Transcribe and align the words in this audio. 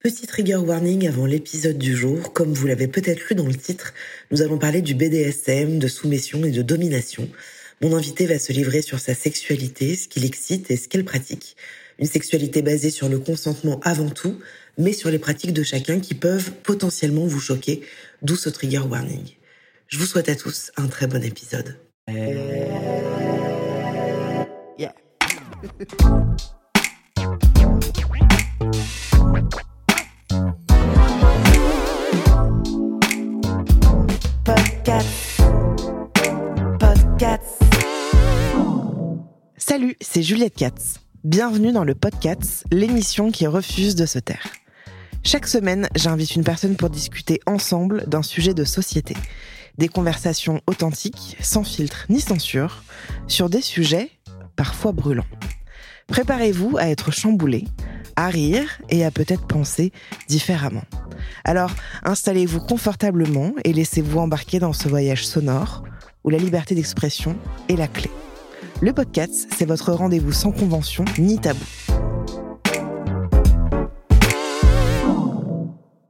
Petit 0.00 0.28
trigger 0.28 0.58
warning 0.58 1.08
avant 1.08 1.26
l'épisode 1.26 1.76
du 1.76 1.96
jour. 1.96 2.32
Comme 2.32 2.52
vous 2.52 2.68
l'avez 2.68 2.86
peut-être 2.86 3.20
lu 3.28 3.34
dans 3.34 3.48
le 3.48 3.56
titre, 3.56 3.94
nous 4.30 4.42
allons 4.42 4.56
parler 4.56 4.80
du 4.80 4.94
BDSM, 4.94 5.80
de 5.80 5.88
soumission 5.88 6.44
et 6.44 6.52
de 6.52 6.62
domination. 6.62 7.28
Mon 7.80 7.96
invité 7.96 8.26
va 8.26 8.38
se 8.38 8.52
livrer 8.52 8.80
sur 8.80 9.00
sa 9.00 9.14
sexualité, 9.14 9.96
ce 9.96 10.06
qui 10.06 10.20
l'excite 10.20 10.70
et 10.70 10.76
ce 10.76 10.86
qu'elle 10.86 11.04
pratique. 11.04 11.56
Une 11.98 12.06
sexualité 12.06 12.62
basée 12.62 12.90
sur 12.90 13.08
le 13.08 13.18
consentement 13.18 13.80
avant 13.80 14.08
tout, 14.08 14.38
mais 14.78 14.92
sur 14.92 15.10
les 15.10 15.18
pratiques 15.18 15.52
de 15.52 15.64
chacun 15.64 15.98
qui 15.98 16.14
peuvent 16.14 16.52
potentiellement 16.62 17.26
vous 17.26 17.40
choquer, 17.40 17.82
d'où 18.22 18.36
ce 18.36 18.50
trigger 18.50 18.82
warning. 18.88 19.30
Je 19.88 19.98
vous 19.98 20.06
souhaite 20.06 20.28
à 20.28 20.36
tous 20.36 20.70
un 20.76 20.86
très 20.86 21.08
bon 21.08 21.24
épisode. 21.24 21.76
Salut, 39.68 39.96
c'est 40.00 40.22
Juliette 40.22 40.54
Katz. 40.54 40.94
Bienvenue 41.24 41.72
dans 41.72 41.84
le 41.84 41.94
podcast, 41.94 42.64
l'émission 42.72 43.30
qui 43.30 43.46
refuse 43.46 43.96
de 43.96 44.06
se 44.06 44.18
taire. 44.18 44.46
Chaque 45.22 45.46
semaine, 45.46 45.90
j'invite 45.94 46.36
une 46.36 46.42
personne 46.42 46.74
pour 46.74 46.88
discuter 46.88 47.38
ensemble 47.44 48.08
d'un 48.08 48.22
sujet 48.22 48.54
de 48.54 48.64
société. 48.64 49.14
Des 49.76 49.88
conversations 49.88 50.62
authentiques, 50.66 51.36
sans 51.42 51.64
filtre 51.64 52.06
ni 52.08 52.22
censure, 52.22 52.82
sur 53.26 53.50
des 53.50 53.60
sujets 53.60 54.10
parfois 54.56 54.92
brûlants. 54.92 55.26
Préparez-vous 56.06 56.78
à 56.78 56.88
être 56.88 57.12
chamboulé, 57.12 57.66
à 58.16 58.28
rire 58.28 58.80
et 58.88 59.04
à 59.04 59.10
peut-être 59.10 59.46
penser 59.46 59.92
différemment. 60.28 60.84
Alors, 61.44 61.72
installez-vous 62.04 62.60
confortablement 62.60 63.52
et 63.64 63.74
laissez-vous 63.74 64.18
embarquer 64.18 64.60
dans 64.60 64.72
ce 64.72 64.88
voyage 64.88 65.26
sonore 65.26 65.84
où 66.24 66.30
la 66.30 66.38
liberté 66.38 66.74
d'expression 66.74 67.36
est 67.68 67.76
la 67.76 67.86
clé. 67.86 68.08
Le 68.80 68.92
podcast, 68.92 69.48
c'est 69.56 69.64
votre 69.64 69.92
rendez-vous 69.92 70.30
sans 70.30 70.52
convention 70.52 71.04
ni 71.18 71.40
tabou. 71.40 71.64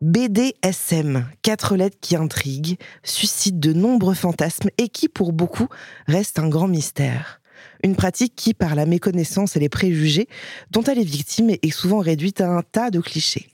BDSM, 0.03 1.25
quatre 1.41 1.77
lettres 1.77 1.97
qui 2.03 2.15
intriguent, 2.15 2.77
suscitent 3.03 3.59
de 3.59 3.73
nombreux 3.73 4.13
fantasmes 4.13 4.69
et 4.77 4.91
qui, 4.91 5.09
pour 5.09 5.33
beaucoup, 5.33 5.69
restent 6.09 6.39
un 6.39 6.49
grand 6.51 6.69
mystère. 6.69 7.41
Une 7.83 7.97
pratique 7.97 8.35
qui, 8.37 8.53
par 8.53 8.75
la 8.75 8.85
méconnaissance 8.85 9.57
et 9.57 9.61
les 9.61 9.71
préjugés 9.71 10.29
dont 10.71 10.83
elle 10.83 10.99
est 10.99 11.05
victime, 11.05 11.49
est 11.51 11.71
souvent 11.71 12.01
réduite 12.01 12.43
à 12.43 12.51
un 12.51 12.61
tas 12.61 12.91
de 12.91 13.01
clichés. 13.01 13.49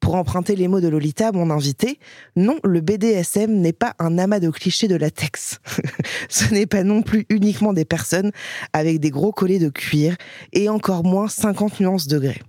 Pour 0.00 0.16
emprunter 0.16 0.54
les 0.54 0.68
mots 0.68 0.80
de 0.80 0.88
Lolita, 0.88 1.32
mon 1.32 1.50
invité, 1.50 1.98
non, 2.36 2.58
le 2.62 2.80
BDSM 2.80 3.52
n'est 3.52 3.72
pas 3.72 3.94
un 3.98 4.18
amas 4.18 4.38
de 4.38 4.50
clichés 4.50 4.88
de 4.88 4.96
latex. 4.96 5.60
Ce 6.28 6.52
n'est 6.52 6.66
pas 6.66 6.84
non 6.84 7.02
plus 7.02 7.24
uniquement 7.30 7.72
des 7.72 7.86
personnes 7.86 8.30
avec 8.72 9.00
des 9.00 9.10
gros 9.10 9.32
collets 9.32 9.58
de 9.58 9.70
cuir 9.70 10.16
et 10.52 10.68
encore 10.68 11.04
moins 11.04 11.28
50 11.28 11.80
nuances 11.80 12.06
degrés. 12.06 12.42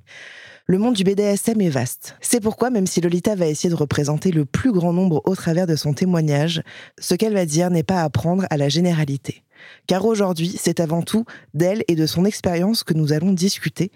Le 0.68 0.80
monde 0.80 0.96
du 0.96 1.04
BDSM 1.04 1.62
est 1.62 1.70
vaste. 1.70 2.18
C'est 2.22 2.40
pourquoi, 2.40 2.72
même 2.72 2.88
si 2.88 3.00
Lolita 3.00 3.36
va 3.36 3.46
essayer 3.46 3.70
de 3.70 3.76
représenter 3.76 4.32
le 4.32 4.46
plus 4.46 4.72
grand 4.72 4.94
nombre 4.94 5.22
au 5.26 5.36
travers 5.36 5.68
de 5.68 5.76
son 5.76 5.94
témoignage, 5.94 6.64
ce 7.00 7.14
qu'elle 7.14 7.36
va 7.36 7.46
dire 7.46 7.70
n'est 7.70 7.84
pas 7.84 8.02
à 8.02 8.09
prendre 8.09 8.48
à 8.50 8.58
la 8.58 8.68
généralité. 8.68 9.44
Car 9.86 10.06
aujourd'hui, 10.06 10.58
c'est 10.59 10.80
avant 10.80 11.04
tout 11.04 11.26
d'elle 11.54 11.84
et 11.88 11.96
de 11.96 12.08
son 12.08 12.26
expérience 12.26 12.84
que 12.84 12.96
nous 12.96 13.14
allons 13.14 13.32
discuter. 13.32 13.92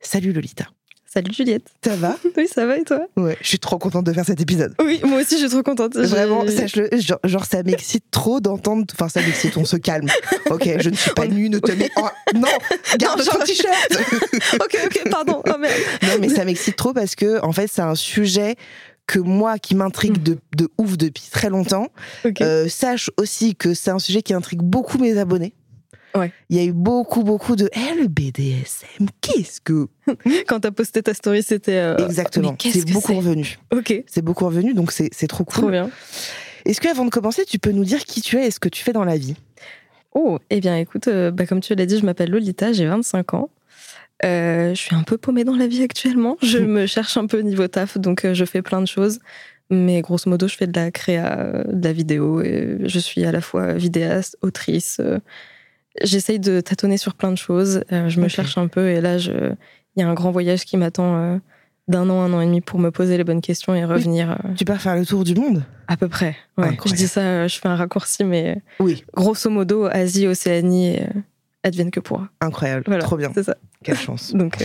Salut 0.00 0.32
Lolita. 0.32 0.68
Salut 1.12 1.30
Juliette. 1.34 1.66
Ça 1.84 1.94
va? 1.94 2.16
Oui, 2.38 2.48
ça 2.48 2.64
va 2.64 2.78
et 2.78 2.84
toi? 2.84 3.00
Ouais, 3.18 3.36
je 3.42 3.46
suis 3.46 3.58
trop 3.58 3.76
contente 3.76 4.06
de 4.06 4.14
faire 4.14 4.24
cet 4.24 4.40
épisode. 4.40 4.74
Oui, 4.82 4.98
moi 5.04 5.20
aussi 5.20 5.34
je 5.34 5.40
suis 5.40 5.50
trop 5.50 5.62
contente. 5.62 5.94
Vraiment, 5.94 6.46
sache-le, 6.48 6.88
genre, 7.00 7.18
genre, 7.24 7.44
ça 7.44 7.62
m'excite 7.62 8.04
trop 8.10 8.40
d'entendre. 8.40 8.86
Enfin, 8.94 9.10
ça 9.10 9.20
m'excite, 9.20 9.58
on 9.58 9.66
se 9.66 9.76
calme. 9.76 10.08
Ok, 10.48 10.66
je 10.78 10.88
ne 10.88 10.94
suis 10.94 11.10
pas 11.10 11.26
nue, 11.26 11.50
ne 11.50 11.58
te 11.58 11.72
mets. 11.72 11.90
Oh, 11.98 12.08
non, 12.34 12.48
garde 12.98 13.18
Non, 13.18 13.24
ton 13.26 13.44
t-shirt 13.44 13.74
ok, 14.54 14.78
ok, 14.86 15.10
pardon. 15.10 15.42
Oh 15.46 15.58
merde. 15.58 15.74
Non, 16.02 16.12
mais 16.18 16.30
ça 16.30 16.46
m'excite 16.46 16.76
trop 16.76 16.94
parce 16.94 17.14
que, 17.14 17.44
en 17.44 17.52
fait, 17.52 17.68
c'est 17.70 17.82
un 17.82 17.94
sujet 17.94 18.56
que 19.06 19.18
moi, 19.18 19.58
qui 19.58 19.74
m'intrigue 19.74 20.22
de, 20.22 20.38
de 20.56 20.70
ouf 20.78 20.96
depuis 20.96 21.24
très 21.30 21.50
longtemps. 21.50 21.88
Euh, 22.40 22.68
sache 22.70 23.10
aussi 23.18 23.54
que 23.54 23.74
c'est 23.74 23.90
un 23.90 23.98
sujet 23.98 24.22
qui 24.22 24.32
intrigue 24.32 24.62
beaucoup 24.62 24.96
mes 24.96 25.18
abonnés. 25.18 25.52
Ouais. 26.14 26.32
Il 26.50 26.56
y 26.56 26.60
a 26.60 26.64
eu 26.64 26.72
beaucoup, 26.72 27.22
beaucoup 27.22 27.56
de. 27.56 27.70
Eh, 27.72 28.00
le 28.00 28.08
BDSM, 28.08 29.08
qu'est-ce 29.20 29.60
que. 29.60 29.86
Quand 30.46 30.60
t'as 30.60 30.70
posté 30.70 31.02
ta 31.02 31.14
story, 31.14 31.42
c'était. 31.42 31.76
euh, 31.76 31.96
Exactement. 31.98 32.56
C'est 32.60 32.90
beaucoup 32.90 33.14
revenu. 33.14 33.58
Ok, 33.72 34.02
C'est 34.06 34.22
beaucoup 34.22 34.44
revenu, 34.46 34.74
donc 34.74 34.92
c'est 34.92 35.26
trop 35.28 35.44
cool. 35.44 35.62
trop 35.62 35.70
bien. 35.70 35.90
Est-ce 36.64 36.80
que, 36.80 36.88
avant 36.88 37.04
de 37.04 37.10
commencer, 37.10 37.44
tu 37.44 37.58
peux 37.58 37.72
nous 37.72 37.84
dire 37.84 38.04
qui 38.04 38.20
tu 38.20 38.36
es 38.38 38.46
et 38.46 38.50
ce 38.50 38.60
que 38.60 38.68
tu 38.68 38.82
fais 38.82 38.92
dans 38.92 39.04
la 39.04 39.16
vie? 39.16 39.34
Oh, 40.14 40.38
eh 40.50 40.60
bien 40.60 40.76
écoute, 40.76 41.08
euh, 41.08 41.30
bah, 41.30 41.46
comme 41.46 41.60
tu 41.60 41.74
l'as 41.74 41.86
dit, 41.86 41.98
je 41.98 42.04
m'appelle 42.04 42.30
Lolita, 42.30 42.72
j'ai 42.72 42.86
25 42.86 43.34
ans. 43.34 43.50
Euh, 44.24 44.74
je 44.74 44.80
suis 44.80 44.94
un 44.94 45.02
peu 45.02 45.16
paumée 45.18 45.42
dans 45.44 45.56
la 45.56 45.66
vie 45.66 45.82
actuellement. 45.82 46.36
Je 46.42 46.58
me 46.76 46.86
cherche 46.86 47.16
un 47.16 47.26
peu 47.26 47.40
niveau 47.40 47.66
taf, 47.66 47.96
donc 47.98 48.26
je 48.32 48.44
fais 48.44 48.60
plein 48.62 48.80
de 48.82 48.86
choses. 48.86 49.18
Mais 49.70 50.02
grosso 50.02 50.28
modo, 50.28 50.46
je 50.48 50.56
fais 50.56 50.66
de 50.66 50.78
la 50.78 50.90
créa, 50.90 51.64
de 51.66 51.82
la 51.82 51.92
vidéo. 51.94 52.42
Et 52.42 52.76
je 52.84 52.98
suis 52.98 53.24
à 53.24 53.32
la 53.32 53.40
fois 53.40 53.72
vidéaste, 53.72 54.36
autrice. 54.42 55.00
J'essaye 56.02 56.38
de 56.40 56.60
tâtonner 56.60 56.96
sur 56.96 57.14
plein 57.14 57.30
de 57.32 57.36
choses. 57.38 57.82
euh, 57.92 58.08
je 58.08 58.20
me 58.20 58.28
cherche 58.28 58.56
un 58.58 58.68
peu. 58.68 58.88
Et 58.88 59.00
là, 59.00 59.16
il 59.18 59.56
y 59.96 60.02
a 60.02 60.08
un 60.08 60.14
grand 60.14 60.30
voyage 60.30 60.64
qui 60.64 60.76
m'attend 60.76 61.16
euh, 61.16 61.38
d'un 61.88 62.08
an, 62.08 62.20
un 62.22 62.32
an 62.32 62.40
et 62.40 62.46
demi 62.46 62.60
pour 62.62 62.78
me 62.78 62.90
poser 62.90 63.16
les 63.18 63.24
bonnes 63.24 63.40
questions 63.42 63.74
et 63.74 63.84
revenir 63.84 64.30
euh, 64.32 64.54
Tu 64.56 64.64
pars 64.64 64.80
faire 64.80 64.96
le 64.96 65.04
tour 65.04 65.24
du 65.24 65.34
monde? 65.34 65.64
à 65.88 65.96
peu 65.98 66.08
près. 66.08 66.34
Ouais. 66.56 66.76
Je 66.86 66.94
dis 66.94 67.08
ça, 67.08 67.46
je 67.48 67.58
fais 67.58 67.68
un 67.68 67.76
raccourci, 67.76 68.24
mais 68.24 68.62
Oui. 68.80 69.04
grosso 69.14 69.50
modo, 69.50 69.84
Asie, 69.84 70.26
Océanie, 70.26 70.96
advienne 71.62 71.90
que 71.90 72.00
pourra. 72.00 72.30
Incroyable. 72.40 72.84
Voilà, 72.86 73.02
Trop 73.02 73.16
bien. 73.18 73.30
C'est 73.34 73.42
ça. 73.42 73.56
Quelle 73.84 73.98
chance. 73.98 74.32
Donc, 74.34 74.56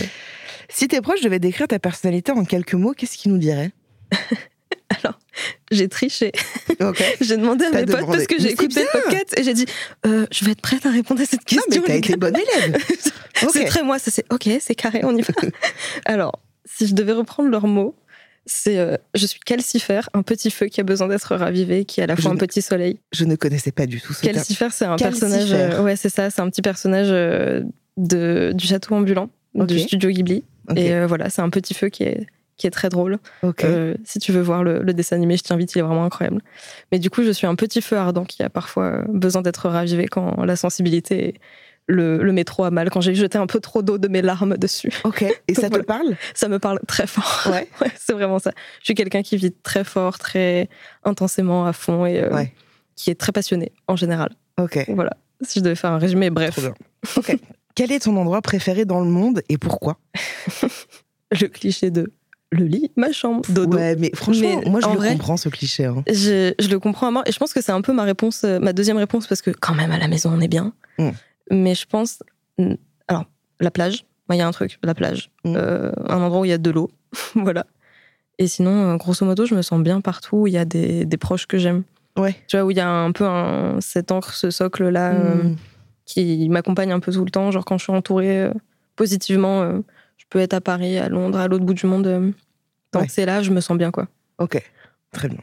si 0.70 0.88
tes 0.88 1.02
proches 1.02 1.20
devaient 1.20 1.38
décrire 1.40 1.68
ta 1.68 1.78
personnalité 1.78 2.32
en 2.32 2.44
quelques 2.44 2.72
mots, 2.74 2.92
qu'est-ce 2.96 3.18
qu'ils 3.18 3.32
nous 3.32 3.38
diraient? 3.38 3.72
j'ai 5.70 5.88
triché. 5.88 6.32
J'ai 7.20 7.36
demandé 7.36 7.64
à 7.66 7.70
mes 7.70 7.84
potes 7.86 8.06
parce 8.06 8.26
que 8.26 8.38
j'ai 8.38 8.52
écouté 8.52 8.80
le 8.80 9.00
podcast 9.02 9.34
et 9.38 9.42
j'ai 9.44 9.52
dit 9.54 9.66
euh, 10.06 10.26
je 10.32 10.44
vais 10.44 10.52
être 10.52 10.60
prête 10.60 10.86
à 10.86 10.90
répondre 10.90 11.20
à 11.20 11.24
cette 11.24 11.40
Non, 11.52 11.62
question. 11.62 11.82
mais 11.82 11.86
t'as 11.88 11.96
été 11.96 12.16
bonne 12.16 12.36
élève. 12.36 12.76
C'est 13.52 13.64
très 13.66 13.82
moi, 13.82 13.98
ça 13.98 14.10
c'est 14.10 14.24
ok, 14.32 14.48
c'est 14.60 14.74
carré, 14.74 15.00
on 15.04 15.14
y 15.16 15.20
va. 15.22 15.32
Alors, 16.06 16.40
si 16.64 16.86
je 16.86 16.94
devais 16.94 17.12
reprendre 17.12 17.48
leurs 17.50 17.66
mots, 17.68 17.94
c'est 18.46 18.78
euh, 18.78 18.96
je 19.14 19.26
suis 19.26 19.38
calcifère, 19.40 20.08
un 20.14 20.22
petit 20.22 20.50
feu 20.50 20.66
qui 20.66 20.80
a 20.80 20.84
besoin 20.84 21.06
d'être 21.08 21.36
ravivé, 21.36 21.84
qui 21.84 22.00
est 22.00 22.04
à 22.04 22.06
la 22.06 22.14
Je 22.16 22.22
fois 22.22 22.30
un 22.30 22.34
ne- 22.34 22.40
petit 22.40 22.62
soleil. 22.62 22.98
Je 23.12 23.24
ne 23.26 23.36
connaissais 23.36 23.70
pas 23.72 23.86
du 23.86 24.00
tout 24.00 24.12
ce. 24.14 24.22
Calcifère, 24.22 24.72
c'est 24.72 24.86
un 24.86 24.96
Calcifère. 24.96 25.28
personnage. 25.28 25.52
euh, 25.52 25.82
ouais, 25.82 25.96
c'est 25.96 26.08
ça, 26.08 26.30
c'est 26.30 26.40
un 26.40 26.48
petit 26.50 26.62
personnage 26.62 27.10
de, 27.96 28.52
du 28.54 28.66
château 28.66 28.94
ambulant, 28.94 29.28
du 29.54 29.78
studio 29.80 30.10
Ghibli. 30.10 30.44
Et 30.76 31.04
voilà, 31.06 31.30
c'est 31.30 31.42
un 31.42 31.50
petit 31.50 31.74
feu 31.74 31.88
qui 31.90 32.02
est, 32.04 32.26
qui 32.58 32.66
est 32.66 32.70
très 32.70 32.90
drôle. 32.90 33.18
Euh, 33.64 33.94
si 34.04 34.18
tu 34.18 34.32
veux 34.32 34.42
voir 34.42 34.62
le, 34.64 34.80
le 34.82 34.92
dessin 34.92 35.16
animé, 35.16 35.36
je 35.38 35.44
t'invite, 35.44 35.74
il 35.74 35.78
est 35.78 35.82
vraiment 35.82 36.04
incroyable. 36.04 36.42
Mais 36.92 36.98
du 36.98 37.08
coup, 37.08 37.22
je 37.22 37.30
suis 37.30 37.46
un 37.46 37.54
petit 37.54 37.80
feu 37.80 37.96
ardent 37.96 38.24
qui 38.24 38.42
a 38.42 38.50
parfois 38.50 38.84
euh, 38.84 39.04
besoin 39.08 39.40
d'être 39.42 39.68
ravivé 39.68 40.06
quand 40.08 40.42
la 40.44 40.56
sensibilité 40.56 41.34
le, 41.86 42.22
le 42.22 42.32
met 42.32 42.44
trop 42.44 42.64
à 42.64 42.70
mal, 42.70 42.90
quand 42.90 43.00
j'ai 43.00 43.14
jeté 43.14 43.38
un 43.38 43.46
peu 43.46 43.60
trop 43.60 43.80
d'eau 43.80 43.96
de 43.96 44.08
mes 44.08 44.20
larmes 44.20 44.58
dessus. 44.58 44.92
Ok. 45.04 45.24
Et 45.48 45.54
ça 45.54 45.70
te 45.70 45.78
parle? 45.78 46.16
Ça 46.34 46.48
me 46.48 46.58
parle 46.58 46.80
très 46.86 47.06
fort. 47.06 47.50
Ouais. 47.50 47.66
Ouais, 47.80 47.90
c'est 47.98 48.12
vraiment 48.12 48.38
ça. 48.38 48.50
Je 48.80 48.84
suis 48.86 48.94
quelqu'un 48.94 49.22
qui 49.22 49.36
vit 49.38 49.52
très 49.62 49.84
fort, 49.84 50.18
très 50.18 50.68
intensément, 51.04 51.64
à 51.64 51.72
fond 51.72 52.04
et 52.04 52.20
euh, 52.22 52.30
Ouais. 52.34 52.52
qui 52.96 53.10
est 53.10 53.14
très 53.14 53.32
passionné 53.32 53.72
en 53.86 53.96
général. 53.96 54.30
Ok. 54.60 54.84
Voilà. 54.88 55.16
Si 55.42 55.60
je 55.60 55.64
devais 55.64 55.76
faire 55.76 55.92
un 55.92 55.98
résumé, 55.98 56.28
bref. 56.30 56.58
Ok. 57.16 57.36
Quel 57.76 57.92
est 57.92 58.00
ton 58.00 58.16
endroit 58.16 58.42
préféré 58.42 58.84
dans 58.84 58.98
le 58.98 59.06
monde 59.08 59.40
et 59.48 59.56
pourquoi? 59.56 59.98
Le 61.30 61.46
cliché 61.46 61.90
de 61.92 62.12
le 62.50 62.64
lit, 62.64 62.90
ma 62.96 63.12
chambre, 63.12 63.42
dodo. 63.50 63.76
Ouais, 63.76 63.94
mais 63.96 64.10
franchement, 64.14 64.60
Mais 64.64 64.70
moi 64.70 64.80
je 64.80 64.88
le 64.88 64.94
vrai- 64.96 65.12
comprends 65.12 65.36
ce 65.36 65.48
cliché. 65.48 65.84
hein. 65.84 66.02
Je, 66.08 66.54
je 66.58 66.68
le 66.68 66.78
comprends 66.78 67.08
à 67.08 67.10
mort 67.10 67.22
et 67.26 67.32
je 67.32 67.38
pense 67.38 67.52
que 67.52 67.60
c'est 67.60 67.72
un 67.72 67.82
peu 67.82 67.92
ma 67.92 68.04
réponse, 68.04 68.42
euh, 68.44 68.58
ma 68.58 68.72
deuxième 68.72 68.96
réponse 68.96 69.26
parce 69.26 69.42
que 69.42 69.50
quand 69.50 69.74
même 69.74 69.90
à 69.92 69.98
la 69.98 70.08
maison 70.08 70.30
on 70.34 70.40
est 70.40 70.48
bien. 70.48 70.72
Mm. 70.98 71.10
Mais 71.50 71.74
je 71.74 71.84
pense, 71.86 72.22
alors 73.08 73.24
la 73.60 73.70
plage, 73.70 74.04
il 74.30 74.36
y 74.36 74.40
a 74.40 74.46
un 74.46 74.50
truc, 74.52 74.78
la 74.82 74.94
plage, 74.94 75.30
Mm. 75.44 75.54
Euh, 75.56 75.92
un 76.08 76.20
endroit 76.22 76.40
où 76.40 76.44
il 76.44 76.50
y 76.50 76.52
a 76.52 76.58
de 76.58 76.70
l'eau, 76.70 76.90
voilà. 77.34 77.66
Et 78.38 78.46
sinon, 78.46 78.92
euh, 78.92 78.96
grosso 78.96 79.26
modo, 79.26 79.44
je 79.46 79.54
me 79.54 79.62
sens 79.62 79.82
bien 79.82 80.00
partout 80.00 80.36
où 80.36 80.46
il 80.46 80.52
y 80.52 80.58
a 80.58 80.64
des, 80.64 81.04
des 81.04 81.16
proches 81.16 81.46
que 81.46 81.58
j'aime. 81.58 81.82
Ouais. 82.16 82.34
Tu 82.48 82.56
vois 82.56 82.64
où 82.64 82.70
il 82.70 82.76
y 82.76 82.80
a 82.80 82.88
un 82.88 83.12
peu 83.12 83.24
un, 83.24 83.80
cette 83.80 84.10
encre, 84.12 84.32
ce 84.34 84.50
socle 84.50 84.88
là 84.88 85.12
euh, 85.12 85.34
Mm. 85.42 85.56
qui 86.06 86.48
m'accompagne 86.48 86.92
un 86.92 87.00
peu 87.00 87.12
tout 87.12 87.24
le 87.24 87.30
temps. 87.30 87.50
Genre 87.50 87.64
quand 87.64 87.76
je 87.78 87.82
suis 87.84 87.92
entourée 87.92 88.42
euh, 88.44 88.52
positivement, 88.96 89.62
peux 90.28 90.38
être 90.40 90.54
à 90.54 90.60
Paris, 90.60 90.98
à 90.98 91.08
Londres, 91.08 91.38
à 91.38 91.48
l'autre 91.48 91.64
bout 91.64 91.74
du 91.74 91.86
monde. 91.86 92.06
euh, 92.06 92.30
tant 92.90 93.00
Ouais. 93.00 93.06
que 93.06 93.12
c'est 93.12 93.26
là, 93.26 93.42
je 93.42 93.50
me 93.50 93.60
sens 93.60 93.76
bien 93.78 93.90
quoi. 93.90 94.08
Ok. 94.38 94.62
Très 95.12 95.28
bien. 95.28 95.38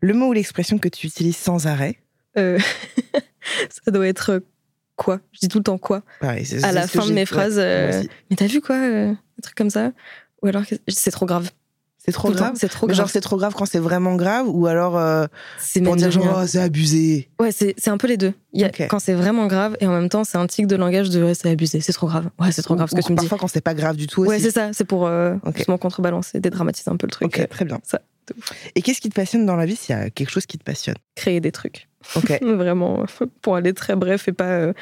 Le 0.00 0.14
mot 0.14 0.28
ou 0.28 0.32
l'expression 0.32 0.78
que 0.78 0.88
tu 0.88 1.06
utilises 1.06 1.36
sans 1.36 1.66
arrêt 1.66 1.96
Euh, 2.38 2.58
ça 3.84 3.90
doit 3.90 4.06
être 4.06 4.30
euh, 4.32 4.40
quoi? 4.96 5.20
Je 5.32 5.40
dis 5.40 5.48
tout 5.48 5.58
le 5.58 5.64
temps 5.64 5.78
quoi 5.78 6.02
Pareil, 6.20 6.46
À 6.62 6.72
la 6.72 6.86
fin 6.86 7.06
de 7.06 7.12
mes 7.12 7.26
phrases, 7.26 7.58
euh. 7.58 8.02
Mais 8.30 8.36
t'as 8.36 8.46
vu 8.46 8.60
quoi 8.60 8.76
Un 8.76 9.16
truc 9.42 9.54
comme 9.56 9.70
ça? 9.70 9.92
Ou 10.42 10.48
alors 10.48 10.62
c'est 10.88 11.10
trop 11.10 11.26
grave. 11.26 11.50
C'est 12.06 12.12
trop 12.12 12.30
grave. 12.30 12.52
C'est 12.56 12.68
trop 12.68 12.86
Mais 12.86 12.92
grave. 12.92 13.04
genre, 13.06 13.10
c'est 13.10 13.20
trop 13.20 13.36
grave 13.36 13.54
quand 13.54 13.66
c'est 13.66 13.78
vraiment 13.80 14.14
grave 14.14 14.46
ou 14.48 14.66
alors 14.68 14.96
euh, 14.96 15.26
C'est 15.58 15.80
pour 15.82 15.96
dire 15.96 16.10
genre, 16.10 16.40
oh, 16.42 16.46
c'est 16.46 16.60
abusé. 16.60 17.28
Ouais, 17.40 17.50
c'est 17.52 17.74
c'est 17.78 17.90
un 17.90 17.98
peu 17.98 18.06
les 18.06 18.16
deux. 18.16 18.32
Il 18.52 18.60
y 18.60 18.64
a, 18.64 18.68
Ok. 18.68 18.86
Quand 18.88 18.98
c'est 19.00 19.14
vraiment 19.14 19.46
grave 19.46 19.76
et 19.80 19.86
en 19.86 19.92
même 19.92 20.08
temps, 20.08 20.22
c'est 20.24 20.38
un 20.38 20.46
tic 20.46 20.66
de 20.68 20.76
langage 20.76 21.10
de 21.10 21.22
ouais, 21.22 21.34
c'est 21.34 21.50
abusé, 21.50 21.80
c'est 21.80 21.92
trop 21.92 22.06
grave. 22.06 22.28
Ouais, 22.38 22.52
c'est 22.52 22.62
trop 22.62 22.76
grave 22.76 22.88
ce 22.88 22.94
que 22.94 23.00
tu 23.02 23.12
me 23.12 23.16
dis. 23.18 23.24
Parfois, 23.24 23.38
quand 23.38 23.48
c'est 23.48 23.60
pas 23.60 23.74
grave 23.74 23.96
du 23.96 24.06
tout 24.06 24.22
Ouais, 24.22 24.36
aussi. 24.36 24.44
c'est 24.44 24.50
ça. 24.52 24.70
C'est 24.72 24.84
pour 24.84 25.06
euh, 25.06 25.34
Ok. 25.44 25.56
justement 25.56 25.78
contrebalancer, 25.78 26.38
dédramatiser 26.40 26.90
un 26.90 26.96
peu 26.96 27.06
le 27.06 27.12
truc. 27.12 27.26
Ok, 27.26 27.48
très 27.48 27.64
bien. 27.64 27.80
ça. 27.82 28.00
Et 28.74 28.82
qu'est-ce 28.82 29.00
qui 29.00 29.08
te 29.08 29.14
passionne 29.14 29.44
dans 29.46 29.56
la 29.56 29.66
vie 29.66 29.76
s'il 29.76 29.94
y 29.94 29.98
a 29.98 30.10
quelque 30.10 30.30
chose 30.30 30.46
qui 30.46 30.58
te 30.58 30.64
passionne? 30.64 30.96
Créer 31.16 31.40
des 31.40 31.52
trucs. 31.52 31.88
Ok. 32.14 32.38
Vraiment, 32.42 33.04
pour 33.42 33.56
aller 33.56 33.72
très 33.72 33.96
bref 33.96 34.28
et 34.28 34.32
pas 34.32 34.44
euh, 34.50 34.72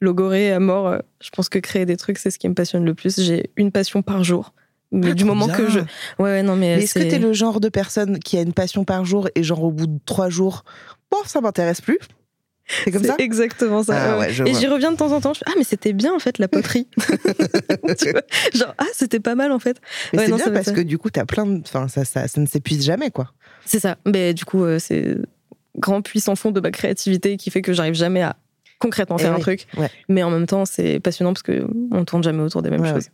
logorer 0.00 0.52
à 0.52 0.60
mort, 0.60 0.86
euh, 0.88 0.98
je 1.22 1.30
pense 1.30 1.48
que 1.48 1.58
créer 1.58 1.86
des 1.86 1.96
trucs, 1.96 2.18
c'est 2.18 2.30
ce 2.30 2.38
qui 2.38 2.48
me 2.48 2.54
passionne 2.54 2.84
le 2.84 2.94
plus. 2.94 3.20
J'ai 3.20 3.50
une 3.56 3.72
passion 3.72 4.02
par 4.02 4.24
jour. 4.24 4.52
Mais 4.92 5.10
Ah, 5.10 5.14
du 5.14 5.24
moment 5.24 5.46
bien. 5.46 5.56
que 5.56 5.68
je. 5.68 5.80
Ouais, 5.80 5.86
ouais, 6.18 6.42
non, 6.42 6.54
mais. 6.56 6.76
Mais 6.76 6.82
est-ce 6.84 6.94
que 6.94 7.00
c'est- 7.00 7.08
t'es 7.08 7.18
le 7.18 7.32
genre 7.32 7.60
de 7.60 7.68
personne 7.68 8.18
qui 8.18 8.38
a 8.38 8.42
une 8.42 8.52
passion 8.52 8.84
par 8.84 9.04
jour 9.04 9.28
et 9.34 9.42
genre 9.42 9.62
au 9.64 9.70
bout 9.72 9.86
de 9.86 9.98
trois 10.06 10.28
jours, 10.30 10.64
bon, 11.10 11.18
ça 11.26 11.40
m'intéresse 11.40 11.80
plus 11.80 11.98
C'est 12.84 12.90
comme 12.92 13.04
ça 13.04 13.14
exactement 13.18 13.82
ça. 13.82 13.94
Ah 13.96 14.18
ouais, 14.18 14.26
ouais, 14.40 14.48
et 14.50 14.54
j'y 14.54 14.66
reviens 14.66 14.92
de 14.92 14.96
temps 14.96 15.12
en 15.12 15.20
temps. 15.20 15.32
Je 15.34 15.40
fais, 15.40 15.44
ah, 15.48 15.52
mais 15.56 15.64
c'était 15.64 15.92
bien 15.92 16.14
en 16.14 16.18
fait 16.18 16.38
la 16.38 16.48
poterie. 16.48 16.88
Tu 17.98 18.10
vois 18.10 18.22
Genre, 18.54 18.74
ah, 18.78 18.84
c'était 18.92 19.20
pas 19.20 19.34
mal 19.34 19.52
en 19.52 19.58
fait. 19.58 19.80
Mais 20.12 20.18
Ouais, 20.20 20.24
c'est 20.26 20.32
bien 20.32 20.44
ça 20.44 20.50
parce 20.50 20.70
que 20.72 20.80
du 20.80 20.98
coup, 20.98 21.10
t'as 21.10 21.24
plein 21.24 21.46
de. 21.46 21.60
Enfin, 21.60 21.88
ça, 21.88 22.04
ça, 22.04 22.26
ça 22.28 22.40
ne 22.40 22.46
s'épuise 22.46 22.84
jamais, 22.84 23.10
quoi. 23.10 23.32
C'est 23.64 23.80
ça. 23.80 23.96
Mais 24.06 24.34
du 24.34 24.44
coup, 24.44 24.64
euh, 24.64 24.78
c'est 24.78 25.16
grand 25.78 26.00
puissant 26.00 26.36
fond 26.36 26.52
de 26.52 26.60
ma 26.60 26.70
créativité 26.70 27.36
qui 27.36 27.50
fait 27.50 27.60
que 27.62 27.72
j'arrive 27.72 27.94
jamais 27.94 28.22
à 28.22 28.36
concrètement 28.78 29.16
Eh 29.18 29.22
faire 29.22 29.34
un 29.34 29.38
truc. 29.40 29.66
Mais 30.08 30.22
en 30.22 30.30
même 30.30 30.46
temps, 30.46 30.64
c'est 30.64 31.00
passionnant 31.00 31.32
parce 31.32 31.42
que 31.42 31.66
on 31.92 32.04
tourne 32.04 32.22
jamais 32.22 32.42
autour 32.42 32.62
des 32.62 32.70
mêmes 32.70 32.86
choses. 32.86 33.08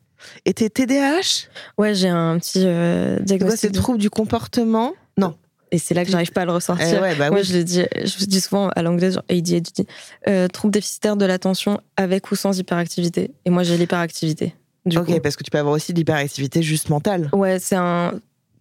Et 0.45 0.55
t'es 0.55 0.69
TDAH 0.71 1.49
Ouais, 1.79 1.95
j'ai 1.95 2.09
un 2.09 2.39
petit 2.39 2.63
euh, 2.65 3.19
diagnostic. 3.21 3.61
C'est 3.61 3.71
de- 3.71 3.79
trouble 3.79 3.99
du 3.99 4.11
comportement? 4.11 4.93
Non. 5.19 5.37
Et 5.71 5.79
c'est 5.79 5.95
là 5.95 6.05
que 6.05 6.11
j'arrive 6.11 6.33
pas 6.33 6.43
à 6.43 6.45
le 6.45 6.51
Eh 6.51 6.55
ressortir. 6.55 7.01
ouais, 7.01 7.15
bah 7.15 7.31
Moi, 7.31 7.41
oui. 7.41 7.45
je 7.47 7.57
le 7.57 7.65
dis, 7.65 7.83
je 8.05 8.25
dis 8.27 8.41
souvent 8.41 8.69
à 8.77 8.83
l'anglais, 8.83 9.11
genre 9.13 9.23
ADHD, 9.31 9.87
euh, 10.29 10.47
trouble 10.49 10.73
déficitaire 10.75 11.17
de 11.17 11.25
l'attention 11.25 11.81
avec 11.97 12.31
ou 12.31 12.37
sans 12.37 12.59
hyperactivité. 12.59 13.31
Et 13.47 13.51
moi, 13.51 13.63
j'ai 13.63 13.77
l'hyperactivité. 13.79 14.55
Ok, 14.87 15.07
coup. 15.07 15.21
parce 15.23 15.37
que 15.37 15.45
tu 15.45 15.51
peux 15.51 15.59
avoir 15.59 15.75
aussi 15.75 15.93
de 15.95 15.99
l'hyperactivité 15.99 16.63
juste 16.63 16.91
mentale. 16.91 17.31
Ouais, 17.33 17.59
c'est 17.59 17.77
un, 17.77 18.21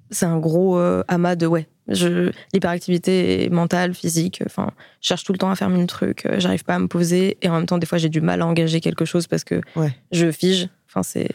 c'est 0.10 0.26
un 0.26 0.38
gros 0.40 0.78
euh, 0.78 1.04
amas 1.10 1.36
de 1.36 1.48
ouais. 1.48 1.68
Je, 1.88 2.32
l'hyperactivité 2.54 3.50
mentale, 3.50 3.94
physique. 3.94 4.42
Enfin, 4.46 4.72
je 5.02 5.08
cherche 5.08 5.24
tout 5.26 5.34
le 5.34 5.38
temps 5.38 5.50
à 5.52 5.56
faire 5.56 5.70
mille 5.70 5.88
trucs. 5.88 6.26
euh, 6.26 6.40
J'arrive 6.40 6.64
pas 6.64 6.76
à 6.76 6.80
me 6.80 6.88
poser 6.88 7.38
et 7.42 7.50
en 7.50 7.54
même 7.58 7.66
temps, 7.66 7.78
des 7.78 7.88
fois, 7.88 7.98
j'ai 7.98 8.08
du 8.08 8.22
mal 8.22 8.42
à 8.42 8.46
engager 8.46 8.80
quelque 8.80 9.04
chose 9.04 9.28
parce 9.28 9.44
que 9.44 9.60
Ouais. 9.76 9.92
je 10.14 10.32
fige. 10.32 10.70
Enfin, 10.88 11.04
c'est. 11.04 11.28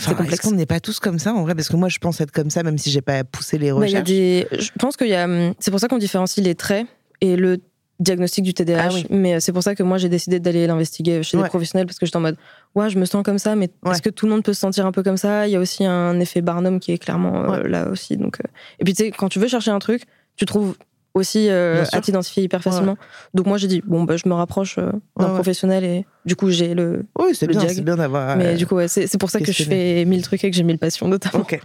Enfin, 0.00 0.10
C'est 0.10 0.16
complexe. 0.16 0.32
Est-ce 0.34 0.42
qu'on 0.50 0.56
n'est 0.56 0.66
pas 0.66 0.80
tous 0.80 0.98
comme 1.00 1.18
ça 1.18 1.32
en 1.34 1.42
vrai? 1.42 1.54
Parce 1.54 1.68
que 1.68 1.76
moi, 1.76 1.88
je 1.88 1.98
pense 1.98 2.20
être 2.20 2.32
comme 2.32 2.50
ça, 2.50 2.62
même 2.62 2.78
si 2.78 2.90
j'ai 2.90 3.00
pas 3.00 3.22
poussé 3.24 3.58
les 3.58 3.70
Bah, 3.72 3.86
il 3.86 3.92
y 3.92 3.96
a 3.96 4.00
recherches. 4.00 4.04
des. 4.04 4.46
Je 4.58 4.70
pense 4.78 4.96
qu'il 4.96 5.08
y 5.08 5.14
a. 5.14 5.24
hum, 5.24 5.54
C'est 5.58 5.70
pour 5.70 5.80
ça 5.80 5.88
qu'on 5.88 5.98
différencie 5.98 6.44
les 6.44 6.54
traits 6.54 6.86
et 7.20 7.36
le 7.36 7.58
diagnostic 8.00 8.42
du 8.44 8.52
TDAH. 8.54 8.88
Ah 8.90 8.92
oui. 8.92 9.06
Mais 9.08 9.34
euh, 9.34 9.40
c'est 9.40 9.52
pour 9.52 9.62
ça 9.62 9.76
que 9.76 9.82
moi, 9.84 9.98
j'ai 9.98 10.08
décidé 10.08 10.40
d'aller 10.40 10.66
l'investiguer 10.66 11.22
chez 11.22 11.36
Ouais. 11.36 11.44
des 11.44 11.48
professionnels 11.48 11.86
parce 11.86 11.98
que 12.00 12.06
j'étais 12.06 12.16
en 12.16 12.20
mode, 12.22 12.36
ouais, 12.74 12.90
je 12.90 12.98
me 12.98 13.04
sens 13.04 13.22
comme 13.22 13.38
ça, 13.38 13.54
mais 13.54 13.70
Ouais. 13.84 13.92
est-ce 13.92 14.02
que 14.02 14.10
tout 14.10 14.26
le 14.26 14.32
monde 14.32 14.42
peut 14.42 14.52
se 14.52 14.60
sentir 14.60 14.84
un 14.84 14.90
peu 14.92 15.04
comme 15.04 15.16
ça? 15.16 15.46
Il 15.46 15.52
y 15.52 15.56
a 15.56 15.60
aussi 15.60 15.84
un 15.84 16.18
effet 16.18 16.40
Barnum 16.40 16.80
qui 16.80 16.90
est 16.90 16.98
clairement 16.98 17.44
euh, 17.44 17.62
Ouais. 17.62 17.68
là 17.68 17.88
aussi. 17.88 18.16
Donc, 18.16 18.40
euh, 18.40 18.48
Et 18.80 18.84
puis, 18.84 18.94
tu 18.94 19.04
sais, 19.04 19.10
quand 19.12 19.28
tu 19.28 19.38
veux 19.38 19.46
chercher 19.46 19.70
un 19.70 19.78
truc, 19.78 20.02
tu 20.36 20.44
trouves 20.44 20.76
aussi 21.14 21.48
euh, 21.48 21.84
à 21.92 22.00
t'identifier 22.00 22.42
hyper 22.42 22.62
facilement. 22.62 22.96
Donc, 23.34 23.46
moi, 23.46 23.56
j'ai 23.56 23.68
dit, 23.68 23.82
bon, 23.86 24.02
bah, 24.04 24.16
je 24.16 24.28
me 24.28 24.34
rapproche 24.34 24.78
euh, 24.78 24.90
d'un 25.18 25.28
Ouais, 25.28 25.34
professionnel 25.34 25.84
et 25.84 26.06
du 26.24 26.34
coup, 26.36 26.50
j'ai 26.50 26.74
le. 26.74 27.04
Oui, 27.18 27.34
c'est 27.34 27.46
bien, 27.46 27.60
c'est 27.68 27.82
bien 27.82 27.96
d'avoir. 27.96 28.36
mais 28.36 28.46
euh, 28.48 28.54
du 28.56 28.66
coup, 28.66 28.74
ouais, 28.74 28.88
c'est 28.88 29.18
pour 29.18 29.30
ça 29.30 29.40
que 29.40 29.52
je 29.52 29.62
fais 29.64 30.04
mille 30.04 30.22
trucs 30.22 30.42
et 30.44 30.50
que 30.50 30.56
j'ai 30.56 30.64
mille 30.64 30.78
passions, 30.78 31.08
notamment. 31.08 31.42
Ok. 31.44 31.58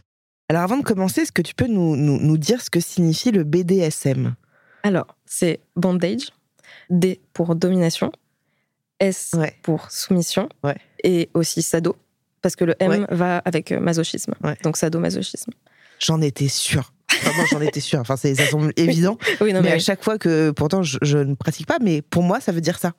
Alors 0.52 0.64
avant 0.64 0.78
de 0.78 0.84
commencer, 0.84 1.22
est-ce 1.22 1.32
que 1.32 1.44
tu 1.44 1.54
peux 1.54 1.68
nous, 1.68 1.96
nous, 1.96 2.20
nous 2.20 2.38
dire 2.38 2.62
ce 2.62 2.70
que 2.72 2.80
signifie 2.80 3.32
le 3.32 3.44
BDSM 3.44 4.34
Alors, 4.82 5.16
c'est 5.26 5.60
bondage, 5.76 6.30
D 6.90 7.20
pour 7.34 7.56
domination, 7.56 8.12
S 9.00 9.32
Ouais. 9.38 9.54
pour 9.62 9.92
soumission, 9.92 10.50
et 11.04 11.30
aussi 11.36 11.62
sado, 11.62 11.96
parce 12.42 12.56
que 12.56 12.66
le 12.66 12.74
M 12.80 13.06
va 13.12 13.38
avec 13.46 13.72
euh, 13.72 13.80
masochisme. 13.80 14.34
Donc 14.64 14.78
sado-masochisme. 14.78 15.52
J'en 16.00 16.20
étais 16.22 16.48
sûre. 16.48 16.94
Enfin, 17.12 17.32
moi, 17.36 17.46
j'en 17.52 17.62
étais 17.62 17.80
sûre. 17.80 18.00
Enfin, 18.00 18.16
ça 18.18 18.34
semble 18.36 18.72
évident. 18.76 19.18
Oui, 19.42 19.54
non, 19.54 19.62
mais, 19.62 19.70
mais, 19.70 19.76
à 19.76 19.80
chaque 19.80 20.04
fois 20.04 20.18
que, 20.18 20.52
pourtant, 20.52 20.84
je, 20.84 20.98
je 21.02 21.18
ne 21.18 21.34
pratique 21.36 21.68
pas, 21.68 21.78
mais 21.82 22.02
pour 22.02 22.24
moi, 22.24 22.40
ça 22.40 22.52
veut 22.52 22.62
dire 22.62 22.78
ça. 22.80 22.94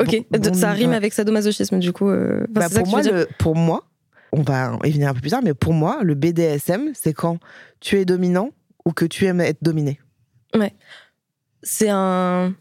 ok, 0.00 0.24
bon- 0.30 0.38
de- 0.38 0.48
bon, 0.50 0.54
ça 0.54 0.72
rime 0.72 0.90
ouais. 0.90 0.96
avec 0.96 1.12
sado-masochisme, 1.12 1.78
du 1.78 1.92
coup. 1.92 2.08
euh, 2.10 2.46
enfin, 2.56 2.68
Bah, 2.68 2.68
pour, 2.74 2.86
moi, 2.88 3.02
le, 3.02 3.28
pour 3.38 3.54
on 4.32 4.42
va 4.42 4.76
y 4.84 4.90
venir 4.90 5.08
un 5.10 5.14
peu 5.14 5.20
plus 5.20 5.30
tard, 5.30 5.42
mais 5.44 5.54
pour 5.54 5.72
moi, 5.72 5.98
le 6.02 6.14
BDSM, 6.14 6.90
c'est 6.94 7.12
quand 7.12 7.38
tu 7.80 7.98
es 8.00 8.04
dominant 8.04 8.50
ou 8.84 8.90
que 8.92 9.04
tu 9.04 9.26
aimes 9.26 9.40
être 9.40 9.62
dominé. 9.62 10.00
C'est 11.62 11.88
un, 11.88 12.52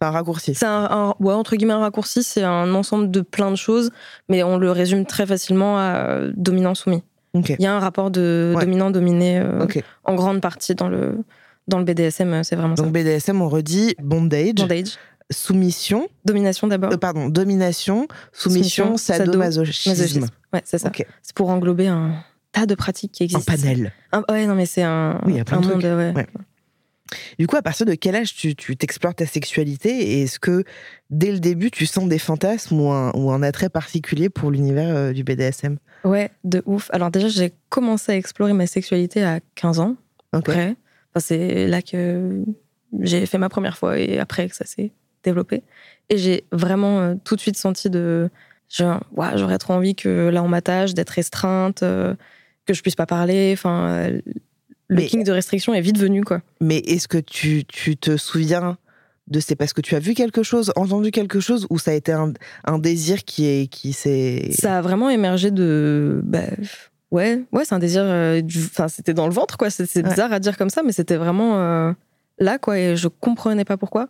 C'est 0.00 0.06
un 0.06 0.10
raccourci. 0.10 0.54
c'est 0.54 0.64
un, 0.66 0.88
un- 0.90 1.14
ouais, 1.20 1.34
entre 1.34 1.56
guillemets, 1.56 1.74
un 1.74 1.80
raccourci, 1.80 2.22
c'est 2.22 2.42
un 2.42 2.74
ensemble 2.74 3.10
de 3.10 3.20
plein 3.20 3.50
de 3.50 3.56
choses, 3.56 3.90
mais 4.28 4.42
on 4.42 4.56
le 4.56 4.70
résume 4.70 5.04
très 5.04 5.26
facilement 5.26 5.76
à 5.78 5.96
euh, 6.08 6.32
dominant-soumis. 6.36 7.02
Il 7.58 7.62
y 7.62 7.66
a 7.66 7.74
un 7.74 7.78
rapport 7.80 8.10
de 8.10 8.52
Ouais. 8.54 8.60
dominant-dominé 8.64 9.38
euh, 9.40 9.66
en 10.04 10.14
grande 10.14 10.40
partie 10.40 10.74
dans 10.74 10.88
le, 10.88 11.18
dans 11.68 11.78
le 11.78 11.84
BDSM, 11.84 12.32
euh, 12.32 12.42
c'est 12.42 12.56
vraiment 12.56 12.74
Donc 12.74 12.92
BDSM, 12.92 13.40
on 13.42 13.48
redit 13.48 13.94
bondage, 14.02 14.52
ça. 14.56 14.62
Bondage, 14.66 14.98
soumission, 15.30 16.08
domination 16.24 16.66
d'abord. 16.68 16.92
euh, 16.92 16.96
pardon, 16.96 17.28
domination, 17.28 18.06
soumission, 18.32 18.86
Soumission, 18.86 18.96
sado, 18.96 19.24
sadomasochisme. 19.26 19.90
Masochisme. 19.90 20.26
Ouais, 20.52 20.62
c'est 20.64 20.78
ça. 20.78 20.90
C'est 21.22 21.34
pour 21.34 21.50
englober 21.50 21.88
un 21.88 22.12
tas 22.52 22.66
de 22.66 22.74
pratiques 22.74 23.12
qui 23.12 23.24
Un 23.24 23.26
existent. 23.26 23.52
panel. 23.52 23.92
Un- 24.12 24.24
ouais, 24.30 24.46
non, 24.46 24.54
mais 24.54 24.66
c'est 24.66 24.82
un, 24.82 25.20
Oui, 25.26 25.32
il 25.32 25.36
y 25.36 25.40
a 25.40 25.44
plein 25.44 25.58
un 25.58 25.60
de 25.60 25.66
monde. 25.66 25.80
trucs. 25.80 26.16
ouais. 26.16 26.26
Du 27.38 27.46
coup, 27.46 27.56
à 27.56 27.62
partir 27.62 27.86
de 27.86 27.94
quel 27.94 28.16
âge 28.16 28.34
tu 28.34 28.54
t'explores 28.76 29.14
ta 29.14 29.26
sexualité 29.26 29.90
et 29.90 30.22
est-ce 30.22 30.38
que 30.40 30.64
dès 31.10 31.30
le 31.32 31.38
début 31.38 31.70
tu 31.70 31.86
sens 31.86 32.08
des 32.08 32.18
fantasmes 32.18 32.80
ou 32.80 32.90
un, 32.90 33.12
ou 33.14 33.30
un 33.30 33.42
attrait 33.42 33.68
particulier 33.68 34.28
pour 34.28 34.50
l'univers 34.50 34.94
euh, 34.94 35.12
du 35.12 35.22
BDSM 35.22 35.78
Ouais, 36.04 36.30
de 36.44 36.62
ouf. 36.66 36.88
Alors, 36.92 37.10
déjà, 37.10 37.28
j'ai 37.28 37.52
commencé 37.68 38.12
à 38.12 38.16
explorer 38.16 38.52
ma 38.52 38.66
sexualité 38.66 39.22
à 39.24 39.40
15 39.54 39.80
ans, 39.80 39.96
Ok. 40.32 40.48
après. 40.48 40.76
Enfin, 41.14 41.20
c'est 41.20 41.66
là 41.68 41.80
que 41.82 42.42
j'ai 43.00 43.26
fait 43.26 43.38
ma 43.38 43.48
première 43.48 43.76
fois 43.78 43.98
et 43.98 44.18
après 44.18 44.48
que 44.48 44.54
ça 44.56 44.64
s'est 44.66 44.92
développé. 45.24 45.62
Et 46.08 46.18
j'ai 46.18 46.44
vraiment 46.52 47.00
euh, 47.00 47.14
tout 47.24 47.34
de 47.36 47.40
suite 47.40 47.56
senti 47.56 47.90
de. 47.90 48.30
Genre, 48.68 49.00
ouais, 49.16 49.28
j'aurais 49.36 49.58
trop 49.58 49.74
envie 49.74 49.94
que 49.94 50.28
là, 50.28 50.42
on 50.42 50.48
m'attache, 50.48 50.92
d'être 50.94 51.10
restreinte, 51.10 51.82
euh, 51.82 52.14
que 52.66 52.74
je 52.74 52.82
puisse 52.82 52.96
pas 52.96 53.06
parler. 53.06 53.50
Enfin, 53.52 54.10
le 54.88 54.96
Mais- 54.96 55.06
king 55.06 55.24
de 55.24 55.32
restriction 55.32 55.74
est 55.74 55.80
vite 55.80 55.98
venu, 55.98 56.22
quoi. 56.24 56.42
Mais 56.60 56.78
est-ce 56.78 57.08
que 57.08 57.18
tu, 57.18 57.64
tu 57.66 57.96
te 57.96 58.16
souviens 58.16 58.76
de 59.28 59.40
c'est 59.40 59.56
parce 59.56 59.72
que 59.72 59.80
tu 59.80 59.94
as 59.96 59.98
vu 59.98 60.14
quelque 60.14 60.42
chose, 60.44 60.72
entendu 60.76 61.10
quelque 61.10 61.40
chose 61.40 61.66
ou 61.70 61.78
ça 61.80 61.90
a 61.90 61.94
été 61.94 62.12
un, 62.12 62.32
un 62.64 62.78
désir 62.78 63.24
qui 63.24 63.46
est 63.46 63.66
qui 63.66 63.92
s'est 63.92 64.50
Ça 64.52 64.78
a 64.78 64.80
vraiment 64.82 65.10
émergé 65.10 65.50
de. 65.50 66.20
Bah, 66.22 66.42
ouais, 67.10 67.42
ouais, 67.52 67.64
c'est 67.64 67.74
un 67.74 67.80
désir. 67.80 68.02
euh, 68.04 68.40
Enfin, 68.70 68.86
c'était 68.88 69.14
dans 69.14 69.26
le 69.26 69.32
ventre, 69.32 69.56
quoi. 69.58 69.68
C'est 69.70 69.96
Ouais. 69.96 70.02
bizarre 70.08 70.32
à 70.32 70.38
dire 70.38 70.56
comme 70.56 70.70
ça, 70.70 70.82
mais 70.84 70.92
c'était 70.92 71.16
vraiment 71.16 71.58
euh, 71.58 71.92
là, 72.38 72.58
quoi. 72.58 72.78
Et 72.78 72.96
je 72.96 73.08
comprenais 73.08 73.64
pas 73.64 73.76
pourquoi. 73.76 74.08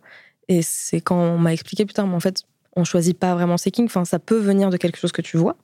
Et 0.49 0.61
c'est 0.61 1.01
quand 1.01 1.17
on 1.19 1.37
m'a 1.39 1.51
expliqué 1.53 1.85
plus 1.85 1.93
tard, 1.93 2.05
mais 2.07 2.15
en 2.15 2.19
fait, 2.19 2.43
on 2.75 2.83
choisit 2.83 3.17
pas 3.17 3.33
vraiment 3.33 3.57
ses 3.57 3.71
kinks. 3.71 3.87
Enfin, 3.89 4.05
ça 4.05 4.19
peut 4.19 4.37
venir 4.37 4.69
de 4.69 4.77
quelque 4.77 4.97
chose 4.99 5.11
que 5.11 5.23
tu 5.23 5.37
vois. 5.37 5.55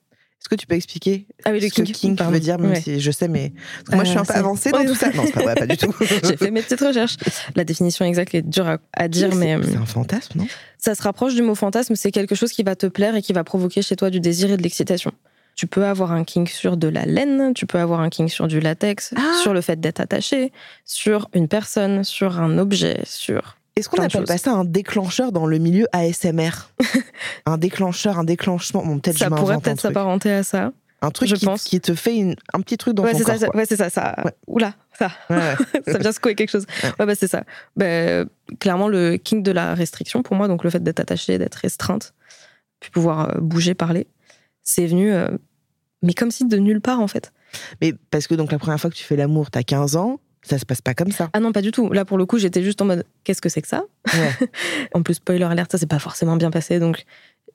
Est-ce 0.44 0.50
que 0.50 0.56
tu 0.56 0.68
peux 0.68 0.76
expliquer 0.76 1.26
Ah 1.46 1.52
oui, 1.52 1.62
le 1.62 1.70
ce 1.70 1.74
que 1.74 1.84
kink, 1.84 1.96
kink 1.96 2.18
pardon. 2.18 2.34
veut 2.34 2.40
dire, 2.42 2.60
même 2.60 2.72
Ouais. 2.72 2.82
si 2.82 3.00
je 3.00 3.12
sais, 3.12 3.30
mais 3.30 3.54
moi 3.94 4.04
je 4.04 4.10
suis 4.10 4.20
un 4.20 4.26
peu 4.26 4.34
avancée 4.34 4.72
dans 4.72 4.84
tout 4.86 4.94
ça. 4.94 5.10
Non, 5.12 5.24
c'est 5.26 5.32
pas 5.32 5.42
vrai, 5.44 5.56
pas 5.56 5.66
du 5.68 5.78
tout. 5.78 5.94
J'ai 6.24 6.36
fait 6.36 6.52
mes 6.52 6.62
petites 6.62 6.82
recherches. 6.82 7.16
La 7.56 7.64
définition 7.64 8.04
exacte 8.04 8.36
est 8.36 8.42
dure 8.42 8.68
à, 8.68 8.78
à 8.92 9.08
dire, 9.08 9.34
mais 9.36 9.56
c'est- 9.62 9.68
euh, 9.70 9.72
c'est 9.72 9.78
un 9.78 9.86
fantasme, 9.86 10.40
non? 10.40 10.48
ça 10.78 10.96
se 10.96 11.02
rapproche 11.02 11.34
du 11.34 11.42
mot 11.44 11.56
fantasme. 11.56 11.96
C'est 11.96 12.12
quelque 12.12 12.36
chose 12.36 12.52
qui 12.52 12.64
va 12.64 12.76
te 12.76 12.88
plaire 12.88 13.16
et 13.16 13.22
qui 13.22 13.32
va 13.32 13.46
provoquer 13.46 13.82
chez 13.82 13.96
toi 13.96 14.10
du 14.10 14.20
désir 14.20 14.52
et 14.52 14.58
de 14.58 14.64
l'excitation. 14.64 15.14
Tu 15.56 15.66
peux 15.66 15.86
avoir 15.86 16.12
un 16.12 16.26
kink 16.26 16.50
sur 16.50 16.76
de 16.76 16.90
la 16.90 17.06
laine, 17.06 17.54
tu 17.54 17.66
peux 17.66 17.80
avoir 17.80 18.02
un 18.02 18.10
kink 18.10 18.30
sur 18.30 18.48
du 18.50 18.60
latex, 18.60 19.14
Ah. 19.16 19.22
sur 19.42 19.54
le 19.54 19.62
fait 19.62 19.80
d'être 19.80 20.02
attaché, 20.02 20.52
sur 20.84 21.30
une 21.34 21.48
personne, 21.48 22.04
sur 22.04 22.42
un 22.42 22.58
objet, 22.58 23.00
sur. 23.06 23.56
Est-ce 23.76 23.90
qu'on 23.90 23.96
Plein 23.98 24.06
de 24.06 24.12
appelle 24.12 24.22
choses. 24.22 24.28
pas 24.28 24.38
ça 24.38 24.52
un 24.54 24.66
déclencheur 24.66 25.32
dans 25.32 25.46
le 25.48 25.58
milieu 25.58 25.88
ASMR 25.94 26.52
Un 27.46 27.58
déclencheur, 27.58 28.20
un 28.20 28.24
déclenchement. 28.24 28.86
Bon, 28.86 29.00
peut-être 29.00 29.16
je 29.18 29.24
Ça 29.24 29.30
pourrait 29.30 29.42
m'invente 29.42 29.58
un 29.58 29.62
peut-être 29.62 29.82
s'apparenter 29.82 30.32
à 30.32 30.44
ça. 30.44 30.72
Un 31.02 31.12
truc 31.12 31.28
je 31.28 31.36
qui, 31.36 31.46
pense. 31.46 31.64
qui 31.66 31.82
te 31.82 31.94
fait 31.96 32.16
une- 32.16 32.36
un 32.54 32.62
petit 32.62 32.78
truc 32.78 32.94
dans 32.96 33.04
Ouais, 33.04 33.12
ton 33.12 33.20
corps. 33.20 33.36
ça, 33.38 33.50
ouais, 33.56 33.66
c'est 33.66 33.76
ça, 33.76 33.90
ça. 33.90 34.16
Ouais. 34.24 34.32
Oula, 34.48 34.74
ça. 34.98 35.12
Ça 35.88 35.98
vient 35.98 36.12
secouer 36.14 36.34
quelque 36.36 36.50
chose. 36.52 36.66
Ouais. 36.84 37.06
Bah, 37.06 37.16
c'est 37.16 37.28
ça. 37.28 37.44
Bah, 37.76 38.24
clairement, 38.60 38.88
le 38.88 39.18
kink 39.18 39.44
de 39.44 39.52
la 39.52 39.74
restriction, 39.74 40.24
pour 40.24 40.36
moi, 40.38 40.48
donc 40.48 40.64
le 40.64 40.70
fait 40.70 40.82
d'être 40.82 41.02
attaché, 41.02 41.38
d'être 41.38 41.56
restreinte, 41.56 42.14
puis 42.80 42.90
pouvoir 42.92 43.32
euh, 43.36 43.40
bouger, 43.42 43.74
parler, 43.74 44.08
c'est 44.62 44.86
venu, 44.86 45.12
euh, 45.12 45.28
mais 46.04 46.14
comme 46.14 46.32
si 46.32 46.46
de 46.46 46.58
nulle 46.58 46.80
part, 46.80 47.02
en 47.02 47.08
fait. 47.08 47.34
Mais 47.82 47.94
parce 48.10 48.28
que 48.28 48.36
donc 48.36 48.52
la 48.54 48.60
première 48.60 48.80
fois 48.80 48.90
que 48.90 48.96
tu 48.96 49.04
fais 49.04 49.18
l'amour, 49.18 49.52
t'as 49.52 49.64
15 49.64 49.98
ans, 49.98 50.22
ça 50.44 50.58
se 50.60 50.66
passe 50.66 50.82
pas 50.82 50.94
comme 50.94 51.12
ça. 51.12 51.30
Ah 51.34 51.40
non, 51.40 51.52
pas 51.52 51.62
du 51.62 51.72
tout. 51.72 51.92
Là, 51.92 52.06
pour 52.06 52.18
le 52.18 52.26
coup, 52.26 52.38
j'étais 52.38 52.64
juste 52.64 52.82
en 52.82 52.86
mode, 52.86 53.06
qu'est-ce 53.24 53.42
que 53.42 53.50
c'est 53.50 53.62
que 53.62 53.68
ça 53.68 53.84
Ouais. 54.14 54.48
En 54.94 55.02
plus, 55.04 55.16
spoiler 55.16 55.44
alert, 55.46 55.72
ça 55.72 55.78
s'est 55.78 55.86
pas 55.88 56.00
forcément 56.00 56.36
bien 56.36 56.52
passé. 56.52 56.80
Donc, 56.80 57.06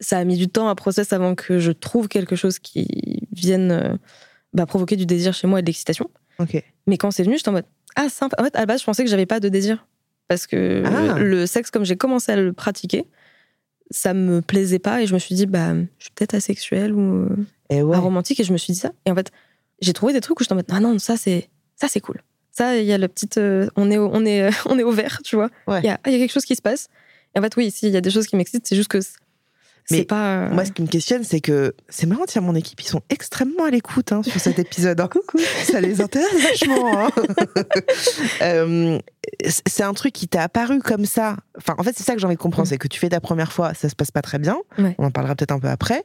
ça 0.00 0.18
a 0.18 0.24
mis 0.24 0.36
du 0.36 0.48
temps 0.48 0.68
à 0.68 0.74
process 0.74 1.12
avant 1.12 1.34
que 1.34 1.58
je 1.58 1.72
trouve 1.72 2.08
quelque 2.08 2.36
chose 2.36 2.58
qui 2.58 3.28
vienne 3.32 3.70
euh, 3.72 3.96
bah, 4.52 4.66
provoquer 4.66 4.96
du 4.96 5.06
désir 5.06 5.34
chez 5.34 5.46
moi 5.46 5.58
et 5.58 5.62
de 5.62 5.66
l'excitation. 5.66 6.08
Mais 6.86 6.96
quand 6.98 7.10
c'est 7.10 7.24
venu, 7.24 7.36
j'étais 7.36 7.48
en 7.48 7.52
mode 7.52 7.66
ah 7.96 8.08
sympa. 8.08 8.36
En 8.40 8.44
fait, 8.44 8.54
à 8.54 8.60
la 8.60 8.66
base, 8.66 8.80
je 8.80 8.84
pensais 8.86 9.02
que 9.04 9.10
j'avais 9.10 9.26
pas 9.26 9.40
de 9.40 9.48
désir 9.48 9.86
parce 10.28 10.46
que 10.46 10.82
Ah. 10.86 11.18
le 11.18 11.46
sexe, 11.46 11.70
comme 11.72 11.84
j'ai 11.84 11.96
commencé 11.96 12.30
à 12.30 12.36
le 12.36 12.52
pratiquer, 12.52 13.06
ça 13.90 14.14
me 14.14 14.40
plaisait 14.40 14.78
pas 14.78 15.02
et 15.02 15.06
je 15.06 15.14
me 15.14 15.18
suis 15.18 15.34
dit 15.34 15.46
bah 15.46 15.74
je 15.74 16.04
suis 16.04 16.12
peut-être 16.14 16.34
asexuelle 16.34 16.92
ou 16.94 17.26
Et 17.70 17.82
ouais. 17.82 17.96
aromantique 17.96 18.38
et 18.38 18.44
je 18.44 18.52
me 18.52 18.58
suis 18.58 18.72
dit 18.74 18.78
ça. 18.78 18.92
Et 19.06 19.10
en 19.10 19.14
fait, 19.16 19.32
j'ai 19.80 19.92
trouvé 19.94 20.12
des 20.12 20.20
trucs 20.20 20.38
où 20.38 20.44
j'étais 20.44 20.52
en 20.52 20.56
mode 20.56 20.66
ah 20.70 20.78
non 20.80 20.98
ça 21.00 21.16
c'est 21.16 21.48
ça 21.74 21.88
c'est 21.88 22.00
cool. 22.00 22.22
Ça 22.58 22.76
il 22.76 22.86
y 22.86 22.92
a 22.92 22.98
la 22.98 23.08
petite 23.08 23.38
euh, 23.38 23.68
on 23.76 23.90
est 23.90 23.98
au, 23.98 24.10
on 24.12 24.24
est 24.26 24.48
on 24.66 24.78
est 24.78 24.82
au 24.82 24.90
vert, 24.92 25.20
tu 25.24 25.36
vois. 25.36 25.48
Il 25.68 25.72
Ouais. 25.72 25.80
y, 25.82 25.86
y 25.86 25.90
a 25.90 25.98
quelque 26.02 26.32
chose 26.32 26.44
qui 26.44 26.56
se 26.56 26.62
passe. 26.62 26.88
Et 27.34 27.38
en 27.38 27.42
fait 27.42 27.54
oui, 27.56 27.66
ici 27.66 27.86
il 27.88 27.92
y 27.92 27.96
a 27.96 28.00
des 28.00 28.10
choses 28.10 28.26
qui 28.26 28.36
m'excitent, 28.36 28.66
c'est 28.66 28.76
juste 28.76 28.88
que 28.88 28.98
Mais 29.90 30.04
pas 30.04 30.42
euh, 30.46 30.50
Moi, 30.50 30.64
ce 30.64 30.72
qui 30.72 30.82
me 30.82 30.86
questionne, 30.86 31.24
c'est 31.24 31.40
que 31.40 31.74
c'est 31.88 32.06
marrant, 32.06 32.24
tiens, 32.26 32.42
mon 32.42 32.54
équipe, 32.54 32.80
ils 32.80 32.86
sont 32.88 33.00
extrêmement 33.10 33.64
à 33.64 33.70
l'écoute 33.70 34.12
hein, 34.12 34.22
sur 34.22 34.40
cet 34.40 34.58
épisode. 34.58 35.00
hein. 35.00 35.08
Ça 35.64 35.80
les 35.80 36.00
intéresse 36.00 36.42
vachement. 36.42 37.06
hein. 37.06 37.10
Euh, 38.42 38.98
c'est 39.66 39.82
un 39.82 39.92
truc 39.92 40.12
qui 40.14 40.26
t'a 40.28 40.42
apparu 40.42 40.78
comme 40.80 41.04
ça. 41.04 41.36
Enfin, 41.58 41.74
en 41.78 41.82
fait, 41.82 41.92
c'est 41.96 42.02
ça 42.04 42.14
que 42.14 42.20
j'ai 42.20 42.26
envie 42.26 42.36
de 42.36 42.40
comprendre, 42.40 42.66
Mm. 42.66 42.70
c'est 42.70 42.78
que 42.78 42.88
tu 42.88 42.98
fais 42.98 43.08
ta 43.10 43.20
première 43.20 43.52
fois, 43.52 43.74
ça 43.74 43.88
se 43.88 43.94
passe 43.94 44.10
pas 44.10 44.22
très 44.22 44.38
bien. 44.38 44.56
Ouais. 44.78 44.94
On 44.98 45.04
en 45.06 45.10
parlera 45.10 45.34
peut-être 45.34 45.52
un 45.52 45.58
peu 45.58 45.68
après. 45.68 46.02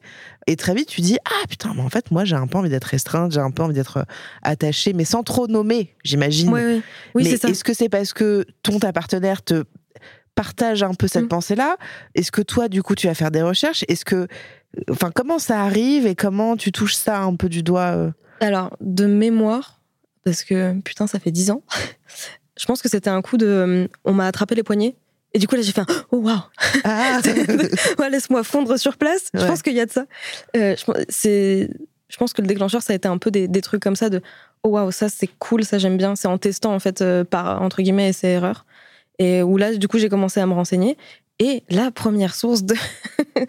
Et 0.48 0.56
très 0.56 0.74
vite, 0.74 0.88
tu 0.90 1.02
dis 1.02 1.18
ah 1.26 1.48
putain, 1.50 1.74
mais 1.76 1.82
en 1.82 1.90
fait, 1.90 2.12
moi, 2.12 2.26
j'ai 2.26 2.36
un 2.36 2.48
peu 2.48 2.58
envie 2.58 2.70
d'être 2.70 2.84
restreinte, 2.86 3.32
j'ai 3.32 3.40
un 3.40 3.52
peu 3.52 3.64
envie 3.64 3.74
d'être 3.76 4.06
attachée, 4.42 4.94
mais 4.94 5.06
sans 5.06 5.24
trop 5.24 5.48
nommer, 5.48 5.96
j'imagine. 6.04 6.50
ouais, 6.50 6.66
ouais. 6.66 6.82
Oui, 7.16 7.24
mais 7.24 7.30
c'est 7.32 7.42
ça. 7.42 7.50
est-ce 7.50 7.64
que 7.64 7.74
c'est 7.74 7.90
parce 7.90 8.14
que 8.14 8.46
ton 8.62 8.80
ta 8.80 8.92
partenaire 8.92 9.42
te 9.42 9.64
partage 10.36 10.84
un 10.84 10.94
peu 10.94 11.08
cette 11.08 11.26
Mm. 11.26 11.30
pensée-là 11.30 11.78
Est-ce 12.16 12.32
que 12.32 12.42
toi, 12.42 12.68
du 12.70 12.82
coup, 12.84 12.96
tu 12.96 13.08
vas 13.08 13.14
faire 13.14 13.32
des 13.32 13.42
recherches? 13.42 13.84
Est-ce 13.88 14.06
que, 14.06 14.28
enfin, 14.90 15.12
comment 15.14 15.40
ça 15.40 15.62
arrive 15.62 16.06
et 16.08 16.16
comment 16.16 16.58
tu 16.58 16.72
touches 16.72 16.96
ça 16.96 17.20
un 17.22 17.36
peu 17.36 17.50
du 17.50 17.64
doigt 17.64 17.92
euh? 17.96 18.12
Alors, 18.40 18.76
de 18.82 19.06
mémoire, 19.06 19.80
parce 20.26 20.44
que 20.44 20.80
putain, 20.82 21.08
ça 21.08 21.20
fait 21.20 21.32
10 21.32 21.52
ans, 21.52 21.64
je 22.60 22.66
pense 22.66 22.82
que 22.82 22.90
c'était 22.90 23.10
un 23.10 23.22
coup 23.22 23.38
de. 23.38 23.46
euh, 23.46 23.88
On 24.06 24.14
m'a 24.14 24.28
attrapé 24.28 24.56
les 24.56 24.64
poignets. 24.64 24.96
Et 25.36 25.40
du 25.40 25.48
coup, 25.48 25.56
là, 25.56 25.62
j'ai 25.64 25.72
fait 25.72 25.82
un 25.82 25.86
Oh 26.12 26.18
waouh 26.18 26.38
Ah 26.84 27.20
Ouais, 28.00 28.10
Laisse-moi 28.12 28.44
fondre 28.44 28.78
sur 28.78 28.98
place. 28.98 29.30
Je 29.34 29.44
pense 29.46 29.64
qu'il 29.64 29.74
y 29.74 29.80
a 29.80 29.86
de 29.88 29.92
ça. 29.92 30.06
Euh, 30.56 30.76
je, 30.78 30.84
pense- 30.84 30.98
c'est, 31.10 31.70
je 32.08 32.18
pense 32.18 32.34
que 32.34 32.42
le 32.44 32.48
déclencheur, 32.48 32.84
ça 32.84 32.94
a 32.94 32.96
été 32.96 33.08
un 33.08 33.18
peu 33.18 33.32
des, 33.32 33.48
des 33.48 33.62
trucs 33.62 33.82
comme 33.82 33.96
ça 33.96 34.10
de 34.12 34.22
Oh 34.62 34.70
waouh, 34.70 34.92
ça 34.92 35.10
c'est 35.10 35.30
cool, 35.40 35.64
ça 35.66 35.80
j'aime 35.80 35.98
bien. 35.98 36.16
C'est 36.16 36.28
en 36.28 36.38
testant, 36.38 36.74
en 36.76 36.80
fait, 36.80 37.02
euh, 37.02 37.24
par 37.24 37.64
entre 37.64 37.82
guillemets, 37.82 38.10
essais 38.10 38.34
erreurs. 38.34 38.66
Et 39.20 39.42
où 39.44 39.58
là, 39.58 39.74
du 39.76 39.88
coup, 39.88 39.98
j'ai 40.00 40.10
commencé 40.10 40.40
à 40.40 40.46
me 40.46 40.54
renseigner. 40.54 40.98
Et 41.40 41.64
la 41.70 41.92
première 41.92 42.36
source 42.36 42.64
de. 42.64 42.76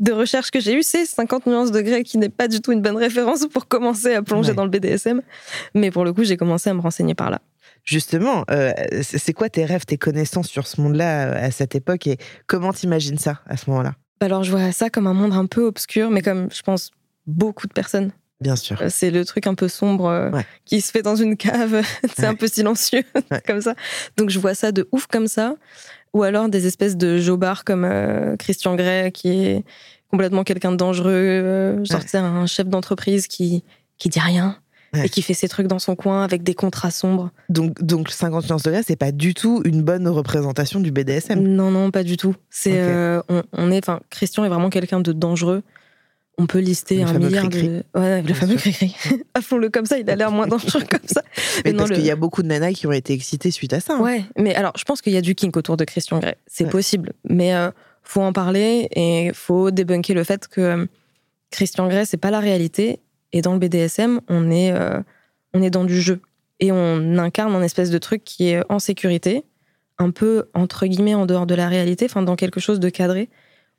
de 0.00 0.12
recherche 0.12 0.50
que 0.50 0.60
j'ai 0.60 0.74
eue, 0.74 0.82
c'est 0.82 1.06
50 1.06 1.46
nuances 1.46 1.72
de 1.72 1.80
grey, 1.80 2.04
qui 2.04 2.18
n'est 2.18 2.28
pas 2.28 2.46
du 2.48 2.60
tout 2.60 2.70
une 2.72 2.82
bonne 2.82 2.96
référence 2.96 3.46
pour 3.48 3.66
commencer 3.66 4.14
à 4.14 4.22
plonger 4.22 4.50
Ouais. 4.50 4.54
dans 4.54 4.64
le 4.64 4.70
BDSM. 4.70 5.22
Mais 5.74 5.90
pour 5.90 6.04
le 6.04 6.12
coup, 6.12 6.22
j'ai 6.24 6.36
commencé 6.36 6.70
à 6.70 6.74
me 6.74 6.80
renseigner 6.80 7.14
par 7.14 7.30
là. 7.30 7.40
Justement, 7.84 8.44
euh, 8.50 8.72
c'est 9.02 9.32
quoi 9.32 9.48
tes 9.48 9.64
rêves, 9.64 9.86
tes 9.86 9.96
connaissances 9.96 10.48
sur 10.48 10.66
ce 10.66 10.80
monde-là 10.80 11.26
euh, 11.28 11.46
à 11.46 11.50
cette 11.50 11.74
époque 11.74 12.06
et 12.06 12.18
comment 12.46 12.72
t'imagines 12.72 13.18
ça 13.18 13.40
à 13.46 13.56
ce 13.56 13.68
moment-là? 13.70 13.94
Alors, 14.20 14.44
je 14.44 14.50
vois 14.50 14.72
ça 14.72 14.90
comme 14.90 15.06
un 15.06 15.14
monde 15.14 15.32
un 15.32 15.46
peu 15.46 15.64
obscur, 15.64 16.10
mais 16.10 16.20
comme 16.22 16.48
je 16.52 16.62
pense 16.62 16.90
beaucoup 17.26 17.66
de 17.66 17.72
personnes. 17.72 18.12
Bien 18.40 18.56
sûr. 18.56 18.80
Euh, 18.80 18.86
C'est 18.90 19.10
le 19.10 19.24
truc 19.24 19.46
un 19.46 19.54
peu 19.54 19.68
sombre 19.68 20.06
euh, 20.06 20.30
Ouais. 20.30 20.46
qui 20.64 20.80
se 20.80 20.90
fait 20.92 21.02
dans 21.02 21.16
une 21.16 21.36
cave. 21.36 21.82
c'est 22.16 22.26
un 22.26 22.34
peu 22.34 22.46
silencieux, 22.48 23.02
Ouais. 23.30 23.42
comme 23.46 23.60
ça. 23.60 23.74
Donc 24.16 24.30
je 24.30 24.38
vois 24.38 24.54
ça 24.54 24.70
de 24.72 24.88
ouf 24.92 25.06
comme 25.06 25.26
ça. 25.26 25.54
Ou 26.14 26.22
alors 26.22 26.48
des 26.48 26.66
espèces 26.66 26.96
de 26.96 27.18
jobards 27.18 27.64
comme 27.64 27.84
euh, 27.84 28.36
Christian 28.36 28.76
Grey, 28.76 29.10
qui 29.12 29.28
est 29.28 29.64
complètement 30.10 30.42
quelqu'un 30.44 30.72
de 30.72 30.76
dangereux. 30.76 31.10
Euh, 31.12 31.84
genre, 31.84 31.98
Ouais. 32.00 32.06
c'est 32.08 32.18
un 32.18 32.46
chef 32.46 32.66
d'entreprise 32.68 33.26
qui, 33.26 33.64
qui 33.98 34.08
dit 34.08 34.20
rien. 34.20 34.56
Ouais. 34.94 35.04
Et 35.04 35.08
qui 35.10 35.20
fait 35.20 35.34
ses 35.34 35.48
trucs 35.48 35.66
dans 35.66 35.78
son 35.78 35.96
coin 35.96 36.24
avec 36.24 36.42
des 36.42 36.54
contrats 36.54 36.90
sombres. 36.90 37.30
Donc, 37.50 37.82
donc 37.82 38.08
50 38.08 38.48
nuances 38.48 38.62
de 38.62 38.70
grey, 38.70 38.82
c'est 38.86 38.96
pas 38.96 39.12
du 39.12 39.34
tout 39.34 39.60
une 39.66 39.82
bonne 39.82 40.08
représentation 40.08 40.80
du 40.80 40.90
BDSM. 40.90 41.40
Non, 41.42 41.70
non, 41.70 41.90
pas 41.90 42.02
du 42.04 42.16
tout. 42.16 42.34
C'est, 42.48 42.72
euh, 42.80 43.20
on 43.52 43.70
est, 43.70 43.84
enfin, 43.86 44.00
Christian 44.08 44.46
est 44.46 44.48
vraiment 44.48 44.70
quelqu'un 44.70 45.00
de 45.00 45.12
dangereux. 45.12 45.62
On 46.40 46.46
peut 46.46 46.60
lister 46.60 46.96
Le 46.98 47.02
un 47.08 47.18
milliard 47.18 47.48
cri-cri. 47.48 47.68
de. 47.68 47.82
Ouais, 47.94 48.22
le 48.22 48.32
fameux 48.32 48.54
cri-cri. 48.56 48.94
Font-le 49.42 49.70
comme 49.70 49.86
ça, 49.86 49.98
il 49.98 50.08
a 50.08 50.14
l'air 50.14 50.30
moins 50.30 50.46
dangereux 50.46 50.82
comme 50.88 51.00
ça. 51.06 51.22
Mais 51.64 51.72
non, 51.72 51.78
parce 51.78 51.90
le- 51.90 51.96
qu'il 51.96 52.04
y 52.06 52.10
a 52.12 52.16
beaucoup 52.16 52.42
de 52.42 52.48
nanas 52.48 52.72
qui 52.72 52.86
ont 52.86 52.92
été 52.92 53.12
excitées 53.12 53.50
suite 53.50 53.72
à 53.72 53.80
ça. 53.80 53.94
hein. 53.94 54.00
Ouais, 54.00 54.22
mais 54.36 54.54
alors, 54.54 54.72
je 54.76 54.84
pense 54.84 55.02
qu'il 55.02 55.12
y 55.12 55.16
a 55.16 55.20
du 55.20 55.34
kink 55.34 55.56
autour 55.56 55.76
de 55.76 55.84
Christian 55.84 56.20
Grey. 56.20 56.36
C'est 56.46 56.64
Ouais. 56.64 56.70
possible. 56.70 57.12
Mais 57.28 57.54
euh, 57.54 57.70
faut 58.04 58.22
en 58.22 58.32
parler 58.32 58.88
et 58.94 59.32
faut 59.34 59.70
débunker 59.72 60.14
le 60.14 60.22
fait 60.24 60.46
que 60.46 60.60
euh, 60.60 60.86
Christian 61.50 61.88
Grey, 61.88 62.04
c'est 62.04 62.16
pas 62.18 62.30
la 62.30 62.40
réalité. 62.40 63.00
Et 63.32 63.42
dans 63.42 63.52
le 63.52 63.58
BDSM, 63.58 64.20
on 64.28 64.50
est, 64.50 64.70
euh, 64.72 65.00
on 65.54 65.62
est 65.62 65.70
dans 65.70 65.84
du 65.84 66.00
jeu. 66.00 66.20
Et 66.60 66.70
on 66.72 67.18
incarne 67.18 67.54
un 67.54 67.62
espèce 67.62 67.90
de 67.90 67.98
truc 67.98 68.22
qui 68.24 68.48
est 68.50 68.62
en 68.68 68.78
sécurité, 68.78 69.44
un 69.98 70.10
peu, 70.12 70.48
entre 70.54 70.86
guillemets, 70.86 71.14
en 71.14 71.26
dehors 71.26 71.46
de 71.46 71.54
la 71.54 71.68
réalité, 71.68 72.04
enfin, 72.06 72.22
dans 72.22 72.36
quelque 72.36 72.60
chose 72.60 72.78
de 72.80 72.88
cadré, 72.90 73.28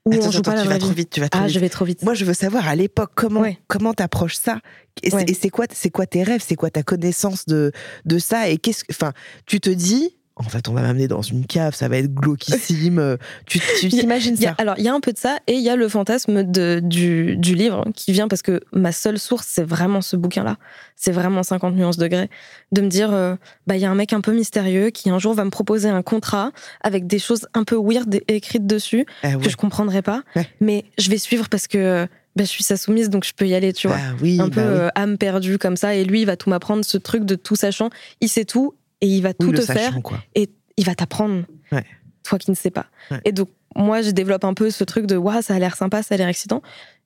où 0.06 0.13
Attends, 0.13 0.27
on 0.27 0.32
joue 0.32 0.39
attends, 0.39 0.51
pas 0.51 0.56
la 0.56 0.62
tu 0.63 0.68
vas 0.70 0.77
trop 0.79 0.89
vie. 0.89 0.96
vite, 0.96 1.10
tu 1.10 1.20
vas 1.20 1.29
trop 1.29 1.41
Ah, 1.41 1.46
vite. 1.48 1.53
je 1.56 1.60
vais 1.60 1.70
trop 1.70 1.86
vite. 1.86 2.03
Moi, 2.03 2.13
je 2.13 2.25
veux 2.25 2.34
savoir 2.34 2.68
à 2.68 2.75
l'époque 2.75 3.12
comment 3.15 3.41
Ouais. 3.41 3.60
comment 3.68 3.94
t'approches 3.94 4.36
ça 4.36 4.60
et 5.03 5.10
c'est- 5.10 5.15
Ouais. 5.15 5.25
et 5.27 5.34
c'est 5.34 5.50
quoi 5.50 5.65
c'est 5.74 5.89
quoi 5.89 6.06
tes 6.06 6.24
rêves, 6.24 6.44
c'est 6.46 6.56
quoi 6.56 6.70
ta 6.70 6.84
connaissance 6.84 7.46
de 7.46 7.72
de 8.06 8.20
ça 8.20 8.50
et 8.50 8.58
qu'est-ce 8.58 8.84
que 8.84 8.91
enfin 8.94 9.13
tu 9.46 9.60
te 9.60 9.70
dis 9.70 10.15
en 10.39 10.50
fait 10.50 10.67
on 10.69 10.74
va 10.74 10.81
m'amener 10.81 11.08
dans 11.08 11.22
une 11.22 11.46
cave, 11.46 11.75
ça 11.75 11.88
va 11.88 11.98
être 11.98 12.13
glauquissime. 12.13 13.17
tu 13.46 13.60
t'imagines 13.89 14.36
Il 14.38 14.41
y 14.41 14.46
a- 14.48 14.50
ça? 14.50 14.55
alors, 14.58 14.75
il 14.77 14.84
y 14.84 14.88
a 14.88 14.93
un 14.93 15.00
peu 15.00 15.12
de 15.13 15.17
ça, 15.17 15.38
et 15.48 15.53
il 15.53 15.62
y 15.62 15.69
a 15.69 15.75
le 15.75 15.88
fantasme 15.89 16.43
de, 16.43 16.79
du, 16.84 17.36
du 17.38 17.55
livre 17.55 17.86
qui 17.96 18.12
vient 18.12 18.27
parce 18.27 18.41
que 18.41 18.62
ma 18.74 18.91
seule 18.91 19.19
source, 19.19 19.48
c'est 19.50 19.63
vraiment 19.63 20.01
ce 20.01 20.15
bouquin-là. 20.15 20.58
C'est 20.96 21.12
vraiment 21.12 21.43
50 21.43 21.75
nuances 21.75 21.98
de 21.98 22.08
gré. 22.08 22.29
De 22.72 22.81
me 22.81 22.88
dire, 22.88 23.13
euh, 23.13 23.36
bah, 23.67 23.75
il 23.77 23.81
y 23.81 23.86
a 23.86 23.91
un 23.91 23.96
mec 23.96 24.12
un 24.13 24.22
peu 24.22 24.34
mystérieux 24.34 24.89
qui 24.89 25.10
un 25.10 25.19
jour 25.19 25.34
va 25.34 25.46
me 25.46 25.50
proposer 25.50 25.89
un 25.89 26.01
contrat 26.01 26.51
avec 26.81 27.08
des 27.08 27.19
choses 27.19 27.48
un 27.53 27.63
peu 27.63 27.77
weird 27.77 28.19
écrites 28.27 28.67
dessus 28.67 29.05
Ah 29.24 29.36
que 29.36 29.50
je 29.50 29.55
comprendrai 29.58 30.01
pas, 30.01 30.24
Ouais. 30.36 30.48
mais 30.60 30.86
je 30.98 31.10
vais 31.10 31.17
suivre 31.17 31.48
parce 31.50 31.67
que 31.67 32.08
bah, 32.36 32.43
je 32.43 32.50
suis 32.50 32.63
sa 32.63 32.77
soumise, 32.77 33.10
donc 33.10 33.25
je 33.25 33.34
peux 33.34 33.48
y 33.48 33.55
aller, 33.55 33.74
tu 33.74 33.88
vois. 33.88 33.98
Ah 34.00 34.13
oui, 34.22 34.39
un 34.39 34.48
bah 34.48 34.55
peu 34.55 34.62
oui. 34.62 34.67
euh, 34.67 34.89
âme 34.96 35.17
perdue 35.17 35.58
comme 35.58 35.75
ça, 35.77 35.96
et 35.96 36.03
lui, 36.05 36.22
il 36.22 36.25
va 36.25 36.36
tout 36.38 36.50
m'apprendre, 36.50 36.86
ce 36.86 36.98
truc 36.98 37.25
de 37.25 37.36
tout 37.36 37.55
sachant. 37.55 37.89
Il 38.22 38.29
sait 38.29 38.46
tout, 38.46 38.75
et 39.01 39.08
il 39.08 39.22
va 39.22 39.34
tout 39.34 39.51
te 39.51 39.62
faire 39.62 40.01
quoi. 40.03 40.18
il 40.36 40.86
va 40.86 40.96
t'apprendre. 40.96 41.44
Ouais. 41.72 41.86
Toi 42.24 42.38
qui 42.39 42.51
ne 42.51 42.56
sais 42.56 42.72
pas. 42.72 42.86
Ouais. 43.12 43.22
Et 43.25 43.32
donc, 43.32 43.50
moi, 43.75 44.01
je 44.01 44.12
développe 44.12 44.44
un 44.44 44.53
peu 44.53 44.70
ce 44.72 44.84
truc 44.84 45.06
de 45.06 45.15
waouh, 45.15 45.41
ça 45.41 45.56
a 45.56 45.60
l'air 45.60 45.75
sympa, 45.75 46.03
ça 46.03 46.15
a 46.15 46.18
l'air 46.18 46.27
excitant. 46.27 46.62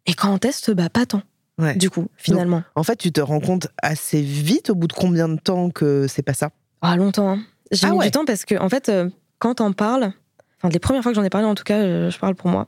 Et 0.05 0.13
quand 0.13 0.33
on 0.33 0.38
teste, 0.38 0.71
bah, 0.71 0.89
pas 0.89 1.05
tant. 1.05 1.21
Ouais. 1.59 1.75
Du 1.75 1.89
coup, 1.89 2.07
finalement. 2.17 2.63
En 2.75 2.83
fait, 2.83 2.95
tu 2.95 3.12
te 3.12 3.21
rends 3.21 3.39
compte 3.39 3.67
assez 3.81 4.21
vite 4.21 4.69
au 4.69 4.75
bout 4.75 4.88
de 4.88 4.93
combien 4.93 5.29
de 5.29 5.39
temps 5.39 5.69
que 5.69 6.07
c'est 6.07 6.23
pas 6.23 6.33
ça? 6.33 6.50
Ah, 6.81 6.95
longtemps. 6.97 7.29
hein. 7.29 7.43
J'ai 7.71 7.88
Ah 7.88 7.91
mis 7.91 8.00
du 8.00 8.12
temps 8.12 8.25
parce 8.25 8.43
que, 8.45 8.55
en 8.59 8.69
fait, 8.69 8.89
euh, 8.89 9.09
quand 9.39 9.62
on 9.62 9.71
parle, 9.73 10.12
enfin, 10.57 10.69
les 10.69 10.79
premières 10.79 11.03
fois 11.03 11.12
que 11.12 11.15
j'en 11.15 11.23
ai 11.23 11.29
parlé, 11.29 11.45
en 11.47 11.55
tout 11.55 11.63
cas, 11.63 11.77
euh, 11.79 12.09
je 12.09 12.17
parle 12.19 12.35
pour 12.35 12.50
moi, 12.50 12.67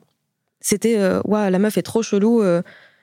c'était 0.62 0.98
euh, 0.98 1.22
waouh, 1.26 1.50
la 1.50 1.60
meuf 1.60 1.78
est 1.78 1.82
trop 1.84 2.04
chelou, 2.04 2.42
euh, 2.42 2.62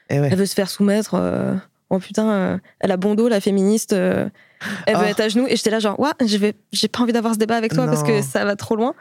Eh 0.08 0.14
elle 0.16 0.36
veut 0.36 0.46
se 0.46 0.54
faire 0.54 0.70
soumettre. 0.70 1.14
euh, 1.14 1.54
oh 1.92 1.98
putain, 2.00 2.28
euh, 2.30 2.58
elle 2.80 2.90
a 2.90 2.96
bon 2.96 3.14
dos, 3.14 3.28
la 3.28 3.40
féministe. 3.40 3.92
euh, 3.92 4.28
elle 4.86 4.96
veut 4.96 5.02
Oh. 5.06 5.10
être 5.10 5.20
à 5.20 5.28
genoux. 5.28 5.46
Et 5.48 5.56
j'étais 5.56 5.70
là, 5.70 5.78
genre, 5.78 5.98
ouais, 6.00 6.10
j'ai 6.72 6.88
pas 6.88 7.00
envie 7.02 7.12
d'avoir 7.12 7.34
ce 7.34 7.38
débat 7.38 7.56
avec 7.56 7.72
toi 7.74 7.86
parce 7.86 8.02
que 8.02 8.22
ça 8.22 8.44
va 8.44 8.56
trop 8.56 8.76
loin. 8.76 8.94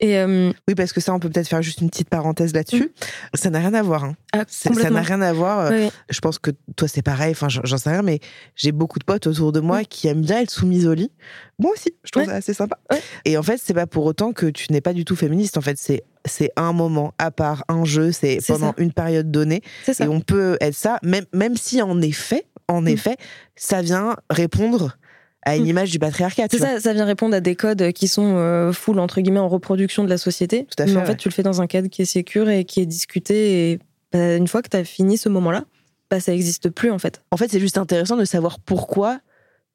Et 0.00 0.16
euh, 0.18 0.50
Oui, 0.66 0.74
parce 0.74 0.92
que 0.94 1.00
ça, 1.00 1.12
on 1.12 1.18
peut 1.20 1.28
peut-être 1.28 1.48
faire 1.48 1.60
juste 1.62 1.80
une 1.82 1.90
petite 1.90 2.08
parenthèse 2.08 2.54
là-dessus. 2.54 2.90
Ça 3.34 3.50
n'a 3.50 3.58
rien 3.58 3.74
à 3.74 3.82
voir. 3.82 4.04
hein. 4.04 4.16
ah, 4.32 4.44
Ça 4.48 4.70
n'a 4.90 5.02
rien 5.02 5.20
à 5.20 5.32
voir. 5.32 5.58
euh, 5.60 5.70
Ouais. 5.70 5.90
Je 6.08 6.20
pense 6.20 6.38
que 6.38 6.50
toi, 6.76 6.88
c'est 6.88 7.02
pareil. 7.02 7.32
Enfin, 7.32 7.48
j'en 7.48 7.76
sais 7.78 7.90
rien, 7.90 8.02
mais 8.02 8.18
j'ai 8.56 8.72
beaucoup 8.72 8.98
de 8.98 9.04
potes 9.04 9.26
autour 9.26 9.52
de 9.52 9.60
moi 9.60 9.84
qui 9.84 10.08
aiment 10.08 10.22
bien 10.22 10.40
être 10.40 10.50
soumises 10.50 10.86
au 10.86 10.94
lit. 10.94 11.12
Moi 11.58 11.72
aussi, 11.72 11.92
je 12.04 12.10
trouve 12.12 12.22
Ouais. 12.22 12.28
ça 12.30 12.36
assez 12.36 12.54
sympa. 12.54 12.78
Et 13.26 13.36
en 13.36 13.42
fait, 13.42 13.60
c'est 13.62 13.74
pas 13.74 13.86
pour 13.86 14.06
autant 14.06 14.32
que 14.32 14.46
tu 14.46 14.72
n'es 14.72 14.80
pas 14.80 14.94
du 14.94 15.04
tout 15.04 15.16
féministe. 15.16 15.56
En 15.58 15.60
fait, 15.60 15.76
c'est 15.78 16.02
c'est 16.26 16.50
un 16.56 16.72
moment 16.74 17.14
à 17.18 17.30
part, 17.30 17.64
un 17.68 17.84
jeu. 17.84 18.12
C'est 18.12 18.38
pendant 18.46 18.68
ça. 18.68 18.74
une 18.78 18.92
période 18.92 19.30
donnée, 19.30 19.62
C'est 19.84 19.94
ça. 19.94 20.04
et 20.04 20.08
on 20.08 20.20
peut 20.20 20.56
être 20.60 20.74
ça, 20.74 20.98
même 21.02 21.24
même 21.34 21.56
si 21.56 21.80
en 21.82 22.00
effet, 22.02 22.46
en 22.68 22.82
Mm. 22.82 22.88
effet, 22.88 23.16
ça 23.56 23.82
vient 23.82 24.16
répondre 24.30 24.96
à 25.42 25.56
une 25.56 25.64
Mm. 25.64 25.68
image 25.68 25.90
du 25.90 25.98
patriarcat. 25.98 26.46
C'est 26.50 26.58
ça, 26.58 26.80
ça 26.80 26.92
vient 26.92 27.04
répondre 27.04 27.34
à 27.34 27.40
des 27.40 27.56
codes 27.56 27.92
qui 27.92 28.08
sont 28.08 28.34
euh, 28.36 28.72
full, 28.72 28.98
entre 28.98 29.20
guillemets, 29.20 29.40
en 29.40 29.48
reproduction 29.48 30.04
de 30.04 30.08
la 30.10 30.18
société. 30.18 30.66
Tout 30.66 30.82
à 30.82 30.86
Mais 30.86 30.92
fait, 30.92 30.98
en 30.98 31.04
fait, 31.06 31.16
tu 31.16 31.28
le 31.28 31.32
fais 31.34 31.42
dans 31.42 31.60
un 31.62 31.66
cadre 31.66 31.88
qui 31.88 32.02
est 32.02 32.06
sécure 32.06 32.48
et 32.50 32.64
qui 32.64 32.80
est 32.80 32.86
discuté. 32.86 33.72
Et 33.72 33.78
bah, 34.12 34.36
une 34.36 34.48
fois 34.48 34.60
que 34.62 34.68
tu 34.68 34.76
as 34.76 34.84
fini 34.84 35.16
ce 35.16 35.28
moment-là, 35.28 35.64
bah, 36.10 36.20
ça 36.20 36.32
n'existe 36.32 36.68
plus, 36.70 36.90
en 36.90 36.98
fait. 36.98 37.22
En 37.30 37.36
fait, 37.36 37.48
c'est 37.50 37.60
juste 37.60 37.78
intéressant 37.78 38.16
de 38.16 38.24
savoir 38.24 38.58
pourquoi 38.60 39.20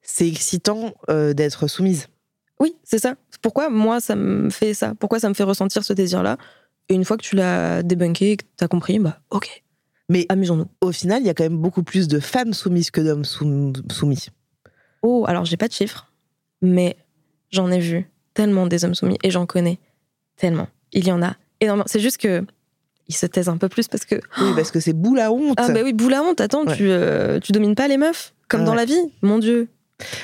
c'est 0.02 0.28
excitant 0.28 0.94
euh, 1.10 1.34
d'être 1.34 1.68
soumise. 1.68 2.08
Oui, 2.60 2.76
c'est 2.84 3.00
ça. 3.00 3.16
Pourquoi 3.42 3.70
moi, 3.70 4.00
ça 4.00 4.16
me 4.16 4.50
fait 4.50 4.74
ça 4.74 4.94
Pourquoi 5.00 5.20
ça 5.20 5.30
me 5.30 5.34
fait 5.34 5.44
ressentir 5.44 5.84
ce 5.84 5.94
désir-là 5.94 6.38
Et 6.90 6.94
une 6.94 7.04
fois 7.06 7.18
que 7.18 7.24
tu 7.24 7.36
l'as 7.36 7.82
débunké 7.84 8.32
et 8.32 8.38
que 8.38 8.44
tu 8.58 8.64
as 8.64 8.68
compris, 8.68 9.00
bah, 9.00 9.20
ok, 9.32 9.64
Mais 10.10 10.26
amusons-nous. 10.30 10.68
au 10.82 10.92
final, 10.92 11.22
il 11.22 11.26
y 11.26 11.30
a 11.30 11.34
quand 11.34 11.44
même 11.44 11.58
beaucoup 11.58 11.82
plus 11.84 12.08
de 12.08 12.20
femmes 12.20 12.54
soumises 12.54 12.92
que 12.92 13.02
d'hommes 13.02 13.24
soum- 13.26 13.74
soumis. 13.92 14.28
Oh, 15.08 15.26
alors 15.28 15.46
j'ai 15.46 15.58
pas 15.58 15.68
de 15.68 15.74
chiffres, 15.74 16.12
mais 16.62 16.98
j'en 17.52 17.70
ai 17.72 17.80
vu 17.80 18.10
tellement 18.34 18.66
des 18.66 18.84
hommes 18.86 18.96
soumis 18.96 19.18
et 19.24 19.30
j'en 19.32 19.46
connais 19.46 19.78
tellement. 20.36 20.68
Il 20.94 21.06
y 21.08 21.12
en 21.12 21.22
a 21.22 21.36
énormément. 21.62 21.86
C'est 21.88 22.00
juste 22.00 22.18
que 22.18 22.44
ils 23.08 23.16
se 23.16 23.28
taisent 23.28 23.50
un 23.50 23.58
peu 23.58 23.70
plus 23.70 23.88
parce 23.88 24.04
que 24.04 24.16
Oui, 24.42 24.52
parce 24.56 24.72
que 24.72 24.80
c'est 24.80 24.94
boule 24.94 25.20
à 25.20 25.32
honte. 25.32 25.56
Ah 25.60 25.70
bah 25.72 25.82
oui, 25.84 25.94
boule 25.94 26.14
à 26.16 26.24
honte, 26.24 26.42
attends, 26.42 26.66
Ouais. 26.66 26.76
tu, 26.76 26.86
euh, 26.90 27.40
tu 27.40 27.52
domines 27.52 27.76
pas 27.76 27.88
les 27.88 27.98
meufs, 27.98 28.34
comme 28.48 28.62
Ah 28.62 28.66
dans 28.66 28.74
la 28.74 28.86
vie, 28.86 29.00
mon 29.22 29.38
Dieu. 29.38 29.68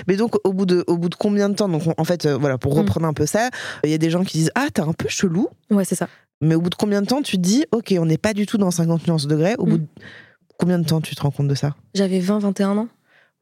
Mais 0.07 0.15
donc, 0.17 0.35
au 0.45 0.51
bout 0.51 0.65
de, 0.65 0.83
au 0.87 0.97
bout 0.97 1.07
de 1.09 1.15
combien 1.15 1.47
de 1.47 1.53
temps 1.55 1.69
Donc, 1.69 1.83
en 1.97 2.03
fait, 2.03 2.25
euh, 2.25 2.37
voilà, 2.37 2.57
pour 2.57 2.75
Mm. 2.75 2.79
reprendre 2.79 3.05
un 3.05 3.13
peu 3.13 3.25
ça, 3.27 3.49
il 3.83 3.89
y 3.91 3.93
a 3.93 3.97
des 3.99 4.09
gens 4.09 4.23
qui 4.23 4.37
disent 4.39 4.51
Ah, 4.55 4.67
t'es 4.73 4.81
un 4.81 4.93
peu 4.93 5.07
chelou. 5.07 5.47
Ouais, 5.69 5.85
c'est 5.85 5.95
ça. 5.95 6.09
Mais 6.41 6.55
au 6.55 6.61
bout 6.61 6.71
de 6.71 6.75
combien 6.75 7.01
de 7.03 7.07
temps 7.07 7.21
tu 7.21 7.37
te 7.37 7.41
dis 7.41 7.65
Ok, 7.71 7.93
on 7.99 8.05
n'est 8.07 8.17
pas 8.17 8.33
du 8.33 8.47
tout 8.47 8.57
dans 8.57 8.71
50 8.71 9.07
nuances 9.07 9.27
degrés. 9.27 9.55
Au 9.59 9.65
Mm. 9.65 9.69
bout 9.69 9.77
de 9.77 9.85
combien 10.57 10.79
de 10.79 10.85
temps 10.85 10.99
tu 11.01 11.15
te 11.15 11.21
rends 11.21 11.31
compte 11.31 11.47
de 11.47 11.55
ça? 11.55 11.75
J'avais 11.93 12.19
20, 12.19 12.39
21 12.39 12.77
ans. 12.79 12.87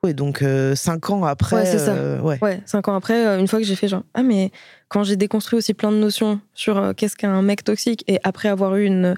Oui, 0.03 0.13
donc 0.13 0.43
5 0.75 1.09
ans 1.09 1.25
après. 1.25 1.57
Ouais, 1.57 1.65
c'est 1.65 1.79
ça. 1.79 1.91
euh, 1.93 2.21
ouais. 2.21 2.39
Ouais, 2.41 2.61
cinq 2.65 2.87
ans 2.87 2.95
après, 2.95 3.25
euh, 3.27 3.37
une 3.39 3.47
fois 3.49 3.59
que 3.59 3.65
j'ai 3.65 3.75
fait 3.75 3.89
genre, 3.89 4.03
ah, 4.13 4.23
mais 4.23 4.49
quand 4.87 5.03
j'ai 5.03 5.17
déconstruit 5.17 5.57
aussi 5.57 5.73
plein 5.73 5.91
de 5.91 5.97
notions 5.97 6.39
sur 6.53 6.77
euh, 6.77 6.93
qu'est-ce 6.93 7.17
qu'un 7.17 7.41
mec 7.41 7.63
toxique, 7.65 8.05
et 8.07 8.17
après 8.23 8.47
avoir 8.47 8.75
eu 8.77 8.85
une 8.85 9.15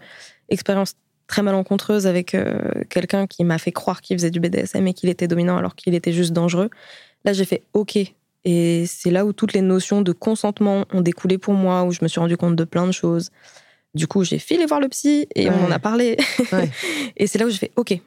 expérience 0.49 0.95
très 1.27 1.43
malencontreuse 1.43 2.07
avec 2.07 2.33
euh, 2.33 2.59
quelqu'un 2.89 3.27
qui 3.27 3.43
m'a 3.43 3.57
fait 3.59 3.71
croire 3.71 4.01
qu'il 4.01 4.17
faisait 4.17 4.31
du 4.31 4.39
BDSM 4.39 4.87
et 4.87 4.93
qu'il 4.93 5.07
était 5.09 5.27
dominant 5.27 5.55
alors 5.55 5.75
qu'il 5.75 5.93
était 5.93 6.11
juste 6.11 6.33
dangereux, 6.33 6.69
là 7.25 7.31
j'ai 7.33 7.45
fait 7.45 7.61
OK. 7.73 7.97
Et 8.43 8.85
c'est 8.87 9.11
là 9.11 9.23
où 9.23 9.33
toutes 9.33 9.53
les 9.53 9.61
notions 9.61 10.01
de 10.01 10.11
consentement 10.13 10.85
ont 10.91 11.01
découlé 11.01 11.37
pour 11.37 11.53
moi, 11.53 11.83
où 11.83 11.91
je 11.91 11.99
me 12.01 12.07
suis 12.07 12.19
rendu 12.19 12.37
compte 12.37 12.55
de 12.55 12.63
plein 12.63 12.87
de 12.87 12.91
choses. 12.91 13.29
Du 13.93 14.07
coup, 14.07 14.23
j'ai 14.23 14.39
filé 14.39 14.65
voir 14.65 14.79
le 14.79 14.87
psy 14.89 15.27
et 15.35 15.47
on 15.49 15.53
Ouais. 15.53 15.65
en 15.67 15.71
a 15.71 15.77
parlé. 15.79 16.17
Ouais. 16.51 16.69
et 17.17 17.27
c'est 17.27 17.37
là 17.37 17.45
où 17.45 17.49
j'ai 17.49 17.57
fait 17.59 17.71
OK. 17.75 18.01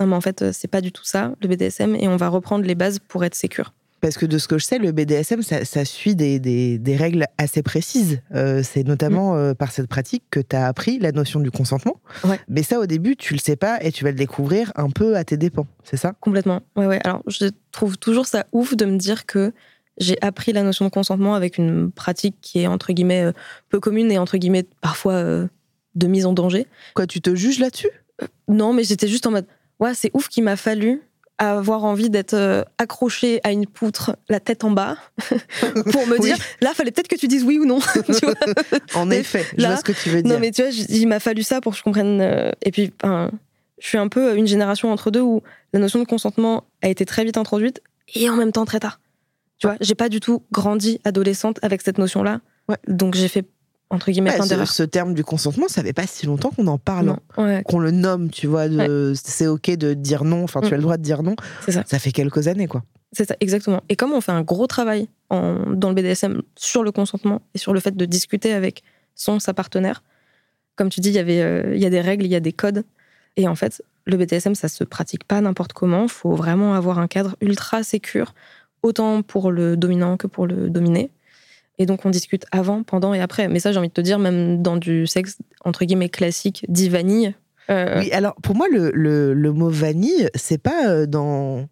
Non, 0.00 0.06
mais 0.06 0.16
en 0.16 0.20
fait, 0.20 0.42
euh, 0.42 0.50
c'est 0.52 0.68
pas 0.68 0.80
du 0.80 0.92
tout 0.92 1.04
ça, 1.04 1.34
le 1.40 1.48
BDSM, 1.48 1.94
et 1.96 2.08
on 2.08 2.16
va 2.16 2.28
reprendre 2.28 2.64
les 2.64 2.74
bases 2.74 2.98
pour 2.98 3.24
être 3.24 3.34
sécure. 3.34 3.72
Parce 4.02 4.18
que 4.18 4.26
de 4.26 4.36
ce 4.36 4.46
que 4.46 4.58
je 4.58 4.64
sais, 4.64 4.78
le 4.78 4.92
BDSM, 4.92 5.42
ça, 5.42 5.64
ça 5.64 5.84
suit 5.86 6.14
des, 6.14 6.38
des- 6.38 6.78
des 6.78 6.96
règles 6.96 7.24
assez 7.38 7.62
précises. 7.62 8.20
Euh, 8.34 8.62
c'est 8.62 8.86
notamment 8.86 9.32
Mm. 9.34 9.38
euh, 9.38 9.54
par 9.54 9.72
cette 9.72 9.86
pratique 9.88 10.22
que 10.30 10.38
tu 10.38 10.54
as 10.54 10.66
appris 10.66 10.98
la 10.98 11.12
notion 11.12 11.40
du 11.40 11.50
consentement. 11.50 11.96
Ouais. 12.24 12.38
Mais 12.48 12.62
ça, 12.62 12.78
au 12.78 12.84
début, 12.86 13.16
tu 13.16 13.32
le 13.32 13.38
sais 13.40 13.56
pas 13.56 13.82
et 13.82 13.90
tu 13.90 14.04
vas 14.04 14.10
le 14.10 14.16
découvrir 14.16 14.70
un 14.76 14.90
peu 14.90 15.16
à 15.16 15.24
tes 15.24 15.38
dépens, 15.38 15.66
c'est 15.82 15.96
ça? 15.96 16.12
Complètement. 16.20 16.60
Ouais, 16.76 16.86
ouais. 16.86 17.00
Alors, 17.04 17.22
je 17.26 17.46
trouve 17.72 17.96
toujours 17.96 18.26
ça 18.26 18.44
ouf 18.52 18.76
de 18.76 18.84
me 18.84 18.98
dire 18.98 19.24
que 19.24 19.52
j'ai 19.98 20.18
appris 20.20 20.52
la 20.52 20.62
notion 20.62 20.84
de 20.84 20.90
consentement 20.90 21.34
avec 21.34 21.56
une 21.56 21.90
pratique 21.90 22.36
qui 22.42 22.60
est 22.60 22.66
entre 22.66 22.92
guillemets 22.92 23.32
peu 23.70 23.80
commune 23.80 24.12
et 24.12 24.18
entre 24.18 24.36
guillemets 24.36 24.66
parfois 24.82 25.14
euh, 25.14 25.46
de 25.94 26.06
mise 26.06 26.26
en 26.26 26.34
danger. 26.34 26.66
Quoi, 26.94 27.06
tu 27.06 27.22
te 27.22 27.34
juges 27.34 27.58
là-dessus? 27.60 27.88
Non, 28.46 28.74
mais 28.74 28.84
j'étais 28.84 29.08
juste 29.08 29.26
en 29.26 29.30
mode 29.30 29.46
ouais, 29.80 29.94
c'est 29.94 30.10
ouf 30.14 30.28
qu'il 30.28 30.44
m'a 30.44 30.56
fallu 30.56 31.02
avoir 31.38 31.84
envie 31.84 32.08
d'être 32.08 32.32
euh, 32.32 32.62
accroché 32.78 33.40
à 33.44 33.52
une 33.52 33.66
poutre, 33.66 34.16
la 34.30 34.40
tête 34.40 34.64
en 34.64 34.70
bas, 34.70 34.96
pour 35.92 36.06
me 36.06 36.14
Oui. 36.18 36.28
dire 36.28 36.38
là, 36.62 36.72
fallait 36.72 36.90
peut-être 36.90 37.08
que 37.08 37.16
tu 37.16 37.28
dises 37.28 37.44
oui 37.44 37.58
ou 37.58 37.66
non. 37.66 37.78
tu 38.06 38.24
vois 38.24 38.34
En 38.94 39.10
effet, 39.10 39.44
je 39.56 39.62
là- 39.62 39.68
vois 39.68 39.76
ce 39.76 39.84
que 39.84 39.92
tu 39.92 40.08
veux 40.08 40.22
dire. 40.22 40.32
Non, 40.32 40.40
mais 40.40 40.50
tu 40.50 40.62
vois, 40.62 40.70
il 40.88 41.06
m'a 41.06 41.20
fallu 41.20 41.42
ça 41.42 41.60
pour 41.60 41.72
que 41.72 41.78
je 41.78 41.82
comprenne. 41.82 42.20
euh, 42.22 42.52
et 42.62 42.72
puis, 42.72 42.90
je 43.04 43.86
suis 43.86 43.98
un 43.98 44.08
peu 44.08 44.34
une 44.36 44.46
génération 44.46 44.90
entre 44.90 45.10
deux 45.10 45.20
où 45.20 45.42
la 45.74 45.80
notion 45.80 45.98
de 45.98 46.06
consentement 46.06 46.64
a 46.80 46.88
été 46.88 47.04
très 47.04 47.22
vite 47.24 47.36
introduite 47.36 47.82
et 48.14 48.30
en 48.30 48.36
même 48.36 48.52
temps 48.52 48.64
très 48.64 48.80
tard. 48.80 49.00
Tu 49.58 49.66
vois, 49.66 49.76
j'ai 49.82 49.94
pas 49.94 50.08
du 50.08 50.20
tout 50.20 50.42
grandi 50.52 51.00
adolescente 51.04 51.58
avec 51.60 51.82
cette 51.82 51.98
notion-là. 51.98 52.40
Ouais. 52.70 52.76
Donc 52.88 53.14
j'ai 53.14 53.28
fait, 53.28 53.44
entre 53.90 54.10
guillemets, 54.10 54.30
Ouais, 54.30 54.36
plein 54.36 54.44
ce, 54.44 54.48
d'erreurs. 54.50 54.70
ce 54.70 54.82
terme 54.82 55.14
du 55.14 55.22
consentement, 55.24 55.68
ça 55.68 55.82
fait 55.82 55.92
pas 55.92 56.06
si 56.06 56.26
longtemps 56.26 56.50
qu'on 56.50 56.66
en 56.66 56.78
parle, 56.78 57.10
hein. 57.10 57.18
ouais, 57.38 57.62
qu'on 57.64 57.78
le 57.78 57.90
nomme, 57.92 58.30
tu 58.30 58.46
vois. 58.46 58.68
de- 58.68 59.12
C'est 59.14 59.46
ok 59.46 59.70
de 59.76 59.94
dire 59.94 60.24
non, 60.24 60.42
enfin, 60.44 60.60
tu 60.60 60.70
Mm. 60.70 60.74
as 60.74 60.76
le 60.76 60.82
droit 60.82 60.96
de 60.96 61.02
dire 61.02 61.22
non. 61.22 61.36
ça. 61.68 61.82
Ça 61.86 61.98
fait 61.98 62.12
quelques 62.12 62.48
années, 62.48 62.66
quoi. 62.66 62.82
C'est 63.12 63.28
ça, 63.28 63.36
exactement. 63.40 63.82
Et 63.88 63.96
comme 63.96 64.12
on 64.12 64.20
fait 64.20 64.32
un 64.32 64.42
gros 64.42 64.66
travail 64.66 65.08
en- 65.30 65.72
dans 65.74 65.88
le 65.88 65.94
BDSM 65.94 66.42
sur 66.56 66.82
le 66.82 66.90
consentement 66.92 67.40
et 67.54 67.58
sur 67.58 67.72
le 67.72 67.80
fait 67.80 67.96
de 67.96 68.04
discuter 68.04 68.52
avec 68.52 68.82
son, 69.14 69.38
sa 69.38 69.54
partenaire, 69.54 70.02
comme 70.74 70.88
tu 70.90 71.00
dis, 71.00 71.08
il 71.10 71.14
y, 71.14 71.18
avait, 71.18 71.40
euh, 71.40 71.72
il 71.74 71.80
y 71.80 71.86
a 71.86 71.90
des 71.90 72.00
règles, 72.00 72.24
il 72.26 72.30
y 72.30 72.34
a 72.36 72.40
des 72.40 72.52
codes. 72.52 72.84
Et 73.36 73.46
en 73.48 73.54
fait, 73.54 73.82
le 74.04 74.16
BDSM, 74.16 74.54
ça 74.54 74.68
se 74.68 74.82
pratique 74.84 75.24
pas 75.24 75.40
n'importe 75.40 75.72
comment. 75.72 76.02
Il 76.04 76.08
faut 76.10 76.34
vraiment 76.34 76.74
avoir 76.74 76.98
un 76.98 77.06
cadre 77.06 77.36
ultra 77.40 77.82
sécure, 77.82 78.34
autant 78.82 79.22
pour 79.22 79.50
le 79.52 79.76
dominant 79.76 80.16
que 80.16 80.26
pour 80.26 80.46
le 80.46 80.68
dominé. 80.68 81.10
Et 81.78 81.86
donc, 81.86 82.04
on 82.06 82.10
discute 82.10 82.46
avant, 82.52 82.82
pendant 82.82 83.12
et 83.14 83.20
après. 83.20 83.48
Mais 83.48 83.60
ça, 83.60 83.70
j'ai 83.72 83.78
envie 83.78 83.88
de 83.88 83.92
te 83.92 84.00
dire, 84.00 84.18
même 84.18 84.62
dans 84.62 84.76
du 84.76 85.06
sexe, 85.06 85.38
entre 85.64 85.84
guillemets, 85.84 86.08
classique, 86.08 86.64
dit 86.68 86.88
vanille. 86.88 87.34
euh, 87.70 87.98
Oui, 88.00 88.10
alors 88.12 88.34
pour 88.42 88.54
moi, 88.54 88.66
le, 88.72 88.90
le, 88.94 89.34
le 89.34 89.52
mot 89.52 89.68
vanille, 89.68 90.28
c'est 90.34 90.58
pas 90.58 90.88
euh, 90.88 91.06
dans 91.06 91.68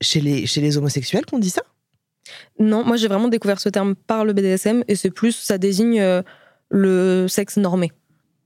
chez 0.00 0.20
les, 0.20 0.46
chez 0.46 0.60
les 0.60 0.76
homosexuels 0.78 1.24
qu'on 1.26 1.38
dit 1.38 1.50
ça? 1.50 1.62
Non, 2.60 2.84
moi 2.84 2.96
j'ai 2.96 3.08
vraiment 3.08 3.28
découvert 3.28 3.58
ce 3.60 3.68
terme 3.68 3.94
par 3.94 4.24
le 4.24 4.32
BDSM 4.32 4.84
et 4.88 4.94
c'est 4.94 5.10
plus, 5.10 5.32
ça 5.32 5.58
désigne 5.58 6.00
euh, 6.00 6.22
le 6.70 7.26
sexe 7.28 7.56
normé. 7.56 7.90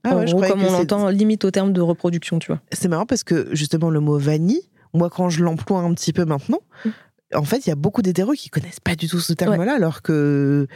Ah 0.03 0.15
en 0.15 0.19
ouais, 0.19 0.27
je 0.27 0.35
gros, 0.35 0.45
comme 0.47 0.63
on 0.63 0.71
l'entend, 0.71 1.09
limite 1.09 1.45
au 1.45 1.51
terme 1.51 1.73
de 1.73 1.81
reproduction, 1.81 2.39
tu 2.39 2.47
vois. 2.47 2.59
C'est 2.71 2.87
marrant 2.87 3.05
parce 3.05 3.23
que 3.23 3.49
justement, 3.53 3.89
le 3.89 3.99
mot 3.99 4.17
vanille, 4.17 4.61
moi, 4.93 5.09
quand 5.09 5.29
je 5.29 5.43
l'emploie 5.43 5.79
un 5.81 5.93
petit 5.93 6.13
peu 6.13 6.25
maintenant, 6.25 6.59
Mm. 6.85 6.89
En 7.33 7.43
fait, 7.43 7.65
il 7.65 7.69
y 7.69 7.71
a 7.71 7.75
beaucoup 7.75 8.01
d'hétéros 8.01 8.33
qui 8.33 8.49
connaissent 8.49 8.79
pas 8.79 8.95
du 8.95 9.07
tout 9.07 9.19
ce 9.19 9.33
terme-là, 9.33 9.73
alors 9.75 10.01
que 10.01 10.67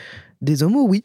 des 0.41 0.63
homos, 0.63 0.85
oui. 0.87 1.03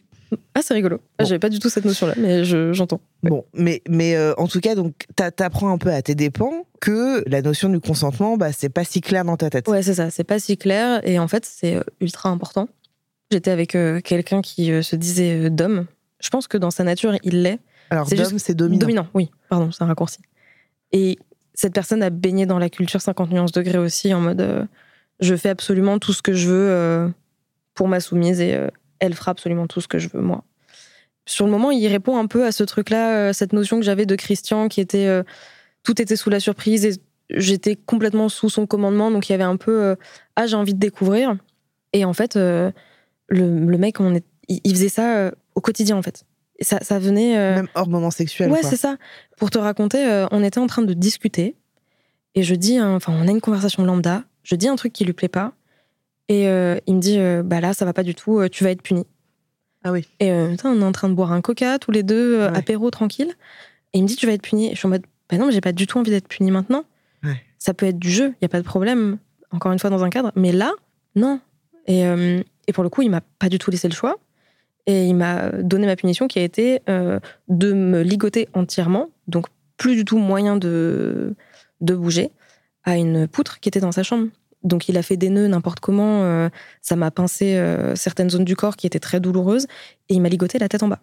Ah, 0.56 0.60
c'est 0.62 0.74
rigolo. 0.74 0.98
Ah, 1.18 1.22
Bon. 1.22 1.28
J'avais 1.28 1.38
pas 1.38 1.48
du 1.48 1.60
tout 1.60 1.68
cette 1.68 1.84
notion-là, 1.84 2.14
mais 2.18 2.44
je- 2.44 2.72
j'entends. 2.72 3.00
Ouais. 3.22 3.30
Bon, 3.30 3.44
mais, 3.54 3.80
mais 3.88 4.16
euh, 4.16 4.34
en 4.38 4.48
tout 4.48 4.58
cas, 4.60 4.74
donc, 4.74 5.04
t'a- 5.14 5.30
t'apprends 5.30 5.70
un 5.70 5.78
peu 5.78 5.92
à 5.92 6.02
tes 6.02 6.16
dépens 6.16 6.64
que 6.80 7.22
la 7.28 7.42
notion 7.42 7.68
du 7.68 7.78
consentement, 7.78 8.36
bah, 8.36 8.50
c'est 8.52 8.68
pas 8.68 8.82
si 8.84 9.00
clair 9.00 9.24
dans 9.24 9.36
ta 9.36 9.50
tête. 9.50 9.68
Ouais, 9.68 9.82
c'est 9.84 9.94
ça, 9.94 10.10
c'est 10.10 10.24
pas 10.24 10.40
si 10.40 10.56
clair 10.56 11.00
et 11.06 11.20
en 11.20 11.28
fait, 11.28 11.44
c'est 11.46 11.76
euh, 11.76 11.82
ultra 12.00 12.28
important. 12.30 12.68
J'étais 13.30 13.52
avec 13.52 13.76
euh, 13.76 14.00
quelqu'un 14.00 14.42
qui 14.42 14.72
euh, 14.72 14.82
se 14.82 14.96
disait 14.96 15.48
d'homme. 15.50 15.86
Je 16.20 16.28
pense 16.30 16.48
que 16.48 16.58
dans 16.58 16.70
sa 16.72 16.82
nature, 16.82 17.14
il 17.22 17.42
l'est. 17.42 17.60
Alors, 17.90 18.08
juste- 18.08 18.36
c'est 18.38 18.54
dominant. 18.54 19.06
oui, 19.14 19.30
pardon, 19.48 19.70
c'est 19.70 19.84
un 19.84 19.86
raccourci. 19.86 20.18
Et 20.90 21.18
cette 21.54 21.72
personne 21.72 22.02
a 22.02 22.10
baigné 22.10 22.46
dans 22.46 22.58
la 22.58 22.68
culture 22.68 23.00
50 23.00 23.30
nuances 23.30 23.52
degrés 23.52 23.78
aussi, 23.78 24.12
en 24.12 24.20
mode 24.20 24.66
je 25.20 25.34
fais 25.34 25.48
absolument 25.48 25.98
tout 25.98 26.12
ce 26.12 26.22
que 26.22 26.32
je 26.32 26.48
veux 26.48 26.68
euh, 26.70 27.08
pour 27.74 27.88
ma 27.88 28.00
soumise 28.00 28.40
et 28.40 28.54
euh, 28.54 28.68
elle 28.98 29.14
fera 29.14 29.30
absolument 29.30 29.66
tout 29.66 29.80
ce 29.80 29.88
que 29.88 29.98
je 29.98 30.08
veux, 30.08 30.20
moi. 30.20 30.44
Sur 31.26 31.44
le 31.46 31.50
moment, 31.50 31.70
il 31.70 31.86
répond 31.88 32.16
un 32.18 32.26
peu 32.26 32.44
à 32.46 32.52
ce 32.52 32.62
truc-là, 32.64 33.16
euh, 33.16 33.32
cette 33.32 33.52
notion 33.52 33.78
que 33.78 33.84
j'avais 33.84 34.06
de 34.06 34.14
Christian 34.14 34.68
qui 34.68 34.80
était 34.80 35.22
tout 35.82 36.00
était 36.00 36.16
sous 36.16 36.30
la 36.30 36.40
surprise 36.40 36.84
et 36.84 36.92
j'étais 37.30 37.76
complètement 37.76 38.28
sous 38.28 38.50
son 38.50 38.66
commandement, 38.66 39.10
donc 39.10 39.28
il 39.28 39.32
y 39.32 39.34
avait 39.34 39.44
un 39.44 39.56
peu 39.56 39.82
euh, 39.82 39.96
ah, 40.36 40.46
j'ai 40.46 40.56
envie 40.56 40.74
de 40.74 40.78
découvrir. 40.80 41.36
Et 41.92 42.04
en 42.04 42.12
fait, 42.12 42.36
euh, 42.36 42.70
le, 43.28 43.66
le 43.66 43.78
mec, 43.78 44.00
on 44.00 44.14
est, 44.14 44.24
il, 44.48 44.74
faisait 44.74 44.88
ça 44.88 45.16
euh, 45.16 45.30
au 45.54 45.60
quotidien, 45.60 45.96
en 45.96 46.02
fait. 46.02 46.24
Et 46.58 46.64
ça, 46.64 46.78
ça 46.82 46.98
venait. 46.98 47.34
Même 47.36 47.68
hors 47.74 47.88
moment 47.88 48.10
sexuel. 48.10 48.50
Ouais, 48.50 48.62
c'est 48.62 48.76
ça. 48.76 48.96
Pour 49.36 49.50
te 49.50 49.58
raconter, 49.58 50.26
on 50.30 50.42
était 50.42 50.58
en 50.58 50.66
train 50.66 50.82
de 50.82 50.94
discuter 50.94 51.54
et 52.34 52.42
je 52.42 52.54
dis, 52.54 52.78
un- 52.78 52.94
enfin, 52.96 53.12
on 53.14 53.28
a 53.28 53.30
une 53.30 53.40
conversation 53.40 53.84
lambda. 53.84 54.24
Je 54.46 54.54
dis 54.54 54.68
un 54.68 54.76
truc 54.76 54.92
qui 54.92 55.04
lui 55.04 55.12
plaît 55.12 55.28
pas 55.28 55.52
et 56.28 56.46
euh, 56.48 56.78
il 56.86 56.94
me 56.94 57.00
dit, 57.00 57.18
euh, 57.18 57.42
bah 57.44 57.60
là, 57.60 57.72
ça 57.74 57.84
va 57.84 57.92
pas 57.92 58.02
du 58.04 58.14
tout. 58.14 58.38
euh, 58.38 58.48
tu 58.48 58.62
vas 58.64 58.70
être 58.70 58.82
puni. 58.82 59.04
Ah 59.84 59.90
oui. 59.92 60.06
Et 60.20 60.32
putain, 60.50 60.70
on 60.70 60.80
est 60.80 60.84
en 60.84 60.92
train 60.92 61.08
de 61.08 61.14
boire 61.14 61.32
un 61.32 61.40
coca 61.40 61.78
tous 61.78 61.90
les 61.90 62.02
deux, 62.02 62.38
Ouais. 62.38 62.56
apéro 62.56 62.90
tranquille. 62.90 63.34
Et 63.92 63.98
il 63.98 64.02
me 64.02 64.08
dit, 64.08 64.16
tu 64.16 64.26
vas 64.26 64.32
être 64.32 64.42
puni. 64.42 64.66
Et 64.68 64.70
je 64.70 64.76
suis 64.76 64.86
en 64.86 64.90
mode, 64.90 65.04
bah 65.30 65.36
non, 65.38 65.46
mais 65.46 65.52
j'ai 65.52 65.60
pas 65.60 65.72
du 65.72 65.86
tout 65.86 65.98
envie 65.98 66.10
d'être 66.10 66.28
puni 66.28 66.50
maintenant. 66.50 66.84
Ouais. 67.24 67.42
Ça 67.58 67.74
peut 67.74 67.86
être 67.86 67.98
du 67.98 68.10
jeu, 68.10 68.34
il 68.40 68.42
y 68.42 68.44
a 68.44 68.48
pas 68.48 68.60
de 68.60 68.64
problème. 68.64 69.18
Encore 69.52 69.72
une 69.72 69.78
fois 69.78 69.90
dans 69.90 70.02
un 70.04 70.10
cadre, 70.10 70.32
mais 70.36 70.52
là, 70.52 70.72
non. 71.14 71.40
Et, 71.86 72.00
et 72.02 72.72
pour 72.72 72.82
le 72.82 72.88
coup, 72.90 73.02
il 73.02 73.10
m'a 73.10 73.20
pas 73.38 73.48
du 73.48 73.58
tout 73.58 73.70
laissé 73.70 73.88
le 73.88 73.94
choix. 73.94 74.16
Et 74.86 75.06
il 75.06 75.14
m'a 75.14 75.50
donné 75.50 75.86
ma 75.86 75.96
punition 75.96 76.26
qui 76.28 76.38
a 76.38 76.42
été 76.42 76.80
euh, 76.88 77.18
de 77.48 77.72
me 77.72 78.02
ligoter 78.02 78.48
entièrement, 78.54 79.08
donc 79.28 79.46
plus 79.76 79.94
du 79.96 80.04
tout 80.04 80.18
moyen 80.18 80.56
de, 80.56 81.34
de 81.80 81.94
bouger, 81.94 82.30
à 82.86 82.96
une 82.96 83.28
poutre 83.28 83.60
qui 83.60 83.68
était 83.68 83.80
dans 83.80 83.92
sa 83.92 84.02
chambre. 84.02 84.28
Donc 84.62 84.88
il 84.88 84.96
a 84.96 85.02
fait 85.02 85.16
des 85.18 85.28
nœuds 85.28 85.48
n'importe 85.48 85.80
comment, 85.80 86.22
euh, 86.22 86.48
ça 86.80 86.96
m'a 86.96 87.10
pincé 87.10 87.56
euh, 87.56 87.94
certaines 87.94 88.30
zones 88.30 88.44
du 88.44 88.56
corps 88.56 88.76
qui 88.76 88.86
étaient 88.86 88.98
très 89.00 89.20
douloureuses, 89.20 89.66
et 90.08 90.14
il 90.14 90.22
m'a 90.22 90.28
ligoté 90.30 90.58
la 90.58 90.68
tête 90.68 90.82
en 90.82 90.88
bas. 90.88 91.00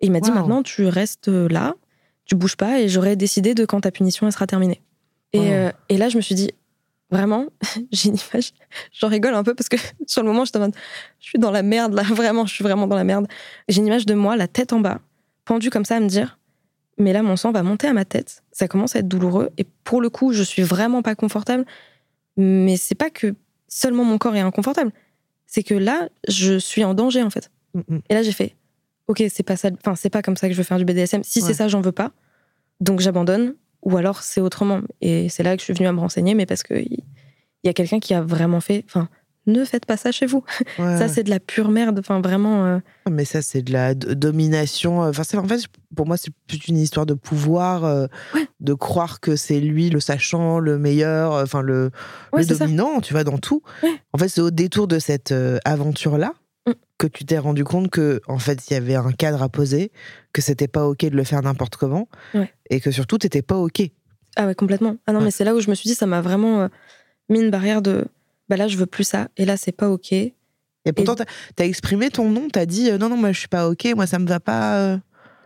Et 0.00 0.06
il 0.06 0.12
m'a 0.12 0.20
dit 0.20 0.30
maintenant 0.32 0.62
tu 0.62 0.86
restes 0.86 1.28
là, 1.28 1.74
tu 2.24 2.34
bouges 2.34 2.56
pas, 2.56 2.80
et 2.80 2.88
j'aurai 2.88 3.16
décidé 3.16 3.54
de 3.54 3.66
quand 3.66 3.82
ta 3.82 3.90
punition 3.90 4.26
elle 4.26 4.32
sera 4.32 4.46
terminée. 4.46 4.80
Et, 5.32 5.38
Wow. 5.38 5.44
euh, 5.46 5.72
et 5.88 5.96
là 5.98 6.08
je 6.08 6.16
me 6.16 6.22
suis 6.22 6.34
dit, 6.34 6.50
vraiment, 7.10 7.46
j'ai 7.92 8.08
une 8.08 8.16
image, 8.16 8.52
j'en 8.92 9.08
rigole 9.08 9.34
un 9.34 9.42
peu 9.44 9.54
parce 9.54 9.68
que 9.68 9.76
sur 10.06 10.22
le 10.22 10.28
moment 10.28 10.44
mode, 10.54 10.74
je 11.20 11.26
suis 11.26 11.38
dans 11.38 11.50
la 11.50 11.62
merde 11.62 11.94
là, 11.94 12.02
vraiment, 12.10 12.46
je 12.46 12.54
suis 12.54 12.64
vraiment 12.64 12.86
dans 12.86 12.96
la 12.96 13.04
merde. 13.04 13.26
J'ai 13.68 13.80
une 13.80 13.86
image 13.86 14.06
de 14.06 14.14
moi, 14.14 14.36
la 14.36 14.48
tête 14.48 14.72
en 14.72 14.80
bas, 14.80 15.00
pendue 15.44 15.70
comme 15.70 15.84
ça 15.84 15.96
à 15.96 16.00
me 16.00 16.08
dire, 16.08 16.38
mais 16.98 17.12
là 17.12 17.22
mon 17.22 17.36
sang 17.36 17.52
va 17.52 17.62
monter 17.62 17.86
à 17.86 17.92
ma 17.92 18.04
tête, 18.04 18.42
ça 18.52 18.68
commence 18.68 18.96
à 18.96 19.00
être 19.00 19.08
douloureux, 19.08 19.50
et 19.58 19.66
pour 19.84 20.00
le 20.00 20.10
coup 20.10 20.32
je 20.32 20.42
suis 20.42 20.62
vraiment 20.62 21.02
pas 21.02 21.14
confortable, 21.14 21.64
mais 22.36 22.76
c'est 22.76 22.94
pas 22.94 23.10
que 23.10 23.34
seulement 23.68 24.04
mon 24.04 24.18
corps 24.18 24.36
est 24.36 24.40
inconfortable, 24.40 24.92
c'est 25.46 25.62
que 25.62 25.74
là 25.74 26.08
je 26.28 26.58
suis 26.58 26.84
en 26.84 26.94
danger 26.94 27.22
en 27.22 27.30
fait. 27.30 27.50
Mm, 27.74 27.80
mm. 27.88 28.00
Et 28.08 28.14
là 28.14 28.22
j'ai 28.22 28.32
fait, 28.32 28.54
ok 29.08 29.22
c'est 29.28 29.42
pas 29.42 29.56
ça, 29.56 29.70
enfin 29.78 29.94
c'est 29.94 30.10
pas 30.10 30.22
comme 30.22 30.36
ça 30.36 30.48
que 30.48 30.52
je 30.54 30.58
veux 30.58 30.64
faire 30.64 30.78
du 30.78 30.84
BDSM, 30.84 31.22
si 31.22 31.40
Ouais. 31.40 31.48
c'est 31.48 31.54
ça 31.54 31.68
j'en 31.68 31.80
veux 31.80 31.92
pas, 31.92 32.12
donc 32.80 33.00
j'abandonne, 33.00 33.54
ou 33.82 33.96
alors 33.96 34.22
c'est 34.22 34.40
autrement. 34.40 34.80
Et 35.00 35.28
c'est 35.28 35.42
là 35.42 35.54
que 35.56 35.60
je 35.60 35.64
suis 35.64 35.74
venue 35.74 35.86
à 35.86 35.92
me 35.92 36.00
renseigner, 36.00 36.34
mais 36.34 36.46
parce 36.46 36.62
que 36.62 36.74
il 36.74 37.02
y 37.66 37.68
a 37.68 37.72
quelqu'un 37.72 38.00
qui 38.00 38.14
a 38.14 38.22
vraiment 38.22 38.60
fait, 38.60 38.84
enfin 38.86 39.08
ne 39.46 39.64
faites 39.64 39.86
pas 39.86 39.96
ça 39.96 40.12
chez 40.12 40.26
vous. 40.26 40.44
ça, 40.76 41.08
c'est 41.08 41.22
de 41.22 41.30
la 41.30 41.40
pure 41.40 41.70
merde. 41.70 41.98
Enfin, 41.98 42.20
vraiment. 42.20 42.64
Euh. 42.64 42.78
Mais 43.10 43.24
ça, 43.24 43.42
c'est 43.42 43.62
de 43.62 43.72
la 43.72 43.94
domination. 43.94 45.00
Enfin, 45.00 45.22
en 45.38 45.48
fait, 45.48 45.64
pour 45.94 46.06
moi, 46.06 46.16
c'est 46.16 46.32
plus 46.46 46.68
une 46.68 46.78
histoire 46.78 47.06
de 47.06 47.14
pouvoir, 47.14 47.84
euh, 47.84 48.06
de 48.60 48.74
croire 48.74 49.20
que 49.20 49.36
c'est 49.36 49.60
lui 49.60 49.90
le 49.90 50.00
sachant, 50.00 50.58
le 50.58 50.78
meilleur, 50.78 51.32
enfin, 51.32 51.62
le, 51.62 51.90
dominant, 52.32 53.00
tu 53.00 53.12
vois, 53.12 53.24
dans 53.24 53.38
tout. 53.38 53.62
En 54.12 54.18
fait, 54.18 54.28
c'est 54.28 54.40
au 54.40 54.50
détour 54.50 54.88
de 54.88 54.98
cette 54.98 55.32
euh, 55.32 55.58
aventure-là 55.64 56.32
mm. 56.66 56.72
que 56.98 57.06
tu 57.06 57.24
t'es 57.24 57.38
rendu 57.38 57.64
compte 57.64 57.90
que, 57.90 58.20
en 58.26 58.38
fait, 58.38 58.68
il 58.68 58.74
y 58.74 58.76
avait 58.76 58.96
un 58.96 59.12
cadre 59.12 59.42
à 59.42 59.48
poser, 59.48 59.92
que 60.32 60.40
c'était 60.42 60.68
pas 60.68 60.86
OK 60.86 61.00
de 61.00 61.16
le 61.16 61.24
faire 61.24 61.42
n'importe 61.42 61.76
comment, 61.76 62.08
et 62.70 62.80
que 62.80 62.90
surtout, 62.90 63.18
t'étais 63.18 63.42
pas 63.42 63.56
OK. 63.56 63.82
Ah 64.36 64.46
ouais, 64.46 64.54
complètement. 64.54 64.96
Ah 65.06 65.12
non, 65.12 65.20
mais 65.20 65.30
c'est 65.30 65.44
là 65.44 65.54
où 65.54 65.60
je 65.60 65.70
me 65.70 65.74
suis 65.74 65.88
dit, 65.88 65.94
ça 65.94 66.06
m'a 66.06 66.20
vraiment 66.20 66.68
mis 67.28 67.40
une 67.40 67.50
barrière 67.50 67.82
de 67.82 68.06
bah 68.48 68.56
là, 68.56 68.68
je 68.68 68.76
veux 68.76 68.86
plus 68.86 69.04
ça. 69.04 69.28
Et 69.36 69.44
là, 69.44 69.56
c'est 69.56 69.72
pas 69.72 69.88
OK. 69.88 70.12
Et 70.12 70.92
pourtant, 70.92 71.14
tu 71.16 71.62
as 71.62 71.66
exprimé 71.66 72.10
ton 72.10 72.30
nom, 72.30 72.48
tu 72.52 72.58
as 72.58 72.66
dit 72.66 72.90
euh, 72.90 72.98
non, 72.98 73.08
non, 73.08 73.16
moi, 73.16 73.32
je 73.32 73.38
suis 73.38 73.48
pas 73.48 73.68
OK, 73.68 73.86
moi, 73.96 74.06
ça 74.06 74.18
me 74.18 74.26
va 74.26 74.40
pas. 74.40 74.76
Euh. 74.76 74.98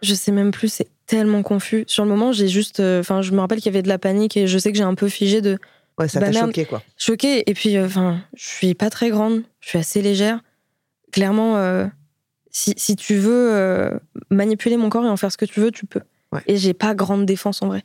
Je 0.02 0.14
sais 0.14 0.32
même 0.32 0.50
plus, 0.50 0.72
c'est 0.72 0.88
tellement 1.06 1.42
confus. 1.42 1.84
Sur 1.86 2.04
le 2.04 2.10
moment, 2.10 2.32
j'ai 2.32 2.48
juste. 2.48 2.80
Euh, 2.80 3.00
enfin, 3.00 3.22
je 3.22 3.32
me 3.32 3.40
rappelle 3.40 3.58
qu'il 3.58 3.66
y 3.66 3.74
avait 3.74 3.82
de 3.82 3.88
la 3.88 3.98
panique 3.98 4.36
et 4.36 4.46
je 4.46 4.58
sais 4.58 4.72
que 4.72 4.78
j'ai 4.78 4.84
un 4.84 4.94
peu 4.94 5.08
figé 5.08 5.40
de. 5.40 5.58
Ouais, 5.98 6.08
ça 6.08 6.20
t'a 6.20 6.30
bah, 6.30 6.40
choqué, 6.40 6.64
quoi. 6.64 6.82
Choqué. 6.96 7.48
Et 7.48 7.54
puis, 7.54 7.78
enfin, 7.78 8.20
je 8.34 8.46
suis 8.46 8.74
pas 8.74 8.90
très 8.90 9.10
grande, 9.10 9.42
je 9.60 9.68
suis 9.68 9.78
assez 9.78 10.02
légère. 10.02 10.40
Clairement, 11.10 11.90
si, 12.52 12.74
si, 12.76 12.94
tu 12.94 13.16
veux 13.16 13.98
manipuler 14.30 14.76
mon 14.76 14.90
corps 14.90 15.04
et 15.04 15.08
en 15.08 15.16
faire 15.16 15.32
ce 15.32 15.36
que 15.36 15.44
tu 15.44 15.58
veux, 15.58 15.72
tu 15.72 15.86
peux. 15.86 16.02
Et 16.46 16.56
j'ai 16.56 16.74
pas 16.74 16.94
grande 16.94 17.26
défense 17.26 17.62
en 17.62 17.66
vrai. 17.68 17.82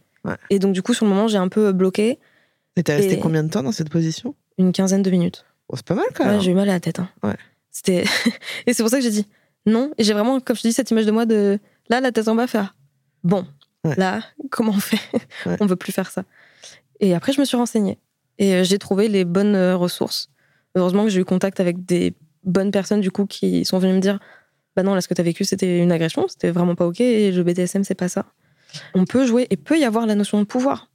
Et 0.51 0.59
donc, 0.59 0.73
du 0.73 0.83
coup, 0.83 0.93
sur 0.93 1.05
le 1.05 1.11
moment, 1.11 1.27
j'ai 1.27 1.39
un 1.39 1.47
peu 1.47 1.71
bloqué. 1.71 2.19
Et 2.75 2.83
t'es 2.83 2.95
resté 2.95 3.19
combien 3.19 3.43
de 3.43 3.49
temps 3.49 3.63
dans 3.63 3.71
cette 3.71 3.89
position? 3.89 4.35
Une 4.57 4.71
quinzaine 4.71 5.01
de 5.01 5.09
minutes. 5.09 5.45
Oh, 5.69 5.75
c'est 5.75 5.85
pas 5.85 5.95
mal 5.95 6.05
quand 6.13 6.25
même. 6.25 6.41
j'ai 6.41 6.51
eu 6.51 6.55
mal 6.55 6.69
à 6.69 6.73
la 6.73 6.79
tête. 6.79 6.99
Hein. 6.99 7.09
Ouais. 7.23 7.37
C'était 7.71 8.03
et 8.67 8.73
c'est 8.73 8.83
pour 8.83 8.89
ça 8.89 8.97
que 8.97 9.03
j'ai 9.03 9.11
dit 9.11 9.27
non. 9.65 9.91
Et 9.97 10.03
j'ai 10.03 10.13
vraiment, 10.13 10.39
comme 10.39 10.55
je 10.55 10.61
te 10.61 10.67
dis, 10.67 10.73
cette 10.73 10.91
image 10.91 11.05
de 11.05 11.11
moi 11.11 11.25
de 11.25 11.59
là, 11.89 12.01
la 12.01 12.11
tête 12.11 12.27
en 12.27 12.35
bas, 12.35 12.47
faire 12.47 12.75
bon. 13.23 13.45
Là, 13.97 14.21
comment 14.49 14.71
on 14.71 14.79
fait? 14.79 14.99
On 15.59 15.65
veut 15.65 15.75
plus 15.75 15.91
faire 15.91 16.09
ça. 16.09 16.23
Et 17.01 17.13
après, 17.13 17.33
je 17.33 17.41
me 17.41 17.45
suis 17.45 17.57
renseignée 17.57 17.99
et 18.37 18.55
euh, 18.55 18.63
j'ai 18.63 18.79
trouvé 18.79 19.09
les 19.09 19.25
bonnes 19.25 19.55
euh, 19.55 19.75
ressources. 19.75 20.29
Heureusement 20.75 21.03
que 21.03 21.09
j'ai 21.09 21.19
eu 21.19 21.25
contact 21.25 21.59
avec 21.59 21.85
des 21.85 22.13
bonnes 22.43 22.71
personnes 22.71 23.01
du 23.01 23.11
coup 23.11 23.25
qui 23.25 23.65
sont 23.65 23.79
venues 23.79 23.93
me 23.93 23.99
dire 23.99 24.19
bah 24.75 24.83
non, 24.83 24.95
là, 24.95 25.01
ce 25.01 25.07
que 25.07 25.13
tu 25.13 25.21
as 25.21 25.23
vécu, 25.23 25.45
c'était 25.45 25.79
une 25.79 25.91
agression, 25.91 26.27
c'était 26.27 26.49
vraiment 26.49 26.75
pas 26.75 26.87
ok. 26.87 27.01
Et 27.01 27.31
le 27.31 27.43
BDSM, 27.43 27.83
c'est 27.83 27.93
pas 27.93 28.07
ça. 28.07 28.25
On 28.95 29.05
peut 29.05 29.25
jouer 29.25 29.47
et 29.49 29.57
peut 29.57 29.77
y 29.77 29.83
avoir 29.83 30.05
la 30.05 30.15
notion 30.15 30.39
de 30.39 30.45
pouvoir. 30.45 30.89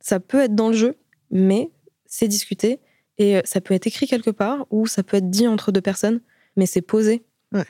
Ça 0.00 0.18
peut 0.18 0.40
être 0.40 0.54
dans 0.54 0.68
le 0.68 0.76
jeu, 0.76 0.96
mais 1.30 1.70
c'est 2.06 2.26
discuté 2.26 2.80
et 3.20 3.36
euh, 3.36 3.40
ça 3.44 3.60
peut 3.60 3.74
être 3.74 3.86
écrit 3.86 4.06
quelque 4.06 4.30
part 4.30 4.66
ou 4.70 4.86
ça 4.86 5.02
peut 5.02 5.18
être 5.18 5.30
dit 5.30 5.46
entre 5.46 5.70
deux 5.70 5.82
personnes, 5.82 6.20
mais 6.56 6.66
c'est 6.66 6.80
posé. 6.80 7.22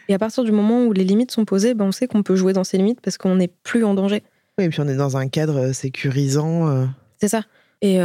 Et 0.09 0.15
à 0.15 0.19
partir 0.19 0.45
du 0.45 0.53
moment 0.53 0.85
où 0.85 0.93
les 0.93 1.05
limites 1.05 1.31
sont 1.31 1.47
posées, 1.47 1.75
ben 1.75 1.87
on 1.87 1.93
sait 1.93 2.07
qu'on 2.07 2.23
peut 2.23 2.37
jouer 2.37 2.53
dans 2.53 2.65
ces 2.65 2.77
limites 2.77 3.01
parce 3.01 3.17
qu'on 3.19 3.35
n'est 3.35 3.49
plus 3.49 3.83
en 3.83 3.95
danger. 3.95 4.23
Oui, 4.59 4.67
et 4.67 4.69
puis 4.69 4.81
on 4.81 4.87
est 4.87 4.95
dans 4.95 5.17
un 5.17 5.27
cadre 5.29 5.57
euh, 5.57 5.73
sécurisant. 5.73 6.69
Euh. 6.69 6.87
C'est 7.19 7.29
ça. 7.29 7.45
Et 7.83 7.99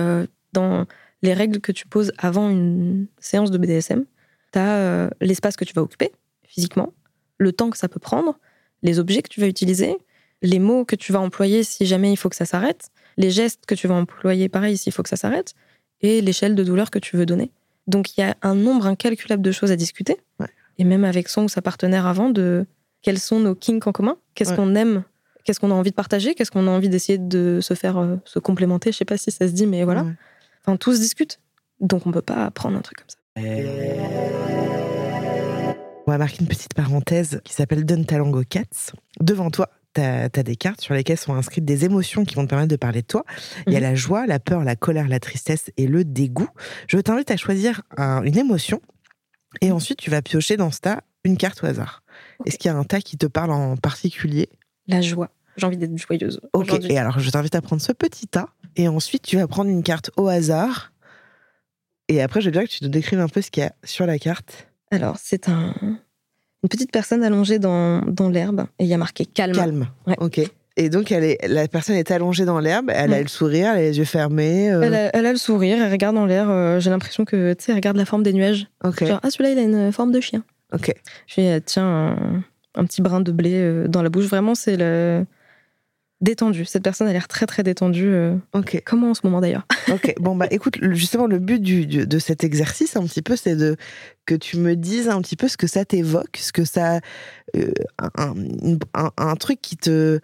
dans 0.54 0.86
les 1.22 1.34
règles 1.34 1.60
que 1.60 1.74
tu 1.74 1.86
poses 1.86 2.14
avant 2.18 2.50
une 2.50 3.08
séance 3.20 3.52
de 3.52 3.58
BDSM, 3.58 4.06
tu 4.54 4.60
as 4.60 5.10
l'espace 5.20 5.58
que 5.58 5.66
tu 5.66 5.74
vas 5.74 5.82
occuper 5.82 6.12
physiquement, 6.44 6.94
le 7.38 7.52
temps 7.52 7.70
que 7.70 7.78
ça 7.78 7.90
peut 7.90 8.00
prendre, 8.00 8.40
les 8.84 9.00
objets 9.00 9.22
que 9.22 9.28
tu 9.28 9.42
vas 9.42 9.48
utiliser, 9.48 9.98
les 10.42 10.60
mots 10.60 10.86
que 10.86 10.96
tu 10.96 11.12
vas 11.12 11.20
employer 11.20 11.64
si 11.64 11.86
jamais 11.86 12.10
il 12.10 12.16
faut 12.16 12.30
que 12.30 12.38
ça 12.38 12.46
s'arrête, 12.46 12.90
les 13.18 13.32
gestes 13.32 13.66
que 13.66 13.76
tu 13.76 13.88
vas 13.90 13.96
employer 13.96 14.48
pareil 14.48 14.78
s'il 14.78 14.94
faut 14.94 15.04
que 15.04 15.10
ça 15.10 15.18
s'arrête, 15.18 15.56
et 16.02 16.22
l'échelle 16.22 16.56
de 16.56 16.64
douleur 16.64 16.92
que 16.92 17.00
tu 17.00 17.18
veux 17.18 17.26
donner. 17.26 17.52
Donc 17.88 18.18
il 18.18 18.22
y 18.22 18.24
a 18.24 18.36
un 18.42 18.56
nombre 18.56 18.88
incalculable 18.88 19.42
de 19.42 19.52
choses 19.52 19.72
à 19.72 19.76
discuter. 19.76 20.18
Et 20.78 20.84
même 20.84 21.04
avec 21.06 21.30
son 21.30 21.44
ou 21.44 21.50
sa 21.50 21.62
partenaire 21.62 22.06
avant, 22.06 22.30
de 22.30 22.66
quels 23.02 23.20
sont 23.20 23.40
nos 23.40 23.56
kinks 23.56 23.88
en 23.88 23.92
commun, 23.92 24.18
qu'est-ce 24.34 24.54
qu'on 24.54 24.76
aime, 24.76 25.04
qu'est-ce 25.44 25.60
qu'on 25.60 25.72
a 25.72 25.74
envie 25.74 25.92
de 25.92 25.96
partager, 25.96 26.36
qu'est-ce 26.36 26.52
qu'on 26.52 26.68
a 26.68 26.72
envie 26.72 26.90
d'essayer 26.90 27.18
de 27.18 27.60
se 27.62 27.74
faire 27.74 27.98
euh, 27.98 28.18
se 28.26 28.40
complémenter? 28.40 28.92
Je 28.92 28.98
sais 28.98 29.06
pas 29.06 29.18
si 29.18 29.32
ça 29.32 29.48
se 29.48 29.54
dit, 29.54 29.68
mais 29.68 29.84
voilà. 29.84 30.06
Enfin, 30.62 30.76
tout 30.76 30.94
se 30.94 31.00
discute. 31.00 31.40
Donc 31.80 32.08
on 32.08 32.12
peut 32.12 32.22
pas 32.22 32.52
prendre 32.52 32.78
un 32.78 32.82
truc 32.82 32.98
comme 32.98 33.10
ça. 33.10 33.18
On 36.08 36.12
va 36.12 36.18
marquer 36.18 36.42
une 36.42 36.48
petite 36.48 36.74
parenthèse 36.74 37.42
qui 37.44 37.54
s'appelle 37.54 37.86
Donne 37.86 38.06
ta 38.06 38.18
langue 38.18 38.36
aux 38.36 38.44
cats. 38.44 38.92
Devant 39.20 39.50
toi, 39.50 39.70
tu 39.96 40.02
as, 40.02 40.30
des 40.30 40.56
cartes 40.56 40.82
sur 40.82 40.94
lesquelles 40.94 41.18
sont 41.18 41.34
inscrites 41.34 41.66
des 41.66 41.86
émotions 41.86 42.26
qui 42.26 42.36
vont 42.36 42.44
te 42.44 42.50
permettre 42.50 42.70
de 42.70 42.76
parler 42.76 43.02
de 43.02 43.08
toi. 43.08 43.26
Il 43.68 43.74
y 43.74 43.76
a 43.76 43.80
mhm. 43.80 43.86
la 43.86 43.96
joie, 43.96 44.28
la 44.28 44.40
peur, 44.40 44.64
la 44.64 44.76
colère, 44.76 45.08
la 45.08 45.20
tristesse 45.20 45.72
et 45.78 45.88
le 45.88 46.04
dégoût. 46.04 46.50
Je 46.88 46.98
t'invite 46.98 47.32
à 47.32 47.38
choisir 47.38 47.82
une 47.98 48.38
émotion 48.38 48.82
et 49.62 49.72
ensuite 49.72 50.00
tu 50.00 50.10
vas 50.10 50.22
piocher 50.22 50.58
dans 50.58 50.72
ce 50.72 50.80
tas 50.82 51.02
une 51.24 51.38
carte 51.38 51.64
au 51.64 51.66
hasard. 51.66 52.04
Est-ce 52.46 52.58
qu'il 52.58 52.70
y 52.70 52.74
a 52.74 52.78
un 52.78 52.84
tas 52.84 53.02
qui 53.02 53.18
te 53.18 53.26
parle 53.26 53.52
en 53.52 53.78
particulier? 53.78 54.50
La 54.88 55.02
joie. 55.02 55.32
J'ai 55.58 55.66
envie 55.66 55.78
d'être 55.78 55.98
joyeuse. 55.98 56.42
Ok, 56.54 56.74
et 56.84 56.98
alors 56.98 57.20
je 57.20 57.30
t'invite 57.30 57.56
à 57.56 57.62
prendre 57.62 57.82
ce 57.82 57.94
petit 57.94 58.28
tas 58.28 58.50
et 58.76 58.88
ensuite 58.88 59.24
tu 59.24 59.38
vas 59.38 59.48
prendre 59.48 59.70
une 59.70 59.84
carte 59.84 60.12
au 60.18 60.28
hasard. 60.28 60.92
Et 62.08 62.22
après, 62.22 62.42
je 62.42 62.46
veux 62.46 62.52
bien 62.52 62.64
que 62.64 62.70
tu 62.70 62.80
te 62.80 62.86
décrives 62.86 63.20
un 63.20 63.28
peu 63.28 63.42
ce 63.42 63.50
qu'il 63.50 63.64
y 63.64 63.66
a 63.66 63.74
sur 63.84 64.06
la 64.06 64.20
carte. 64.20 64.68
Alors, 64.92 65.18
c'est 65.20 65.50
un, 65.50 65.74
une 66.66 66.70
petite 66.70 66.92
personne 66.92 67.24
allongée 67.24 67.60
dans, 67.60 68.02
dans 68.02 68.28
l'herbe 68.28 68.66
et 68.80 68.86
il 68.86 68.88
y 68.88 68.94
a 68.96 68.98
marqué 68.98 69.28
calme. 69.28 69.54
Calme. 69.54 69.88
Ok. 70.18 70.42
Et 70.78 70.90
donc, 70.90 71.12
elle 71.12 71.24
est, 71.24 71.48
la 71.48 71.68
personne 71.68 71.96
est 71.96 72.10
allongée 72.10 72.44
dans 72.44 72.60
l'herbe, 72.60 72.90
elle 72.92 73.14
a 73.14 73.20
mm. 73.20 73.22
le 73.22 73.28
sourire, 73.28 73.68
elle 73.74 73.78
a 73.78 73.82
les 73.82 73.98
yeux 74.00 74.04
fermés. 74.04 74.74
Euh. 74.74 75.10
Elle, 75.14 75.26
a, 75.28 75.32
le 75.32 75.38
sourire, 75.38 75.78
elle 75.80 75.92
regarde 75.92 76.16
dans 76.16 76.26
l'air. 76.26 76.50
Euh, 76.50 76.80
j'ai 76.80 76.90
l'impression 76.90 77.24
que, 77.24 77.54
tu 77.54 77.64
sais, 77.64 77.72
elle 77.72 77.76
regarde 77.76 77.98
la 77.98 78.06
forme 78.06 78.24
des 78.24 78.34
nuages. 78.34 78.68
Ok. 78.84 79.06
Genre, 79.06 79.20
ah, 79.22 79.30
celui-là, 79.30 79.52
il 79.52 79.60
a 79.60 79.62
une 79.62 79.92
forme 79.92 80.12
de 80.12 80.20
chien. 80.20 80.44
Ok. 80.74 80.92
Je 81.28 81.34
fais, 81.36 81.62
tiens, 81.62 81.86
un, 81.86 82.44
un, 82.74 82.86
petit 82.86 83.04
brin 83.04 83.22
de 83.22 83.32
blé 83.32 83.54
euh, 83.54 83.88
dans 83.88 84.02
la 84.02 84.10
bouche. 84.10 84.26
Vraiment, 84.26 84.56
c'est 84.56 84.76
le, 84.76 85.24
détendue. 86.22 86.66
Cette 86.66 86.84
personne 86.84 87.08
a 87.08 87.14
l'air 87.14 87.28
très 87.28 87.46
très 87.46 87.64
détendue. 87.64 88.08
Euh, 88.08 88.36
ok. 88.54 88.82
Comment 88.86 89.12
en 89.12 89.14
ce 89.14 89.22
moment 89.24 89.42
d'ailleurs 89.42 89.66
Ok. 89.92 90.14
Bon 90.20 90.36
bah 90.36 90.48
écoute, 90.52 90.78
justement 90.82 91.28
le 91.28 91.40
but 91.40 91.62
du, 91.62 91.86
de 91.86 92.20
cet 92.20 92.44
exercice 92.44 92.96
un 92.96 93.04
petit 93.04 93.22
peu, 93.22 93.36
c'est 93.36 93.56
de 93.56 93.76
que 94.26 94.36
tu 94.36 94.58
me 94.58 94.76
dises 94.76 95.10
un 95.10 95.22
petit 95.22 95.36
peu 95.36 95.48
ce 95.48 95.58
que 95.58 95.68
ça 95.68 95.86
t'évoque, 95.86 96.38
ce 96.38 96.52
que 96.52 96.66
ça, 96.66 97.00
euh, 97.56 97.72
un, 97.98 99.36
truc 99.36 99.62
qui 99.62 99.78
te 99.78 100.20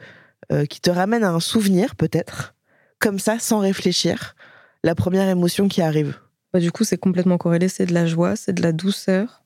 euh, 0.51 0.65
qui 0.65 0.82
te 0.82 0.89
ramène 0.89 1.23
à 1.23 1.32
un 1.32 1.39
souvenir 1.39 1.95
peut-être, 1.95 2.56
comme 2.99 3.19
ça 3.19 3.39
sans 3.39 3.60
réfléchir, 3.60 4.36
la 4.84 4.95
première 4.95 5.30
émotion 5.30 5.67
qui 5.67 5.82
arrive. 5.82 6.17
Bah, 6.54 6.60
du 6.60 6.71
coup, 6.71 6.84
c'est 6.84 6.97
complètement 6.97 7.38
corrélé. 7.38 7.69
C'est 7.69 7.86
de 7.86 7.93
la 7.93 8.06
joie, 8.06 8.36
c'est 8.36 8.54
de 8.54 8.62
la 8.62 8.73
douceur. 8.73 9.43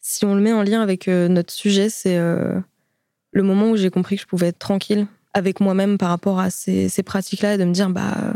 Si 0.00 0.24
on 0.24 0.34
le 0.34 0.40
met 0.40 0.52
en 0.52 0.62
lien 0.62 0.80
avec 0.80 1.08
notre 1.08 1.52
sujet, 1.52 1.90
c'est 1.90 2.16
le 2.16 3.42
moment 3.42 3.70
où 3.70 3.76
j'ai 3.76 3.90
compris 3.90 4.16
que 4.16 4.22
je 4.22 4.26
pouvais 4.26 4.46
être 4.46 4.58
tranquille 4.58 5.08
avec 5.36 5.60
moi-même 5.60 5.98
par 5.98 6.08
rapport 6.08 6.40
à 6.40 6.48
ces, 6.48 6.88
pratiques-là 7.04 7.54
et 7.54 7.58
de 7.58 7.64
me 7.64 7.72
dire, 7.72 7.90
bah, 7.90 8.32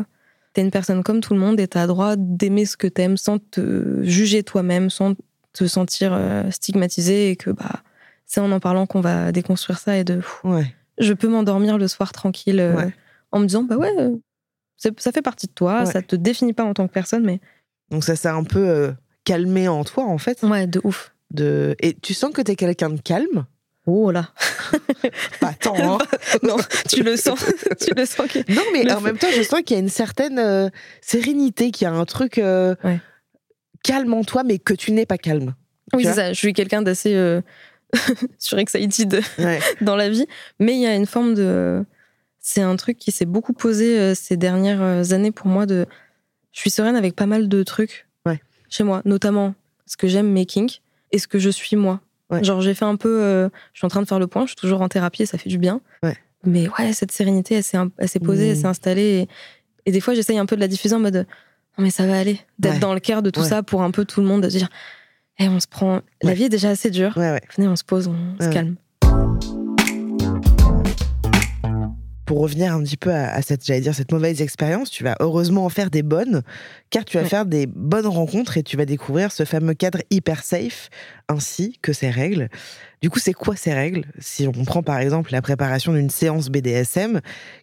t'es 0.52 0.60
une 0.60 0.70
personne 0.70 1.02
comme 1.02 1.22
tout 1.22 1.32
le 1.32 1.40
monde 1.40 1.58
et 1.58 1.66
t'as 1.66 1.86
droit 1.86 2.14
d'aimer 2.14 2.66
ce 2.66 2.76
que 2.76 2.86
t'aimes 2.86 3.16
sans 3.16 3.38
te 3.38 4.02
juger 4.02 4.42
toi-même, 4.42 4.90
sans 4.90 5.14
te 5.54 5.66
sentir 5.66 6.12
euh, 6.12 6.50
stigmatisé 6.50 7.30
et 7.30 7.36
que, 7.36 7.48
bah, 7.48 7.80
c'est 8.26 8.40
en 8.40 8.52
en 8.52 8.60
parlant 8.60 8.84
qu'on 8.84 9.00
va 9.00 9.32
déconstruire 9.32 9.78
ça 9.78 9.96
et 9.96 10.04
de. 10.04 10.20
ouais. 10.44 10.74
Je 10.98 11.14
peux 11.14 11.28
m'endormir 11.28 11.78
le 11.78 11.88
soir 11.88 12.12
tranquille 12.12 12.60
euh, 12.60 12.90
en 13.32 13.38
me 13.38 13.46
disant, 13.46 13.62
bah 13.62 13.78
ouais, 13.78 13.90
euh, 13.98 14.18
ça 14.76 15.10
fait 15.10 15.22
partie 15.22 15.46
de 15.46 15.52
toi, 15.52 15.86
ça 15.86 16.02
te 16.02 16.14
définit 16.14 16.52
pas 16.52 16.64
en 16.64 16.74
tant 16.74 16.86
que 16.86 16.92
personne, 16.92 17.24
mais. 17.24 17.40
Donc 17.90 18.04
ça 18.04 18.14
s'est 18.14 18.28
un 18.28 18.44
peu 18.44 18.92
calmé 19.24 19.68
en 19.68 19.84
toi, 19.84 20.04
en 20.04 20.18
fait. 20.18 20.42
Ouais, 20.42 20.66
de 20.66 20.82
ouf. 20.84 21.14
De... 21.30 21.74
Et 21.80 21.94
tu 21.94 22.12
sens 22.12 22.30
que 22.34 22.42
t'es 22.42 22.56
quelqu'un 22.56 22.90
de 22.90 23.00
calme? 23.00 23.46
Oh 23.92 24.10
là 24.12 24.30
Pas 25.40 25.52
tant, 25.52 25.74
hein. 25.76 25.98
Non, 26.44 26.56
tu 26.88 27.02
le 27.02 27.16
sens. 27.16 27.44
tu 27.80 27.92
le 27.96 28.06
sens 28.06 28.28
Non, 28.48 28.62
mais 28.72 28.90
en 28.92 29.00
même 29.00 29.18
temps, 29.18 29.26
je 29.34 29.42
sens 29.42 29.62
qu'il 29.62 29.76
y 29.76 29.80
a 29.80 29.82
une 29.82 29.88
certaine 29.88 30.38
euh, 30.38 30.68
sérénité, 31.00 31.72
qu'il 31.72 31.86
y 31.86 31.88
a 31.88 31.92
un 31.92 32.04
truc 32.04 32.38
euh, 32.38 32.76
calme 33.82 34.14
en 34.14 34.22
toi, 34.22 34.44
mais 34.44 34.58
que 34.58 34.74
tu 34.74 34.92
n'es 34.92 35.06
pas 35.06 35.18
calme. 35.18 35.54
Oui, 35.92 36.04
c'est 36.04 36.12
ça. 36.12 36.32
Je 36.32 36.38
suis 36.38 36.52
quelqu'un 36.52 36.82
d'assez 36.82 37.14
euh, 37.16 37.40
surexcited 38.38 39.22
dans 39.80 39.96
la 39.96 40.08
vie. 40.08 40.26
Mais 40.60 40.74
il 40.74 40.80
y 40.80 40.86
a 40.86 40.94
une 40.94 41.06
forme 41.06 41.34
de. 41.34 41.84
C'est 42.38 42.62
un 42.62 42.76
truc 42.76 42.96
qui 42.96 43.10
s'est 43.10 43.26
beaucoup 43.26 43.52
posé 43.52 43.98
euh, 43.98 44.14
ces 44.14 44.36
dernières 44.36 45.12
années 45.12 45.32
pour 45.32 45.48
moi. 45.48 45.66
de 45.66 45.86
Je 46.52 46.60
suis 46.60 46.70
sereine 46.70 46.96
avec 46.96 47.16
pas 47.16 47.26
mal 47.26 47.48
de 47.48 47.62
trucs 47.62 48.06
chez 48.68 48.84
moi, 48.84 49.02
notamment 49.04 49.54
ce 49.84 49.96
que 49.96 50.06
j'aime 50.06 50.32
making 50.32 50.70
et 51.10 51.18
ce 51.18 51.26
que 51.26 51.40
je 51.40 51.50
suis 51.50 51.74
moi. 51.74 52.00
Genre, 52.42 52.60
j'ai 52.60 52.74
fait 52.74 52.84
un 52.84 52.96
peu. 52.96 53.22
Euh, 53.22 53.48
je 53.72 53.80
suis 53.80 53.86
en 53.86 53.88
train 53.88 54.02
de 54.02 54.06
faire 54.06 54.18
le 54.18 54.26
point, 54.26 54.42
je 54.42 54.48
suis 54.48 54.56
toujours 54.56 54.82
en 54.82 54.88
thérapie 54.88 55.22
et 55.22 55.26
ça 55.26 55.38
fait 55.38 55.48
du 55.48 55.58
bien. 55.58 55.80
Mais 56.44 56.68
ouais, 56.78 56.94
cette 56.94 57.12
sérénité, 57.12 57.56
elle 57.56 57.62
s'est, 57.62 58.18
posée, 58.18 58.48
elle 58.48 58.56
s'est 58.56 58.62
mmh. 58.62 58.66
installée. 58.66 59.28
Et, 59.84 59.92
des 59.92 60.00
fois, 60.00 60.14
j'essaye 60.14 60.38
un 60.38 60.46
peu 60.46 60.56
de 60.56 60.60
la 60.60 60.68
diffuser 60.68 60.94
en 60.94 61.00
mode 61.00 61.26
Non, 61.76 61.84
mais 61.84 61.90
ça 61.90 62.06
va 62.06 62.18
aller. 62.18 62.40
D'être 62.58 62.78
dans 62.78 62.94
le 62.94 63.00
cœur 63.00 63.22
de 63.22 63.30
tout 63.30 63.44
ça 63.44 63.62
pour 63.62 63.82
un 63.82 63.90
peu 63.90 64.04
tout 64.04 64.20
le 64.20 64.26
monde, 64.26 64.42
de 64.42 64.48
dire 64.48 64.68
hey, 65.38 65.48
on 65.48 65.60
se 65.60 65.66
prend. 65.66 66.00
La 66.22 66.32
vie 66.32 66.44
est 66.44 66.50
déjà 66.50 66.70
assez 66.70 66.90
dure. 66.90 67.12
Venez, 67.14 67.68
on 67.68 67.76
se 67.76 67.84
pose, 67.84 68.08
on 68.08 68.42
se 68.42 68.48
calme. 68.48 68.76
Pour 72.30 72.42
revenir 72.42 72.72
un 72.72 72.80
petit 72.84 72.96
peu 72.96 73.12
à, 73.12 73.42
cette, 73.42 73.66
j'allais 73.66 73.80
dire, 73.80 73.92
cette 73.92 74.12
mauvaise 74.12 74.40
expérience, 74.40 74.88
tu 74.88 75.02
vas 75.02 75.16
heureusement 75.18 75.64
en 75.64 75.68
faire 75.68 75.90
des 75.90 76.04
bonnes, 76.04 76.42
car 76.88 77.04
tu 77.04 77.16
vas 77.16 77.24
faire 77.24 77.44
des 77.44 77.66
bonnes 77.66 78.06
rencontres 78.06 78.56
et 78.56 78.62
tu 78.62 78.76
vas 78.76 78.84
découvrir 78.84 79.32
ce 79.32 79.44
fameux 79.44 79.74
cadre 79.74 79.98
hyper 80.10 80.44
safe, 80.44 80.90
ainsi 81.28 81.76
que 81.82 81.92
ses 81.92 82.08
règles. 82.08 82.48
Du 83.02 83.10
coup, 83.10 83.18
c'est 83.18 83.32
quoi 83.32 83.56
ces 83.56 83.74
règles? 83.74 84.04
Si 84.20 84.46
on 84.46 84.64
prend 84.64 84.84
par 84.84 85.00
exemple 85.00 85.32
la 85.32 85.42
préparation 85.42 85.92
d'une 85.92 86.08
séance 86.08 86.50
BDSM, 86.50 87.20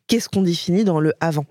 qu'est-ce 0.07 0.27
qu'on 0.27 0.41
définit 0.41 0.83
dans 0.83 0.99
le 0.99 1.13
avant? 1.21 1.45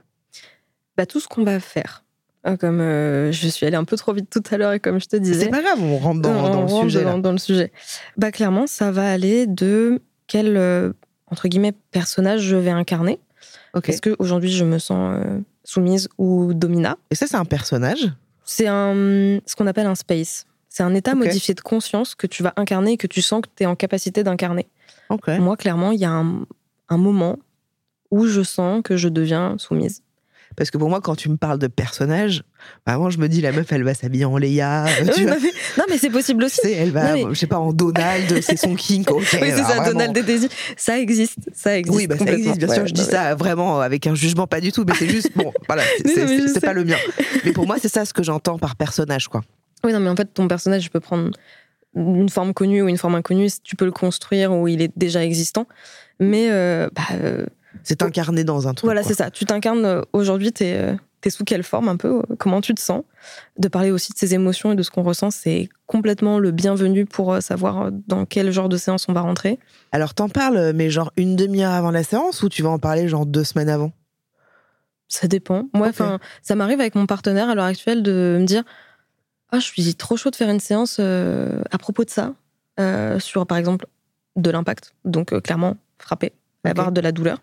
Bah, 0.99 1.07
Tout 1.07 1.21
ce 1.21 1.27
qu'on 1.27 1.43
va 1.43 1.59
faire. 1.59 2.05
Euh, 2.47 2.59
comme 2.59 2.83
euh, 2.83 3.33
je 3.33 3.49
suis 3.49 3.65
allée 3.65 3.77
un 3.77 3.85
peu 3.85 3.97
trop 3.97 4.13
vite 4.13 4.29
tout 4.29 4.43
à 4.51 4.59
l'heure 4.59 4.75
et 4.75 4.79
comme 4.79 5.01
je 5.01 5.07
te 5.07 5.17
disais. 5.17 5.45
C'est 5.45 5.49
pas 5.49 5.63
grave, 5.63 5.83
on 5.83 5.97
rentre 5.97 6.21
dans, 6.21 6.65
le 6.65 6.69
sujet. 6.69 7.03
Dans, 7.03 7.33
le 7.33 7.39
sujet. 7.39 7.73
Bah, 8.19 8.31
clairement, 8.31 8.67
ça 8.67 8.91
va 8.91 9.11
aller 9.11 9.47
de 9.47 10.03
quel, 10.27 10.59
euh, 10.59 10.93
entre 11.29 11.49
guillemets, 11.49 11.73
personnage 11.91 12.41
je 12.43 12.57
vais 12.57 12.71
incarner. 12.71 13.19
Est-ce 13.93 14.01
qu'aujourd'hui, 14.01 14.51
je 14.51 14.65
me 14.65 14.79
sens 14.79 15.19
soumise 15.65 16.09
ou 16.19 16.55
domina 16.55 16.97
Et 17.11 17.15
ça, 17.15 17.27
c'est 17.27 17.37
un 17.37 17.45
personnage 17.45 18.11
C'est 18.45 18.69
un, 18.69 19.41
ce 19.47 19.57
qu'on 19.57 19.67
appelle 19.67 19.87
un 19.87 19.95
space. 19.95 20.47
C'est 20.69 20.83
un 20.83 20.95
état 20.95 21.13
modifié 21.27 21.55
de 21.55 21.61
conscience 21.61 22.15
que 22.15 22.27
tu 22.27 22.43
vas 22.43 22.53
incarner 22.57 22.93
et 22.93 22.97
que 22.97 23.07
tu 23.07 23.23
sens 23.23 23.41
que 23.43 23.49
tu 23.55 23.63
es 23.63 23.67
en 23.67 23.77
capacité 23.77 24.23
d'incarner. 24.23 24.69
Moi, 25.39 25.57
clairement, 25.57 25.93
il 25.93 26.01
y 26.01 26.05
a 26.05 26.11
un, 26.11 26.47
un 26.89 26.97
moment 26.97 27.39
où 28.11 28.27
je 28.27 28.43
sens 28.43 28.83
que 28.85 28.97
je 28.97 29.09
deviens 29.09 29.57
soumise. 29.59 30.03
Parce 30.57 30.71
que 30.71 30.79
pour 30.79 30.89
moi, 30.89 31.01
quand 31.01 31.17
tu 31.17 31.29
me 31.29 31.37
parles 31.37 31.59
de 31.59 31.67
personnage, 31.67 32.43
vraiment, 32.87 33.11
je 33.11 33.19
me 33.19 33.29
dis, 33.29 33.41
la 33.41 33.53
meuf, 33.53 33.71
elle 33.73 33.83
va 33.83 33.95
s'habiller 33.95 34.25
en 34.25 34.37
Léa. 34.37 34.87
Euh, 34.87 35.05
non, 35.79 35.85
mais 35.89 35.99
c'est 35.99 36.11
possible 36.11 36.45
aussi. 36.45 36.73
elle 36.73 36.93
va, 36.93 37.17
je 37.17 37.35
sais 37.35 37.47
pas, 37.47 37.59
en 37.59 37.73
Donald, 37.73 38.41
c'est 38.43 38.57
son 38.57 38.75
king. 38.75 39.05
oui, 39.11 39.25
c'est 39.31 39.63
ça, 39.63 39.85
Donald 39.85 40.17
et 40.17 40.23
Daisy. 40.23 40.49
Ça 40.77 40.99
existe, 40.99 41.39
ça 41.53 41.77
existe. 41.77 41.97
Oui, 41.97 42.07
bah, 42.07 42.17
ça 42.19 42.33
existe, 42.33 42.59
bien 42.59 42.73
sûr. 42.73 42.87
je 42.87 42.95
dis 42.95 43.05
ça 43.05 43.35
vraiment 43.35 43.81
avec 43.81 44.07
un 44.07 44.15
jugement, 44.15 44.47
pas 44.47 44.61
du 44.61 44.73
tout, 44.73 44.85
mais 44.87 44.95
c'est 44.95 45.09
juste, 45.09 45.33
bon, 45.37 45.53
voilà, 45.67 45.83
c'est 46.05 46.61
pas 46.61 46.73
le 46.73 46.85
mien. 46.85 46.97
Mais 47.45 47.53
pour 47.53 47.67
moi, 47.67 47.77
c'est 47.81 47.89
ça 47.89 48.05
ce 48.05 48.15
que 48.15 48.23
j'entends 48.23 48.59
par 48.59 48.77
personnage, 48.77 49.29
quoi. 49.29 49.43
Oui, 49.85 49.93
non, 49.93 50.01
mais 50.01 50.11
en 50.11 50.17
fait, 50.17 50.33
ton 50.33 50.49
personnage, 50.49 50.91
peut 50.91 51.01
prendre 51.01 51.31
une 51.95 52.29
forme 52.29 52.53
connue 52.55 52.83
ou 52.83 52.89
une 52.89 52.99
forme 52.99 53.15
inconnue, 53.15 53.49
tu 53.63 53.77
peux 53.77 53.85
le 53.85 53.93
construire 53.93 54.53
ou 54.53 54.69
il 54.69 54.83
est 54.83 54.93
déjà 54.97 55.25
existant. 55.25 55.67
Mais 56.21 56.49
euh, 56.51 56.89
bah, 56.95 57.03
euh, 57.13 57.47
c'est 57.83 58.03
incarné 58.03 58.45
dans 58.45 58.69
un 58.69 58.75
truc. 58.75 58.87
Voilà, 58.87 59.03
c'est 59.03 59.15
ça. 59.15 59.31
Tu 59.31 59.45
t'incarnes 59.45 59.85
euh, 59.85 60.03
aujourd'hui, 60.13 60.53
t'es 60.53 60.75
euh, 60.77 60.95
es 61.25 61.31
sous 61.31 61.45
quelle 61.45 61.63
forme 61.63 61.89
un 61.89 61.97
peu 61.97 62.19
euh, 62.19 62.37
Comment 62.39 62.61
tu 62.61 62.75
te 62.75 62.81
sens? 62.81 63.03
De 63.59 63.69
parler 63.69 63.91
aussi 63.91 64.13
de 64.13 64.19
ses 64.19 64.35
émotions 64.35 64.73
et 64.73 64.77
de 64.77 64.83
ce 64.83 64.91
qu'on 64.91 65.03
ressent, 65.03 65.31
c'est 65.31 65.69
complètement 65.87 66.39
le 66.39 66.51
bienvenu 66.51 67.05
pour 67.07 67.43
savoir 67.43 67.91
dans 68.07 68.25
quel 68.27 68.51
genre 68.53 68.69
de 68.69 68.77
séance 68.77 69.09
on 69.09 69.13
va 69.13 69.23
rentrer. 69.23 69.59
Alors, 69.93 70.15
t'en 70.15 70.29
parles, 70.29 70.73
mais 70.75 70.91
genre 70.91 71.13
une 71.17 71.37
demi-heure 71.37 71.73
avant 71.73 71.91
la 71.91 72.05
séance 72.05 72.43
ou 72.43 72.49
tu 72.49 72.63
vas 72.63 72.71
en 72.71 72.79
parler 72.79 73.09
genre 73.09 73.27
deux 73.27 73.45
semaines 73.45 73.69
avant? 73.69 73.93
Ça 75.09 75.29
dépend. 75.29 75.69
Moi, 75.73 75.89
enfin, 75.89 76.19
ça 76.43 76.55
m'arrive 76.55 76.81
avec 76.81 76.95
mon 76.95 77.07
partenaire 77.07 77.49
à 77.49 77.55
l'heure 77.55 77.65
actuelle 77.65 78.03
de 78.03 78.39
me 78.41 78.45
dire 78.45 78.63
Ah, 79.51 79.59
je 79.59 79.65
suis 79.65 79.95
trop 79.95 80.17
chaud 80.17 80.31
de 80.31 80.37
faire 80.37 80.51
une 80.51 80.61
séance 80.61 81.01
à 81.01 81.79
propos 81.79 82.05
de 82.05 82.11
ça, 82.11 82.35
sur 83.19 83.47
par 83.47 83.59
exemple 83.59 83.87
de 84.37 84.51
l'impact. 84.51 84.95
Donc, 85.05 85.41
clairement, 85.43 85.77
frapper 85.99 86.33
avoir 86.67 86.93
de 86.93 87.01
la 87.01 87.13
douleur. 87.13 87.41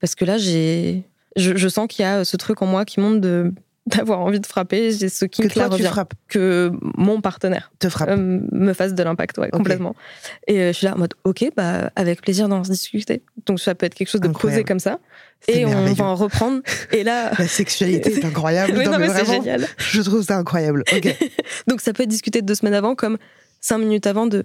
Parce 0.00 0.14
que 0.14 0.24
là, 0.24 0.38
j'ai, 0.38 1.04
je, 1.36 1.68
sens 1.68 1.86
qu'il 1.88 2.04
y 2.04 2.08
a 2.08 2.24
ce 2.24 2.36
truc 2.36 2.62
en 2.62 2.66
moi 2.66 2.84
qui 2.84 3.00
monte 3.00 3.20
de 3.20 3.52
d'avoir 3.86 4.20
envie 4.20 4.40
de 4.40 4.46
frapper. 4.46 4.92
J'ai 4.92 5.08
ce 5.08 5.24
qui 5.24 5.42
que 5.42 5.76
tu 5.76 5.82
frappes. 5.84 6.14
que 6.28 6.70
mon 6.96 7.20
partenaire 7.20 7.72
te 7.78 7.88
frappe, 7.88 8.10
euh, 8.10 8.40
me 8.52 8.72
fasse 8.72 8.94
de 8.94 9.02
l'impact, 9.02 9.38
ouais, 9.38 9.50
complètement. 9.50 9.96
Et 10.46 10.60
euh, 10.60 10.68
je 10.68 10.72
suis 10.72 10.86
là 10.86 10.94
en 10.94 10.98
mode, 10.98 11.14
ok, 11.24 11.50
bah 11.56 11.90
avec 11.96 12.20
plaisir 12.22 12.48
d'en 12.48 12.60
discuter. 12.60 13.22
Donc 13.46 13.58
ça 13.58 13.74
peut 13.74 13.86
être 13.86 13.94
quelque 13.94 14.08
chose 14.08 14.20
de 14.20 14.28
posé 14.28 14.64
comme 14.64 14.80
ça. 14.80 14.98
Et 15.48 15.64
on 15.64 15.92
va 15.92 16.04
en 16.04 16.14
reprendre. 16.14 16.60
Et 16.92 17.02
là, 17.02 17.32
la 17.38 17.48
sexualité 17.48 18.12
est 18.12 18.24
incroyable. 18.24 18.72
non, 18.84 18.98
mais, 18.98 19.08
c'est 19.08 19.24
génial. 19.24 19.66
Je 19.78 20.02
trouve 20.02 20.22
ça 20.22 20.36
incroyable. 20.36 20.84
Ok. 20.92 21.16
Donc 21.66 21.80
ça 21.80 21.92
peut 21.92 22.02
être 22.02 22.10
discuté 22.10 22.42
deux 22.42 22.54
semaines 22.54 22.74
avant, 22.74 22.94
comme 22.94 23.16
cinq 23.60 23.78
minutes 23.78 24.06
avant 24.06 24.26
de, 24.26 24.44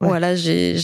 voilà, 0.00 0.34
j'ai, 0.36 0.76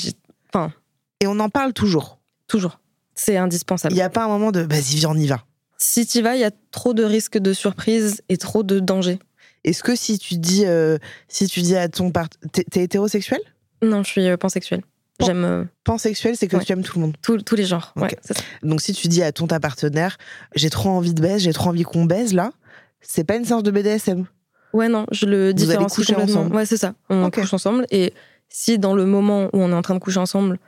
enfin. 0.53 0.73
Et 1.21 1.27
on 1.27 1.39
en 1.39 1.49
parle 1.49 1.73
toujours. 1.73 2.19
Toujours. 2.53 2.81
C'est 3.15 3.39
indispensable. 3.39 3.95
Il 3.95 3.97
n'y 3.97 4.03
a 4.03 4.11
pas 4.11 4.25
un 4.25 4.29
moment 4.29 4.53
de 4.53 4.61
vas-y, 4.61 4.97
viens, 4.97 5.09
on 5.09 5.15
y 5.15 5.27
va. 5.27 5.43
Si 5.79 6.07
tu 6.07 6.21
vas, 6.21 6.35
il 6.35 6.43
y 6.43 6.45
a 6.45 6.51
trop 6.71 6.93
de 6.93 7.03
risques 7.03 7.39
de 7.39 7.55
surprise 7.55 8.21
et 8.29 8.37
trop 8.37 8.63
de 8.63 8.79
dangers. 8.79 9.19
Est-ce 9.65 9.83
que 9.83 9.97
si 9.97 10.19
tu 10.19 10.35
dis, 10.35 10.67
euh, 10.67 10.99
si 11.29 11.47
tu 11.47 11.63
dis 11.63 11.77
à 11.77 11.89
ton 11.89 12.11
partenaire. 12.11 12.51
T'es 12.53 12.83
hétérosexuel? 12.83 13.41
Non, 13.81 14.03
je 14.03 14.11
suis 14.11 14.29
euh, 14.29 14.37
pansexuel. 14.37 14.83
J'aime. 15.25 15.45
Euh, 15.45 15.65
pansexuel, 15.85 16.37
c'est 16.37 16.47
que 16.47 16.59
tu 16.59 16.73
aimes 16.73 16.83
tout 16.83 16.99
le 16.99 17.07
monde 17.07 17.17
Tous 17.23 17.57
les 17.57 17.65
genres, 17.65 17.95
ouais, 17.97 18.15
Donc 18.63 18.83
si 18.83 18.93
tu 18.93 19.09
dis 19.09 19.23
à 19.23 19.33
ton 19.33 19.47
ta 19.47 19.59
partenaire, 19.59 20.19
j'ai 20.55 20.69
trop 20.69 20.91
envie 20.91 21.15
de 21.15 21.23
baise, 21.23 21.41
j'ai 21.41 21.55
trop 21.55 21.71
envie 21.71 21.85
qu'on 21.85 22.05
baise 22.05 22.35
là, 22.35 22.53
c'est 23.01 23.25
pas 23.25 23.37
une 23.37 23.47
séance 23.47 23.63
de 23.63 23.71
BDSM 23.71 24.27
Ouais, 24.75 24.91
non, 24.91 25.07
je 25.11 25.25
le 25.25 25.55
différencie 25.55 26.07
complètement. 26.07 26.41
Ensemble. 26.41 26.57
Ouais, 26.57 26.67
c'est 26.67 26.77
ça. 26.77 26.95
On 27.09 27.31
couche 27.31 27.55
ensemble. 27.55 27.87
Et 27.91 28.13
si 28.51 28.79
dans 28.79 28.95
le 28.95 29.07
moment 29.07 29.45
où 29.55 29.63
on 29.63 29.71
est 29.71 29.75
en 29.75 29.83
train 29.83 29.95
de 29.95 30.01
coucher 30.01 30.19
ensemble, 30.19 30.59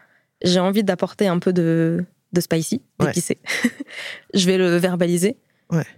j'ai 0.45 0.61
envie 0.61 0.85
d'apporter 0.85 1.27
un 1.27 1.39
peu 1.39 1.53
de, 1.53 2.05
de 2.33 2.41
spicy, 2.41 2.83
d'épicé, 3.01 3.39
je 4.35 4.47
vais 4.47 4.59
le 4.59 4.77
verbaliser. 4.77 5.37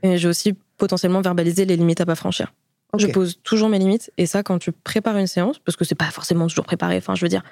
Et 0.02 0.16
je 0.16 0.22
vais 0.22 0.30
aussi 0.30 0.54
potentiellement 0.78 1.20
verbaliser 1.20 1.66
les 1.66 1.76
limites 1.76 2.00
à 2.00 2.06
pas 2.06 2.14
franchir. 2.14 2.54
Je 2.96 3.08
pose 3.08 3.40
toujours 3.42 3.68
mes 3.68 3.78
limites. 3.78 4.10
Et 4.16 4.24
ça, 4.24 4.42
quand 4.42 4.58
tu 4.58 4.72
prépares 4.72 5.18
une 5.18 5.26
séance, 5.26 5.58
parce 5.58 5.76
que 5.76 5.84
c'est 5.84 5.94
pas 5.94 6.10
forcément 6.10 6.46
toujours 6.46 6.64
préparé, 6.64 6.96
enfin, 6.96 7.14
je 7.14 7.20
veux 7.20 7.28
dire, 7.28 7.42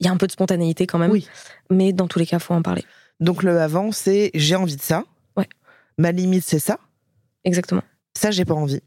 il 0.00 0.06
y 0.06 0.08
a 0.08 0.12
un 0.12 0.16
peu 0.16 0.26
de 0.26 0.32
spontanéité 0.32 0.86
quand 0.86 0.98
même. 0.98 1.10
Oui. 1.10 1.26
Mais 1.70 1.92
dans 1.92 2.08
tous 2.08 2.18
les 2.18 2.26
cas, 2.26 2.38
faut 2.38 2.52
en 2.52 2.60
parler. 2.60 2.84
Donc 3.20 3.42
le 3.42 3.58
avant, 3.60 3.92
c'est 3.92 4.30
j'ai 4.34 4.56
envie 4.56 4.76
de 4.76 4.82
ça. 4.82 5.04
Ouais. 5.36 5.48
Ma 5.96 6.12
limite, 6.12 6.44
c'est 6.44 6.58
ça? 6.58 6.78
Exactement. 7.44 7.82
Ça, 8.14 8.30
j'ai 8.30 8.44
pas 8.44 8.54
envie. 8.54 8.82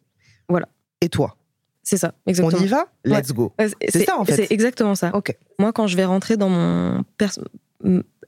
Voilà. 0.49 0.67
Et 1.01 1.09
toi? 1.09 1.37
C'est 1.85 1.97
ça, 1.97 2.15
exactement. 2.25 2.59
On 2.59 2.65
y 2.65 2.67
va? 2.67 2.87
Let's 3.05 3.31
go. 3.31 3.53
C'est 3.87 4.03
ça, 4.03 4.19
en 4.19 4.25
fait. 4.25 4.35
C'est 4.35 4.51
exactement 4.51 4.95
ça. 4.95 5.11
Ok. 5.15 5.37
Moi, 5.59 5.71
quand 5.71 5.85
je 5.85 5.95
vais 5.95 6.03
rentrer 6.03 6.35
dans 6.35 6.49
mon... 6.49 7.03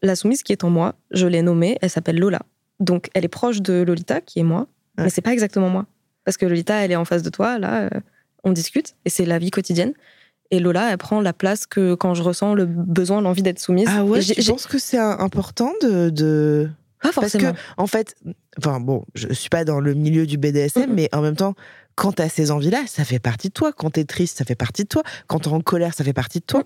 La 0.03 0.15
soumise 0.15 0.43
qui 0.43 0.51
est 0.51 0.63
en 0.63 0.69
moi, 0.69 0.93
je 1.09 1.25
l'ai 1.25 1.41
nommée, 1.41 1.77
elle 1.81 1.89
s'appelle 1.89 2.19
Lola. 2.19 2.41
Donc, 2.79 3.09
elle 3.15 3.25
est 3.25 3.29
proche 3.29 3.61
de 3.63 3.81
Lolita, 3.81 4.21
qui 4.21 4.39
est 4.39 4.43
moi, 4.43 4.67
mais 4.97 5.09
c'est 5.09 5.21
pas 5.21 5.33
exactement 5.33 5.69
moi. 5.69 5.87
Parce 6.23 6.37
que 6.37 6.45
Lolita, 6.45 6.75
elle 6.75 6.91
est 6.91 6.95
en 6.95 7.05
face 7.05 7.23
de 7.23 7.31
toi, 7.31 7.57
là, 7.57 7.85
euh, 7.85 7.99
on 8.43 8.51
discute, 8.51 8.95
et 9.05 9.09
c'est 9.09 9.25
la 9.25 9.39
vie 9.39 9.49
quotidienne. 9.49 9.93
Et 10.51 10.59
Lola, 10.59 10.91
elle 10.91 10.97
prend 10.99 11.19
la 11.19 11.33
place 11.33 11.65
que 11.65 11.95
quand 11.95 12.13
je 12.13 12.21
ressens 12.21 12.53
le 12.53 12.67
besoin, 12.67 13.21
l'envie 13.21 13.41
d'être 13.41 13.59
soumise. 13.59 13.87
Ah 13.89 14.05
ouais, 14.05 14.21
je 14.21 14.47
pense 14.47 14.67
que 14.67 14.77
c'est 14.77 14.99
important 14.99 15.73
de... 15.81 16.69
Pas 17.01 17.11
forcément. 17.11 17.51
Parce 17.51 17.55
que, 17.55 17.81
en 17.81 17.87
fait, 17.87 18.15
enfin 18.57 18.79
bon, 18.79 19.05
je 19.13 19.31
suis 19.33 19.49
pas 19.49 19.65
dans 19.65 19.79
le 19.79 19.93
milieu 19.93 20.25
du 20.25 20.37
BDSM, 20.37 20.93
mais 20.93 21.09
en 21.13 21.21
même 21.21 21.35
temps, 21.35 21.55
quand 21.97 22.13
tu 22.13 22.21
as 22.21 22.29
ces 22.29 22.51
envies-là, 22.51 22.83
ça 22.85 23.03
fait 23.03 23.17
partie 23.17 23.47
de 23.47 23.53
toi. 23.53 23.73
Quand 23.73 23.89
tu 23.89 23.99
es 23.99 24.05
triste, 24.05 24.37
ça 24.37 24.45
fait 24.45 24.55
partie 24.55 24.83
de 24.83 24.87
toi. 24.87 25.01
Quand 25.25 25.39
tu 25.39 25.49
es 25.49 25.51
en 25.51 25.61
colère, 25.61 25.95
ça 25.95 26.03
fait 26.03 26.13
partie 26.13 26.39
de 26.39 26.45
toi. 26.45 26.63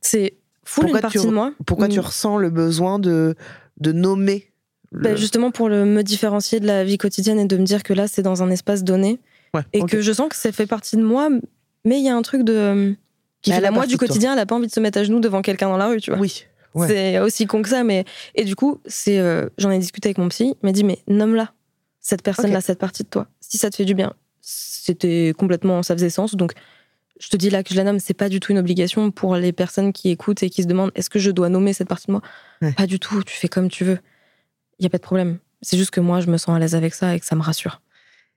C'est 0.00 0.34
full 0.64 0.88
une 0.88 0.98
partie 0.98 1.18
de 1.18 1.30
moi. 1.30 1.52
Pourquoi 1.64 1.86
tu 1.86 2.00
mm. 2.00 2.02
ressens 2.02 2.36
le 2.36 2.50
besoin 2.50 2.98
de, 2.98 3.36
de 3.78 3.92
nommer 3.92 4.50
bah, 4.90 5.14
Justement 5.14 5.52
pour 5.52 5.68
le, 5.68 5.84
me 5.84 6.02
différencier 6.02 6.58
de 6.58 6.66
la 6.66 6.82
vie 6.82 6.98
quotidienne 6.98 7.38
et 7.38 7.44
de 7.44 7.56
me 7.56 7.62
dire 7.62 7.84
que 7.84 7.92
là, 7.92 8.08
c'est 8.08 8.22
dans 8.22 8.42
un 8.42 8.50
espace 8.50 8.82
donné. 8.82 9.20
et 9.72 9.84
que 9.84 10.00
je 10.00 10.12
sens 10.12 10.28
que 10.28 10.36
ça 10.36 10.50
fait 10.50 10.66
partie 10.66 10.96
de 10.96 11.02
moi, 11.02 11.28
mais 11.84 12.00
il 12.00 12.04
y 12.04 12.08
a 12.08 12.16
un 12.16 12.22
truc 12.22 12.42
de. 12.42 12.96
Qui 13.40 13.50
bah, 13.50 13.56
fait 13.56 13.62
la 13.62 13.70
moi 13.70 13.86
du 13.86 13.96
quotidien, 13.96 14.32
elle 14.32 14.38
n'a 14.38 14.46
pas 14.46 14.56
envie 14.56 14.66
de 14.66 14.72
se 14.72 14.80
mettre 14.80 14.98
à 14.98 15.04
genoux 15.04 15.20
devant 15.20 15.42
quelqu'un 15.42 15.68
dans 15.68 15.76
la 15.76 15.86
rue, 15.86 16.00
tu 16.00 16.10
vois. 16.10 16.18
Oui. 16.18 16.44
C'est 16.88 17.20
aussi 17.20 17.46
con 17.46 17.62
que 17.62 17.68
ça, 17.68 17.84
mais. 17.84 18.04
Et 18.34 18.44
du 18.44 18.56
coup, 18.56 18.80
c'est 18.86 19.20
euh, 19.20 19.48
j'en 19.58 19.70
ai 19.70 19.78
discuté 19.78 20.08
avec 20.08 20.18
mon 20.18 20.28
psy, 20.28 20.56
il 20.60 20.66
m'a 20.66 20.72
dit, 20.72 20.82
mais 20.82 20.98
nomme-la, 21.06 21.52
cette 22.00 22.22
personne-là, 22.22 22.60
cette 22.60 22.80
partie 22.80 23.04
de 23.04 23.08
toi. 23.08 23.28
Si 23.40 23.58
ça 23.58 23.70
te 23.70 23.76
fait 23.76 23.84
du 23.84 23.94
bien, 23.94 24.14
c'était 24.42 25.32
complètement, 25.38 25.82
ça 25.82 25.94
faisait 25.94 26.10
sens. 26.10 26.34
Donc, 26.34 26.52
je 27.20 27.28
te 27.28 27.36
dis 27.36 27.50
là 27.50 27.62
que 27.62 27.70
je 27.70 27.76
la 27.76 27.84
nomme, 27.84 28.00
c'est 28.00 28.14
pas 28.14 28.28
du 28.28 28.40
tout 28.40 28.52
une 28.52 28.58
obligation 28.58 29.10
pour 29.12 29.36
les 29.36 29.52
personnes 29.52 29.92
qui 29.92 30.10
écoutent 30.10 30.42
et 30.42 30.50
qui 30.50 30.62
se 30.62 30.66
demandent 30.66 30.90
est-ce 30.96 31.08
que 31.08 31.20
je 31.20 31.30
dois 31.30 31.48
nommer 31.48 31.72
cette 31.72 31.88
partie 31.88 32.08
de 32.08 32.12
moi? 32.12 32.22
Pas 32.76 32.86
du 32.86 32.98
tout, 32.98 33.22
tu 33.22 33.34
fais 33.34 33.48
comme 33.48 33.70
tu 33.70 33.84
veux. 33.84 33.98
Il 34.78 34.82
y 34.82 34.86
a 34.86 34.90
pas 34.90 34.98
de 34.98 35.02
problème. 35.02 35.38
C'est 35.62 35.78
juste 35.78 35.92
que 35.92 36.00
moi, 36.00 36.20
je 36.20 36.26
me 36.26 36.36
sens 36.36 36.56
à 36.56 36.58
l'aise 36.58 36.74
avec 36.74 36.94
ça 36.94 37.14
et 37.14 37.20
que 37.20 37.26
ça 37.26 37.36
me 37.36 37.42
rassure. 37.42 37.80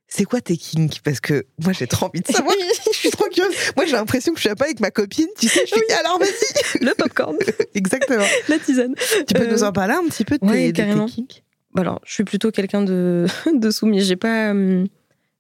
C'est 0.08 0.26
quoi 0.26 0.40
tes 0.40 0.56
kinks? 0.56 1.02
Parce 1.04 1.20
que 1.20 1.46
moi, 1.64 1.74
j'ai 1.74 1.88
trop 1.88 2.06
envie 2.06 2.22
de 2.22 2.28
savoir. 2.28 2.54
je 2.94 2.98
suis 2.98 3.10
trop 3.10 3.26
curieuse. 3.26 3.56
Moi, 3.76 3.88
j'ai 3.88 3.94
l'impression 3.94 4.34
que 4.34 4.40
je 4.40 4.48
suis 4.48 4.56
pas 4.56 4.66
avec 4.66 4.80
ma 4.80 4.92
copine. 4.92 5.28
Tu 5.40 5.48
sais, 5.48 5.62
je 5.66 5.74
suis 5.74 5.92
alors 6.00 6.20
vas-y. 6.20 6.80
Le 6.86 6.94
popcorn. 6.94 7.36
Exactement. 7.74 8.26
La 8.48 8.60
tisane. 8.60 8.94
Tu 9.28 9.34
peux 9.34 9.48
nous 9.48 9.64
en 9.64 9.72
parler 9.72 9.96
un 9.96 10.08
petit 10.08 10.24
peu 10.24 10.38
de 10.38 10.48
tes, 10.48 10.72
de 10.72 11.08
kinks? 11.08 11.44
Alors, 11.76 12.00
je 12.06 12.14
suis 12.14 12.24
plutôt 12.24 12.52
quelqu'un 12.52 12.84
de, 12.84 13.26
de 13.54 13.72
soumis. 13.72 14.02
J'ai 14.02 14.16
pas. 14.16 14.52
Hum, 14.52 14.86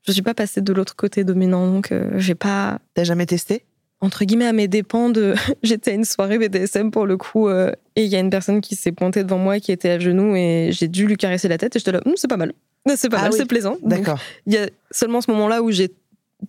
je 0.07 0.11
suis 0.11 0.21
pas 0.21 0.33
passée 0.33 0.61
de 0.61 0.73
l'autre 0.73 0.95
côté 0.95 1.23
dominant, 1.23 1.67
donc 1.67 1.91
euh, 1.91 2.11
j'ai 2.17 2.35
pas. 2.35 2.79
T'as 2.93 3.03
jamais 3.03 3.25
testé? 3.25 3.63
Entre 4.01 4.25
guillemets, 4.25 4.47
à 4.47 4.53
mes 4.53 4.67
dépens 4.67 5.09
de. 5.09 5.33
J'étais 5.63 5.91
à 5.91 5.93
une 5.95 6.05
soirée 6.05 6.37
BDSM 6.37 6.91
pour 6.91 7.05
le 7.05 7.17
coup, 7.17 7.47
euh, 7.47 7.71
et 7.95 8.03
il 8.03 8.09
y 8.09 8.15
a 8.15 8.19
une 8.19 8.29
personne 8.29 8.61
qui 8.61 8.75
s'est 8.75 8.91
pointée 8.91 9.23
devant 9.23 9.37
moi, 9.37 9.59
qui 9.59 9.71
était 9.71 9.89
à 9.89 9.99
genoux, 9.99 10.35
et 10.35 10.69
j'ai 10.71 10.87
dû 10.87 11.07
lui 11.07 11.17
caresser 11.17 11.47
la 11.47 11.57
tête, 11.57 11.75
et 11.75 11.79
je 11.79 11.85
te 11.85 11.91
là, 11.91 12.01
hum, 12.05 12.13
c'est 12.15 12.27
pas 12.27 12.37
mal. 12.37 12.53
C'est 12.97 13.09
pas 13.09 13.17
ah 13.17 13.21
mal, 13.23 13.33
c'est 13.33 13.47
plaisant. 13.47 13.77
D'accord. 13.81 14.19
Il 14.45 14.53
y 14.53 14.57
a 14.57 14.69
seulement 14.91 15.19
ce 15.19 15.31
moment-là 15.31 15.63
où 15.63 15.71
j'ai 15.71 15.91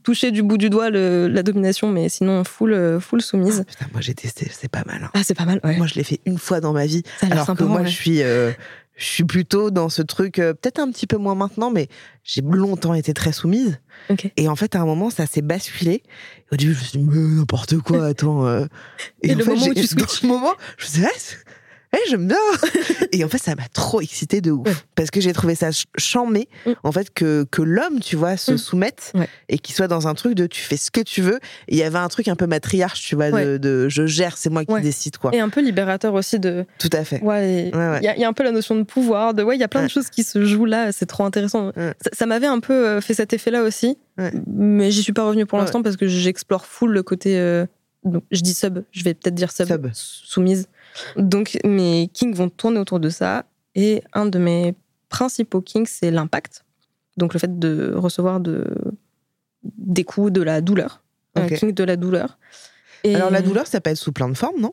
touché 0.02 0.32
du 0.32 0.42
bout 0.42 0.58
du 0.58 0.68
doigt 0.68 0.90
la 0.90 1.42
domination, 1.42 1.90
mais 1.90 2.10
sinon 2.10 2.44
full, 2.44 2.74
euh, 2.74 3.00
full 3.00 3.22
soumise. 3.22 3.60
Ah, 3.62 3.64
putain, 3.64 3.86
moi 3.92 4.02
j'ai 4.02 4.12
testé, 4.12 4.46
c'est 4.52 4.70
pas 4.70 4.84
mal. 4.84 5.02
Hein. 5.02 5.10
Ah, 5.14 5.22
c'est 5.24 5.32
pas 5.32 5.46
mal, 5.46 5.60
ouais. 5.64 5.78
Moi 5.78 5.86
je 5.86 5.94
l'ai 5.94 6.04
fait 6.04 6.20
une 6.26 6.36
fois 6.36 6.60
dans 6.60 6.74
ma 6.74 6.84
vie. 6.84 7.04
alors 7.22 7.56
que 7.56 7.64
moi 7.64 7.84
je 7.84 7.88
suis 7.88 8.20
je 8.96 9.04
suis 9.04 9.24
plutôt 9.24 9.70
dans 9.70 9.88
ce 9.88 10.00
truc, 10.02 10.38
euh, 10.38 10.54
peut-être 10.54 10.78
un 10.78 10.90
petit 10.90 11.06
peu 11.06 11.18
moins 11.18 11.34
maintenant, 11.34 11.70
mais 11.70 11.88
j'ai 12.24 12.40
longtemps 12.40 12.94
été 12.94 13.12
très 13.12 13.32
soumise. 13.32 13.78
Ok. 14.08 14.30
Et 14.36 14.48
en 14.48 14.56
fait, 14.56 14.74
à 14.74 14.80
un 14.80 14.86
moment, 14.86 15.10
ça 15.10 15.26
s'est 15.26 15.42
basculé. 15.42 16.02
Et 16.50 16.54
au 16.54 16.56
début, 16.56 16.72
je 16.74 16.78
me 16.78 16.84
suis 16.84 16.98
dit, 16.98 17.04
mais 17.04 17.36
n'importe 17.36 17.78
quoi, 17.78 18.06
attends. 18.06 18.46
euh. 18.46 18.64
Et 19.22 19.34
en 19.34 19.38
le 19.38 19.44
fait, 19.44 19.50
moment 19.54 19.66
où 19.66 19.74
tu 19.74 19.94
dans 19.96 20.08
ce 20.08 20.26
moment, 20.26 20.54
je 20.78 20.84
me 20.84 20.88
suis 20.90 21.00
dit, 21.00 21.06
ah, 21.06 21.36
eh, 21.96 22.10
j'aime 22.10 22.28
bien. 22.28 22.36
et 23.12 23.24
en 23.24 23.28
fait, 23.28 23.38
ça 23.38 23.54
m'a 23.54 23.66
trop 23.72 24.00
excité 24.00 24.40
de 24.40 24.50
ouf. 24.50 24.66
Ouais. 24.68 24.74
Parce 24.94 25.10
que 25.10 25.20
j'ai 25.20 25.32
trouvé 25.32 25.54
ça 25.54 25.72
ch- 25.72 25.86
chambé, 25.96 26.48
Mm. 26.66 26.72
en 26.82 26.92
fait, 26.92 27.12
que, 27.12 27.44
que 27.50 27.62
l'homme, 27.62 28.00
tu 28.00 28.16
vois, 28.16 28.36
se 28.36 28.52
Mm. 28.52 28.58
soumette 28.58 29.12
Ouais. 29.14 29.28
et 29.48 29.58
qu'il 29.58 29.74
soit 29.74 29.88
dans 29.88 30.06
un 30.08 30.14
truc 30.14 30.34
de 30.34 30.46
tu 30.46 30.60
fais 30.60 30.76
ce 30.76 30.90
que 30.90 31.00
tu 31.00 31.22
veux. 31.22 31.36
Et 31.68 31.74
il 31.74 31.76
y 31.78 31.82
avait 31.82 31.98
un 31.98 32.08
truc 32.08 32.28
un 32.28 32.36
peu 32.36 32.46
matriarche, 32.46 33.02
tu 33.02 33.14
vois, 33.16 33.30
de, 33.30 33.88
je 33.88 34.06
gère, 34.06 34.36
c'est 34.36 34.50
moi 34.50 34.64
qui 34.64 34.80
décide, 34.80 35.16
quoi. 35.18 35.34
Et 35.34 35.40
un 35.40 35.48
peu 35.48 35.60
libérateur 35.62 36.14
aussi 36.14 36.38
de. 36.38 36.64
Tout 36.78 36.90
à 36.92 37.04
fait. 37.04 37.20
Ouais, 37.22 37.70
il 37.72 38.04
y, 38.04 38.08
a- 38.08 38.14
il 38.16 38.20
y 38.20 38.24
a 38.24 38.28
un 38.28 38.32
peu 38.32 38.42
la 38.44 38.52
notion 38.52 38.74
de 38.76 38.82
pouvoir, 38.82 39.34
de 39.34 39.42
ouais, 39.42 39.56
il 39.56 39.60
y 39.60 39.64
a 39.64 39.68
plein 39.68 39.82
de 39.84 39.88
choses 39.90 40.08
qui 40.10 40.22
se 40.24 40.44
jouent 40.44 40.64
là, 40.66 40.92
c'est 40.92 41.06
trop 41.06 41.24
intéressant. 41.24 41.72
Ça, 41.76 42.10
ça 42.12 42.26
m'avait 42.26 42.46
un 42.46 42.60
peu 42.60 42.72
euh, 42.86 43.00
fait 43.00 43.14
cet 43.14 43.32
effet-là 43.32 43.62
aussi, 43.62 43.96
Ouais. 44.18 44.32
mais 44.46 44.90
j'y 44.90 45.02
suis 45.02 45.12
pas 45.12 45.24
revenue 45.26 45.46
pour 45.46 45.58
Ouais. 45.58 45.64
l'instant 45.64 45.82
parce 45.82 45.96
que 45.96 46.06
j'explore 46.08 46.64
full 46.66 46.90
le 46.92 47.02
côté. 47.02 47.38
euh, 47.38 47.66
donc, 48.04 48.22
je 48.30 48.40
dis 48.40 48.54
sub, 48.54 48.78
je 48.92 49.02
vais 49.02 49.14
peut-être 49.14 49.34
dire 49.34 49.50
sub, 49.50 49.66
Sub. 49.66 49.88
soumise. 49.92 50.68
Donc, 51.16 51.58
mes 51.64 52.08
kings 52.12 52.34
vont 52.34 52.48
tourner 52.48 52.78
autour 52.78 53.00
de 53.00 53.08
ça. 53.08 53.44
Et 53.74 54.02
un 54.12 54.26
de 54.26 54.38
mes 54.38 54.74
principaux 55.08 55.60
kings, 55.60 55.86
c'est 55.86 56.10
l'impact. 56.10 56.64
Donc, 57.16 57.34
le 57.34 57.40
fait 57.40 57.58
de 57.58 57.92
recevoir 57.94 58.40
de, 58.40 58.64
des 59.62 60.04
coups, 60.04 60.32
de 60.32 60.42
la 60.42 60.60
douleur. 60.60 61.02
Un 61.34 61.48
king 61.48 61.72
de 61.72 61.84
la 61.84 61.96
douleur. 61.96 62.38
Et- 63.04 63.14
Alors, 63.14 63.30
la 63.30 63.42
douleur, 63.42 63.66
ça 63.66 63.80
peut 63.80 63.90
être 63.90 63.96
sous 63.98 64.12
plein 64.12 64.28
de 64.28 64.34
formes, 64.36 64.60
non? 64.60 64.72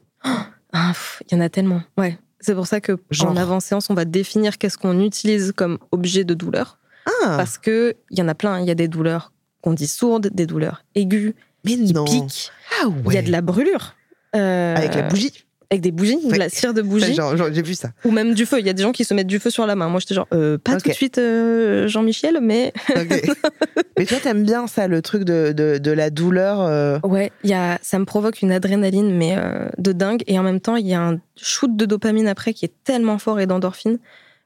Ah, 0.71 0.93
Il 1.29 1.35
y 1.35 1.37
en 1.37 1.41
a 1.41 1.49
tellement. 1.49 1.81
Ouais. 1.97 2.17
C'est 2.39 2.55
pour 2.55 2.67
ça 2.67 2.81
que 2.81 2.97
Genre 3.11 3.31
en 3.31 3.35
avant-séance, 3.37 3.89
on 3.89 3.93
va 3.93 4.05
définir 4.05 4.57
qu'est-ce 4.57 4.77
qu'on 4.77 4.99
utilise 5.01 5.53
comme 5.55 5.77
objet 5.91 6.23
de 6.23 6.33
douleur. 6.33 6.79
Ah, 7.05 7.35
Parce 7.37 7.57
que 7.57 7.95
il 8.09 8.17
y 8.19 8.21
en 8.21 8.27
a 8.27 8.35
plein. 8.35 8.59
Il 8.59 8.65
y 8.67 8.71
a 8.71 8.75
des 8.75 8.87
douleurs 8.87 9.31
qu'on 9.61 9.73
dit 9.73 9.87
sourdes, 9.87 10.27
des 10.33 10.45
douleurs 10.45 10.83
aiguës, 10.95 11.33
mais 11.63 11.75
qui 11.75 11.93
non. 11.93 12.03
piquent. 12.05 12.51
Ah 12.81 12.87
Il 12.87 13.07
ouais. 13.07 13.15
y 13.15 13.17
a 13.17 13.21
de 13.21 13.31
la 13.31 13.41
brûlure. 13.41 13.95
Euh, 14.35 14.75
Avec 14.75 14.95
la 14.95 15.03
bougie. 15.03 15.45
Avec 15.71 15.81
des 15.81 15.91
bougies, 15.91 16.17
de 16.23 16.31
Ouais. 16.31 16.37
la 16.37 16.49
cire 16.49 16.73
de 16.73 16.81
bougie. 16.81 17.15
J'ai 17.51 17.61
vu 17.61 17.73
ça. 17.73 17.89
Ou 18.05 18.11
même 18.11 18.33
du 18.33 18.45
feu. 18.45 18.59
Il 18.59 18.65
y 18.65 18.69
a 18.69 18.73
des 18.73 18.83
gens 18.83 18.91
qui 18.91 19.05
se 19.05 19.13
mettent 19.13 19.27
du 19.27 19.39
feu 19.39 19.49
sur 19.49 19.65
la 19.65 19.75
main. 19.75 19.89
Moi, 19.89 19.99
j'étais 19.99 20.13
genre, 20.15 20.27
euh, 20.33 20.57
pas 20.57 20.77
tout 20.77 20.89
de 20.89 20.93
suite 20.93 21.17
euh, 21.17 21.87
Jean-Michel, 21.87 22.39
mais 22.41 22.73
mais 23.97 24.05
toi, 24.05 24.17
t'aimes 24.21 24.43
bien 24.43 24.67
ça, 24.67 24.87
le 24.87 25.01
truc 25.01 25.23
de, 25.23 25.51
de, 25.51 25.77
de 25.77 25.91
la 25.91 26.09
douleur. 26.09 26.61
euh, 26.61 26.99
ouais, 27.03 27.31
y 27.43 27.53
a, 27.53 27.79
ça 27.81 27.99
me 27.99 28.05
provoque 28.05 28.41
une 28.41 28.51
adrénaline, 28.51 29.15
mais 29.15 29.35
euh, 29.37 29.69
de 29.77 29.91
dingue. 29.91 30.23
Et 30.27 30.37
en 30.39 30.43
même 30.43 30.59
temps, 30.59 30.75
il 30.75 30.87
y 30.87 30.93
a 30.93 31.01
un 31.01 31.19
shoot 31.37 31.75
de 31.75 31.85
dopamine 31.85 32.27
après 32.27 32.53
qui 32.53 32.65
est 32.65 32.73
tellement 32.83 33.17
fort 33.17 33.39
et 33.39 33.45
d'endorphine 33.45 33.99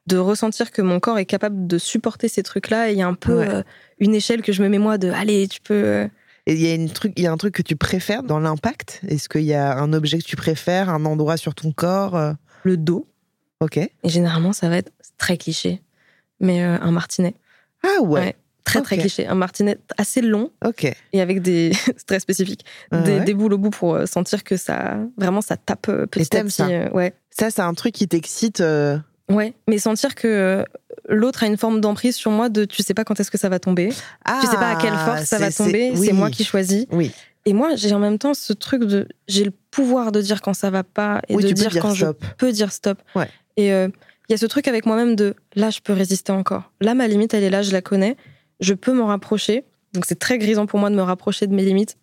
de 0.06 0.16
ressentir 0.16 0.70
que 0.70 0.80
mon 0.80 1.00
corps 1.00 1.18
est 1.18 1.26
capable 1.26 1.66
de 1.66 1.76
supporter 1.76 2.28
ces 2.28 2.42
trucs-là. 2.42 2.88
Et 2.88 2.92
il 2.94 2.98
y 2.98 3.02
a 3.02 3.06
un 3.06 3.14
peu 3.14 3.38
Ouais. 3.40 3.48
euh, 3.48 3.62
une 3.98 4.14
échelle 4.14 4.40
que 4.42 4.52
je 4.52 4.62
me 4.62 4.68
mets 4.68 4.78
moi 4.78 4.96
de, 4.96 5.10
allez, 5.10 5.48
tu 5.48 5.60
peux. 5.60 6.08
Et 6.48 6.54
il 6.54 6.60
y, 6.62 6.70
a 6.70 6.74
une 6.74 6.88
truc, 6.88 7.12
il 7.16 7.22
y 7.24 7.26
a 7.26 7.30
un 7.30 7.36
truc 7.36 7.54
que 7.54 7.60
tu 7.60 7.76
préfères 7.76 8.22
dans 8.22 8.38
l'impact? 8.40 9.02
Est-ce 9.06 9.28
qu'il 9.28 9.42
y 9.42 9.52
a 9.52 9.76
un 9.76 9.92
objet 9.92 10.16
que 10.16 10.24
tu 10.24 10.34
préfères, 10.34 10.88
un 10.88 11.04
endroit 11.04 11.36
sur 11.36 11.54
ton 11.54 11.72
corps 11.72 12.16
euh, 12.16 12.32
le 12.64 12.78
dos. 12.78 13.06
Ok. 13.60 13.76
Et 13.76 13.90
généralement, 14.04 14.54
ça 14.54 14.70
va 14.70 14.78
être 14.78 14.90
très 15.18 15.36
cliché, 15.36 15.82
mais 16.40 16.64
euh, 16.64 16.78
un 16.80 16.90
martinet. 16.90 17.34
Ah 17.84 18.00
ouais. 18.02 18.20
Ouais. 18.20 18.36
Très, 18.64 18.80
très 18.80 18.96
cliché. 18.96 19.26
Un 19.26 19.34
martinet 19.34 19.78
assez 19.98 20.22
long 20.22 20.50
Ok. 20.64 20.90
et 21.12 21.20
avec 21.20 21.42
des. 21.42 21.72
c'est 21.74 22.04
très 22.06 22.20
spécifique. 22.20 22.64
Ah 22.92 23.02
des, 23.02 23.18
ouais. 23.18 23.24
des 23.24 23.34
boules 23.34 23.52
au 23.52 23.58
bout 23.58 23.70
pour 23.70 23.94
euh, 23.94 24.06
sentir 24.06 24.42
que 24.42 24.56
ça. 24.56 24.96
Vraiment, 25.18 25.42
ça 25.42 25.58
tape 25.58 25.90
petit 26.10 26.22
à 26.22 26.24
t'aimes 26.26 26.46
petit. 26.46 26.56
ça 26.56 26.92
ouais. 26.94 27.12
Ça, 27.30 27.50
c'est 27.50 27.60
un 27.62 27.74
truc 27.74 27.94
qui 27.94 28.08
t'excite. 28.08 28.60
euh, 28.62 28.98
Ouais. 29.30 29.52
Mais 29.68 29.76
sentir 29.76 30.14
que 30.14 30.64
l'autre 31.08 31.42
a 31.42 31.46
une 31.46 31.56
forme 31.56 31.80
d'emprise 31.80 32.14
sur 32.16 32.30
moi 32.30 32.48
de 32.48 32.64
tu 32.64 32.82
sais 32.82 32.94
pas 32.94 33.04
quand 33.04 33.18
est-ce 33.18 33.30
que 33.30 33.38
ça 33.38 33.48
va 33.48 33.58
tomber. 33.58 33.88
Ah, 34.24 34.38
tu 34.42 34.46
sais 34.48 34.56
pas 34.56 34.70
à 34.70 34.76
quelle 34.76 34.94
force 34.94 35.24
ça 35.24 35.38
va 35.38 35.50
c'est- 35.50 35.64
tomber. 35.64 35.92
oui. 35.96 36.06
C'est 36.06 36.12
moi 36.12 36.30
qui 36.30 36.44
choisis. 36.44 36.86
Oui. 36.92 37.10
Et 37.46 37.52
moi, 37.54 37.76
j'ai 37.76 37.92
en 37.94 37.98
même 37.98 38.18
temps 38.18 38.34
ce 38.34 38.52
truc 38.52 38.84
de. 38.84 39.08
J'ai 39.26 39.44
le 39.44 39.52
pouvoir 39.70 40.12
de 40.12 40.20
dire 40.20 40.42
quand 40.42 40.52
ça 40.54 40.70
va 40.70 40.84
pas 40.84 41.22
et 41.28 41.34
oui, 41.34 41.42
de 41.44 41.52
dire, 41.52 41.70
dire 41.70 41.82
quand 41.82 41.94
stop. 41.94 42.18
je 42.22 42.34
peux 42.36 42.52
dire 42.52 42.70
stop. 42.72 42.98
Ouais. 43.14 43.28
Et 43.56 43.72
euh, 43.72 43.88
il 44.28 44.32
y 44.32 44.34
a 44.34 44.38
ce 44.38 44.44
truc 44.46 44.68
avec 44.68 44.84
moi-même 44.86 45.16
de 45.16 45.34
là, 45.54 45.70
je 45.70 45.80
peux 45.80 45.94
résister 45.94 46.30
encore. 46.32 46.70
Là, 46.82 46.94
ma 46.94 47.08
limite, 47.08 47.32
elle 47.32 47.44
est 47.44 47.50
là, 47.50 47.62
je 47.62 47.72
la 47.72 47.80
connais. 47.80 48.16
Je 48.60 48.74
peux 48.74 48.92
m'en 48.92 49.06
rapprocher. 49.06 49.64
Donc, 49.94 50.04
c'est 50.04 50.18
très 50.18 50.36
grisant 50.36 50.66
pour 50.66 50.78
moi 50.78 50.90
de 50.90 50.94
me 50.94 51.00
rapprocher 51.02 51.46
de 51.46 51.54
mes 51.54 51.64
limites 51.64 51.96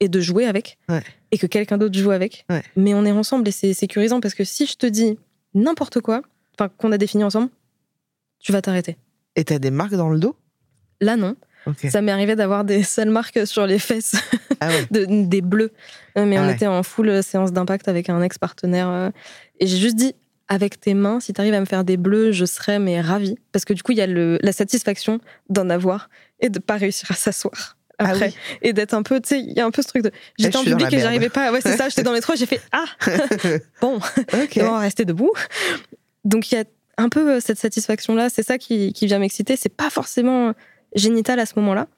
et 0.00 0.08
de 0.10 0.20
jouer 0.20 0.46
avec. 0.46 0.76
Ouais. 0.90 1.02
Et 1.30 1.38
que 1.38 1.46
quelqu'un 1.46 1.78
d'autre 1.78 1.96
joue 1.98 2.10
avec. 2.10 2.44
Ouais. 2.50 2.62
Mais 2.76 2.92
on 2.92 3.06
est 3.06 3.12
ensemble 3.12 3.48
et 3.48 3.52
c'est 3.52 3.72
sécurisant 3.72 4.20
parce 4.20 4.34
que 4.34 4.44
si 4.44 4.66
je 4.66 4.74
te 4.74 4.84
dis 4.86 5.16
n'importe 5.54 6.00
quoi, 6.00 6.20
enfin, 6.58 6.68
qu'on 6.76 6.92
a 6.92 6.98
défini 6.98 7.24
ensemble, 7.24 7.48
tu 8.42 8.52
vas 8.52 8.60
t'arrêter. 8.62 8.96
Et 9.36 9.44
t'as 9.44 9.58
des 9.58 9.70
marques 9.70 9.94
dans 9.94 10.10
le 10.10 10.18
dos? 10.18 10.36
Là, 11.00 11.16
non. 11.16 11.36
Ça 11.90 12.02
m'est 12.02 12.10
arrivé 12.12 12.34
d'avoir 12.34 12.64
des 12.64 12.82
sales 12.82 13.10
marques 13.10 13.46
sur 13.46 13.66
les 13.66 13.78
fesses, 13.78 14.16
Ah 14.60 14.68
ouais. 14.68 14.86
de- 14.90 15.24
des 15.26 15.40
bleus. 15.40 15.70
Euh, 16.18 16.26
Mais 16.26 16.36
Ah 16.36 16.42
on 16.42 16.46
ouais. 16.48 16.54
était 16.54 16.66
en 16.66 16.82
full 16.82 17.08
euh, 17.08 17.22
séance 17.22 17.52
d'impact 17.52 17.86
avec 17.86 18.08
un 18.10 18.20
ex-partenaire. 18.20 18.88
euh, 18.88 19.10
Et 19.60 19.66
j'ai 19.68 19.76
juste 19.78 19.94
dit, 19.94 20.14
avec 20.48 20.80
tes 20.80 20.94
mains, 20.94 21.20
si 21.20 21.32
tu 21.32 21.40
arrives 21.40 21.54
à 21.54 21.60
me 21.60 21.64
faire 21.64 21.84
des 21.84 21.96
bleus, 21.96 22.32
je 22.32 22.44
serais 22.44 22.80
mais 22.80 23.00
ravie. 23.00 23.36
Parce 23.52 23.64
que 23.64 23.72
du 23.74 23.82
coup, 23.84 23.92
il 23.92 23.98
y 23.98 24.00
a 24.00 24.08
le, 24.08 24.38
la 24.42 24.52
satisfaction 24.52 25.20
d'en 25.50 25.70
avoir 25.70 26.10
et 26.40 26.48
de 26.48 26.58
pas 26.58 26.76
réussir 26.76 27.08
à 27.12 27.14
s'asseoir. 27.14 27.76
Ah 27.98 28.08
Après, 28.08 28.28
oui. 28.28 28.34
et 28.62 28.72
d'être 28.72 28.94
un 28.94 29.04
peu, 29.04 29.20
tu 29.20 29.28
sais, 29.28 29.38
il 29.40 29.52
y 29.52 29.60
a 29.60 29.64
un 29.66 29.70
peu 29.70 29.82
ce 29.82 29.88
truc 29.88 30.02
de. 30.02 30.10
J'étais 30.38 30.52
je 30.52 30.58
en 30.58 30.64
public 30.64 30.92
et 30.92 30.98
j'arrivais 30.98 31.28
pas. 31.28 31.52
Ouais, 31.52 31.60
c'est 31.60 31.76
ça, 31.76 31.88
j'étais 31.88 32.02
dans 32.02 32.10
le 32.10 32.16
métro, 32.16 32.34
j'ai 32.34 32.46
fait 32.46 32.60
Ah 32.72 32.86
Bon, 33.80 33.98
Ok. 34.32 34.58
on 34.60 34.62
va 34.72 34.78
rester 34.80 35.04
debout. 35.04 35.30
Donc 36.24 36.50
il 36.50 36.56
y 36.56 36.58
a 36.58 36.64
un 36.98 37.08
peu 37.08 37.34
euh, 37.36 37.40
cette 37.40 37.58
satisfaction-là, 37.58 38.28
c'est 38.30 38.42
ça 38.42 38.58
qui, 38.58 38.92
qui 38.92 39.06
vient 39.06 39.18
m'exciter. 39.18 39.56
C'est 39.56 39.74
pas 39.74 39.90
forcément 39.90 40.52
génital 40.94 41.40
à 41.40 41.46
ce 41.46 41.54
moment-là. 41.56 41.88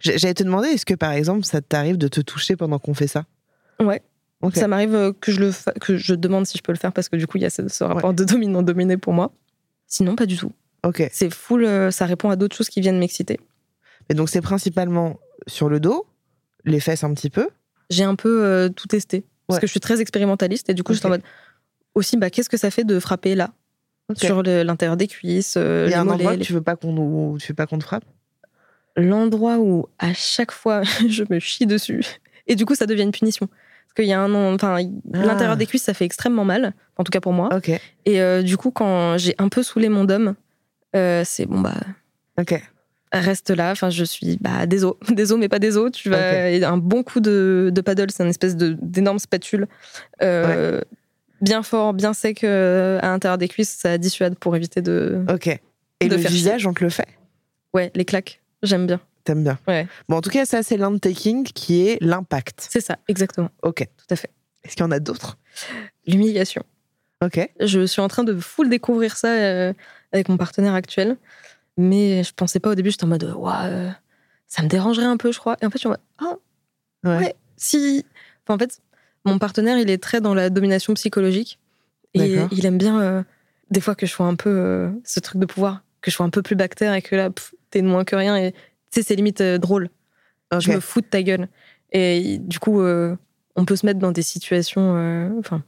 J'allais 0.00 0.34
te 0.34 0.42
demander, 0.42 0.68
est-ce 0.68 0.86
que 0.86 0.94
par 0.94 1.12
exemple, 1.12 1.44
ça 1.44 1.60
t'arrive 1.60 1.98
de 1.98 2.08
te 2.08 2.20
toucher 2.20 2.56
pendant 2.56 2.78
qu'on 2.78 2.94
fait 2.94 3.06
ça? 3.06 3.24
Ouais. 3.80 4.02
Ça 4.54 4.68
m'arrive 4.68 4.94
euh, 4.94 5.12
que 5.18 5.32
je, 5.32 5.40
le 5.40 5.50
fa- 5.50 5.72
que 5.72 5.96
je 5.96 6.14
demande 6.14 6.46
si 6.46 6.58
je 6.58 6.62
peux 6.62 6.72
le 6.72 6.78
faire 6.78 6.92
parce 6.92 7.08
que 7.08 7.16
du 7.16 7.26
coup, 7.26 7.38
il 7.38 7.42
y 7.42 7.46
a 7.46 7.50
ce, 7.50 7.66
ce 7.68 7.82
rapport 7.82 8.12
de 8.12 8.24
dominant-dominé 8.24 8.98
pour 8.98 9.14
moi. 9.14 9.32
Sinon, 9.86 10.16
pas 10.16 10.26
du 10.26 10.36
tout. 10.36 10.52
Ok. 10.84 11.02
C'est 11.12 11.32
full, 11.32 11.64
euh, 11.64 11.90
ça 11.90 12.04
répond 12.04 12.28
à 12.28 12.36
d'autres 12.36 12.54
choses 12.54 12.68
qui 12.68 12.82
viennent 12.82 12.98
m'exciter. 12.98 13.40
Et 14.10 14.14
donc, 14.14 14.28
c'est 14.28 14.42
principalement 14.42 15.18
sur 15.46 15.70
le 15.70 15.80
dos, 15.80 16.06
les 16.66 16.78
fesses 16.80 17.04
un 17.04 17.14
petit 17.14 17.30
peu? 17.30 17.48
J'ai 17.88 18.04
un 18.04 18.16
peu 18.16 18.44
euh, 18.44 18.68
tout 18.68 18.86
testé 18.86 19.24
parce 19.46 19.56
Ouais. 19.56 19.60
que 19.62 19.66
je 19.66 19.70
suis 19.70 19.80
très 19.80 20.00
expérimentaliste 20.02 20.68
et 20.68 20.74
du 20.74 20.82
coup, 20.82 20.92
Ok. 20.92 20.96
j'étais 20.96 21.06
en 21.06 21.10
mode 21.10 21.22
aussi, 21.94 22.16
bah, 22.18 22.28
qu'est-ce 22.28 22.50
que 22.50 22.56
ça 22.58 22.70
fait 22.70 22.84
de 22.84 22.98
frapper 23.00 23.34
là? 23.34 23.52
Sur 24.16 24.42
l'intérieur 24.42 24.96
des 24.96 25.06
cuisses, 25.08 25.54
euh, 25.56 25.84
Il 25.88 25.92
y 25.92 25.94
a 25.94 26.00
un 26.00 26.04
mollets, 26.04 26.14
endroit 26.16 26.32
que 26.34 26.38
les- 26.40 26.44
tu 26.44 26.52
veux 26.52 26.60
pas 26.60 26.76
qu'on 26.76 27.36
tu 27.38 27.48
veux 27.48 27.54
pas 27.54 27.66
qu'on 27.66 27.78
te 27.78 27.84
frappe? 27.84 28.04
L'endroit 28.96 29.58
où 29.58 29.86
à 29.98 30.12
chaque 30.14 30.52
fois 30.52 30.82
je 31.08 31.24
me 31.30 31.38
chie 31.40 31.66
dessus. 31.66 32.04
Et 32.46 32.54
du 32.54 32.66
coup 32.66 32.74
ça 32.74 32.86
devient 32.86 33.02
une 33.02 33.12
punition. 33.12 33.46
Parce 33.46 33.94
qu'il 33.96 34.04
y 34.06 34.12
a 34.12 34.20
un 34.20 34.34
enfin 34.54 34.76
Ah. 35.14 35.24
l'intérieur 35.24 35.56
des 35.56 35.66
cuisses 35.66 35.82
ça 35.84 35.94
fait 35.94 36.04
extrêmement 36.04 36.44
mal 36.44 36.74
en 36.98 37.04
tout 37.04 37.10
cas 37.10 37.20
pour 37.20 37.32
moi. 37.32 37.48
Et 38.04 38.20
euh, 38.20 38.42
du 38.42 38.56
coup 38.56 38.70
quand 38.70 39.16
j'ai 39.18 39.34
un 39.38 39.48
peu 39.48 39.62
saoulé 39.62 39.88
mon 39.88 40.04
dom 40.04 40.34
euh, 40.94 41.22
c'est 41.24 41.46
bon 41.46 41.60
bah 41.60 41.74
Ok. 42.38 42.60
reste 43.12 43.50
là. 43.50 43.70
Enfin 43.72 43.90
je 43.90 44.04
suis 44.04 44.36
bah 44.40 44.66
des 44.66 44.84
os. 44.84 44.94
Mais 45.38 45.48
pas 45.48 45.58
des 45.58 45.76
os. 45.76 45.90
Tu 45.92 46.10
vas 46.10 46.18
un 46.68 46.76
bon 46.76 47.02
coup 47.02 47.20
de, 47.20 47.70
de 47.72 47.80
paddle 47.80 48.10
c'est 48.10 48.22
une 48.22 48.28
espèce 48.30 48.54
de 48.56 48.76
d'énorme 48.80 49.18
spatule 49.18 49.66
euh, 50.22 50.80
bien 51.44 51.62
fort 51.62 51.92
bien 51.94 52.12
sec 52.14 52.42
euh, 52.44 52.98
à 53.02 53.06
l'intérieur 53.08 53.38
des 53.38 53.48
cuisses 53.48 53.70
ça 53.70 53.98
dissuade 53.98 54.36
pour 54.38 54.56
éviter 54.56 54.82
de 54.82 55.24
Ok. 55.32 55.46
Et 56.00 56.08
De 56.08 56.16
le 56.16 56.20
faire 56.20 56.30
visage, 56.30 56.66
on 56.66 56.74
te 56.74 56.82
le 56.82 56.90
fait? 56.90 57.06
Ouais 57.72 57.90
les 57.94 58.04
claques 58.04 58.40
j'aime 58.62 58.86
bien 58.86 59.00
T'aimes 59.24 59.42
bien 59.44 59.58
Ouais. 59.66 59.86
Bon, 60.08 60.16
en 60.16 60.20
tout 60.20 60.28
cas, 60.28 60.44
ça, 60.44 60.62
c'est 60.62 60.76
l'un 60.76 60.90
de 60.90 60.98
tes 60.98 61.14
kings 61.14 61.44
qui 61.44 61.86
est 61.88 61.96
l'impact. 62.02 62.66
c'est 62.70 62.82
ça 62.82 62.98
exactement 63.08 63.48
Ok. 63.62 63.86
tout 63.96 64.06
à 64.10 64.16
fait 64.16 64.28
Est-ce 64.64 64.74
qu'il 64.76 64.84
y 64.84 64.86
en 64.86 64.90
a 64.90 65.00
d'autres? 65.00 65.38
L'humiliation 66.06 66.62
Ok. 67.24 67.40
Je 67.60 67.86
suis 67.86 68.02
en 68.02 68.08
train 68.08 68.22
de 68.24 68.34
full 68.38 68.68
découvrir 68.68 69.16
ça 69.16 69.28
euh, 69.28 69.72
avec 70.12 70.28
mon 70.28 70.36
partenaire 70.36 70.74
actuel. 70.74 71.16
Mais 71.78 72.22
je 72.22 72.34
pensais 72.34 72.60
pas 72.60 72.68
au 72.70 72.74
début, 72.74 72.90
j'étais 72.90 73.04
en 73.04 73.08
mode, 73.08 73.32
Ouah, 73.36 73.64
euh, 73.64 73.90
ça 74.46 74.62
me 74.62 74.68
dérangerait 74.68 75.06
un 75.06 75.16
peu, 75.16 75.32
je 75.32 75.38
crois. 75.38 75.56
Et 75.62 75.66
en 75.66 75.70
fait, 75.70 75.78
je 75.78 75.80
suis 75.80 75.88
en 75.88 75.92
mode, 75.92 76.00
ah, 76.18 76.36
Ouais. 77.08 77.16
ouais, 77.18 77.34
si. 77.56 78.04
Enfin, 78.46 78.56
en 78.56 78.58
fait, 78.58 78.78
mon 79.24 79.38
partenaire, 79.38 79.78
il 79.78 79.90
est 79.90 80.02
très 80.02 80.20
dans 80.20 80.34
la 80.34 80.50
domination 80.50 80.94
psychologique. 80.94 81.58
Et 82.14 82.36
il 82.52 82.64
aime 82.66 82.78
bien, 82.78 83.00
euh, 83.00 83.22
des 83.70 83.80
fois, 83.80 83.94
que 83.96 84.06
je 84.06 84.12
sois 84.12 84.26
un 84.26 84.36
peu 84.36 84.50
euh, 84.50 84.90
ce 85.04 85.18
truc 85.20 85.40
de 85.40 85.46
pouvoir, 85.46 85.82
que 86.00 86.10
je 86.10 86.16
sois 86.16 86.24
un 86.26 86.30
peu 86.30 86.42
plus 86.42 86.54
bactère 86.54 86.94
et 86.94 87.02
que 87.02 87.16
là, 87.16 87.30
t'es 87.70 87.82
de 87.82 87.86
moins 87.88 88.04
que 88.04 88.14
rien. 88.14 88.36
Et 88.36 88.52
tu 88.52 88.58
sais, 88.90 89.02
c'est 89.02 89.16
limite 89.16 89.40
euh, 89.40 89.58
drôle. 89.58 89.90
Je 90.56 90.70
me 90.70 90.78
fous 90.78 91.00
de 91.00 91.06
ta 91.06 91.22
gueule. 91.22 91.48
Et 91.90 92.38
du 92.38 92.60
coup, 92.60 92.80
euh, 92.80 93.16
on 93.56 93.64
peut 93.64 93.74
se 93.74 93.84
mettre 93.84 93.98
dans 93.98 94.12
des 94.12 94.22
situations. 94.22 94.92
Enfin. 95.40 95.64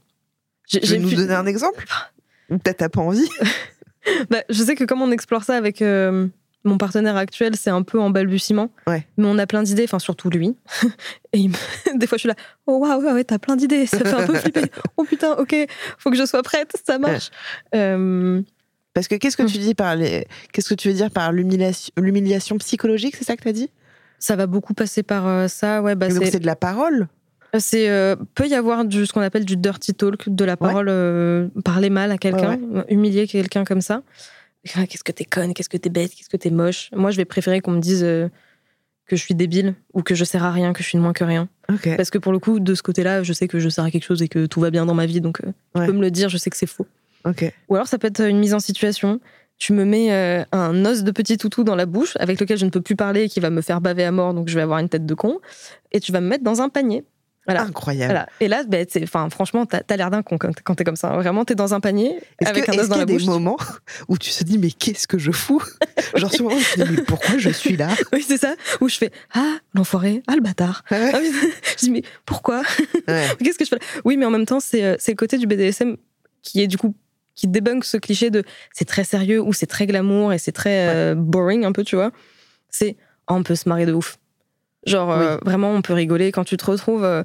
Tu 0.69 0.79
veux 0.79 0.99
nous 0.99 1.09
pu- 1.09 1.17
donner 1.17 1.35
un 1.35 1.47
exemple? 1.47 1.85
Peut-être 2.49 2.77
t'as 2.79 2.89
pas 2.89 3.01
envie? 3.01 3.29
Bah, 4.31 4.45
je 4.49 4.63
sais 4.63 4.77
que 4.77 4.85
comme 4.85 5.03
on 5.03 5.11
explore 5.11 5.43
ça 5.43 5.57
avec 5.57 5.83
mon 6.67 6.79
partenaire 6.79 7.17
actuel, 7.17 7.57
c'est 7.57 7.71
un 7.71 7.83
peu 7.83 8.01
en 8.01 8.11
balbutiement. 8.11 8.71
Ouais. 8.87 9.07
Mais 9.17 9.27
on 9.27 9.39
a 9.39 9.47
plein 9.47 9.63
d'idées, 9.63 9.85
enfin 9.85 9.99
surtout 9.99 10.29
lui. 10.31 10.57
Et 11.33 11.39
il 11.39 11.51
me- 11.51 11.55
des 11.99 12.07
fois, 12.07 12.17
je 12.17 12.21
suis 12.21 12.29
là, 12.29 12.35
oh 12.67 12.79
waouh, 12.79 13.03
ouais, 13.03 13.13
ouais, 13.13 13.25
t'as 13.25 13.39
plein 13.39 13.57
d'idées, 13.57 13.87
ça 13.87 13.99
fait 13.99 14.13
un 14.13 14.27
peu 14.27 14.35
flipper. 14.35 14.71
Oh 14.97 15.05
putain, 15.05 15.33
ok, 15.35 15.55
faut 15.99 16.11
que 16.11 16.17
je 16.17 16.27
sois 16.27 16.43
prête, 16.43 16.73
ça 16.87 16.99
marche. 16.99 17.31
Euh, 17.75 18.43
Parce 18.95 19.09
que 19.09 19.15
qu'est-ce 19.15 19.37
que 19.37 19.43
tu 19.45 19.59
dis 19.59 19.75
par 19.75 19.97
les... 19.97 20.27
qu'est-ce 20.53 20.69
que 20.69 20.75
tu 20.75 20.89
veux 20.89 20.95
dire 20.95 21.11
par 21.11 21.33
l'humiliation, 21.33 22.59
psychologique, 22.59 23.17
c'est 23.17 23.25
ça 23.25 23.37
que 23.37 23.43
tu 23.43 23.49
as 23.49 23.53
dit? 23.53 23.71
Ça 24.19 24.37
va 24.37 24.47
beaucoup 24.47 24.75
passer 24.75 25.03
par 25.03 25.27
euh, 25.27 25.49
ça. 25.49 25.83
Ouais, 25.83 25.95
bah, 25.95 26.09
Donc 26.09 26.19
c'est 26.25 26.31
c'est 26.33 26.41
de 26.41 26.47
la 26.47 26.57
parole? 26.57 27.09
C'est 27.59 27.89
euh, 27.89 28.17
peut 28.35 28.47
y 28.49 28.55
avoir 28.55 28.85
du 28.85 29.07
ce 29.07 29.13
qu'on 29.13 29.21
appelle 29.23 29.45
du 29.45 29.57
dirty 29.57 29.95
talk, 29.95 30.29
de 30.29 30.45
la 30.45 30.57
parole 30.57 31.51
parler 31.65 31.91
mal 31.91 32.11
à 32.11 32.19
quelqu'un, 32.19 32.59
humilier 32.89 33.27
quelqu'un 33.27 33.65
comme 33.65 33.81
ça. 33.81 34.03
Ah, 34.75 34.87
Qu'est-ce 34.87 35.05
que 35.05 35.13
t'es 35.13 35.25
conne, 35.25 35.55
qu'est-ce 35.55 35.69
que 35.69 35.77
t'es 35.77 35.91
bête, 35.91 36.13
qu'est-ce 36.15 36.29
que 36.29 36.37
t'es 36.37 36.51
moche. 36.51 36.91
Moi, 36.95 37.11
je 37.11 37.17
vais 37.17 37.25
préférer 37.25 37.61
qu'on 37.61 37.73
me 37.73 37.81
dise 37.81 38.03
euh, 38.03 38.29
que 39.07 39.15
je 39.17 39.23
suis 39.23 39.35
débile 39.35 39.75
ou 39.93 40.03
que 40.03 40.15
je 40.15 40.25
sers 40.25 40.43
à 40.45 40.51
rien, 40.51 40.73
que 40.73 40.83
je 40.83 40.89
suis 40.89 40.99
de 40.99 41.03
moins 41.03 41.13
que 41.13 41.25
rien. 41.25 41.49
Parce 41.97 42.11
que 42.11 42.19
pour 42.19 42.33
le 42.33 42.39
coup, 42.39 42.59
de 42.61 42.75
ce 42.75 42.83
côté-là, 42.83 43.23
je 43.23 43.33
sais 43.33 43.49
que 43.49 43.59
je 43.59 43.69
sers 43.69 43.85
à 43.85 43.91
quelque 43.91 44.05
chose 44.05 44.23
et 44.23 44.29
que 44.29 44.47
tout 44.47 44.61
va 44.61 44.71
bien 44.71 44.87
dans 44.87 44.95
ma 44.95 45.07
vie, 45.07 45.21
donc 45.21 45.41
euh, 45.45 45.53
Ouais. 45.75 45.87
tu 45.87 45.93
peux 45.93 45.97
me 45.97 46.03
le 46.03 46.11
dire, 46.11 46.29
je 46.29 46.37
sais 46.39 46.51
que 46.51 46.57
c'est 46.57 46.67
faux. 46.67 46.87
Ou 47.69 47.75
alors 47.75 47.89
ça 47.89 47.99
peut 47.99 48.07
être 48.07 48.21
une 48.21 48.39
mise 48.39 48.55
en 48.55 48.61
situation. 48.61 49.21
Tu 49.59 49.73
me 49.73 49.85
mets 49.85 50.13
euh, 50.13 50.45
un 50.53 50.85
os 50.85 51.03
de 51.03 51.11
petit 51.11 51.39
toutou 51.39 51.65
dans 51.65 51.75
la 51.77 51.87
bouche 51.87 52.15
avec 52.21 52.39
lequel 52.41 52.59
je 52.59 52.65
ne 52.67 52.71
peux 52.71 52.83
plus 52.83 52.95
parler 52.95 53.23
et 53.25 53.29
qui 53.29 53.41
va 53.41 53.51
me 53.51 53.63
faire 53.63 53.81
baver 53.81 54.05
à 54.05 54.13
mort, 54.13 54.33
donc 54.35 54.49
je 54.49 54.55
vais 54.55 54.61
avoir 54.63 54.79
une 54.81 54.89
tête 54.89 55.07
de 55.07 55.15
con. 55.15 55.39
Et 55.93 55.99
tu 56.01 56.13
vas 56.13 56.21
me 56.21 56.29
mettre 56.29 56.45
dans 56.45 56.61
un 56.61 56.69
panier. 56.69 57.05
Voilà. 57.47 57.63
Incroyable. 57.63 58.13
Voilà. 58.13 58.27
Et 58.41 58.49
là, 58.49 58.65
ben, 58.67 58.85
c'est- 58.89 59.03
enfin, 59.05 59.29
franchement, 59.31 59.67
t'as 59.67 59.81
as, 59.89 59.97
l'air 59.97 60.11
d'un 60.11 60.23
con 60.23 60.37
quand 60.39 60.75
t'es 60.75 60.85
comme 60.85 60.97
ça. 60.97 61.11
Vraiment, 61.17 61.45
t'es 61.45 61.55
dans 61.55 61.75
un 61.75 61.81
panier 61.81 62.19
Est-ce 62.41 62.51
avec 62.51 62.65
que- 62.67 62.71
un 62.71 62.75
est-ce 62.75 62.83
os 62.83 62.89
dans 62.89 62.95
qu'il 62.97 62.97
y 62.97 62.99
la 62.99 63.03
a 63.03 63.07
des 63.07 63.13
bouche. 63.15 63.25
moments 63.27 63.57
où 64.09 64.19
tu 64.19 64.31
te 64.31 64.43
dis 64.45 64.59
mais 64.59 64.71
qu'est-ce 64.71 65.07
que 65.07 65.19
je 65.19 65.31
fous? 65.31 65.63
Genre 66.17 66.33
souvent 66.33 66.51
je 66.51 66.81
me 66.81 66.87
dis 66.87 66.93
mais 66.97 67.03
pourquoi 67.05 67.39
je 67.39 67.51
suis 67.51 67.77
là? 67.77 67.89
Oui, 68.13 68.25
c'est 68.27 68.39
ça. 68.39 68.55
Où 68.81 68.89
je 68.89 68.97
fais 68.99 69.11
Ah, 69.35 69.57
l'enfoiré, 69.75 70.23
ah, 70.27 70.35
le 70.35 70.41
bâtard. 70.43 70.83
Ouais. 70.91 71.11
Ah 71.15 71.21
je 71.73 71.77
dis 71.79 71.91
Mais 71.91 72.03
pourquoi? 72.25 72.63
Ouais. 73.09 73.27
Qu'est-ce 73.43 73.59
que 73.59 73.65
je 73.65 73.71
fais? 73.71 73.77
Là 73.77 73.83
Oui, 74.05 74.17
mais 74.17 74.27
en 74.27 74.31
même 74.31 74.47
temps, 74.47 74.61
c'est 74.61 74.83
euh, 74.85 74.97
le 75.07 75.15
côté 75.15 75.39
du 75.39 75.47
BDSM 75.47 75.97
qui 76.43 76.63
est 76.63 76.67
du 76.67 76.77
coup 76.79 76.95
qui 77.35 77.47
débunk 77.49 77.85
ce 77.85 77.97
cliché 77.99 78.31
de 78.31 78.43
c'est 78.73 78.87
très 78.87 79.05
sérieux 79.05 79.41
ou 79.43 79.53
c'est 79.53 79.67
très 79.67 79.87
glamour 79.87 80.33
et 80.33 80.39
c'est 80.39 80.53
très 80.53 80.89
euh, 80.89 81.15
boring 81.15 81.65
un 81.65 81.73
peu, 81.73 81.85
tu 81.85 81.95
vois. 81.97 82.11
C'est 82.71 82.97
Ah, 83.29 83.35
on 83.35 83.43
peut 83.43 83.55
se 83.55 83.69
marrer 83.69 83.87
de 83.87 83.93
ouf. 83.93 84.19
Genre 84.87 85.11
euh, 85.11 85.37
vraiment, 85.45 85.73
on 85.73 85.83
peut 85.83 85.93
rigoler 85.95 86.33
quand 86.33 86.45
tu 86.45 86.57
te 86.57 86.65
retrouves 86.65 87.05
euh, 87.05 87.23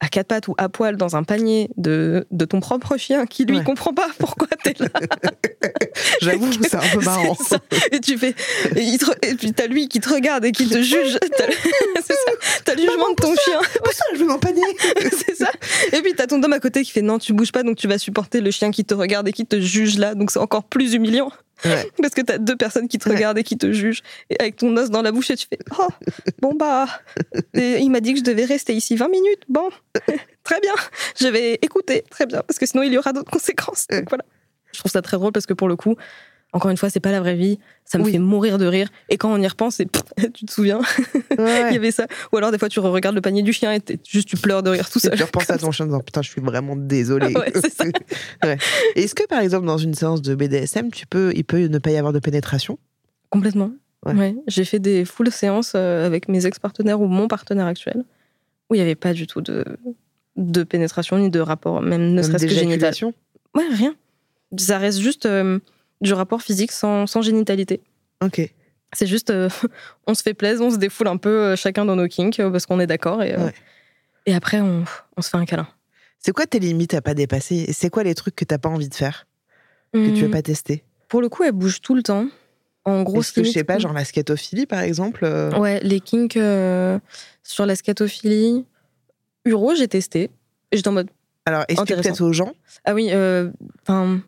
à 0.00 0.08
quatre 0.08 0.26
pattes 0.28 0.48
ou 0.48 0.54
à 0.58 0.68
poil 0.68 0.96
dans 0.96 1.14
un 1.16 1.22
panier 1.22 1.70
de, 1.76 2.26
de 2.30 2.44
ton 2.44 2.60
propre 2.60 2.96
chien 2.96 3.24
qui 3.26 3.44
lui 3.44 3.58
Ouais. 3.58 3.64
comprend 3.64 3.94
pas 3.94 4.08
pourquoi 4.18 4.48
t'es 4.62 4.74
là. 4.78 4.88
J'avoue 6.20 6.50
que 6.50 6.68
c'est 6.68 6.74
un 6.76 6.80
peu 6.92 7.00
marrant. 7.04 7.34
Ça. 7.36 7.58
Et 7.92 8.00
tu 8.00 8.18
fais, 8.18 8.34
et, 8.76 8.80
il 8.82 8.98
te 8.98 9.06
re- 9.06 9.16
et 9.22 9.34
puis 9.34 9.52
t'as 9.52 9.66
lui 9.66 9.88
qui 9.88 10.00
te 10.00 10.08
regarde 10.12 10.44
et 10.44 10.52
qui 10.52 10.68
te 10.68 10.82
juge. 10.82 11.18
T'as 11.38 11.46
le- 11.46 11.52
c'est 12.02 12.14
ça. 12.14 12.60
T'as 12.64 12.74
le 12.74 12.80
jugement 12.80 13.10
de 13.10 13.14
ton 13.20 13.34
chien. 13.36 13.60
Pourquoi 13.74 13.92
je 14.14 14.18
veux 14.18 14.26
m'en 14.26 14.38
panier 14.38 14.62
c'est 15.24 15.36
ça. 15.36 15.50
Et 15.92 16.00
puis 16.02 16.14
t'as 16.14 16.26
ton 16.26 16.42
homme 16.42 16.52
à 16.52 16.60
côté 16.60 16.82
qui 16.82 16.90
fait 16.90 17.02
non, 17.02 17.18
tu 17.18 17.32
bouges 17.32 17.52
pas, 17.52 17.62
donc 17.62 17.76
tu 17.76 17.86
vas 17.88 17.98
supporter 17.98 18.40
le 18.40 18.50
chien 18.50 18.70
qui 18.70 18.84
te 18.84 18.94
regarde 18.94 19.28
et 19.28 19.32
qui 19.32 19.46
te 19.46 19.60
juge 19.60 19.98
là. 19.98 20.14
Donc 20.14 20.30
c'est 20.30 20.38
encore 20.40 20.64
plus 20.64 20.94
humiliant. 20.94 21.30
Ouais. 21.64 21.90
Parce 22.00 22.14
que 22.14 22.20
t'as 22.22 22.38
deux 22.38 22.56
personnes 22.56 22.88
qui 22.88 22.98
te 22.98 23.08
Ouais. 23.08 23.14
regardent 23.16 23.38
et 23.38 23.44
qui 23.44 23.56
te 23.56 23.72
jugent. 23.72 24.02
Et 24.30 24.36
avec 24.40 24.56
ton 24.56 24.76
os 24.76 24.90
dans 24.90 25.02
la 25.02 25.12
bouche 25.12 25.30
et 25.30 25.36
tu 25.36 25.46
fais 25.48 25.58
oh, 25.78 25.88
bon 26.40 26.54
bah. 26.54 26.86
Et 27.54 27.78
il 27.78 27.90
m'a 27.90 28.00
dit 28.00 28.12
que 28.14 28.18
je 28.20 28.24
devais 28.24 28.44
rester 28.44 28.74
ici 28.74 28.96
20 28.96 29.08
minutes. 29.08 29.42
Bon, 29.48 29.68
très 30.44 30.60
bien. 30.60 30.74
Je 31.20 31.28
vais 31.28 31.54
écouter, 31.62 32.04
très 32.10 32.26
bien. 32.26 32.42
Parce 32.46 32.58
que 32.58 32.66
sinon 32.66 32.82
il 32.82 32.92
y 32.92 32.98
aura 32.98 33.12
d'autres 33.12 33.30
conséquences. 33.30 33.86
Donc 33.88 34.08
voilà. 34.08 34.24
Je 34.72 34.78
trouve 34.78 34.90
ça 34.90 35.02
très 35.02 35.16
drôle 35.18 35.32
parce 35.32 35.46
que 35.46 35.54
pour 35.54 35.68
le 35.68 35.76
coup, 35.76 35.96
encore 36.52 36.70
une 36.70 36.76
fois, 36.76 36.90
c'est 36.90 37.00
pas 37.00 37.10
la 37.12 37.20
vraie 37.20 37.34
vie. 37.34 37.58
Ça 37.84 37.96
me 37.98 38.04
Oui. 38.04 38.12
fait 38.12 38.18
mourir 38.18 38.58
de 38.58 38.66
rire. 38.66 38.88
Et 39.08 39.16
quand 39.16 39.32
on 39.32 39.38
y 39.40 39.46
repense, 39.48 39.76
c'est 39.76 39.88
tu 40.34 40.44
te 40.44 40.52
souviens 40.52 40.78
Ouais. 41.38 41.68
il 41.70 41.74
y 41.74 41.76
avait 41.76 41.90
ça. 41.90 42.06
Ou 42.32 42.36
alors 42.36 42.50
des 42.52 42.58
fois 42.58 42.68
tu 42.68 42.78
regardes 42.80 43.14
le 43.14 43.20
panier 43.22 43.42
du 43.42 43.52
chien 43.52 43.72
et 43.72 43.80
juste 44.08 44.28
tu 44.28 44.36
pleures 44.36 44.62
de 44.62 44.70
rire 44.70 44.88
tout 44.90 44.98
Et 44.98 45.08
seul. 45.08 45.16
tu 45.16 45.22
repenses 45.22 45.48
à 45.50 45.58
ton 45.58 45.70
chien 45.72 45.84
en 45.86 45.88
disant 45.88 46.00
putain 46.00 46.20
je 46.22 46.28
suis 46.30 46.40
vraiment 46.42 46.76
désolée. 46.76 47.32
Ah 47.34 47.40
ouais. 47.40 48.56
Est-ce 48.96 49.14
que 49.14 49.26
par 49.26 49.40
exemple 49.40 49.66
dans 49.66 49.78
une 49.78 49.94
séance 49.94 50.20
de 50.22 50.34
BDSM 50.34 50.90
tu 50.90 51.06
peux 51.06 51.32
il 51.34 51.44
peut 51.44 51.66
ne 51.66 51.78
pas 51.78 51.90
y 51.90 51.96
avoir 51.96 52.12
de 52.12 52.18
pénétration? 52.18 52.78
Complètement. 53.30 53.72
Ouais. 54.04 54.34
J'ai 54.48 54.64
fait 54.64 54.78
des 54.80 55.04
full 55.04 55.30
séances 55.30 55.72
euh, 55.76 56.04
avec 56.06 56.28
mes 56.28 56.44
ex-partenaires 56.44 57.00
ou 57.00 57.06
mon 57.06 57.28
partenaire 57.28 57.66
actuel 57.66 58.04
où 58.68 58.74
il 58.74 58.78
n'y 58.78 58.82
avait 58.82 58.94
pas 58.96 59.12
du 59.12 59.26
tout 59.26 59.40
de, 59.40 59.64
de 60.36 60.62
pénétration 60.64 61.18
ni 61.18 61.30
de 61.30 61.40
rapport, 61.40 61.80
même 61.82 62.12
ne 62.14 62.22
serait-ce 62.22 62.46
que 62.46 62.52
génital. 62.52 62.92
Ouais, 63.54 63.64
rien. 63.70 63.94
Ça 64.56 64.78
reste 64.78 64.98
juste 64.98 65.26
euh, 65.26 65.58
du 66.02 66.12
rapport 66.12 66.42
physique 66.42 66.72
sans, 66.72 67.06
sans 67.06 67.22
génitalité. 67.22 67.80
Ok. 68.22 68.52
C'est 68.92 69.06
juste, 69.06 69.30
euh, 69.30 69.48
on 70.06 70.14
se 70.14 70.22
fait 70.22 70.34
plaisir, 70.34 70.60
on 70.66 70.70
se 70.70 70.76
défoule 70.76 71.08
un 71.08 71.16
peu 71.16 71.30
euh, 71.30 71.56
chacun 71.56 71.84
dans 71.86 71.96
nos 71.96 72.08
kinks 72.08 72.40
euh, 72.40 72.50
parce 72.50 72.66
qu'on 72.66 72.78
est 72.80 72.86
d'accord 72.86 73.22
et, 73.22 73.34
Ouais. 73.36 73.54
et 74.26 74.34
après 74.34 74.60
on, 74.60 74.84
on 75.16 75.22
se 75.22 75.30
fait 75.30 75.38
un 75.38 75.44
câlin. 75.46 75.66
C'est 76.18 76.32
quoi 76.32 76.46
tes 76.46 76.58
limites 76.58 76.92
à 76.94 77.00
pas 77.00 77.14
dépasser 77.14 77.64
Et 77.68 77.72
C'est 77.72 77.88
quoi 77.90 78.02
les 78.04 78.14
trucs 78.14 78.36
que 78.36 78.44
t'as 78.44 78.58
pas 78.58 78.68
envie 78.68 78.88
de 78.88 78.94
faire 78.94 79.26
que 79.94 80.06
tu 80.10 80.20
veux 80.20 80.24
Hum, 80.26 80.30
pas 80.30 80.42
tester? 80.42 80.84
Pour 81.08 81.20
le 81.20 81.28
coup, 81.28 81.42
elle 81.42 81.52
bouge 81.52 81.80
tout 81.80 81.94
le 81.94 82.02
temps. 82.02 82.26
En 82.84 83.02
gros, 83.02 83.20
Est-ce 83.20 83.32
que 83.32 83.44
je 83.44 83.50
sais 83.50 83.64
pas 83.64 83.78
genre 83.78 83.92
la 83.92 84.04
scatophilie 84.04 84.66
par 84.66 84.80
exemple 84.80 85.24
Ouais, 85.58 85.80
les 85.82 86.00
kinks 86.00 86.36
euh, 86.36 86.98
sur 87.42 87.64
la 87.66 87.76
scatophilie. 87.76 88.64
Uro, 89.44 89.74
j'ai 89.74 89.88
testé. 89.88 90.30
J'étais 90.72 90.88
en 90.88 90.92
mode. 90.92 91.10
Alors 91.44 91.64
explique 91.66 91.96
peut-être 91.96 92.20
aux 92.20 92.32
gens? 92.32 92.52
Ah 92.84 92.94
oui, 92.94 93.08
euh, 93.10 93.50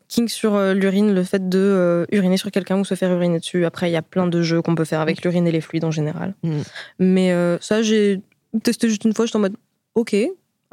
kink 0.08 0.28
sur 0.30 0.54
euh, 0.54 0.74
l'urine, 0.74 1.14
le 1.14 1.22
fait 1.22 1.48
de 1.48 1.58
euh, 1.58 2.06
uriner 2.10 2.36
sur 2.36 2.50
quelqu'un 2.50 2.78
ou 2.78 2.84
se 2.84 2.94
faire 2.94 3.12
uriner 3.12 3.38
dessus. 3.38 3.64
Après, 3.64 3.88
il 3.88 3.92
y 3.92 3.96
a 3.96 4.02
plein 4.02 4.26
de 4.26 4.42
jeux 4.42 4.62
qu'on 4.62 4.74
peut 4.74 4.84
faire 4.84 5.00
avec 5.00 5.22
l'urine 5.22 5.46
et 5.46 5.52
les 5.52 5.60
fluides 5.60 5.84
en 5.84 5.92
général. 5.92 6.34
Mm. 6.42 6.60
Mais 6.98 7.32
euh, 7.32 7.56
ça, 7.60 7.82
j'ai 7.82 8.20
testé 8.64 8.88
juste 8.88 9.04
une 9.04 9.14
fois. 9.14 9.26
J'étais 9.26 9.36
en 9.36 9.40
mode, 9.40 9.54
ok, 9.94 10.16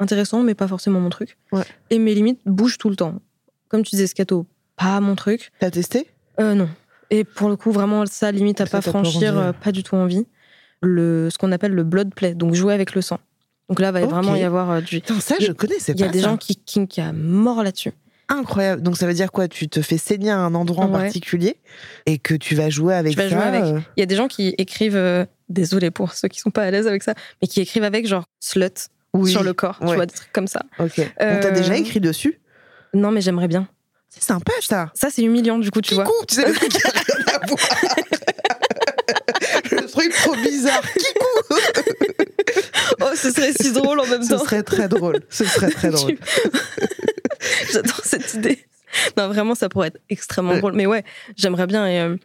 intéressant, 0.00 0.42
mais 0.42 0.54
pas 0.54 0.66
forcément 0.66 0.98
mon 0.98 1.10
truc. 1.10 1.36
Ouais. 1.52 1.62
Et 1.90 1.98
mes 2.00 2.14
limites 2.14 2.40
bougent 2.44 2.78
tout 2.78 2.90
le 2.90 2.96
temps. 2.96 3.14
Comme 3.68 3.84
tu 3.84 3.90
disais, 3.90 4.08
scato, 4.08 4.46
pas 4.76 4.98
mon 4.98 5.14
truc. 5.14 5.52
T'as 5.60 5.70
testé? 5.70 6.08
Euh, 6.40 6.54
non. 6.54 6.68
Et 7.10 7.22
pour 7.22 7.50
le 7.50 7.56
coup, 7.56 7.70
vraiment, 7.70 8.04
ça, 8.06 8.32
limite 8.32 8.60
à 8.60 8.66
Ça, 8.66 8.78
pas 8.78 8.82
franchir, 8.82 9.54
pas 9.62 9.70
du 9.70 9.84
tout 9.84 9.94
envie. 9.94 10.26
Le, 10.80 11.28
ce 11.30 11.38
qu'on 11.38 11.52
appelle 11.52 11.72
le 11.72 11.84
blood 11.84 12.12
play, 12.12 12.34
donc 12.34 12.54
jouer 12.54 12.74
avec 12.74 12.96
le 12.96 13.02
sang. 13.02 13.20
Donc 13.68 13.80
là, 13.80 13.90
va 13.92 14.04
vraiment 14.04 14.34
y 14.36 14.42
avoir 14.44 14.70
euh, 14.70 14.80
du. 14.80 15.00
Putain 15.00 15.20
ça 15.20 15.36
je 15.40 15.52
connaissais 15.52 15.92
Il 15.92 16.00
y 16.00 16.04
a 16.04 16.08
des 16.08 16.20
ça. 16.20 16.28
gens 16.30 16.36
qui 16.36 16.56
kink 16.56 16.98
à 16.98 17.12
mort 17.12 17.62
là-dessus. 17.62 17.92
Incroyable. 18.28 18.82
Donc 18.82 18.96
ça 18.96 19.06
veut 19.06 19.14
dire 19.14 19.30
quoi? 19.32 19.48
Tu 19.48 19.68
te 19.68 19.82
fais 19.82 19.98
saigner 19.98 20.30
à 20.30 20.38
un 20.38 20.54
endroit 20.54 20.84
en 20.84 20.88
particulier 20.90 21.56
et 22.06 22.18
que 22.18 22.34
tu 22.34 22.54
vas 22.54 22.70
jouer 22.70 22.94
avec 22.94 23.12
Tu 23.12 23.18
vas 23.18 23.28
ça. 23.28 23.34
jouer 23.36 23.44
avec. 23.44 23.62
euh, 23.64 23.80
Il 23.96 24.00
y 24.00 24.02
a 24.02 24.06
des 24.06 24.16
gens 24.16 24.28
qui 24.28 24.54
écrivent, 24.58 24.96
euh, 24.96 25.24
désolé 25.48 25.90
pour 25.90 26.12
ceux 26.14 26.28
qui 26.28 26.38
sont 26.40 26.50
pas 26.50 26.62
à 26.62 26.70
l'aise 26.70 26.86
avec 26.86 27.02
ça, 27.02 27.14
mais 27.40 27.48
qui 27.48 27.60
écrivent 27.60 27.84
avec 27.84 28.06
genre 28.06 28.24
slut 28.40 28.88
oui. 29.14 29.30
sur 29.30 29.42
le 29.42 29.52
corps, 29.52 29.76
ouais. 29.82 29.88
tu 29.88 29.94
vois, 29.96 30.06
des 30.06 30.14
trucs 30.14 30.32
comme 30.32 30.46
ça. 30.46 30.62
Ok. 30.78 30.94
On 30.98 31.04
t'a 31.04 31.24
Euh, 31.24 31.50
déjà 31.50 31.76
écrit 31.76 32.00
dessus? 32.00 32.40
Non, 32.94 33.10
mais 33.10 33.20
j'aimerais 33.20 33.48
bien. 33.48 33.68
C'est 34.08 34.22
sympa 34.22 34.52
ça. 34.60 34.90
Ça, 34.94 35.08
c'est 35.10 35.22
humiliant, 35.22 35.58
du 35.58 35.70
coup, 35.70 35.80
tu 35.80 35.94
vois. 35.94 36.06
Tu 36.28 36.36
sais 36.36 36.46
le 36.46 36.54
truc 36.54 36.70
qui 36.70 36.86
a 36.86 36.90
rien 36.90 37.24
à 37.34 37.46
voir. 37.46 37.60
le 39.72 39.86
truc 39.88 40.12
trop 40.12 40.34
bizarre. 40.36 40.82
Kikou. 40.82 41.54
Ce 43.16 43.30
serait 43.30 43.52
si 43.52 43.72
drôle 43.72 44.00
en 44.00 44.06
même 44.06 44.22
Ce 44.22 44.30
temps. 44.34 44.38
serait 44.44 44.62
très 44.62 44.88
drôle. 44.88 45.20
Ce 45.30 45.44
serait 45.44 45.70
très 45.70 45.90
drôle. 45.92 46.16
J'adore 47.72 48.00
cette 48.04 48.34
idée. 48.34 48.58
Non, 49.16 49.28
vraiment, 49.28 49.54
ça 49.54 49.68
pourrait 49.68 49.88
être 49.88 50.00
extrêmement 50.10 50.52
Ouais. 50.52 50.58
drôle. 50.58 50.74
Mais 50.74 50.86
ouais, 50.86 51.04
j'aimerais 51.36 51.66
bien. 51.66 51.86
Et, 51.88 52.00
euh, 52.00 52.16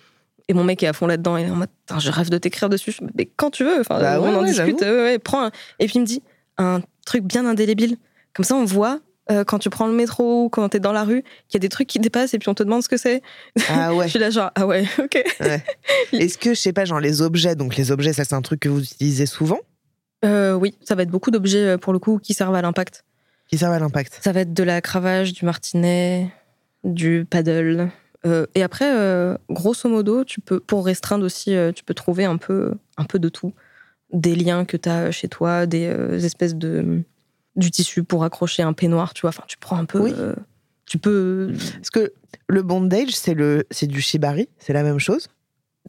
et 0.48 0.54
mon 0.54 0.64
mec 0.64 0.84
est 0.84 0.88
à 0.88 0.94
fond 0.94 1.08
là-dedans. 1.08 1.38
Et 1.38 1.50
en 1.50 1.56
mode, 1.56 1.70
je 2.00 2.12
rêve 2.12 2.30
de 2.30 2.38
t'écrire 2.38 2.70
dessus. 2.70 2.92
Je 2.92 3.04
me 3.04 3.08
dis, 3.10 3.14
mais 3.18 3.26
quand 3.36 3.50
tu 3.52 3.64
veux. 3.64 3.80
Enfin, 3.80 4.00
Bah 4.00 4.20
on 4.20 4.24
ouais, 4.30 4.36
en 4.36 4.42
ouais, 4.42 4.48
discute. 4.48 4.82
euh, 4.84 5.18
prends 5.24 5.46
un- 5.46 5.52
Et 5.80 5.86
puis 5.88 5.96
il 5.96 6.02
me 6.02 6.06
dit 6.06 6.22
un 6.58 6.82
truc 7.06 7.24
bien 7.24 7.46
indélébile. 7.46 7.98
Comme 8.34 8.46
ça, 8.46 8.56
on 8.56 8.66
voit. 8.66 9.00
euh, 9.30 9.44
quand 9.44 9.60
tu 9.60 9.70
prends 9.70 9.88
le 9.88 9.94
métro 9.94 10.46
ou 10.46 10.50
quand 10.50 10.70
t'es 10.70 10.80
dans 10.80 10.94
la 10.94 11.04
rue, 11.04 11.22
qu'il 11.50 11.56
y 11.56 11.58
a 11.58 11.60
des 11.60 11.68
trucs 11.68 11.90
qui 11.90 12.00
dépassent 12.00 12.34
et 12.34 12.40
puis 12.40 12.48
on 12.48 12.54
te 12.54 12.64
demande 12.64 12.82
ce 12.82 12.88
que 12.88 12.96
c'est. 12.96 13.22
Ah 13.70 13.94
ouais. 13.94 14.06
Je 14.06 14.12
suis 14.12 14.20
là 14.20 14.30
genre, 14.30 14.52
ah 14.56 14.66
ouais, 14.66 14.86
ok. 15.00 15.22
Est-ce 16.14 16.38
que, 16.38 16.52
je 16.54 16.60
sais 16.62 16.72
pas, 16.72 16.86
genre 16.86 17.02
les 17.02 17.22
objets, 17.22 17.54
donc 17.56 17.76
les 17.76 17.92
objets, 17.92 18.14
ça 18.14 18.24
c'est 18.24 18.36
un 18.36 18.42
truc 18.42 18.62
que 18.62 18.70
vous 18.70 18.82
utilisez 18.82 19.26
souvent, 19.26 19.60
Euh, 20.26 20.54
oui, 20.54 20.76
ça 20.84 20.96
va 20.96 21.04
être 21.04 21.10
beaucoup 21.10 21.32
d'objets 21.32 21.66
euh, 21.66 21.78
pour 21.78 21.94
le 21.94 22.00
coup 22.00 22.20
qui 22.20 22.34
servent 22.34 22.56
à 22.56 22.62
l'impact. 22.62 23.04
qui 23.48 23.58
servent 23.58 23.74
à 23.74 23.80
l'impact. 23.80 24.20
Ça 24.22 24.32
va 24.32 24.42
être 24.42 24.54
de 24.54 24.64
la 24.64 24.82
cravache, 24.82 25.34
du 25.34 25.46
martinet, 25.46 26.32
du 26.84 27.26
paddle. 27.30 27.90
Euh, 28.26 28.46
et 28.56 28.64
après, 28.64 28.92
euh, 28.92 29.38
grosso 29.50 29.88
modo, 29.88 30.24
tu 30.24 30.42
peux, 30.42 30.60
pour 30.60 30.86
restreindre 30.86 31.26
aussi, 31.26 31.56
tu 31.76 31.84
peux 31.84 31.94
trouver 31.94 32.26
un 32.26 32.38
peu, 32.38 32.74
un 32.98 33.06
peu 33.06 33.20
de 33.20 33.30
tout. 33.30 33.54
Des 34.12 34.36
liens 34.36 34.66
que 34.66 34.78
tu 34.78 34.90
as 34.90 35.12
chez 35.12 35.28
toi, 35.28 35.66
des 35.66 35.86
espèces 36.26 36.56
de 36.56 37.04
du 37.56 37.72
tissu 37.72 38.04
pour 38.04 38.24
accrocher 38.24 38.62
un 38.62 38.74
peignoir, 38.74 39.16
tu 39.16 39.22
vois. 39.22 39.30
Enfin, 39.30 39.44
tu 39.48 39.58
prends 39.58 39.78
un 39.78 39.86
peu. 39.86 40.00
Oui. 40.00 40.14
tu 40.86 40.98
peux. 41.00 41.52
Parce 41.76 41.90
que 41.90 42.14
le 42.48 42.62
bondage, 42.62 43.16
c'est 43.16 43.34
le, 43.34 43.66
c'est 43.72 43.88
du 43.88 44.00
shibari, 44.00 44.48
c'est 44.60 44.74
la 44.74 44.84
même 44.84 45.00
chose. 45.00 45.28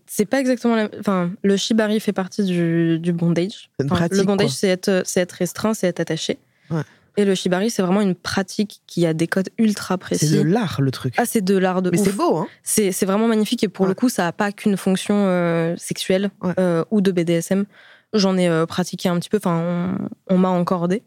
C'est 0.07 0.27
pas 0.27 0.41
exactement 0.41 0.77
la. 0.77 0.89
Enfin, 1.01 1.31
le 1.43 1.57
shibari 1.57 2.01
fait 2.01 2.13
partie 2.13 2.45
du, 2.45 2.99
du 2.99 3.13
bondage. 3.13 3.71
Une 3.81 3.87
Enfin, 3.87 3.97
pratique, 3.97 4.19
le 4.19 4.25
bondage, 4.25 4.51
c'est 4.51 4.69
être, 4.69 5.03
c'est 5.05 5.21
être 5.21 5.33
restreint, 5.33 5.75
c'est 5.75 5.87
être 5.87 6.01
attaché. 6.01 6.39
Ouais. 6.71 6.83
Et 7.17 7.25
le 7.25 7.35
shibari, 7.35 7.69
c'est 7.71 7.83
vraiment 7.83 8.01
une 8.01 8.15
pratique 8.15 8.81
qui 8.87 9.05
a 9.05 9.13
des 9.13 9.27
codes 9.27 9.49
ultra 9.59 9.99
précis. 9.99 10.29
C'est 10.29 10.37
de 10.37 10.43
l'art 10.43 10.81
le 10.81 10.91
truc. 10.93 11.15
Ah, 11.17 11.27
c'est 11.27 11.41
de 11.41 11.57
l'art 11.57 11.83
de 11.83 11.91
Mais 11.91 11.97
c'est 11.97 12.13
beau, 12.15 12.37
hein 12.37 12.47
C'est 12.63 12.93
c'est 12.93 13.07
vraiment 13.07 13.27
magnifique 13.27 13.65
et 13.65 13.69
pour 13.69 13.85
Ouais. 13.85 13.89
le 13.89 13.95
coup, 13.95 14.09
ça 14.09 14.23
n'a 14.25 14.33
pas 14.33 14.53
qu'une 14.53 14.77
fonction 14.77 15.15
euh, 15.27 15.75
sexuelle 15.77 16.31
Ouais. 16.43 16.53
euh, 16.61 16.85
ou 16.93 17.01
de 17.01 17.11
BDSM. 17.11 17.65
J'en 18.13 18.37
ai 18.39 18.49
euh, 18.49 18.67
pratiqué 18.67 19.09
un 19.09 19.19
petit 19.19 19.29
peu, 19.31 19.39
enfin, 19.39 19.97
on, 20.29 20.35
on 20.35 20.39
m'a 20.39 20.49
encordé 20.49 21.03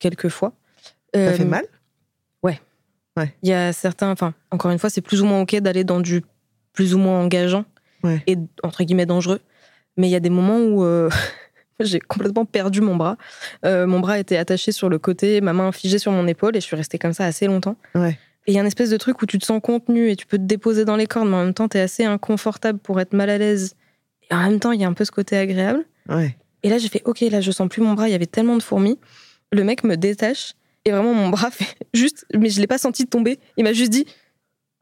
quelques 0.00 0.28
fois. 0.28 0.52
Ça 1.14 1.32
fait 1.34 1.44
mal? 1.44 1.64
Ouais. 2.42 3.30
Il 3.42 3.50
y 3.50 3.52
a 3.52 3.74
certains, 3.74 4.10
enfin, 4.10 4.32
encore 4.50 4.70
une 4.70 4.78
fois, 4.78 4.88
c'est 4.88 5.02
plus 5.02 5.20
ou 5.20 5.26
moins 5.26 5.42
ok 5.42 5.56
d'aller 5.56 5.84
dans 5.84 6.00
du 6.00 6.24
plus 6.72 6.94
ou 6.94 6.98
moins 6.98 7.20
engageant 7.20 7.66
Ouais. 8.02 8.22
et 8.26 8.36
entre 8.62 8.84
guillemets 8.84 9.06
dangereux. 9.06 9.40
Mais 9.96 10.08
il 10.08 10.10
y 10.10 10.16
a 10.16 10.20
des 10.20 10.30
moments 10.30 10.58
où 10.58 10.84
euh, 10.84 11.10
j'ai 11.80 12.00
complètement 12.00 12.44
perdu 12.44 12.80
mon 12.80 12.96
bras. 12.96 13.16
Euh, 13.64 13.86
mon 13.86 14.00
bras 14.00 14.18
était 14.18 14.36
attaché 14.36 14.72
sur 14.72 14.88
le 14.88 14.98
côté, 14.98 15.40
ma 15.40 15.52
main 15.52 15.72
figée 15.72 15.98
sur 15.98 16.12
mon 16.12 16.26
épaule 16.26 16.56
et 16.56 16.60
je 16.60 16.66
suis 16.66 16.76
restée 16.76 16.98
comme 16.98 17.12
ça 17.12 17.24
assez 17.24 17.46
longtemps. 17.46 17.76
Ouais. 17.94 18.18
Et 18.46 18.52
il 18.52 18.54
y 18.54 18.58
a 18.58 18.60
une 18.60 18.66
espèce 18.66 18.90
de 18.90 18.96
truc 18.96 19.22
où 19.22 19.26
tu 19.26 19.38
te 19.38 19.44
sens 19.44 19.60
contenu 19.62 20.10
et 20.10 20.16
tu 20.16 20.26
peux 20.26 20.36
te 20.36 20.42
déposer 20.42 20.84
dans 20.84 20.96
les 20.96 21.06
cordes, 21.06 21.28
mais 21.28 21.36
en 21.36 21.44
même 21.44 21.54
temps, 21.54 21.68
tu 21.68 21.76
es 21.76 21.80
assez 21.80 22.04
inconfortable 22.04 22.78
pour 22.78 23.00
être 23.00 23.12
mal 23.12 23.30
à 23.30 23.38
l'aise. 23.38 23.76
Et 24.30 24.34
en 24.34 24.42
même 24.42 24.58
temps, 24.58 24.72
il 24.72 24.80
y 24.80 24.84
a 24.84 24.88
un 24.88 24.94
peu 24.94 25.04
ce 25.04 25.12
côté 25.12 25.36
agréable. 25.36 25.84
Ouais. 26.08 26.36
Et 26.64 26.68
là, 26.68 26.78
j'ai 26.78 26.88
fait, 26.88 27.02
ok, 27.04 27.20
là, 27.20 27.40
je 27.40 27.50
sens 27.52 27.68
plus 27.68 27.82
mon 27.82 27.92
bras, 27.92 28.08
il 28.08 28.12
y 28.12 28.14
avait 28.14 28.26
tellement 28.26 28.56
de 28.56 28.62
fourmis. 28.62 28.98
Le 29.52 29.62
mec 29.62 29.84
me 29.84 29.96
détache 29.96 30.54
et 30.84 30.90
vraiment, 30.90 31.14
mon 31.14 31.28
bras 31.28 31.50
fait 31.52 31.76
juste, 31.94 32.26
mais 32.34 32.50
je 32.50 32.60
l'ai 32.60 32.66
pas 32.66 32.78
senti 32.78 33.06
tomber. 33.06 33.38
Il 33.56 33.64
m'a 33.64 33.72
juste 33.72 33.92
dit, 33.92 34.06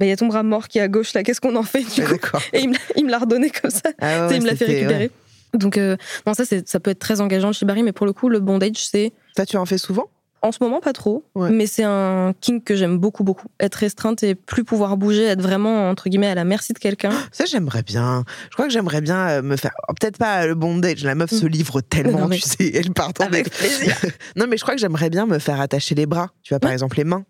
bah, 0.01 0.07
il 0.07 0.09
y 0.09 0.13
a 0.13 0.17
ton 0.17 0.27
bras 0.27 0.43
mort 0.43 0.67
qui 0.67 0.79
est 0.79 0.83
à 0.83 0.89
gauche 0.89 1.13
là, 1.15 1.23
qu'est-ce 1.23 1.41
qu'on 1.41 1.55
en 1.55 1.63
fait 1.63 1.85
du 1.95 2.03
Ouais, 2.05 2.19
coup. 2.19 2.39
Et 2.53 2.61
il 2.63 2.71
me 2.71 2.75
l'a- 2.75 2.81
il 2.97 3.05
me 3.05 3.11
l'a 3.11 3.19
redonné 3.19 3.51
comme 3.51 3.71
ça. 3.71 3.91
Ah 4.01 4.25
Tu 4.27 4.31
sais, 4.31 4.37
il 4.39 4.43
me 4.43 4.47
l'a 4.49 4.57
fait 4.57 4.65
récupérer. 4.65 5.05
ouais. 5.05 5.11
Donc, 5.59 5.77
euh, 5.79 5.97
non, 6.27 6.35
ça, 6.35 6.45
ça 6.45 6.81
peut 6.81 6.91
être 6.91 6.99
très 7.01 7.21
engageant 7.21 7.49
le 7.49 7.53
shibari, 7.53 7.83
mais 7.83 7.93
pour 7.93 8.07
le 8.07 8.13
coup, 8.13 8.29
le 8.29 8.41
bondage, 8.41 8.77
c'est 8.77 9.13
Ça, 9.37 9.45
tu 9.47 9.57
en 9.57 9.67
fais 9.67 9.79
souvent? 9.79 10.07
En 10.43 10.53
ce 10.53 10.59
moment 10.63 10.81
pas 10.81 10.95
trop, 10.95 11.23
Ouais. 11.35 11.51
mais 11.51 11.67
c'est 11.67 11.83
un 11.85 12.33
kink 12.41 12.65
que 12.65 12.75
j'aime 12.75 12.97
beaucoup, 12.97 13.25
beaucoup. 13.25 13.49
Être 13.61 13.75
restreinte 13.75 14.23
et 14.23 14.35
plus 14.35 14.65
pouvoir 14.65 14.97
bouger, 14.97 15.25
être 15.25 15.43
vraiment, 15.43 15.91
entre 15.91 16.09
guillemets, 16.09 16.29
à 16.29 16.35
la 16.35 16.45
merci 16.45 16.73
de 16.73 16.79
quelqu'un. 16.79 17.11
Ça, 17.31 17.45
j'aimerais 17.45 17.83
bien. 17.83 18.25
Je 18.49 18.55
crois 18.55 18.65
que 18.67 18.73
j'aimerais 18.73 19.03
bien 19.03 19.29
euh, 19.29 19.43
me 19.43 19.57
faire. 19.57 19.73
oh, 19.89 19.93
Peut-être 20.01 20.17
pas 20.17 20.47
le 20.47 20.55
bondage. 20.55 21.05
La 21.05 21.15
meuf 21.15 21.29
se 21.31 21.45
livre 21.45 21.83
tellement, 21.83 22.17
Mm. 22.17 22.21
Non, 22.23 22.29
mais- 22.29 22.37
tu 22.39 22.49
sais. 22.49 22.71
Elle 22.75 22.91
part 22.93 23.13
dans 23.13 23.27
Avec 23.27 23.51
plaisir. 23.51 23.95
Non, 24.37 24.47
mais 24.49 24.57
je 24.57 24.63
crois 24.63 24.75
que 24.75 24.81
j'aimerais 24.81 25.11
bien 25.11 25.27
me 25.27 25.39
faire 25.39 25.61
attacher 25.61 25.95
les 25.95 26.07
bras. 26.07 26.31
Tu 26.43 26.55
vois, 26.55 26.59
par 26.61 26.69
Ouais. 26.71 26.75
exemple, 26.75 26.97
les 26.97 27.05
mains. 27.05 27.25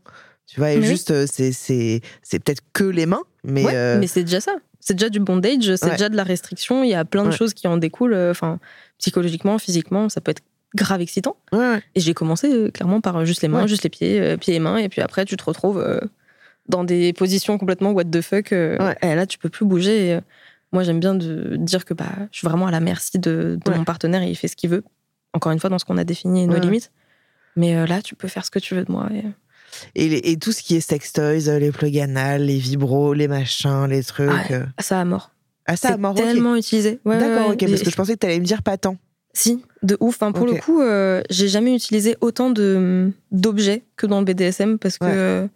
Tu 0.52 0.58
vois, 0.58 0.72
et 0.72 0.82
juste, 0.82 1.12
euh, 1.12 1.26
c'est 1.28 2.00
peut-être 2.32 2.62
que 2.72 2.82
les 2.84 3.06
mains, 3.06 3.22
mais. 3.44 3.64
Ouais, 3.64 3.74
euh, 3.74 3.98
mais 4.00 4.08
c'est 4.08 4.24
déjà 4.24 4.40
ça. 4.40 4.56
C'est 4.80 4.94
déjà 4.94 5.08
du 5.08 5.20
bondage, 5.20 5.76
c'est 5.76 5.84
Ouais. 5.84 5.90
déjà 5.92 6.08
de 6.08 6.16
la 6.16 6.24
restriction. 6.24 6.82
Il 6.82 6.90
y 6.90 6.94
a 6.94 7.04
plein 7.04 7.22
de 7.22 7.28
Ouais. 7.28 7.36
choses 7.36 7.54
qui 7.54 7.68
en 7.68 7.76
découlent. 7.76 8.14
euh, 8.14 8.30
Enfin, 8.32 8.58
psychologiquement, 8.98 9.58
physiquement, 9.58 10.08
ça 10.08 10.20
peut 10.20 10.30
être 10.32 10.42
grave 10.74 11.00
excitant. 11.02 11.36
Et 11.94 12.00
j'ai 12.00 12.14
commencé 12.14 12.70
clairement 12.72 13.00
par 13.00 13.24
juste 13.24 13.42
les 13.42 13.48
mains, 13.48 13.66
juste 13.68 13.84
les 13.84 13.90
pieds, 13.90 14.36
pieds 14.38 14.54
et 14.54 14.58
mains. 14.58 14.78
Et 14.78 14.88
puis 14.88 15.02
après, 15.02 15.24
tu 15.24 15.36
te 15.36 15.44
retrouves 15.44 15.84
dans 16.68 16.82
des 16.84 17.12
positions 17.12 17.56
complètement 17.58 17.90
what 17.92 18.04
the 18.04 18.20
fuck. 18.20 18.50
Et 18.52 18.78
là, 19.02 19.26
tu 19.26 19.38
peux 19.38 19.48
plus 19.50 19.64
bouger. 19.66 20.08
Et, 20.10 20.18
moi, 20.72 20.82
j'aime 20.82 20.98
bien 21.00 21.14
de 21.14 21.56
dire 21.56 21.84
que 21.84 21.94
bah, 21.94 22.06
je 22.32 22.38
suis 22.38 22.46
vraiment 22.48 22.66
à 22.66 22.70
la 22.70 22.80
merci 22.80 23.18
de, 23.18 23.58
de 23.64 23.70
mon 23.72 23.84
partenaire 23.84 24.22
et 24.22 24.30
il 24.30 24.36
fait 24.36 24.48
ce 24.48 24.56
qu'il 24.56 24.70
veut. 24.70 24.82
Encore 25.34 25.52
une 25.52 25.58
fois, 25.60 25.70
dans 25.70 25.78
ce 25.78 25.84
qu'on 25.84 25.98
a 25.98 26.04
défini, 26.04 26.46
nos 26.48 26.58
limites. 26.58 26.90
Mais 27.56 27.86
là, 27.86 28.00
tu 28.02 28.14
peux 28.16 28.28
faire 28.28 28.44
ce 28.44 28.50
que 28.50 28.58
tu 28.58 28.74
veux 28.74 28.84
de 28.84 28.90
moi. 28.90 29.08
et- 29.14 29.24
Et, 29.94 30.36
tout 30.38 30.52
ce 30.52 30.62
qui 30.62 30.76
est 30.76 30.80
sex 30.80 31.12
toys, 31.12 31.48
euh, 31.48 31.58
les 31.58 31.70
plugs 31.72 31.98
anal, 31.98 32.44
les 32.46 32.58
vibros, 32.58 33.14
les 33.14 33.28
machins, 33.28 33.86
les 33.88 34.02
trucs. 34.02 34.30
Ah 34.30 34.44
ouais. 34.52 34.62
ça 34.80 35.00
à 35.00 35.04
mort. 35.04 35.30
Ah, 35.66 35.76
ça, 35.76 35.90
à 35.90 35.96
mort, 35.96 36.14
tellement 36.14 36.56
utilisé. 36.56 36.98
Ouais, 37.04 37.18
D'accord, 37.18 37.48
ouais. 37.48 37.54
ok, 37.54 37.68
parce 37.68 37.82
que 37.82 37.90
je 37.90 37.96
pensais 37.96 38.14
que 38.14 38.18
t'allais 38.18 38.40
me 38.40 38.44
dire 38.44 38.62
pas 38.62 38.76
tant. 38.76 38.96
Si, 39.32 39.62
de 39.84 39.96
ouf. 40.00 40.16
Enfin, 40.16 40.32
pour 40.32 40.46
le 40.46 40.54
coup, 40.54 40.80
euh, 40.80 41.22
j'ai 41.30 41.46
jamais 41.46 41.74
utilisé 41.74 42.16
autant 42.20 42.50
de 42.50 43.12
d'objets 43.30 43.82
que 43.96 44.06
dans 44.06 44.18
le 44.18 44.24
BDSM 44.24 44.78
parce 44.78 44.98
que 44.98 45.04
euh, 45.06 45.46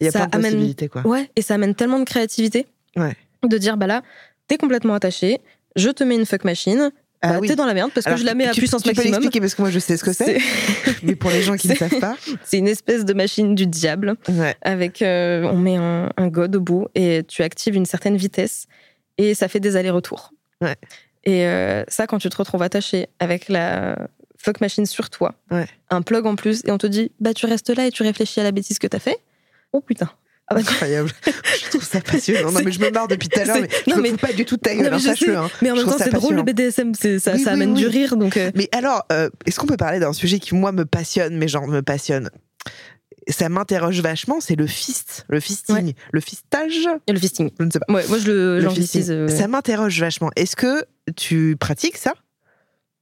Il 0.00 0.04
y 0.04 0.08
a 0.08 0.12
Ça 0.12 0.28
plein 0.28 0.38
de 0.38 0.46
amène- 0.46 0.88
quoi. 0.88 1.04
ouais, 1.06 1.28
et 1.34 1.42
ça 1.42 1.54
amène 1.54 1.74
tellement 1.74 1.98
de 1.98 2.04
créativité 2.04 2.66
Ouais. 2.96 3.16
de 3.44 3.58
dire 3.58 3.76
bah 3.76 3.88
là, 3.88 4.02
t'es 4.46 4.56
complètement 4.56 4.94
attaché, 4.94 5.40
je 5.74 5.88
te 5.90 6.04
mets 6.04 6.14
une 6.14 6.26
fuck 6.26 6.44
machine, 6.44 6.92
bah, 7.28 7.38
oui. 7.40 7.48
t'es 7.48 7.56
dans 7.56 7.66
la 7.66 7.74
merde 7.74 7.90
parce 7.94 8.06
Alors, 8.06 8.16
que 8.16 8.20
je 8.22 8.26
la 8.26 8.34
mets 8.34 8.46
à 8.46 8.52
tu- 8.52 8.60
puissance 8.60 8.82
tu 8.82 8.88
peux 8.90 8.94
maximum. 8.96 9.12
l'expliquer 9.20 9.40
parce 9.40 9.54
que 9.54 9.62
moi 9.62 9.70
je 9.70 9.78
sais 9.78 9.96
ce 9.96 10.04
que 10.04 10.12
c'est, 10.12 10.38
mais 11.02 11.14
pour 11.16 11.30
les 11.30 11.42
gens 11.42 11.56
qui 11.56 11.68
ne 11.68 11.74
savent 11.76 11.98
pas. 12.00 12.16
C'est 12.44 12.58
une 12.58 12.68
espèce 12.68 13.04
de 13.04 13.12
machine 13.14 13.54
du 13.54 13.66
diable 13.66 14.14
Ouais. 14.28 14.54
avec 14.62 15.02
euh, 15.02 15.42
on 15.44 15.56
met 15.58 15.76
un, 15.76 16.10
un 16.16 16.28
god 16.28 16.56
au 16.56 16.60
bout 16.60 16.88
et 16.94 17.22
tu 17.26 17.42
actives 17.42 17.74
une 17.76 17.86
certaine 17.86 18.16
vitesse 18.16 18.66
et 19.18 19.34
ça 19.34 19.48
fait 19.48 19.60
des 19.60 19.76
allers-retours. 19.76 20.32
Ouais. 20.60 20.76
Et 21.24 21.46
euh, 21.46 21.84
ça, 21.88 22.06
quand 22.06 22.18
tu 22.18 22.28
te 22.28 22.36
retrouves 22.36 22.62
attaché 22.62 23.08
avec 23.18 23.48
la 23.48 23.96
fuck 24.38 24.60
machine 24.60 24.84
sur 24.86 25.08
toi, 25.08 25.34
Ouais. 25.50 25.66
un 25.90 26.02
plug 26.02 26.26
en 26.26 26.36
plus, 26.36 26.62
et 26.66 26.70
on 26.70 26.76
te 26.78 26.86
dit, 26.86 27.12
bah 27.20 27.32
tu 27.32 27.46
restes 27.46 27.70
là 27.74 27.86
et 27.86 27.90
tu 27.90 28.02
réfléchis 28.02 28.40
à 28.40 28.42
la 28.42 28.50
bêtise 28.52 28.78
que 28.78 28.86
t'as 28.86 28.98
fait. 28.98 29.18
Oh 29.72 29.80
putain. 29.80 30.10
Ah 30.48 30.54
bah, 30.56 30.60
Incroyable. 30.60 31.10
je 31.64 31.70
trouve 31.70 31.82
ça 31.84 32.00
passionnant. 32.00 32.50
Non, 32.52 32.58
C'est- 32.58 32.64
mais 32.64 32.72
je 32.72 32.80
me 32.80 32.90
marre 32.90 33.08
depuis 33.08 33.28
tout 33.28 33.40
à 33.40 33.44
l'heure, 33.44 33.56
c'est- 33.56 33.62
mais 33.86 33.94
je 33.94 34.00
mais- 34.00 34.12
pas 34.18 34.32
du 34.32 34.44
tout 34.44 34.56
ta 34.58 34.74
Non, 34.74 34.82
gueule, 34.82 34.90
mais 34.90 34.96
hein, 34.96 34.98
je 34.98 35.02
sais, 35.04 35.08
sache-le. 35.16 35.36
hein. 35.38 35.50
mais 35.62 35.70
en 35.70 35.76
même 35.76 35.84
temps, 35.86 35.96
ça 35.98 36.04
c'est 36.04 36.10
drôle 36.10 36.34
le. 36.36 36.42
BDSM, 36.42 36.94
c'est- 36.94 37.18
ça, 37.18 37.32
Oui, 37.32 37.40
ça 37.42 37.50
oui, 37.50 37.54
amène 37.54 37.74
du 37.74 37.86
rire. 37.86 38.16
Donc, 38.16 38.36
euh, 38.36 38.50
Mais 38.54 38.68
alors, 38.72 39.06
euh, 39.10 39.30
est-ce 39.46 39.58
qu'on 39.58 39.66
peut 39.66 39.76
parler 39.78 40.00
d'un 40.00 40.12
sujet 40.12 40.38
qui, 40.38 40.54
moi, 40.54 40.70
me 40.72 40.84
passionne, 40.84 41.36
mais 41.38 41.48
genre 41.48 41.66
me 41.66 41.80
passionne? 41.80 42.28
Ça 43.28 43.48
m'interroge 43.48 44.00
vachement, 44.02 44.38
c'est 44.40 44.54
le 44.54 44.66
fist, 44.66 45.24
le 45.30 45.40
fisting, 45.40 45.94
le 46.12 46.20
fistage? 46.20 46.88
Et 47.06 47.12
le 47.14 47.18
fisting. 47.18 47.50
Je 47.58 47.64
ne 47.64 47.70
sais 47.70 47.78
pas. 47.78 47.90
Ouais, 47.90 48.04
moi, 48.08 48.18
je 48.18 48.30
le 48.30 48.66
euh, 49.10 49.28
Ça 49.28 49.48
m'interroge 49.48 49.98
vachement. 49.98 50.30
Est-ce 50.36 50.56
que 50.56 50.84
tu 51.16 51.56
pratiques 51.58 51.96
ça? 51.96 52.12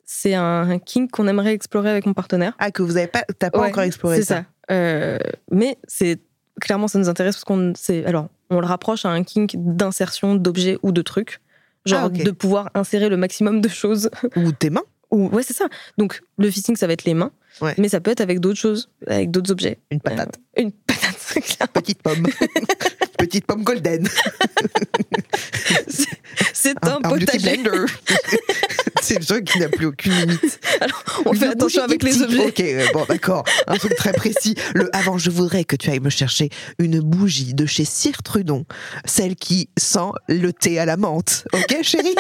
C'est 0.05 0.35
un, 0.35 0.71
un 0.71 0.79
kink 0.79 1.11
qu'on 1.11 1.27
aimerait 1.27 1.55
explorer 1.55 1.91
avec 1.91 2.07
mon 2.07 2.15
partenaire. 2.15 2.55
Ah, 2.61 2.71
que 2.71 2.83
vous 2.85 2.97
avez 2.99 3.09
pas, 3.09 3.25
t'as 3.37 3.51
pas 3.51 3.59
Ouais, 3.63 3.69
encore 3.71 3.83
exploré 3.83 4.19
C'est 4.19 4.25
ça? 4.27 4.45
ça. 4.69 4.75
Euh, 4.75 5.19
mais 5.51 5.77
c'est 5.89 6.21
clairement 6.63 6.89
ça 6.89 6.99
nous 6.99 7.09
intéresse 7.09 7.35
parce 7.37 7.45
qu'on 7.45 7.73
c'est 7.77 8.05
alors 8.07 8.29
on 8.51 8.61
le 8.61 8.67
rapproche 8.67 9.05
à 9.05 9.11
un 9.11 9.23
kink 9.25 9.55
d'insertion 9.57 10.35
d'objets 10.35 10.79
ou 10.83 10.93
de 10.93 11.03
trucs, 11.03 11.41
genre 11.87 12.05
Ah, 12.05 12.09
de 12.09 12.31
pouvoir 12.31 12.71
insérer 12.75 13.09
le 13.09 13.17
maximum 13.17 13.61
de 13.61 13.69
choses. 13.69 14.11
Ou 14.37 14.53
tes 14.53 14.71
mains 14.71 14.85
ou 15.11 15.29
ouais 15.29 15.43
c'est 15.43 15.55
ça. 15.57 15.67
Donc 15.99 16.23
le 16.39 16.51
fisting 16.51 16.77
ça 16.77 16.87
va 16.87 16.93
être 16.95 17.05
les 17.05 17.15
mains, 17.15 17.33
Ouais. 17.61 17.75
mais 17.79 17.89
ça 17.91 18.01
peut 18.01 18.11
être 18.11 18.23
avec 18.23 18.41
d'autres 18.41 18.59
choses, 18.59 18.89
avec 19.07 19.31
d'autres 19.31 19.51
objets. 19.51 19.79
Une 19.91 20.01
patate. 20.01 20.39
Euh, 20.59 20.63
une 20.63 20.73
patate. 20.73 21.17
clairement. 21.43 21.73
Petite 21.75 22.03
pomme. 22.03 22.27
Petite 23.19 23.47
pomme 23.47 23.63
golden. 23.63 24.09
C'est 26.53 26.77
un, 26.83 27.01
beauty 27.01 27.27
potager. 27.27 27.57
blender. 27.57 27.93
c'est 29.03 29.19
le 29.19 29.25
truc 29.25 29.45
qui 29.45 29.59
n'a 29.59 29.69
plus 29.69 29.87
aucune 29.87 30.13
limite. 30.13 30.61
On 31.27 31.33
Une 31.33 31.39
fait 31.39 31.47
attention 31.49 31.83
avec 31.83 32.03
les 32.03 32.23
objets. 32.23 32.47
Ok, 32.47 32.61
euh, 32.61 32.87
bon, 32.93 33.05
d'accord. 33.09 33.45
Un 33.67 33.77
truc 33.77 33.95
très 33.97 34.13
précis. 34.13 34.55
Le 34.75 34.95
avant, 34.95 35.19
je 35.19 35.31
voudrais 35.31 35.65
que 35.65 35.77
tu 35.77 35.91
ailles 35.91 36.01
me 36.01 36.11
chercher 36.11 36.51
une 36.79 37.01
bougie 37.01 37.55
de 37.55 37.67
chez 37.67 37.85
Cire 37.85 38.23
Trudon, 38.23 38.65
celle 39.05 39.37
qui 39.37 39.69
sent 39.77 40.11
le 40.29 40.53
thé 40.53 40.79
à 40.79 40.87
la 40.87 40.97
menthe. 40.97 41.45
Ok, 41.53 41.83
chérie? 41.83 42.15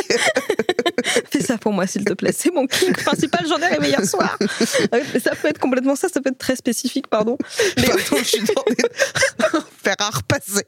Pour 1.63 1.73
moi, 1.73 1.87
s'il 1.87 2.05
te 2.05 2.13
plaît. 2.13 2.33
C'est 2.37 2.51
mon 2.53 2.67
kink 2.67 3.03
principal, 3.05 3.47
j'en 3.49 3.59
ai 3.59 3.67
rêvé 3.67 3.89
hier 3.89 4.05
soir. 4.05 4.37
Euh, 4.41 5.01
Ça 5.23 5.35
peut 5.37 5.49
être 5.49 5.59
complètement 5.61 5.95
ça, 5.97 6.09
ça 6.09 6.21
peut 6.21 6.31
être 6.31 6.39
très 6.39 6.57
spécifique, 6.57 7.07
pardon. 7.09 7.39
Mais 7.79 7.85
Pardon, 7.85 8.03
je 8.19 8.25
suis 8.25 8.41
dans 8.43 8.65
des... 8.69 8.77
faire 9.83 9.95
à 10.01 10.11
repasser. 10.11 10.67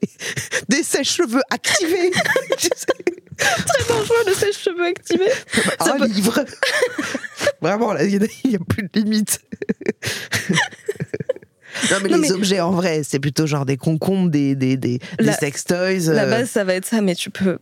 Des 0.69 0.83
sèches-cheveux 0.83 1.43
activés. 1.51 2.11
Très 3.37 3.89
dangereux, 3.89 4.17
le 4.29 4.33
sèche-cheveux 4.33 4.85
activé. 4.87 5.25
Ça 5.81 5.95
un 5.95 5.99
peut- 5.99 6.07
livre. 6.07 6.45
Vraiment, 7.61 7.93
là, 7.93 8.05
il 8.05 8.11
n'y 8.45 8.55
a, 8.55 8.59
plus 8.61 8.85
de 8.85 9.01
limite. 9.01 9.41
Non 11.91 11.97
mais 12.03 12.09
Non, 12.09 12.17
les 12.19 12.29
mais- 12.29 12.33
objets 12.33 12.61
en 12.61 12.71
vrai, 12.71 13.03
c'est 13.03 13.19
plutôt 13.19 13.47
genre 13.49 13.67
des 13.67 13.77
concombres, 13.77 14.31
des, 14.31 14.55
des, 14.55 14.77
des, 14.77 14.99
des 14.99 15.25
La- 15.25 15.33
sextoys. 15.37 15.99
La 16.13 16.23
euh, 16.23 16.31
base, 16.31 16.51
ça 16.51 16.63
va 16.63 16.75
être 16.75 16.87
ça, 16.87 17.01
mais 17.01 17.17
tu 17.17 17.31
peux. 17.31 17.59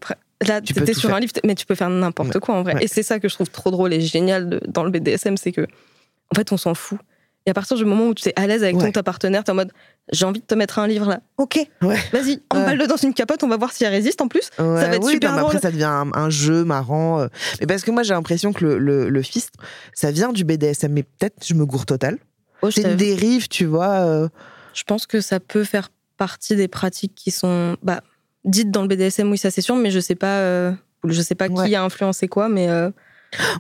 Là, 0.47 0.61
Tu 0.61 0.73
étais 0.79 0.95
sur 0.95 1.09
faire. 1.09 1.17
un 1.17 1.21
livre, 1.21 1.33
mais 1.45 1.55
tu 1.55 1.67
peux 1.67 1.75
faire 1.75 1.91
n'importe 1.91 2.35
Ouais. 2.35 2.41
quoi 2.41 2.55
en 2.55 2.63
vrai. 2.63 2.75
Ouais. 2.75 2.85
Et 2.85 2.89
c'est 2.89 3.03
ça 3.03 3.19
que 3.21 3.29
je 3.29 3.35
trouve 3.35 3.51
trop 3.51 3.71
drôle 3.71 3.93
et 3.93 4.01
génial 4.01 4.49
de- 4.49 4.61
dans 4.69 4.85
le 4.85 4.91
BDSM, 4.91 5.37
c'est 5.37 5.53
que, 5.53 5.63
en 5.63 6.35
fait, 6.37 6.53
on 6.53 6.57
s'en 6.57 6.75
fout. 6.75 6.99
Et 7.45 7.51
à 7.51 7.55
partir 7.55 7.77
du 7.77 7.85
moment 7.85 8.07
où 8.07 8.15
tu 8.15 8.29
es 8.29 8.33
à 8.37 8.47
l'aise 8.47 8.63
avec 8.63 8.77
Ouais. 8.77 8.85
ton 8.87 8.93
ta 8.93 9.03
partenaire, 9.03 9.43
t'es 9.43 9.51
en 9.51 9.57
mode 9.57 9.73
j'ai 10.13 10.25
envie 10.27 10.41
de 10.41 10.45
te 10.47 10.55
mettre 10.55 10.79
un 10.79 10.87
livre 10.87 11.07
là. 11.09 11.21
Ok, 11.39 11.59
Ouais. 11.83 11.97
vas-y, 12.13 12.41
emballe-le 12.51 12.87
dans 12.87 12.97
une 12.97 13.15
capote, 13.15 13.43
on 13.43 13.49
va 13.49 13.57
voir 13.57 13.73
si 13.73 13.83
elle 13.85 13.93
résiste 13.93 14.21
en 14.21 14.29
plus. 14.29 14.51
Ouais, 14.59 14.65
va 14.65 14.95
être 14.97 15.05
oui, 15.05 15.13
super 15.15 15.33
non, 15.37 15.47
après 15.47 15.59
ça 15.61 15.71
devient 15.73 15.85
un, 15.85 16.11
un 16.15 16.31
jeu 16.31 16.65
marrant. 16.65 17.21
euh. 17.21 17.27
Mais 17.61 17.67
parce 17.67 17.83
que 17.83 17.91
moi 17.91 18.03
j'ai 18.05 18.15
l'impression 18.15 18.53
que 18.53 18.65
le, 18.65 18.79
le, 18.79 19.09
le 19.09 19.23
fist, 19.23 19.55
ça 19.93 20.11
vient 20.13 20.33
du 20.33 20.45
BDSM, 20.45 20.93
mais 20.93 21.03
peut-être 21.03 21.45
je 21.45 21.55
me 21.55 21.67
gourre 21.67 21.87
total. 21.87 22.19
Oh, 22.63 22.71
C'est 22.71 22.83
une 22.83 22.95
dérive, 22.97 23.49
tu 23.49 23.65
vois. 23.65 23.91
euh, 24.07 24.29
Je 24.75 24.83
pense 24.85 25.07
que 25.07 25.21
ça 25.21 25.41
peut 25.41 25.65
faire 25.65 25.89
partie 26.17 26.55
des 26.55 26.69
pratiques 26.69 27.15
qui 27.17 27.31
sont 27.33 27.77
bah, 27.83 28.03
dites 28.45 28.71
dans 28.71 28.83
le 28.83 28.89
BDSM, 28.89 29.31
oui, 29.31 29.39
ça 29.39 29.51
c'est 29.51 29.61
sûr, 29.63 29.77
mais 29.77 29.91
je 29.91 30.01
sais 30.01 30.15
pas, 30.15 30.39
euh, 30.41 30.73
je 31.05 31.21
sais 31.23 31.35
pas 31.35 31.49
Ouais. 31.49 31.69
qui 31.69 31.75
a 31.75 31.83
influencé 31.83 32.29
quoi, 32.29 32.49
mais 32.49 32.69
euh, 32.69 32.91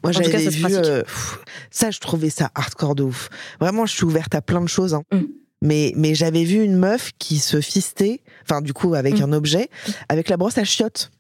Moi 0.03 0.13
j'avais 0.13 0.31
ça 0.31 0.51
vu 0.51 0.65
euh, 0.75 1.03
ça, 1.71 1.91
je 1.91 1.99
trouvais 2.01 2.31
ça 2.31 2.51
hardcore 2.55 2.95
de 2.95 3.03
ouf. 3.05 3.29
Vraiment, 3.61 3.87
je 3.87 3.95
suis 3.95 4.05
ouverte 4.05 4.35
à 4.35 4.43
plein 4.43 4.61
de 4.61 4.69
choses. 4.69 4.95
hein. 4.95 5.03
Mm. 5.13 5.21
Mais, 5.65 5.93
mais 5.97 6.15
j'avais 6.17 6.43
vu 6.45 6.63
une 6.63 6.77
meuf 6.77 7.13
qui 7.21 7.39
se 7.39 7.61
fistait, 7.61 8.21
enfin 8.43 8.61
du 8.63 8.73
coup 8.73 8.95
avec 8.95 9.19
Mm. 9.21 9.23
un 9.23 9.33
objet, 9.33 9.69
avec 10.09 10.29
la 10.29 10.37
brosse 10.37 10.59
à 10.59 10.65
chiottes. 10.65 11.11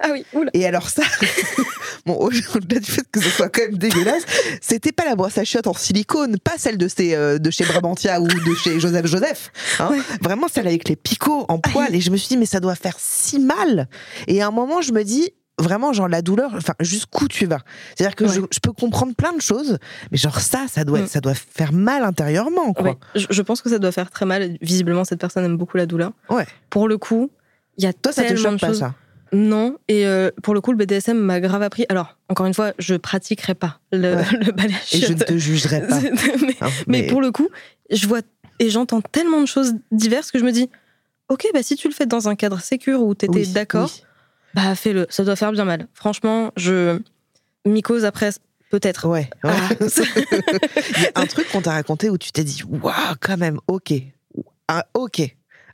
ah 0.00 0.08
oui, 0.12 0.24
oula. 0.32 0.50
Et 0.54 0.66
alors 0.66 0.88
ça, 0.88 1.02
bon, 2.08 2.14
au-delà 2.54 2.80
du 2.80 2.90
fait 2.90 3.04
que 3.12 3.20
ce 3.20 3.28
soit 3.30 3.48
quand 3.48 3.62
même 3.62 3.78
dégueulasse, 3.78 4.22
c'était 4.60 4.92
pas 4.92 5.04
la 5.04 5.14
brosse 5.14 5.38
à 5.38 5.44
chiottes 5.44 5.66
en 5.68 5.74
silicone, 5.74 6.38
pas 6.38 6.58
celle 6.58 6.76
de, 6.78 6.88
ces, 6.88 7.14
euh, 7.14 7.38
de 7.38 7.50
chez 7.50 7.64
Brabantia 7.64 8.20
ou 8.20 8.26
de 8.26 8.54
chez 8.56 8.80
Joseph 8.80 9.06
Joseph. 9.06 9.52
hein. 9.78 9.90
Ouais. 9.92 9.98
Vraiment 10.22 10.48
celle 10.48 10.66
avec 10.66 10.88
les 10.88 10.96
picots 10.96 11.44
en 11.48 11.58
poil. 11.58 11.94
Et 11.94 12.00
je 12.00 12.10
me 12.10 12.16
suis 12.16 12.28
dit, 12.28 12.36
mais 12.36 12.46
ça 12.46 12.58
doit 12.60 12.74
faire 12.74 12.96
si 12.98 13.38
mal. 13.38 13.88
Et 14.26 14.42
à 14.42 14.48
un 14.48 14.50
moment, 14.50 14.80
je 14.82 14.92
me 14.92 15.04
dis, 15.04 15.30
vraiment, 15.60 15.92
genre, 15.92 16.08
la 16.08 16.22
douleur, 16.22 16.52
enfin, 16.54 16.74
jusqu'où 16.80 17.28
tu 17.28 17.46
vas? 17.46 17.58
C'est-à-dire 17.96 18.14
que 18.16 18.24
Ouais. 18.24 18.32
je, 18.32 18.40
je 18.52 18.58
peux 18.60 18.72
comprendre 18.72 19.14
plein 19.14 19.32
de 19.32 19.40
choses, 19.40 19.78
mais 20.12 20.18
genre, 20.18 20.40
ça, 20.40 20.66
ça 20.72 20.84
doit, 20.84 21.00
Mm. 21.00 21.06
ça 21.08 21.20
doit 21.20 21.34
faire 21.34 21.72
mal 21.72 22.04
intérieurement, 22.04 22.72
quoi. 22.72 22.90
Ouais. 22.90 22.96
Je, 23.16 23.26
je 23.30 23.42
pense 23.42 23.60
que 23.60 23.68
ça 23.68 23.78
doit 23.78 23.92
faire 23.92 24.10
très 24.10 24.24
mal. 24.26 24.56
Visiblement, 24.60 25.04
cette 25.04 25.20
personne 25.20 25.44
aime 25.44 25.56
beaucoup 25.56 25.76
la 25.76 25.86
douleur. 25.86 26.12
Ouais. 26.30 26.46
Pour 26.70 26.88
le 26.88 26.96
coup, 26.96 27.30
il 27.76 27.84
y 27.84 27.86
a 27.86 27.92
Toi, 27.92 28.12
ça 28.12 28.22
te 28.24 28.34
choque 28.36 28.58
pas, 28.60 28.72
ça? 28.74 28.94
Non, 29.32 29.78
et 29.88 30.06
euh, 30.06 30.30
pour 30.42 30.54
le 30.54 30.60
coup, 30.60 30.72
le 30.72 30.78
BDSM 30.78 31.18
m'a 31.18 31.40
grave 31.40 31.62
appris. 31.62 31.84
Alors, 31.88 32.16
encore 32.28 32.46
une 32.46 32.54
fois, 32.54 32.72
je 32.78 32.94
pratiquerai 32.94 33.54
pas 33.54 33.80
le, 33.92 34.16
Ouais. 34.16 34.24
le 34.32 34.96
Et 34.96 35.00
je 35.00 35.12
ne 35.12 35.18
te 35.18 35.36
jugerai 35.36 35.86
pas. 35.86 36.00
mais, 36.40 36.56
hein, 36.60 36.68
mais 36.86 37.06
pour 37.06 37.20
le 37.20 37.30
coup, 37.30 37.48
je 37.90 38.06
vois 38.06 38.20
et 38.58 38.70
j'entends 38.70 39.00
tellement 39.00 39.40
de 39.40 39.46
choses 39.46 39.74
diverses 39.92 40.30
que 40.30 40.38
je 40.38 40.44
me 40.44 40.52
dis, 40.52 40.68
ok, 41.28 41.46
bah 41.54 41.62
si 41.62 41.76
tu 41.76 41.88
le 41.88 41.94
fais 41.94 42.06
dans 42.06 42.28
un 42.28 42.34
cadre 42.34 42.60
sécur 42.60 43.02
où 43.02 43.14
t'étais 43.14 43.40
Oui, 43.40 43.48
d'accord, 43.48 43.90
oui. 43.94 44.02
bah 44.54 44.74
fais-le. 44.74 45.06
Ça 45.10 45.24
doit 45.24 45.36
faire 45.36 45.52
bien 45.52 45.64
mal. 45.64 45.86
Franchement, 45.94 46.52
je 46.56 47.00
mycose 47.64 48.04
après, 48.04 48.30
peut-être. 48.70 49.06
Ouais. 49.08 49.30
ouais. 49.44 49.50
Ah, 49.52 49.68
Il 50.96 51.02
y 51.02 51.06
a 51.06 51.20
un 51.20 51.26
truc 51.26 51.48
qu'on 51.50 51.60
t'a 51.60 51.72
raconté 51.72 52.10
où 52.10 52.18
tu 52.18 52.32
t'es 52.32 52.44
dit, 52.44 52.62
waouh, 52.64 53.14
quand 53.20 53.36
même, 53.36 53.60
ok. 53.68 53.94
Ah, 54.66 54.86
ok. 54.94 55.22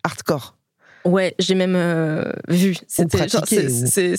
Hardcore. 0.03 0.57
Ouais, 1.05 1.35
j'ai 1.39 1.55
même 1.55 1.75
euh, 1.77 2.25
vu. 2.49 2.75
C'était 2.89 3.27
c'est- 3.29 3.67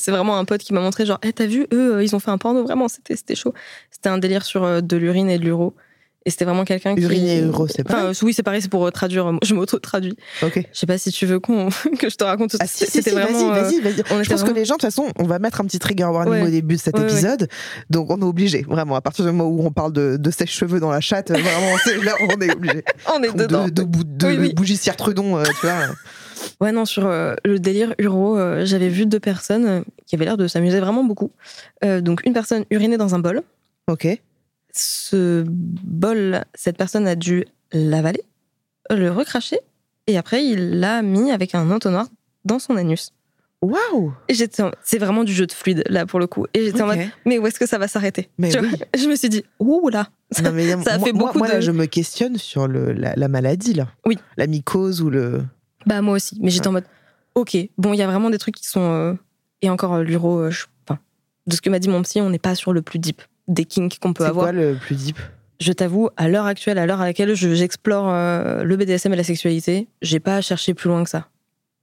ou- 0.10 0.12
vraiment 0.14 0.38
un 0.38 0.46
pote 0.46 0.62
qui 0.62 0.74
m'a 0.74 0.82
montré 0.82 1.06
genre, 1.06 1.20
Eh, 1.24 1.34
t'as 1.34 1.48
vu, 1.48 1.66
eux, 1.74 1.96
euh, 1.96 2.04
ils 2.04 2.16
ont 2.16 2.20
fait 2.20 2.32
un 2.32 2.38
porno 2.38 2.64
vraiment, 2.64 2.88
c'était 2.88 3.16
c'était 3.16 3.36
chaud. 3.36 3.54
C'était 3.92 4.10
un 4.10 4.18
délire 4.20 4.46
sur 4.46 4.64
euh, 4.64 4.82
de 4.82 4.96
l'urine 4.98 5.30
et 5.30 5.40
de 5.40 5.44
l'uro. 5.46 5.74
Et 6.28 6.32
c'était 6.32 6.46
vraiment 6.46 6.66
quelqu'un 6.66 6.96
qui. 6.96 7.02
Urine 7.04 7.28
et 7.28 7.40
uro, 7.42 7.68
c'est 7.68 7.82
Enfin, 7.88 7.98
pareil 7.98 8.10
euh, 8.20 8.26
oui, 8.26 8.34
c'est 8.34 8.42
pareil, 8.42 8.60
c'est 8.62 8.70
pour 8.70 8.84
euh, 8.86 8.90
traduire. 8.90 9.32
Je 9.44 9.54
m'auto-traduis. 9.54 10.18
Ok. 10.42 10.54
Je 10.74 10.80
sais 10.80 10.88
pas 10.88 10.98
si 10.98 11.12
tu 11.12 11.28
veux 11.28 11.40
qu'on 11.40 11.70
que 12.00 12.10
je 12.10 12.16
te 12.16 12.24
raconte. 12.24 12.56
Ah, 12.60 12.66
si, 12.66 12.86
si, 12.86 12.92
C'était 12.92 13.12
si, 13.12 13.16
vraiment. 13.16 13.50
vas-y, 13.52 13.80
vas-y, 13.80 13.82
vas-y. 13.82 14.04
on 14.12 14.24
Je 14.24 14.30
pense 14.30 14.42
que 14.42 14.46
vraiment- 14.46 14.56
les 14.56 14.66
gens, 14.66 14.74
de 14.76 14.80
toute 14.80 14.90
façon, 14.90 15.08
on 15.20 15.24
va 15.26 15.38
mettre 15.38 15.62
un 15.62 15.66
petit 15.66 15.78
trigger 15.78 16.06
warning 16.06 16.34
Ouais. 16.34 16.42
au 16.44 16.50
début 16.50 16.76
de 16.78 16.82
cet 16.82 16.96
Ouais, 16.96 17.04
ouais. 17.04 17.12
épisode. 17.12 17.48
Donc, 17.92 18.10
on 18.12 18.20
est 18.20 18.24
obligé, 18.26 18.64
vraiment. 18.68 18.96
À 18.96 19.02
partir 19.02 19.24
du 19.24 19.32
moment 19.32 19.50
où 19.50 19.66
on 19.68 19.72
parle 19.72 19.94
de, 19.94 20.18
de 20.18 20.32
sèche-cheveux 20.32 20.80
dans 20.80 20.90
la 20.92 21.00
chatte, 21.02 21.30
vraiment, 21.30 21.78
c'est 21.84 22.04
là, 22.04 22.14
on 22.22 22.42
est 22.42 22.52
obligé. 22.54 22.84
On 23.16 23.22
est 23.22 23.32
dedans. 23.36 23.66
De, 23.66 23.70
de, 23.70 23.84
bou- 23.84 24.04
de 24.04 24.28
Oui, 24.28 24.38
oui. 24.40 24.54
bougie 24.54 24.80
Trudon, 24.98 25.38
euh, 25.38 25.44
tu 25.60 25.68
vois. 25.68 25.74
Ouais, 26.62 26.72
non, 26.72 26.86
sur 26.86 27.06
euh, 27.06 27.36
le 27.44 27.60
délire 27.60 27.94
uro, 28.00 28.38
euh, 28.38 28.66
j'avais 28.66 28.90
vu 28.90 29.06
deux 29.06 29.20
personnes 29.20 29.66
euh, 29.66 29.82
qui 30.06 30.16
avaient 30.16 30.26
l'air 30.26 30.38
de 30.38 30.48
s'amuser 30.48 30.80
vraiment 30.80 31.04
beaucoup. 31.04 31.32
Donc, 31.84 32.22
une 32.26 32.34
personne 32.34 32.66
urinait 32.72 32.98
dans 32.98 33.14
un 33.16 33.20
bol. 33.20 33.42
Ok. 33.88 34.08
Ce 34.72 35.44
bol, 35.48 36.44
cette 36.54 36.78
personne 36.78 37.08
a 37.08 37.16
dû 37.16 37.46
l'avaler, 37.72 38.24
le 38.90 39.12
recracher, 39.12 39.60
et 40.08 40.18
après, 40.18 40.46
il 40.46 40.80
l'a 40.80 41.02
mis 41.02 41.32
avec 41.32 41.56
un 41.56 41.70
entonnoir 41.72 42.08
dans 42.44 42.60
son 42.60 42.76
anus. 42.76 43.12
Waouh! 43.62 44.14
Et 44.28 44.34
j'étais 44.34 44.62
en- 44.64 44.72
C'est 44.84 44.98
vraiment 45.00 45.24
du 45.24 45.34
jeu 45.34 45.48
de 45.48 45.52
fluide, 45.52 45.84
là, 45.88 46.06
pour 46.06 46.20
le 46.20 46.28
coup. 46.28 46.46
Et 46.54 46.66
j'étais 46.66 46.82
en 46.82 46.88
mode, 46.88 47.00
mais 47.26 47.40
où 47.40 47.48
est-ce 47.48 47.58
que 47.58 47.66
ça 47.66 47.78
va 47.78 47.88
s'arrêter? 47.88 48.30
Mais 48.38 48.50
Tu 48.50 48.60
oui. 48.60 48.68
vois 48.70 48.78
Je 49.00 49.08
me 49.08 49.16
suis 49.16 49.30
dit, 49.30 49.44
ouh 49.60 49.90
là 49.90 50.10
Non, 50.44 50.52
mais 50.52 50.70
ça 50.84 50.94
a 50.94 50.98
moi, 50.98 51.08
fait 51.08 51.14
moi- 51.14 51.28
beaucoup 51.28 51.38
moi, 51.40 51.48
là, 51.48 51.56
de- 51.56 51.62
je 51.62 51.72
me 51.72 51.86
questionne 51.86 52.38
sur 52.38 52.68
le, 52.68 52.92
la, 52.92 53.16
la 53.16 53.28
maladie, 53.28 53.74
là. 53.74 53.88
Oui. 54.06 54.18
La 54.38 54.46
mycose 54.48 55.02
ou 55.02 55.10
le. 55.10 55.44
Bah, 55.86 56.02
moi 56.02 56.16
aussi. 56.16 56.38
Mais 56.42 56.50
j'étais 56.50 56.68
en 56.68 56.72
mode, 56.72 56.86
ok, 57.36 57.58
bon, 57.78 57.94
il 57.94 57.98
y 57.98 58.02
a 58.02 58.08
vraiment 58.08 58.30
des 58.30 58.38
trucs 58.38 58.56
qui 58.56 58.68
sont. 58.68 58.82
euh, 58.92 59.14
Et 59.62 59.70
encore, 59.70 59.94
euh, 59.96 60.04
l'uro, 60.04 60.40
euh, 60.40 60.52
je- 60.52 60.66
enfin, 60.88 61.00
de 61.48 61.56
ce 61.56 61.62
que 61.62 61.70
m'a 61.70 61.80
dit 61.80 61.88
mon 61.90 62.02
psy, 62.04 62.20
on 62.22 62.30
n'est 62.30 62.38
pas 62.40 62.56
sur 62.56 62.74
le 62.74 62.82
plus 62.82 63.00
deep 63.00 63.22
des 63.48 63.66
kinks 63.66 63.98
qu'on 64.00 64.14
peut 64.14 64.24
C'est 64.24 64.30
avoir. 64.30 64.46
quoi 64.48 64.52
le 64.52 64.76
plus 64.76 64.96
deep? 64.96 65.18
Je 65.60 65.72
t'avoue, 65.72 66.10
à 66.18 66.28
l'heure 66.28 66.46
actuelle, 66.46 66.78
à 66.78 66.86
l'heure 66.86 67.00
à 67.02 67.06
laquelle 67.06 67.34
je- 67.36 67.56
j'explore 67.56 68.08
le 68.12 68.76
BDSM 68.76 69.14
et 69.14 69.16
la 69.16 69.24
sexualité, 69.24 69.88
j'ai 70.02 70.20
pas 70.20 70.36
à 70.36 70.42
chercher 70.42 70.74
plus 70.74 70.90
loin 70.90 71.04
que 71.04 71.10
ça. 71.10 71.30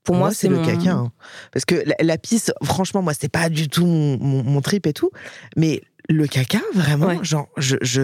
Pour 0.03 0.15
moi, 0.15 0.31
c'est 0.31 0.47
le 0.49 0.57
mon- 0.57 0.65
caca. 0.65 0.91
hein. 0.91 1.11
Parce 1.51 1.65
que 1.65 1.75
la, 1.85 1.95
la 2.01 2.17
pisse, 2.17 2.51
franchement, 2.63 3.01
moi, 3.01 3.13
c'est 3.19 3.31
pas 3.31 3.49
du 3.49 3.67
tout 3.69 3.85
mon, 3.85 4.17
mon- 4.19 4.43
mon 4.43 4.61
trip 4.61 4.85
et 4.85 4.93
tout. 4.93 5.09
Mais 5.57 5.81
le 6.09 6.27
caca, 6.27 6.59
vraiment, 6.75 7.07
Ouais. 7.07 7.19
genre, 7.23 7.47
je. 7.57 7.77
je 7.81 8.03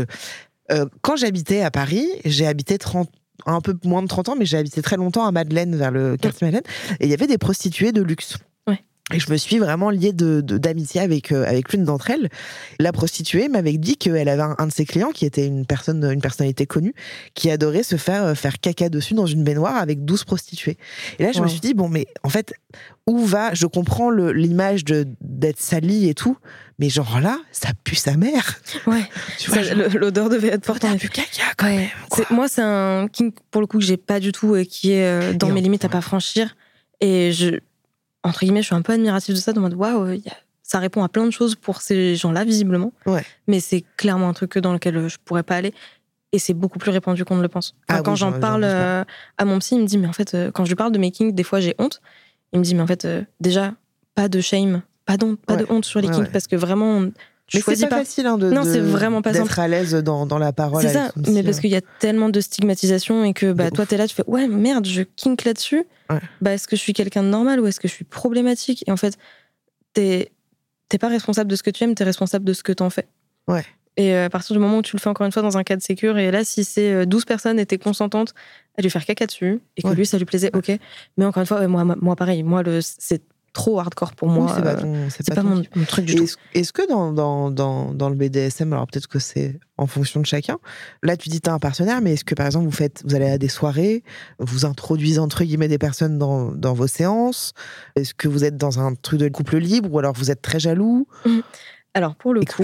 euh, 0.72 0.86
quand 1.02 1.16
j'habitais 1.18 1.62
à 1.62 1.72
Paris, 1.72 2.08
j'ai 2.26 2.48
habité 2.48 2.78
30 2.78 3.10
un 3.46 3.62
peu 3.62 3.76
moins 3.84 4.02
de 4.02 4.08
30 4.08 4.30
ans, 4.30 4.36
mais 4.38 4.46
j'ai 4.46 4.58
habité 4.58 4.82
très 4.82 4.98
longtemps 4.98 5.26
à 5.26 5.32
Madeleine, 5.32 5.76
vers 5.76 5.92
le 5.92 6.18
quartier 6.18 6.48
Madeleine, 6.48 6.64
et 7.00 7.06
il 7.06 7.10
y 7.10 7.14
avait 7.14 7.28
des 7.28 7.38
prostituées 7.38 7.92
de 7.92 8.02
luxe. 8.02 8.38
Et 9.14 9.20
je 9.20 9.32
me 9.32 9.38
suis 9.38 9.58
vraiment 9.58 9.90
liée 9.90 10.14
de, 10.14 10.40
d'amitié 10.42 11.02
avec, 11.02 11.32
euh, 11.32 11.44
avec 11.48 11.74
l'une 11.74 11.84
d'entre 11.84 12.12
elles. 12.12 12.30
La 12.80 12.92
prostituée 12.92 13.48
m'avait 13.50 13.78
dit 13.78 13.98
qu'elle 13.98 14.30
avait 14.30 14.44
un, 14.44 14.56
un 14.60 14.68
de 14.68 14.72
ses 14.72 14.86
clients 14.86 15.10
qui 15.10 15.26
était 15.26 15.46
une 15.48 15.66
personne, 15.66 16.04
une 16.04 16.22
personnalité 16.22 16.66
connue, 16.68 16.94
qui 17.34 17.50
adorait 17.50 17.84
se 17.84 17.96
faire 17.96 18.24
euh, 18.24 18.36
faire 18.36 18.60
caca 18.60 18.90
dessus 18.90 19.16
dans 19.16 19.26
une 19.26 19.44
baignoire 19.44 19.78
avec 19.78 20.06
12 20.06 20.26
prostituées. 20.26 20.78
Et 21.18 21.24
là, 21.24 21.32
je 21.32 21.42
me 21.42 21.48
suis 21.48 21.60
dit, 21.60 21.74
bon, 21.74 21.90
mais 21.90 22.06
en 22.24 22.30
fait, 22.30 22.54
où 23.08 23.18
va 23.26 23.54
Je 23.56 23.66
comprends 23.66 24.12
l'image 24.12 24.86
de, 24.86 25.08
d'être 25.22 25.60
sali 25.60 26.08
et 26.08 26.14
tout, 26.14 26.38
mais 26.78 26.90
genre 26.90 27.20
là, 27.20 27.40
ça 27.52 27.70
pue 27.84 27.96
sa 27.96 28.16
mère. 28.16 28.60
Ouais, 28.86 29.04
Tu 29.40 29.50
vois, 29.50 29.64
ça- 29.64 29.74
l'odeur 29.74 30.30
devait 30.30 30.50
être 30.50 30.66
forte 30.66 30.84
effet. 30.84 30.96
du 30.98 31.10
caca 31.10 31.42
quand 31.58 31.66
Ouais. 31.66 31.78
même. 31.78 31.90
quoi. 32.10 32.26
Moi, 32.30 32.48
c'est 32.48 32.62
un 32.62 33.08
kink 33.12 33.34
pour 33.50 33.62
le 33.62 33.68
coup 33.68 33.80
que 33.80 33.84
j'ai 33.86 33.98
pas 33.98 34.20
du 34.20 34.32
tout 34.32 34.56
et 34.56 34.66
qui 34.68 34.92
est 34.92 35.04
euh, 35.06 35.34
dans 35.34 35.50
Et 35.50 35.52
mes 35.54 35.62
limites 35.62 35.84
à 35.86 35.90
pas 35.90 36.02
franchir. 36.02 36.56
Et 37.02 37.32
je, 37.32 37.60
entre 38.24 38.40
guillemets, 38.42 38.62
je 38.62 38.68
suis 38.68 38.76
un 38.76 38.82
peu 38.82 38.94
admirative 38.94 39.36
de 39.36 39.40
ça, 39.40 39.54
dans 39.54 39.62
le 39.62 39.70
mode 39.70 39.78
waouh, 39.78 40.22
ça 40.64 40.80
répond 40.80 41.04
à 41.04 41.10
plein 41.10 41.26
de 41.26 41.32
choses 41.32 41.56
pour 41.56 41.82
ces 41.82 42.16
gens-là, 42.16 42.44
visiblement. 42.44 42.94
Ouais. 43.06 43.26
Mais 43.48 43.60
c'est 43.60 43.84
clairement 43.98 44.30
un 44.30 44.34
truc 44.34 44.58
dans 44.60 44.74
lequel 44.74 44.98
euh, 44.98 45.10
je 45.10 45.18
pourrais 45.24 45.42
pas 45.44 45.56
aller. 45.56 45.74
Et 46.32 46.38
c'est 46.38 46.54
beaucoup 46.54 46.78
plus 46.78 46.92
répandu 46.92 47.26
qu'on 47.26 47.38
ne 47.38 47.42
le 47.42 47.48
pense. 47.48 47.74
Enfin, 47.90 48.00
Ah 48.00 48.04
quand 48.04 48.12
oui, 48.12 48.18
j'en 48.18 48.34
parle 48.40 48.64
euh, 48.64 49.04
à 49.40 49.46
mon 49.46 49.58
psy, 49.60 49.76
il 49.76 49.82
me 49.82 49.88
dit, 49.88 49.98
mais 49.98 50.08
en 50.08 50.14
fait, 50.14 50.36
euh, 50.36 50.52
quand 50.52 50.64
je 50.66 50.70
lui 50.70 50.76
parle 50.76 50.92
de 50.92 51.00
mes 51.00 51.10
kinks, 51.10 51.34
des 51.34 51.44
fois 51.44 51.60
j'ai 51.60 51.74
honte. 51.80 52.02
Il 52.54 52.60
me 52.60 52.64
dit, 52.64 52.76
mais 52.76 52.82
en 52.82 52.88
fait, 52.88 53.06
euh, 53.06 53.24
déjà, 53.40 53.74
pas 54.14 54.28
de 54.30 54.42
shame, 54.42 54.84
pas, 55.06 55.18
de 55.18 55.36
honte 55.72 55.86
sur 55.86 56.02
les 56.02 56.08
Ouais, 56.08 56.14
kinks, 56.16 56.32
parce 56.32 56.46
que 56.46 56.56
vraiment, 56.56 57.04
tu 57.50 57.58
Mais 57.58 57.62
c'est 57.62 57.66
choisis 57.66 57.84
pas, 57.86 57.90
pas. 57.90 57.98
facile 57.98 58.26
hein, 58.28 58.38
de, 58.38 58.50
Non, 58.52 58.64
de- 58.64 58.72
c'est 58.72 58.80
vraiment 58.80 59.22
pas 59.22 59.32
d'être 59.34 59.60
à 59.60 59.68
l'aise 59.68 59.94
dans, 59.96 60.26
dans 60.26 60.38
la 60.38 60.54
parole. 60.54 60.82
C'est 60.82 60.94
ça, 60.94 61.12
mais 61.32 61.44
parce 61.44 61.60
qu'il 61.60 61.70
y 61.72 61.76
a 61.76 61.82
tellement 62.00 62.30
de 62.30 62.40
stigmatisation 62.40 63.24
et 63.26 63.34
que 63.34 63.52
bah, 63.52 63.70
De 63.70 63.76
toi, 63.76 63.86
t'es 63.86 63.98
là, 63.98 64.08
tu 64.08 64.16
fais 64.16 64.24
ouais, 64.28 64.48
merde, 64.48 64.86
je 64.88 65.02
kink 65.02 65.44
là-dessus. 65.44 65.84
Ouais. 66.10 66.20
Bah, 66.42 66.54
est-ce 66.54 66.68
que 66.68 66.76
je 66.76 66.82
suis 66.82 66.94
quelqu'un 66.94 67.24
de 67.24 67.28
normal 67.30 67.60
ou 67.60 67.68
est-ce 67.68 67.80
que 67.80 67.88
je 67.88 67.94
suis 67.94 68.06
problématique? 68.06 68.84
Et 68.88 68.92
en 68.92 68.98
fait, 68.98 69.18
t'es 69.94 70.32
t'es 70.90 70.98
pas 70.98 71.08
responsable 71.10 71.50
de 71.52 71.56
ce 71.56 71.62
que 71.64 71.70
tu 71.70 71.84
aimes, 71.84 71.94
t'es 71.96 72.04
responsable 72.04 72.46
de 72.46 72.54
ce 72.54 72.64
que 72.64 72.72
t'en 72.72 72.90
fais. 72.90 73.08
Ouais. 73.48 73.64
Et 73.98 74.14
euh, 74.16 74.26
à 74.26 74.30
partir 74.30 74.56
du 74.56 74.60
moment 74.60 74.78
où 74.78 74.82
tu 74.82 74.96
le 74.96 75.00
fais 75.02 75.10
encore 75.10 75.26
une 75.26 75.32
fois 75.32 75.42
dans 75.42 75.58
un 75.58 75.64
cadre 75.64 75.82
sécure, 75.84 76.18
et 76.18 76.32
là, 76.32 76.44
si 76.44 76.64
c'est 76.64 76.92
euh, 76.94 77.06
12 77.06 77.26
personnes 77.26 77.60
étaient 77.60 77.78
consentantes 77.78 78.34
à 78.78 78.82
lui 78.82 78.90
faire 78.90 79.06
caca 79.06 79.26
dessus, 79.28 79.60
et 79.78 79.82
que 79.84 79.88
Ouais. 79.90 79.96
lui, 79.96 80.06
ça 80.06 80.18
lui 80.18 80.26
plaisait, 80.26 80.50
ok. 80.56 80.72
Mais 81.18 81.26
encore 81.26 81.42
une 81.42 81.48
fois, 81.48 81.60
ouais, 81.60 81.68
moi, 81.68 81.84
moi, 81.84 82.16
pareil, 82.16 82.42
moi, 82.44 82.64
le, 82.64 82.80
c'est 82.82 83.22
trop 83.54 83.80
hardcore 83.80 84.14
pour 84.16 84.28
moi. 84.30 84.52
C'est 84.56 84.62
pas 84.64 84.74
euh, 84.76 84.82
ton- 84.82 85.10
c'est 85.10 85.34
pas, 85.36 85.44
mon, 85.44 85.64
mon 85.76 85.86
truc 85.86 86.06
du 86.06 86.16
tout. 86.16 86.24
Est-ce 86.24 86.38
est-ce 86.54 86.74
que 86.74 86.88
dans, 86.90 87.12
dans, 87.14 87.52
dans, 87.52 87.94
dans 87.94 88.10
le 88.10 88.16
BDSM, 88.16 88.72
alors 88.74 88.88
peut-être 88.88 89.08
que 89.08 89.20
c'est 89.20 89.60
en 89.78 89.88
fonction 89.88 90.20
de 90.20 90.26
chacun, 90.26 90.58
là 91.04 91.16
tu 91.18 91.30
dis 91.30 91.42
tu 91.42 91.50
as 91.50 91.54
un 91.54 91.60
partenaire, 91.60 92.02
mais 92.02 92.14
est-ce 92.14 92.24
que 92.26 92.36
par 92.36 92.46
exemple 92.46 92.66
vous 92.66 92.72
faites, 92.72 93.02
vous 93.06 93.16
allez 93.16 93.30
à 93.30 93.38
des 93.38 93.48
soirées, 93.50 94.04
vous 94.40 94.66
introduisez 94.66 95.20
entre 95.20 95.44
guillemets 95.44 95.68
des 95.68 95.78
personnes 95.78 96.18
dans, 96.18 96.52
dans 96.52 96.74
vos 96.74 96.88
séances? 96.88 97.54
Est-ce 97.96 98.14
que 98.14 98.28
vous 98.28 98.44
êtes 98.44 98.58
dans 98.58 98.80
un 98.80 98.96
truc 98.96 99.20
de 99.20 99.30
couple 99.30 99.58
libre 99.58 99.92
ou 99.94 100.00
alors 100.00 100.14
vous 100.14 100.32
êtes 100.32 100.42
très 100.42 100.60
jaloux, 100.60 101.08
Alors, 101.96 102.16
pour 102.16 102.34
le 102.36 102.42
coup, 102.42 102.64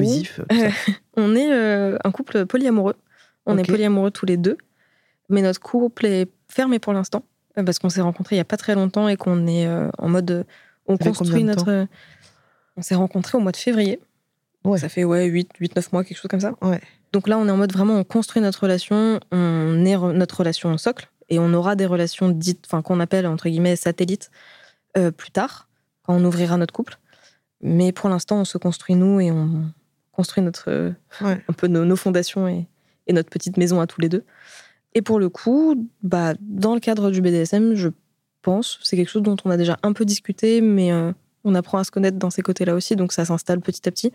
Euh, 0.52 0.70
on 1.18 1.36
est 1.36 1.52
euh, 1.52 1.98
un 2.04 2.12
couple 2.12 2.46
polyamoureux. 2.46 2.94
On 3.48 3.58
est 3.58 3.64
polyamoureux 3.68 4.12
tous 4.12 4.26
les 4.28 4.38
deux. 4.38 4.58
Mais 5.30 5.42
notre 5.42 5.60
couple 5.60 6.06
est 6.06 6.30
fermé 6.48 6.78
pour 6.78 6.94
l'instant. 6.94 7.24
euh, 7.58 7.64
Parce 7.64 7.80
qu'on 7.80 7.90
s'est 7.90 8.02
rencontrés 8.02 8.36
il 8.36 8.38
n'y 8.38 8.42
a 8.42 8.46
pas 8.46 8.58
très 8.58 8.76
longtemps 8.76 9.08
et 9.08 9.18
qu'on 9.18 9.48
est 9.48 9.66
euh, 9.66 9.90
en 9.98 10.10
mode. 10.10 10.46
On 10.88 10.98
construit 10.98 11.44
notre. 11.44 11.88
On 12.78 12.82
s'est 12.82 12.96
rencontrés 12.96 13.38
au 13.38 13.42
mois 13.42 13.52
de 13.52 13.58
février. 13.58 14.00
Ouais. 14.64 14.78
Ça 14.80 14.90
fait 14.90 15.04
ouais, 15.04 15.26
8, 15.26 15.50
8, 15.60 15.76
9 15.76 15.94
mois, 15.94 16.04
quelque 16.04 16.18
chose 16.18 16.30
comme 16.30 16.40
ça. 16.40 16.54
Ouais. 16.62 16.82
Donc 17.14 17.28
là, 17.28 17.38
on 17.38 17.48
est 17.48 17.52
en 17.52 17.58
mode 17.58 17.72
vraiment, 17.72 17.94
on 17.96 18.04
construit 18.04 18.42
notre 18.42 18.62
relation, 18.64 19.20
on 19.32 19.86
est 19.86 19.96
re- 19.96 20.12
notre 20.14 20.38
relation 20.40 20.70
en 20.70 20.78
socle, 20.78 21.10
et 21.30 21.40
on 21.40 21.54
aura 21.54 21.76
des 21.76 21.86
relations 21.86 22.30
dites, 22.30 22.64
enfin 22.66 22.82
qu'on 22.82 23.00
appelle 23.00 23.26
entre 23.28 23.48
guillemets 23.48 23.76
satellites 23.76 24.32
euh, 24.98 25.12
plus 25.12 25.32
tard, 25.32 25.70
quand 26.04 26.16
on 26.16 26.26
ouvrira 26.26 26.58
notre 26.58 26.74
couple. 26.74 26.98
Mais 27.62 27.92
pour 27.92 28.10
l'instant, 28.10 28.40
on 28.42 28.46
se 28.46 28.58
construit 28.58 28.96
nous 28.96 29.20
et 29.22 29.32
on 29.32 29.66
construit 30.12 30.44
notre, 30.44 30.66
euh, 30.70 30.92
Ouais. 31.22 31.42
un 31.48 31.54
peu 31.54 31.68
nos, 31.68 31.86
nos 31.86 31.96
fondations 31.96 32.48
et, 32.48 32.68
et 33.08 33.14
notre 33.14 33.30
petite 33.30 33.58
maison 33.58 33.80
à 33.80 33.88
tous 33.88 34.02
les 34.02 34.10
deux. 34.10 34.24
Et 34.94 35.02
pour 35.02 35.20
le 35.20 35.30
coup, 35.30 35.88
bah, 36.04 36.34
dans 36.42 36.74
le 36.74 36.80
cadre 36.80 37.12
du 37.12 37.22
BDSM, 37.22 37.76
je 37.76 37.90
pense, 38.46 38.80
c'est 38.84 38.96
quelque 38.96 39.10
chose 39.10 39.24
dont 39.24 39.36
on 39.44 39.50
a 39.50 39.58
déjà 39.58 39.78
un 39.84 39.92
peu 39.92 40.06
discuté, 40.06 40.62
mais 40.62 40.92
euh, 40.92 41.12
on 41.44 41.56
apprend 41.56 41.80
à 41.80 41.84
se 41.84 41.92
connaître 41.92 42.18
dans 42.18 42.30
ces 42.30 42.44
côtés-là 42.44 42.76
aussi, 42.76 42.96
donc 42.96 43.12
ça 43.12 43.26
s'installe 43.26 43.60
petit 43.60 43.88
à 43.88 43.92
petit. 43.92 44.12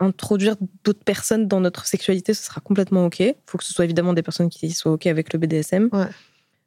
Introduire 0.00 0.56
d'autres 0.82 1.04
personnes 1.04 1.46
dans 1.46 1.60
notre 1.60 1.84
sexualité, 1.86 2.32
ce 2.32 2.42
sera 2.42 2.62
complètement 2.62 3.04
OK. 3.04 3.20
Il 3.20 3.34
faut 3.46 3.58
que 3.58 3.64
ce 3.64 3.74
soit 3.74 3.84
évidemment 3.84 4.14
des 4.14 4.22
personnes 4.22 4.48
qui 4.48 4.70
soient 4.70 4.92
OK 4.92 5.06
avec 5.06 5.32
le 5.34 5.38
BDSM. 5.38 5.90
Ouais. 5.92 6.06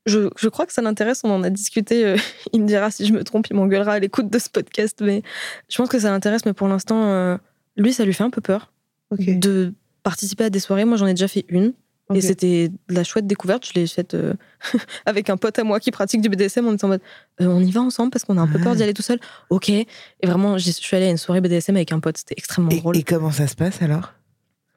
Je, 0.05 0.29
je 0.37 0.49
crois 0.49 0.67
que 0.67 0.73
ça 0.73 0.83
l'intéresse, 0.83 1.21
on 1.23 1.31
en 1.31 1.43
a 1.43 1.49
discuté. 1.49 2.05
euh, 2.05 2.17
il 2.53 2.61
me 2.61 2.67
dira 2.67 2.91
si 2.91 3.05
je 3.07 3.13
me 3.13 3.23
trompe, 3.23 3.47
il 3.49 3.55
m'engueulera 3.55 3.93
à 3.93 3.99
l'écoute 3.99 4.29
de 4.29 4.37
ce 4.39 4.49
podcast, 4.49 4.99
mais 5.01 5.23
je 5.69 5.77
pense 5.77 5.89
que 5.89 5.97
ça 5.99 6.11
l'intéresse, 6.11 6.45
mais 6.45 6.53
pour 6.53 6.67
l'instant, 6.67 7.05
euh, 7.05 7.37
lui, 7.75 7.91
ça 7.91 8.05
lui 8.05 8.13
fait 8.13 8.23
un 8.23 8.29
peu 8.29 8.41
peur 8.41 8.71
de 9.17 9.73
participer 10.03 10.45
à 10.45 10.49
des 10.49 10.59
soirées. 10.59 10.85
Moi, 10.85 10.97
j'en 10.97 11.07
ai 11.07 11.13
déjà 11.13 11.27
fait 11.27 11.45
une. 11.49 11.73
Et 12.16 12.22
c'était 12.22 12.72
la 12.89 13.03
chouette 13.03 13.28
découverte. 13.28 13.66
Je 13.66 13.74
l'ai 13.74 13.88
faite 13.88 14.14
euh, 14.14 14.34
avec 15.05 15.30
un 15.30 15.38
pote 15.38 15.57
à 15.59 15.64
moi 15.64 15.80
qui 15.80 15.91
pratique 15.91 16.22
du 16.22 16.30
BDSM. 16.30 16.66
On 16.68 16.74
était 16.74 16.86
en 16.86 16.89
mode, 16.89 17.01
euh, 17.41 17.47
on 17.47 17.59
y 17.61 17.72
va 17.72 17.82
ensemble 17.82 18.11
parce 18.11 18.24
qu'on 18.26 18.38
a 18.38 18.41
un 18.41 18.47
peu 18.47 18.59
peur 18.59 18.76
d'y 18.76 18.84
aller 18.84 18.93
tout 18.93 19.01
seul. 19.01 19.20
Ok. 19.49 19.70
Et 19.70 19.88
vraiment, 20.24 20.57
je 20.57 20.72
suis 20.72 20.95
allée 20.95 21.07
à 21.07 21.09
une 21.09 21.18
soirée 21.18 21.41
BDSM 21.41 21.76
avec 21.76 21.91
un 21.91 21.99
pote. 21.99 22.18
C'était 22.18 22.36
extrêmement 22.38 22.70
drôle. 22.70 22.97
Et 22.97 23.03
comment 23.03 23.32
ça 23.32 23.47
se 23.47 23.55
passe 23.55 23.82
alors? 23.82 24.14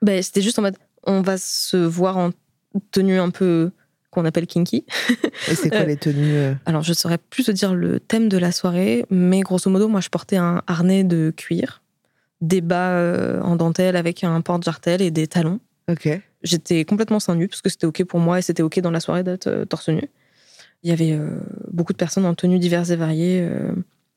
Ben, 0.03 0.23
C'était 0.23 0.43
juste 0.43 0.59
en 0.59 0.63
mode, 0.63 0.77
on 1.05 1.23
va 1.23 1.39
se 1.39 1.77
voir 1.77 2.17
en 2.17 2.31
tenue 2.91 3.19
un 3.19 3.31
peu 3.31 3.71
qu'on 4.11 4.25
appelle 4.25 4.47
kinky. 4.47 4.85
Et 5.49 5.55
c'est 5.55 5.71
quoi 5.71 5.85
les 5.85 5.97
tenues 5.97 6.55
Alors, 6.67 6.83
je 6.83 6.93
saurais 6.93 7.19
plus 7.19 7.45
te 7.45 7.51
dire 7.51 7.75
le 7.75 8.01
thème 8.01 8.29
de 8.29 8.39
la 8.39 8.53
soirée, 8.53 9.07
mais 9.11 9.41
grosso 9.41 9.71
modo, 9.71 9.89
moi, 9.89 10.01
je 10.01 10.09
portais 10.09 10.37
un 10.37 10.63
harnais 10.67 11.05
de 11.05 11.33
cuir, 11.37 11.83
des 12.41 12.61
bas 12.61 13.41
en 13.43 13.57
dentelle 13.57 13.97
avec 13.97 14.25
un 14.25 14.41
porte-jartel 14.41 15.03
et 15.03 15.11
des 15.11 15.27
talons. 15.27 15.61
Ok. 15.89 16.09
J'étais 16.43 16.85
complètement 16.85 17.21
seins 17.21 17.35
nus 17.35 17.49
parce 17.49 17.63
que 17.63 17.69
c'était 17.69 17.87
ok 17.87 18.05
pour 18.05 18.21
moi 18.21 18.39
et 18.39 18.43
c'était 18.43 18.63
ok 18.63 18.81
dans 18.81 18.91
la 18.91 19.01
soirée 19.01 19.23
d'être 19.23 19.47
euh, 19.47 19.65
torse 19.65 19.89
nu. 19.89 20.09
Il 20.83 20.91
y 20.91 20.93
avait 20.93 21.13
euh, 21.13 21.41
beaucoup 21.73 21.93
de 21.93 21.99
personnes 21.99 22.27
en 22.27 22.35
tenues 22.35 22.59
diverses 22.59 22.91
et 22.91 22.97
variées, 22.97 23.41
euh, 23.41 23.73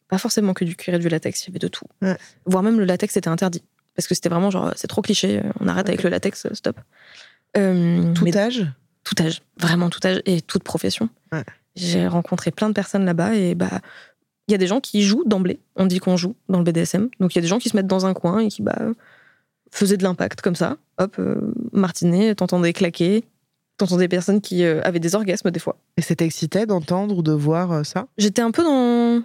pas 0.09 0.17
forcément 0.17 0.53
que 0.53 0.65
du 0.65 0.76
cuir 0.76 0.95
et 0.95 0.99
du 0.99 1.09
latex, 1.09 1.45
il 1.45 1.49
y 1.49 1.51
avait 1.51 1.59
de 1.59 1.67
tout. 1.67 1.86
Voire 2.45 2.63
même 2.63 2.80
le 2.80 2.86
latex 2.86 3.15
était 3.17 3.30
interdit 3.30 3.63
parce 3.95 4.07
que 4.07 4.15
c'était 4.15 4.30
vraiment 4.30 4.51
genre 4.51 4.74
c'est 4.76 4.88
trop 4.88 5.01
cliché, 5.01 5.41
on 5.59 5.67
arrête 5.67 5.88
avec 5.88 6.03
le 6.03 6.09
latex, 6.09 6.47
stop. 6.53 6.80
tout 7.53 8.28
âge? 8.36 8.67
Tout 9.03 9.15
âge, 9.24 9.41
vraiment 9.57 9.89
tout 9.89 10.05
âge 10.05 10.22
et 10.26 10.41
toute 10.41 10.63
profession. 10.63 11.09
J'ai 11.76 12.07
rencontré 12.07 12.51
plein 12.51 12.67
de 12.67 12.74
personnes 12.74 13.05
là-bas 13.05 13.36
et 13.36 13.55
bah 13.55 13.82
il 14.49 14.51
y 14.51 14.55
a 14.55 14.57
des 14.57 14.67
gens 14.67 14.82
qui 14.82 15.03
jouent 15.03 15.24
d'emblée. 15.26 15.59
On 15.76 15.86
dit 15.86 15.99
qu'on 15.99 16.17
joue 16.17 16.36
dans 16.49 16.57
le 16.57 16.63
BDSM. 16.63 17.09
Donc 17.20 17.34
il 17.34 17.38
y 17.38 17.39
a 17.39 17.41
des 17.41 17.47
gens 17.47 17.59
qui 17.59 17.70
se 17.70 17.76
mettent 17.76 17.88
dans 17.88 18.07
un 18.07 18.15
coin 18.15 18.39
et 18.39 18.47
qui 18.47 18.63
bah, 18.63 18.80
faisaient 19.72 19.97
de 19.97 20.03
l'impact 20.03 20.41
comme 20.41 20.55
ça 20.55 20.78
hop, 20.99 21.15
euh, 21.17 21.36
martiner, 21.72 22.36
t'entendais 22.36 22.74
claquer, 22.74 23.24
t'entendais 23.78 24.03
des 24.03 24.09
personnes 24.09 24.41
qui 24.41 24.63
euh, 24.63 24.82
avaient 24.84 24.99
des 24.99 25.15
orgasmes 25.15 25.49
des 25.49 25.59
fois. 25.59 25.78
Et 25.97 26.01
c'était 26.01 26.26
excité 26.26 26.65
d'entendre 26.65 27.17
ou 27.17 27.24
de 27.24 27.32
voir 27.32 27.72
euh, 27.72 27.84
ça? 27.84 28.07
J'étais 28.17 28.41
un 28.41 28.51
peu 28.51 28.63
dans. 28.63 29.24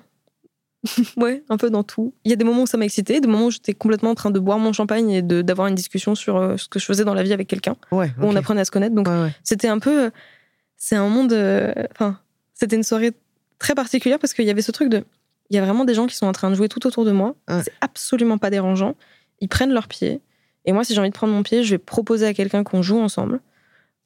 ouais, 1.16 1.42
un 1.48 1.56
peu 1.56 1.70
dans 1.70 1.82
tout. 1.82 2.14
Il 2.24 2.30
y 2.30 2.32
a 2.32 2.36
des 2.36 2.44
moments 2.44 2.62
où 2.62 2.66
ça 2.66 2.78
m'a 2.78 2.84
excité, 2.84 3.20
des 3.20 3.28
moments 3.28 3.46
où 3.46 3.50
j'étais 3.50 3.74
complètement 3.74 4.10
en 4.10 4.14
train 4.14 4.30
de 4.30 4.38
boire 4.38 4.58
mon 4.58 4.72
champagne 4.72 5.10
et 5.10 5.22
d'avoir 5.22 5.68
une 5.68 5.74
discussion 5.74 6.14
sur 6.14 6.58
ce 6.58 6.68
que 6.68 6.78
je 6.78 6.84
faisais 6.84 7.04
dans 7.04 7.14
la 7.14 7.22
vie 7.22 7.32
avec 7.32 7.48
quelqu'un. 7.48 7.76
Ouais, 7.90 8.12
Où 8.20 8.24
on 8.24 8.36
apprenait 8.36 8.60
à 8.60 8.64
se 8.64 8.70
connaître. 8.70 8.94
Donc 8.94 9.08
c'était 9.42 9.68
un 9.68 9.78
peu. 9.78 10.10
C'est 10.76 10.96
un 10.96 11.08
monde. 11.08 11.32
Enfin, 11.92 12.18
c'était 12.52 12.76
une 12.76 12.82
soirée 12.82 13.12
très 13.58 13.74
particulière 13.74 14.18
parce 14.18 14.34
qu'il 14.34 14.44
y 14.44 14.50
avait 14.50 14.60
ce 14.60 14.72
truc 14.72 14.90
de. 14.90 15.04
Il 15.48 15.56
y 15.56 15.58
a 15.58 15.64
vraiment 15.64 15.86
des 15.86 15.94
gens 15.94 16.06
qui 16.06 16.16
sont 16.16 16.26
en 16.26 16.32
train 16.32 16.50
de 16.50 16.54
jouer 16.54 16.68
tout 16.68 16.86
autour 16.86 17.06
de 17.06 17.12
moi. 17.12 17.34
C'est 17.48 17.72
absolument 17.80 18.36
pas 18.36 18.50
dérangeant. 18.50 18.94
Ils 19.40 19.48
prennent 19.48 19.72
leurs 19.72 19.88
pieds. 19.88 20.20
Et 20.64 20.72
moi, 20.72 20.84
si 20.84 20.94
j'ai 20.94 21.00
envie 21.00 21.10
de 21.10 21.14
prendre 21.14 21.32
mon 21.32 21.42
pied, 21.42 21.62
je 21.62 21.70
vais 21.70 21.78
proposer 21.78 22.26
à 22.26 22.34
quelqu'un 22.34 22.64
qu'on 22.64 22.82
joue 22.82 22.98
ensemble. 22.98 23.40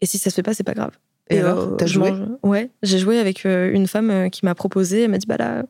Et 0.00 0.06
si 0.06 0.18
ça 0.18 0.30
se 0.30 0.34
fait 0.34 0.42
pas, 0.42 0.54
c'est 0.54 0.64
pas 0.64 0.74
grave. 0.74 0.92
Et, 1.30 1.38
alors, 1.38 1.58
euh, 1.58 1.76
t'as 1.76 1.86
joué 1.86 2.12
Ouais, 2.42 2.70
j'ai 2.82 2.98
joué 2.98 3.18
avec 3.18 3.44
euh, 3.44 3.70
une 3.72 3.86
femme 3.86 4.10
euh, 4.10 4.28
qui 4.28 4.44
m'a 4.44 4.54
proposé. 4.54 5.02
Elle 5.02 5.10
m'a 5.10 5.18
dit 5.18 5.26
bah 5.26 5.36
là, 5.36 5.64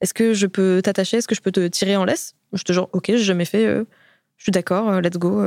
est-ce 0.00 0.14
que 0.14 0.34
je 0.34 0.46
peux 0.46 0.80
t'attacher? 0.82 1.16
Est-ce 1.16 1.28
que 1.28 1.34
je 1.34 1.40
peux 1.40 1.52
te 1.52 1.66
tirer 1.68 1.96
en 1.96 2.04
laisse? 2.04 2.34
Je 2.52 2.62
te 2.62 2.72
jure, 2.72 2.88
ok, 2.92 3.06
j'ai 3.08 3.18
jamais 3.18 3.44
fait. 3.44 3.66
je 3.66 4.42
suis 4.42 4.52
d'accord, 4.52 5.00
let's 5.00 5.18
go. 5.18 5.42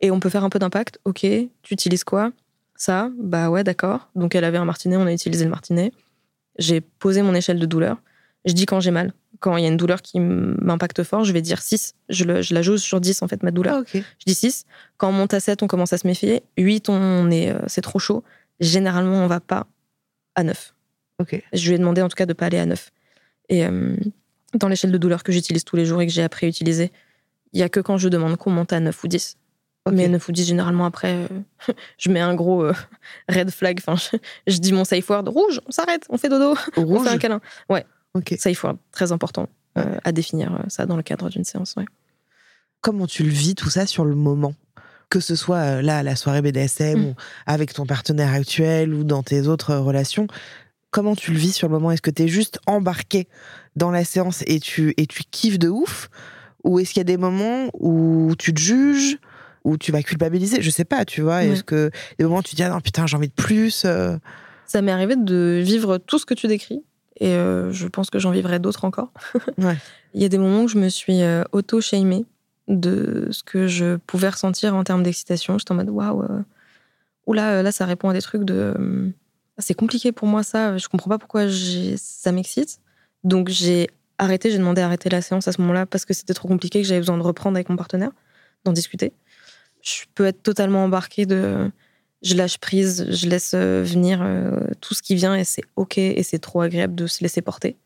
et 0.00 0.10
on 0.10 0.20
peut 0.20 0.28
faire 0.28 0.44
un 0.44 0.50
peu 0.50 0.58
d'impact. 0.58 0.98
Ok, 1.04 1.20
tu 1.20 1.74
utilises 1.74 2.04
quoi? 2.04 2.32
Ça? 2.76 3.10
Bah 3.18 3.50
ouais, 3.50 3.64
d'accord. 3.64 4.08
Donc 4.14 4.34
elle 4.34 4.44
avait 4.44 4.58
un 4.58 4.64
martinet, 4.64 4.96
on 4.96 5.06
a 5.06 5.12
utilisé 5.12 5.44
le 5.44 5.50
martinet. 5.50 5.92
J'ai 6.58 6.80
posé 6.80 7.22
mon 7.22 7.34
échelle 7.34 7.58
de 7.58 7.66
douleur. 7.66 7.98
Je 8.44 8.52
dis 8.52 8.66
quand 8.66 8.80
j'ai 8.80 8.90
mal 8.90 9.12
quand 9.44 9.58
il 9.58 9.62
y 9.62 9.66
a 9.66 9.68
une 9.68 9.76
douleur 9.76 10.00
qui 10.00 10.20
m'impacte 10.20 11.02
fort, 11.02 11.22
je 11.24 11.32
vais 11.34 11.42
dire 11.42 11.60
6. 11.60 11.94
Je, 12.08 12.24
la 12.24 12.62
jose 12.62 12.80
sur 12.80 12.98
10, 12.98 13.20
en 13.20 13.28
fait, 13.28 13.42
ma 13.42 13.50
douleur. 13.50 13.82
Ah, 13.82 13.90
je 13.92 14.24
dis 14.26 14.32
6. 14.34 14.64
Quand 14.96 15.10
on 15.10 15.12
monte 15.12 15.34
à 15.34 15.40
7, 15.40 15.62
on 15.62 15.66
commence 15.66 15.92
à 15.92 15.98
se 15.98 16.06
méfier. 16.06 16.42
8, 16.56 16.88
on 16.88 17.30
est, 17.30 17.50
euh, 17.50 17.58
c'est 17.66 17.82
trop 17.82 17.98
chaud. 17.98 18.24
Généralement, 18.60 19.22
on 19.22 19.26
va 19.26 19.40
pas 19.40 19.66
à 20.34 20.44
9. 20.44 20.74
Je 21.52 21.68
lui 21.68 21.74
ai 21.74 21.78
demandé, 21.78 22.00
en 22.00 22.08
tout 22.08 22.16
cas, 22.16 22.24
de 22.24 22.32
pas 22.32 22.46
aller 22.46 22.58
à 22.58 22.64
9. 22.64 22.90
Et 23.50 23.66
euh, 23.66 23.96
dans 24.54 24.68
l'échelle 24.68 24.92
de 24.92 24.96
douleur 24.96 25.22
que 25.22 25.30
j'utilise 25.30 25.64
tous 25.64 25.76
les 25.76 25.84
jours 25.84 26.00
et 26.00 26.06
que 26.06 26.12
j'ai 26.12 26.22
appris 26.22 26.46
à 26.46 26.48
utiliser, 26.48 26.90
il 27.52 27.60
y 27.60 27.62
a 27.62 27.68
que 27.68 27.80
quand 27.80 27.98
je 27.98 28.08
demande 28.08 28.38
qu'on 28.38 28.50
monte 28.50 28.72
à 28.72 28.80
9 28.80 29.04
ou 29.04 29.08
10. 29.08 29.36
Mais 29.92 30.08
9 30.08 30.26
ou 30.26 30.32
10, 30.32 30.46
généralement, 30.46 30.86
après, 30.86 31.12
euh, 31.12 31.72
je 31.98 32.08
mets 32.08 32.20
un 32.20 32.34
gros 32.34 32.66
red 33.28 33.50
flag. 33.50 33.78
Enfin, 33.86 33.96
je, 34.46 34.56
dis 34.56 34.72
mon 34.72 34.84
safe 34.84 35.10
word 35.10 35.28
rouge, 35.28 35.60
on 35.66 35.70
s'arrête, 35.70 36.06
on 36.08 36.16
fait 36.16 36.30
dodo, 36.30 36.54
rouge. 36.76 37.00
on 37.00 37.04
fait 37.04 37.10
un 37.10 37.18
câlin. 37.18 37.42
Ouais. 37.68 37.84
Ça, 38.38 38.50
il 38.50 38.54
faut 38.54 38.68
très 38.92 39.10
important 39.10 39.48
euh, 39.76 39.98
à 40.04 40.12
définir 40.12 40.52
euh, 40.52 40.58
ça 40.68 40.86
dans 40.86 40.96
le 40.96 41.02
cadre 41.02 41.28
d'une 41.30 41.42
séance. 41.42 41.74
Comment 42.80 43.08
tu 43.08 43.24
le 43.24 43.30
vis 43.30 43.56
tout 43.56 43.70
ça 43.70 43.86
sur 43.86 44.04
le 44.04 44.14
moment? 44.14 44.54
Que 45.10 45.18
ce 45.18 45.34
soit 45.34 45.56
euh, 45.56 45.82
là 45.82 45.98
à 45.98 46.02
la 46.04 46.14
soirée 46.14 46.40
BDSM 46.40 47.00
mm. 47.00 47.04
ou 47.06 47.14
avec 47.46 47.72
ton 47.72 47.86
partenaire 47.86 48.32
actuel 48.32 48.94
ou 48.94 49.02
dans 49.02 49.24
tes 49.24 49.48
autres 49.48 49.74
relations, 49.74 50.28
comment 50.92 51.16
tu 51.16 51.32
le 51.32 51.38
vis 51.38 51.52
sur 51.52 51.66
le 51.66 51.72
moment? 51.72 51.90
Est-ce 51.90 52.02
que 52.02 52.10
tu 52.10 52.22
es 52.22 52.28
juste 52.28 52.60
embarqué 52.66 53.26
dans 53.74 53.90
la 53.90 54.04
séance 54.04 54.44
et 54.46 54.60
tu, 54.60 54.94
et 54.96 55.06
tu 55.08 55.24
kiffes 55.28 55.58
de 55.58 55.68
ouf? 55.68 56.08
Ou 56.62 56.78
est-ce 56.78 56.90
qu'il 56.90 57.00
y 57.00 57.02
a 57.02 57.04
des 57.04 57.16
moments 57.16 57.68
où 57.74 58.34
tu 58.38 58.54
te 58.54 58.60
juges 58.60 59.18
où 59.64 59.76
tu 59.76 59.90
vas 59.90 60.04
culpabiliser? 60.04 60.62
Je 60.62 60.70
sais 60.70 60.84
pas, 60.84 61.04
tu 61.04 61.20
vois. 61.20 61.42
Est-ce 61.42 61.64
que 61.64 61.90
des 62.18 62.24
moments 62.24 62.38
où 62.38 62.42
tu 62.42 62.52
te 62.52 62.56
dis 62.56 62.62
ah 62.62 62.68
non 62.68 62.80
putain 62.80 63.08
j'ai 63.08 63.16
envie 63.16 63.28
de 63.28 63.32
plus 63.32 63.84
Ça 64.66 64.82
m'est 64.82 64.92
arrivé 64.92 65.16
de 65.16 65.60
vivre 65.64 65.98
tout 65.98 66.20
ce 66.20 66.26
que 66.26 66.34
tu 66.34 66.46
décris 66.46 66.84
et 67.18 67.34
euh, 67.34 67.70
je 67.72 67.86
pense 67.86 68.10
que 68.10 68.18
j'en 68.18 68.30
vivrai 68.30 68.58
d'autres 68.58 68.84
encore. 68.84 69.12
Il 69.58 70.22
y 70.22 70.24
a 70.24 70.28
des 70.28 70.38
moments 70.38 70.62
où 70.62 70.68
je 70.68 70.78
me 70.78 70.88
suis 70.88 71.22
euh, 71.22 71.44
auto-shamée 71.52 72.24
de 72.68 73.28
ce 73.30 73.42
que 73.42 73.66
je 73.66 73.96
pouvais 73.96 74.28
ressentir 74.28 74.74
en 74.74 74.84
termes 74.84 75.02
d'excitation. 75.02 75.58
J'étais 75.58 75.72
en 75.72 75.76
mode 75.76 75.90
waouh, 75.90 76.22
euh, 76.22 76.42
oula, 77.26 77.62
là, 77.62 77.72
ça 77.72 77.86
répond 77.86 78.08
à 78.08 78.12
des 78.12 78.22
trucs 78.22 78.44
de. 78.44 79.12
c'est 79.58 79.74
compliqué 79.74 80.12
pour 80.12 80.26
moi, 80.26 80.42
ça. 80.42 80.76
Je 80.76 80.88
comprends 80.88 81.10
pas 81.10 81.18
pourquoi 81.18 81.46
ça 81.96 82.32
m'excite. 82.32 82.80
Donc, 83.22 83.48
j'ai 83.48 83.88
arrêté, 84.18 84.50
j'ai 84.50 84.58
demandé 84.58 84.80
à 84.80 84.86
arrêter 84.86 85.08
la 85.08 85.22
séance 85.22 85.46
à 85.48 85.52
ce 85.52 85.60
moment-là 85.60 85.86
parce 85.86 86.04
que 86.04 86.14
c'était 86.14 86.34
trop 86.34 86.48
compliqué, 86.48 86.82
que 86.82 86.88
j'avais 86.88 87.00
besoin 87.00 87.18
de 87.18 87.22
reprendre 87.22 87.56
avec 87.56 87.68
mon 87.68 87.76
partenaire, 87.76 88.10
d'en 88.64 88.72
discuter. 88.72 89.12
Je 89.82 90.04
peux 90.14 90.24
être 90.24 90.42
totalement 90.42 90.84
embarquée 90.84 91.26
de 91.26 91.70
je 92.24 92.34
lâche 92.34 92.58
prise, 92.58 93.06
je 93.10 93.28
laisse 93.28 93.52
euh, 93.54 93.82
venir 93.84 94.20
euh, 94.22 94.50
tout 94.80 94.94
ce 94.94 95.02
qui 95.02 95.14
vient 95.14 95.36
et 95.36 95.44
c'est 95.44 95.62
ok 95.76 95.98
et 95.98 96.22
c'est 96.22 96.38
trop 96.38 96.62
agréable 96.62 96.94
de 96.94 97.06
se 97.06 97.22
laisser 97.22 97.42
porter. 97.42 97.76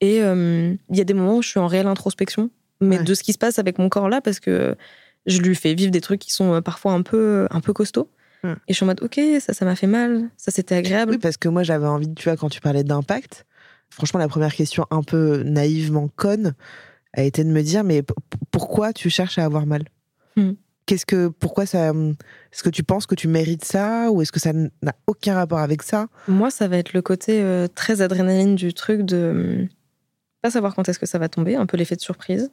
Et 0.00 0.22
euh, 0.22 0.74
il 0.88 0.96
y 0.96 1.00
a 1.00 1.04
des 1.04 1.14
moments 1.14 1.36
où 1.36 1.42
je 1.42 1.48
suis 1.48 1.58
en 1.58 1.66
réelle 1.66 1.86
introspection, 1.86 2.50
mais 2.80 3.02
de 3.02 3.14
ce 3.14 3.22
qui 3.22 3.32
se 3.32 3.38
passe 3.38 3.58
avec 3.58 3.78
mon 3.78 3.88
corps 3.88 4.08
là, 4.08 4.20
parce 4.20 4.40
que 4.40 4.76
je 5.24 5.40
lui 5.40 5.54
fais 5.54 5.74
vivre 5.74 5.90
des 5.90 6.00
trucs 6.00 6.20
qui 6.20 6.30
sont 6.30 6.60
parfois 6.62 6.92
un 6.92 7.02
peu, 7.02 7.48
un 7.50 7.60
peu 7.60 7.72
costauds. 7.72 8.08
Et 8.44 8.48
je 8.68 8.74
suis 8.74 8.84
en 8.84 8.86
mode, 8.86 9.02
ok, 9.02 9.18
ça, 9.40 9.54
ça 9.54 9.64
m'a 9.64 9.74
fait 9.74 9.88
mal, 9.88 10.30
ça 10.36 10.52
c'était 10.52 10.76
agréable. 10.76 11.12
Oui, 11.12 11.18
parce 11.18 11.36
que 11.36 11.48
moi 11.48 11.64
j'avais 11.64 11.86
envie, 11.86 12.14
tu 12.14 12.28
vois, 12.28 12.36
quand 12.36 12.48
tu 12.48 12.60
parlais 12.60 12.84
d'impact, 12.84 13.44
franchement, 13.90 14.20
la 14.20 14.28
première 14.28 14.54
question 14.54 14.86
un 14.92 15.02
peu 15.02 15.42
naïvement 15.42 16.08
conne 16.14 16.54
a 17.14 17.24
été 17.24 17.42
de 17.42 17.48
me 17.48 17.62
dire, 17.62 17.82
mais 17.82 18.04
pourquoi 18.52 18.92
tu 18.92 19.10
cherches 19.10 19.38
à 19.38 19.44
avoir 19.44 19.66
mal? 19.66 19.82
Hmm. 20.36 20.52
Qu'est-ce 20.86 21.04
que, 21.04 21.28
pourquoi 21.28 21.66
ça, 21.66 21.88
est-ce 22.52 22.62
que 22.62 22.68
tu 22.70 22.84
penses 22.84 23.06
que 23.06 23.16
tu 23.16 23.26
mérites 23.26 23.64
ça 23.64 24.10
ou 24.12 24.22
est-ce 24.22 24.30
que 24.30 24.38
ça 24.38 24.52
n'a 24.52 24.94
aucun 25.08 25.34
rapport 25.34 25.58
avec 25.58 25.82
ça? 25.82 26.06
Moi, 26.28 26.50
ça 26.50 26.68
va 26.68 26.76
être 26.76 26.92
le 26.92 27.02
côté 27.02 27.42
euh, 27.42 27.66
très 27.66 28.02
adrénaline 28.02 28.54
du 28.54 28.72
truc 28.72 29.02
de 29.02 29.58
hum, 29.62 29.68
pas 30.42 30.50
savoir 30.50 30.76
quand 30.76 30.88
est-ce 30.88 31.00
que 31.00 31.06
ça 31.06 31.18
va 31.18 31.28
tomber, 31.28 31.56
un 31.56 31.66
peu 31.66 31.76
l'effet 31.76 31.96
de 31.96 32.00
surprise, 32.00 32.52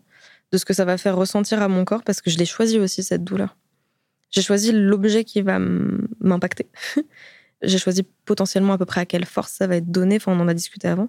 de 0.51 0.57
ce 0.57 0.65
que 0.65 0.73
ça 0.73 0.83
va 0.83 0.97
faire 0.97 1.15
ressentir 1.15 1.61
à 1.61 1.67
mon 1.67 1.85
corps 1.85 2.03
parce 2.03 2.21
que 2.21 2.31
je 2.31 2.39
l'ai 2.39 2.45
choisi 2.45 2.79
aussi 2.79 3.03
cette 3.03 3.23
douleur. 3.23 3.55
J'ai 4.31 4.41
choisi 4.41 4.71
l'objet 4.71 5.23
qui 5.23 5.43
va 5.43 5.59
m'impacter. 6.19 6.67
J'ai 7.61 7.77
choisi 7.77 8.03
potentiellement 8.25 8.73
à 8.73 8.77
peu 8.79 8.85
près 8.85 9.01
à 9.01 9.05
quelle 9.05 9.25
force 9.25 9.53
ça 9.53 9.67
va 9.67 9.75
être 9.75 9.91
donné. 9.91 10.15
Enfin, 10.15 10.33
on 10.33 10.39
en 10.39 10.47
a 10.47 10.55
discuté 10.55 10.87
avant. 10.87 11.07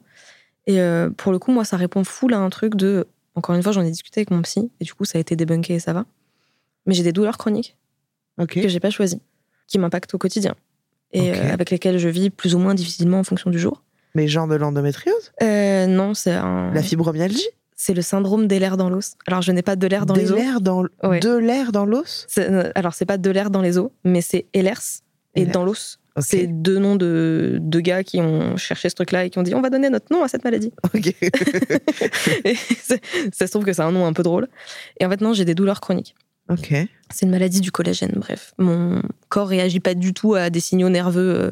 Et 0.66 0.80
euh, 0.80 1.10
pour 1.10 1.32
le 1.32 1.38
coup, 1.38 1.50
moi, 1.50 1.64
ça 1.64 1.76
répond 1.76 2.04
full 2.04 2.34
à 2.34 2.38
un 2.38 2.50
truc 2.50 2.74
de. 2.76 3.06
Encore 3.34 3.56
une 3.56 3.62
fois, 3.62 3.72
j'en 3.72 3.82
ai 3.82 3.90
discuté 3.90 4.20
avec 4.20 4.30
mon 4.30 4.42
psy 4.42 4.70
et 4.78 4.84
du 4.84 4.94
coup, 4.94 5.04
ça 5.04 5.18
a 5.18 5.20
été 5.20 5.34
débunké 5.34 5.74
et 5.74 5.80
ça 5.80 5.92
va 5.92 6.04
mais 6.86 6.94
j'ai 6.94 7.02
des 7.02 7.12
douleurs 7.12 7.38
chroniques 7.38 7.76
que 8.38 8.60
que 8.60 8.68
j'ai 8.68 8.80
pas 8.80 8.90
choisies, 8.90 9.20
qui 9.66 9.78
m'impactent 9.78 10.14
au 10.14 10.18
quotidien 10.18 10.54
et 11.14 11.30
euh, 11.30 11.52
avec 11.52 11.70
lesquelles 11.70 11.98
je 11.98 12.08
vis 12.08 12.28
plus 12.28 12.54
ou 12.54 12.58
moins 12.58 12.74
difficilement 12.74 13.20
en 13.20 13.24
fonction 13.24 13.50
du 13.50 13.58
jour. 13.58 13.82
Mais 14.14 14.28
genre 14.28 14.46
de 14.46 14.56
l'endométriose? 14.56 15.32
Euh, 15.42 15.86
Non, 15.86 16.14
c'est 16.14 16.32
un. 16.32 16.72
La 16.72 16.82
fibromyalgie? 16.82 17.48
C'est 17.76 17.94
le 17.94 18.02
syndrome 18.02 18.46
des 18.46 18.58
l'air 18.58 18.76
dans 18.76 18.88
l'os. 18.88 19.14
Alors 19.26 19.42
je 19.42 19.52
n'ai 19.52 19.62
pas 19.62 19.76
de 19.76 19.86
l'air 19.86 20.06
dans 20.06 20.14
les 20.14 20.30
os. 20.30 20.38
Dans... 20.60 20.82
De 20.82 21.36
l'air 21.36 21.72
dans 21.72 21.84
l'os? 21.84 22.26
Euh, 22.38 22.70
Alors 22.74 22.94
c'est 22.94 23.04
pas 23.04 23.18
de 23.18 23.30
l'air 23.30 23.50
dans 23.50 23.62
les 23.62 23.78
os, 23.78 23.90
mais 24.04 24.20
c'est 24.20 24.46
Ehlers 24.54 25.02
et 25.34 25.46
dans 25.46 25.64
l'os. 25.64 25.98
C'est 26.20 26.46
deux 26.46 26.78
noms 26.78 26.94
de, 26.94 27.58
de, 27.60 27.80
gars 27.80 28.04
qui 28.04 28.20
ont 28.20 28.56
cherché 28.56 28.88
ce 28.88 28.94
truc-là 28.94 29.24
et 29.24 29.30
qui 29.30 29.38
ont 29.40 29.42
dit 29.42 29.52
on 29.52 29.60
va 29.60 29.68
donner 29.68 29.90
notre 29.90 30.12
nom 30.12 30.22
à 30.22 30.28
cette 30.28 30.44
maladie. 30.44 30.72
Ok. 30.94 31.12
ça 33.32 33.46
se 33.46 33.50
trouve 33.50 33.64
que 33.64 33.72
c'est 33.72 33.82
un 33.82 33.90
nom 33.90 34.06
un 34.06 34.12
peu 34.12 34.22
drôle. 34.22 34.46
Et 35.00 35.04
en 35.04 35.10
fait, 35.10 35.20
non, 35.20 35.32
j'ai 35.32 35.44
des 35.44 35.56
douleurs 35.56 35.80
chroniques. 35.80 36.14
Ok. 36.48 36.74
C'est 37.10 37.24
une 37.26 37.30
maladie 37.30 37.60
du 37.60 37.72
collagène, 37.72 38.12
bref. 38.16 38.52
Mon 38.58 39.00
corps 39.28 39.48
réagit 39.48 39.80
pas 39.80 39.94
du 39.94 40.12
tout 40.12 40.34
à 40.34 40.50
des 40.50 40.60
signaux 40.60 40.88
nerveux 40.88 41.34
euh, 41.40 41.50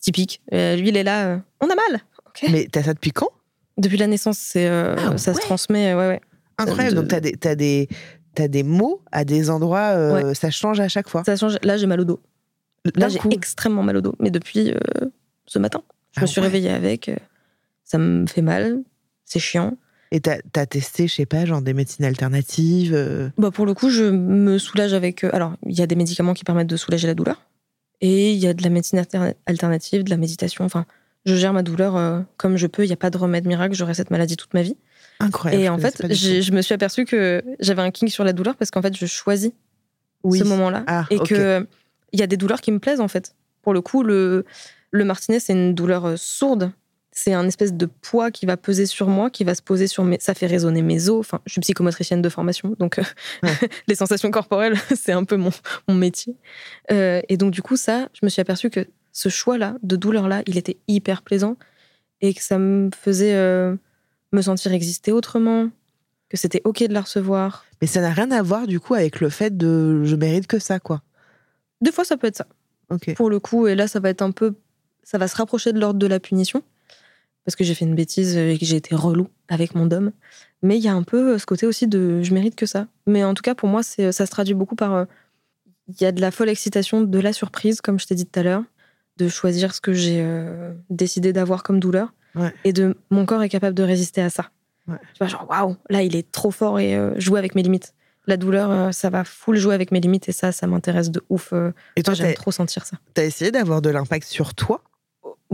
typiques. 0.00 0.42
Euh, 0.52 0.76
lui, 0.76 0.88
il 0.88 0.96
est 0.96 1.02
là, 1.02 1.26
euh, 1.28 1.38
on 1.60 1.66
a 1.66 1.74
mal. 1.74 2.00
Mais 2.50 2.68
t'as 2.70 2.82
ça 2.82 2.94
depuis 2.94 3.12
quand? 3.12 3.28
Depuis 3.78 3.96
la 3.96 4.06
naissance, 4.06 4.38
c'est, 4.38 4.68
ah 4.68 5.16
ça 5.16 5.34
se 5.34 5.40
transmet, 5.40 5.94
ouais, 5.94 6.08
ouais. 6.08 6.20
Incroyable, 6.58 6.96
donc 6.96 7.08
t'as 7.08 7.20
des, 7.20 7.36
as 7.44 7.54
des, 7.54 7.88
as 8.38 8.48
des 8.48 8.62
mots 8.62 9.02
à 9.12 9.24
des 9.24 9.50
endroits, 9.50 10.34
ça 10.34 10.50
change 10.50 10.78
à 10.80 10.88
chaque 10.88 11.08
fois. 11.08 11.22
Ça 11.24 11.36
change. 11.36 11.56
Là, 11.62 11.76
j'ai 11.76 11.86
mal 11.86 12.00
au 12.00 12.04
dos. 12.04 12.20
Là, 12.96 13.08
j'ai 13.08 13.18
extrêmement 13.30 13.82
mal 13.82 13.96
au 13.96 14.00
dos, 14.00 14.14
mais 14.20 14.30
depuis 14.30 14.72
ce 15.46 15.58
matin. 15.58 15.82
Je 16.12 16.20
me 16.20 16.24
Ah 16.24 16.26
suis 16.26 16.40
ouais. 16.40 16.46
réveillée 16.46 16.70
avec. 16.70 17.10
ça 17.84 17.98
me 17.98 18.26
fait 18.26 18.42
mal, 18.42 18.82
c'est 19.24 19.40
chiant. 19.40 19.76
Et 20.14 20.20
t'as 20.20 20.36
as 20.54 20.66
testé, 20.66 21.08
je 21.08 21.14
sais 21.14 21.26
pas, 21.26 21.44
genre 21.44 21.60
des 21.60 21.74
médecines 21.74 22.04
alternatives 22.04 22.94
euh, 22.94 23.30
Bah 23.36 23.50
pour 23.50 23.66
le 23.66 23.74
coup, 23.74 23.90
je 23.90 24.04
me 24.04 24.58
soulage 24.58 24.92
avec. 24.92 25.24
euh, 25.24 25.30
alors, 25.32 25.54
il 25.66 25.76
y 25.76 25.82
a 25.82 25.86
des 25.88 25.96
médicaments 25.96 26.34
qui 26.34 26.44
permettent 26.44 26.68
de 26.68 26.76
soulager 26.76 27.08
la 27.08 27.14
douleur. 27.14 27.42
Et 28.00 28.32
il 28.32 28.38
y 28.38 28.46
a 28.46 28.54
de 28.54 28.62
la 28.62 28.68
médecine 28.68 28.98
alter- 29.00 29.34
alternative, 29.46 30.04
de 30.04 30.10
la 30.10 30.16
méditation. 30.16 30.64
Enfin, 30.64 30.86
je 31.26 31.34
gère 31.34 31.52
ma 31.52 31.62
douleur 31.62 31.96
euh, 31.96 32.20
comme 32.36 32.56
je 32.56 32.66
peux. 32.68 32.84
Il 32.84 32.86
n'y 32.86 32.92
a 32.92 32.96
pas 32.96 33.10
de 33.10 33.18
remède 33.18 33.44
miracle. 33.46 33.74
J'aurai 33.74 33.94
cette 33.94 34.10
maladie 34.12 34.36
toute 34.36 34.54
ma 34.54 34.62
vie. 34.62 34.76
Incroyable. 35.20 35.62
et 35.64 35.68
en 35.68 35.78
fait, 35.78 36.12
je 36.12 36.52
me 36.52 36.60
suis 36.62 36.74
aperçue 36.74 37.04
que 37.06 37.42
j'avais 37.60 37.82
un 37.82 37.90
king 37.90 38.08
sur 38.08 38.22
la 38.24 38.32
douleur 38.32 38.54
parce 38.56 38.70
qu'en 38.70 38.82
fait, 38.82 38.96
je 38.96 39.06
choisis 39.06 39.50
Oui. 40.22 40.38
ce 40.38 40.44
moment-là. 40.44 40.84
Ah, 40.86 41.06
et 41.10 41.18
que 41.18 41.66
il 42.12 42.20
y 42.20 42.22
a 42.22 42.26
des 42.28 42.36
douleurs 42.36 42.60
qui 42.60 42.70
me 42.72 42.78
plaisent 42.78 43.00
en 43.00 43.08
fait. 43.08 43.34
Pour 43.62 43.72
le 43.74 43.80
coup, 43.80 44.02
le, 44.04 44.44
le 44.92 45.04
martinet, 45.04 45.40
c'est 45.40 45.52
une 45.54 45.74
douleur 45.74 46.14
sourde. 46.16 46.70
C'est 47.16 47.32
un 47.32 47.46
espèce 47.46 47.72
de 47.72 47.86
poids 47.86 48.32
qui 48.32 48.44
va 48.44 48.56
peser 48.56 48.86
sur 48.86 49.06
moi, 49.06 49.30
qui 49.30 49.44
va 49.44 49.54
se 49.54 49.62
poser 49.62 49.86
sur 49.86 50.02
mes. 50.02 50.18
Ça 50.20 50.34
fait 50.34 50.48
résonner 50.48 50.82
mes 50.82 51.08
os. 51.08 51.20
Enfin, 51.20 51.40
je 51.46 51.52
suis 51.52 51.60
psychomotricienne 51.60 52.20
de 52.20 52.28
formation, 52.28 52.74
donc 52.80 52.98
euh, 52.98 53.02
les 53.86 53.94
sensations 53.94 54.32
corporelles, 54.32 54.76
c'est 54.96 55.12
un 55.12 55.22
peu 55.22 55.36
mon, 55.36 55.50
mon 55.86 55.94
métier. 55.94 56.36
Euh, 56.90 57.22
et 57.28 57.36
donc, 57.36 57.52
du 57.52 57.62
coup, 57.62 57.76
ça, 57.76 58.08
je 58.14 58.20
me 58.24 58.28
suis 58.28 58.40
aperçue 58.40 58.68
que 58.68 58.88
ce 59.12 59.28
choix-là, 59.28 59.76
de 59.84 59.94
douleur-là, 59.94 60.42
il 60.46 60.58
était 60.58 60.76
hyper 60.88 61.22
plaisant 61.22 61.56
et 62.20 62.34
que 62.34 62.42
ça 62.42 62.58
me 62.58 62.90
faisait 62.92 63.34
euh, 63.34 63.76
me 64.32 64.42
sentir 64.42 64.72
exister 64.72 65.12
autrement, 65.12 65.70
que 66.28 66.36
c'était 66.36 66.62
OK 66.64 66.82
de 66.82 66.92
la 66.92 67.02
recevoir. 67.02 67.64
Mais 67.80 67.86
ça 67.86 68.00
n'a 68.00 68.10
rien 68.10 68.32
à 68.32 68.42
voir 68.42 68.66
du 68.66 68.80
coup 68.80 68.94
avec 68.94 69.20
le 69.20 69.28
fait 69.28 69.56
de 69.56 70.02
je 70.02 70.16
mérite 70.16 70.48
que 70.48 70.58
ça, 70.58 70.80
quoi. 70.80 71.00
Des 71.80 71.92
fois, 71.92 72.04
ça 72.04 72.16
peut 72.16 72.26
être 72.26 72.36
ça. 72.36 72.46
Ok. 72.90 73.14
pour 73.14 73.30
le 73.30 73.38
coup, 73.40 73.66
et 73.66 73.74
là, 73.74 73.86
ça 73.88 74.00
va 74.00 74.10
être 74.10 74.20
un 74.20 74.32
peu. 74.32 74.54
Ça 75.04 75.16
va 75.16 75.28
se 75.28 75.36
rapprocher 75.36 75.72
de 75.72 75.78
l'ordre 75.78 75.98
de 75.98 76.06
la 76.06 76.18
punition, 76.18 76.62
parce 77.44 77.56
que 77.56 77.64
j'ai 77.64 77.74
fait 77.74 77.84
une 77.84 77.94
bêtise 77.94 78.36
et 78.36 78.56
que 78.58 78.64
j'ai 78.64 78.76
été 78.76 78.94
relou 78.94 79.28
avec 79.48 79.74
mon 79.74 79.86
dôme. 79.86 80.12
Mais 80.62 80.78
il 80.78 80.82
y 80.84 80.88
a 80.88 80.94
un 80.94 81.02
peu 81.02 81.36
ce 81.38 81.44
côté 81.46 81.66
aussi 81.66 81.86
de 81.86 82.22
je 82.22 82.32
mérite 82.34 82.56
que 82.56 82.66
ça. 82.66 82.86
Mais 83.06 83.22
en 83.24 83.34
tout 83.34 83.42
cas, 83.42 83.54
pour 83.54 83.68
moi, 83.68 83.82
c'est 83.82 84.12
ça 84.12 84.24
se 84.26 84.30
traduit 84.30 84.54
beaucoup 84.54 84.76
par. 84.76 84.94
euh, 84.94 85.04
Il 85.88 86.00
y 86.00 86.06
a 86.06 86.12
de 86.12 86.20
la 86.22 86.30
folle 86.30 86.48
excitation, 86.48 87.02
de 87.02 87.18
la 87.18 87.32
surprise, 87.34 87.80
comme 87.82 87.98
je 88.00 88.06
t'ai 88.06 88.14
dit 88.14 88.24
tout 88.26 88.40
à 88.40 88.42
l'heure, 88.42 88.62
de 89.18 89.28
choisir 89.28 89.74
ce 89.74 89.80
que 89.82 89.92
j'ai 89.92 90.20
euh, 90.22 90.72
décidé 90.90 91.32
d'avoir 91.34 91.62
comme 91.62 91.80
douleur, 91.80 92.12
Ouais. 92.34 92.52
et 92.64 92.72
de 92.72 92.96
mon 93.10 93.26
corps 93.26 93.42
est 93.44 93.48
capable 93.48 93.74
de 93.76 93.82
résister 93.84 94.20
à 94.22 94.28
ça. 94.30 94.50
Ouais. 94.88 94.96
Tu 95.12 95.18
vois, 95.18 95.28
genre, 95.28 95.46
waouh, 95.48 95.76
là, 95.90 96.02
il 96.02 96.16
est 96.16 96.32
trop 96.32 96.50
fort 96.50 96.80
et 96.80 96.96
euh, 96.96 97.12
jouer 97.20 97.38
avec 97.38 97.54
mes 97.54 97.62
limites. 97.62 97.94
La 98.26 98.36
douleur, 98.38 98.70
euh, 98.70 98.90
ça 98.90 99.10
va 99.10 99.22
full 99.22 99.56
jouer 99.56 99.74
avec 99.74 99.92
mes 99.92 100.00
limites 100.00 100.28
et 100.30 100.32
ça, 100.32 100.50
ça 100.50 100.66
m'intéresse 100.66 101.10
de 101.10 101.22
ouf. 101.28 101.52
euh, 101.52 101.70
Et 101.96 102.02
toi, 102.02 102.14
j'aime 102.14 102.28
t'as 102.28 102.34
trop 102.34 102.50
sentir 102.50 102.86
ça. 102.86 102.96
as 103.18 103.22
essayé 103.24 103.50
d'avoir 103.52 103.82
de 103.82 103.90
l'impact 103.90 104.26
sur 104.26 104.54
toi? 104.54 104.82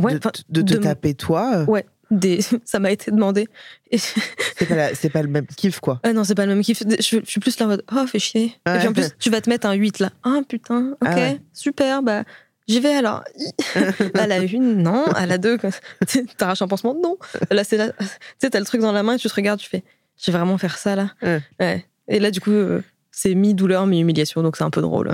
Ouais, 0.03 0.15
De, 0.15 0.21
de 0.49 0.63
te 0.63 0.75
de- 0.75 0.79
taper 0.79 1.15
toi 1.15 1.57
euh, 1.59 1.65
Ouais, 1.67 1.87
des... 2.11 2.41
ça 2.65 2.79
m'a 2.79 2.91
été 2.91 3.11
demandé. 3.11 3.47
C'est 3.93 4.67
pas, 4.69 4.75
la- 4.75 5.11
pas 5.13 5.23
le 5.23 5.29
même 5.29 5.47
kiff, 5.47 5.81
quoi. 5.81 6.01
Ah 6.03 6.13
non, 6.13 6.25
c'est 6.25 6.35
pas 6.35 6.47
le 6.47 6.55
même 6.55 6.63
kiff. 6.65 6.83
Je, 6.89 7.19
je 7.25 7.31
suis 7.31 7.41
plus 7.41 7.59
là 7.59 7.67
en 7.67 7.69
mode, 7.71 7.85
oh, 7.93 8.07
fais 8.07 8.19
chier. 8.19 8.55
Et 8.67 8.79
puis 8.79 8.89
en 8.89 8.93
plus, 8.93 9.11
tu 9.19 9.31
vas 9.31 9.41
te 9.41 9.49
mettre 9.51 9.67
un 9.67 9.73
8 9.75 9.99
là. 10.01 10.11
Ah 10.23 10.41
putain, 10.49 10.91
ok, 10.93 10.97
Ah 11.05 11.15
ouais. 11.17 11.41
super, 11.53 12.03
bah 12.03 12.25
j'y 12.69 12.81
vais 12.81 12.95
alors. 12.95 13.25
à 14.15 14.27
la 14.27 14.39
une, 14.39 14.83
non. 14.83 15.05
À 15.07 15.27
la 15.27 15.39
deux, 15.39 15.59
t'arraches 16.37 16.63
un 16.63 16.69
pansement, 16.69 16.95
non. 16.95 17.17
Là, 17.51 17.65
c'est 17.65 17.77
là. 17.77 17.91
Tu 17.99 18.05
sais, 18.39 18.51
t'as 18.51 18.59
le 18.61 18.65
truc 18.67 18.81
dans 18.81 18.93
la 18.93 19.03
main 19.03 19.15
et 19.15 19.19
tu 19.19 19.29
te 19.29 19.35
regardes, 19.35 19.59
tu 19.61 19.69
fais, 19.69 19.83
je 20.23 20.31
vais 20.31 20.37
vraiment 20.39 20.57
faire 20.59 20.79
ça 20.79 20.95
là. 20.97 21.11
Ouais. 21.59 21.85
Et 22.09 22.19
là, 22.21 22.31
du 22.31 22.41
coup, 22.41 22.51
euh, 22.51 22.81
c'est 23.13 23.35
mi-douleur, 23.35 23.87
mi-humiliation, 23.87 24.43
donc 24.43 24.57
c'est 24.57 24.65
un 24.65 24.71
peu 24.71 24.81
drôle. 24.81 25.11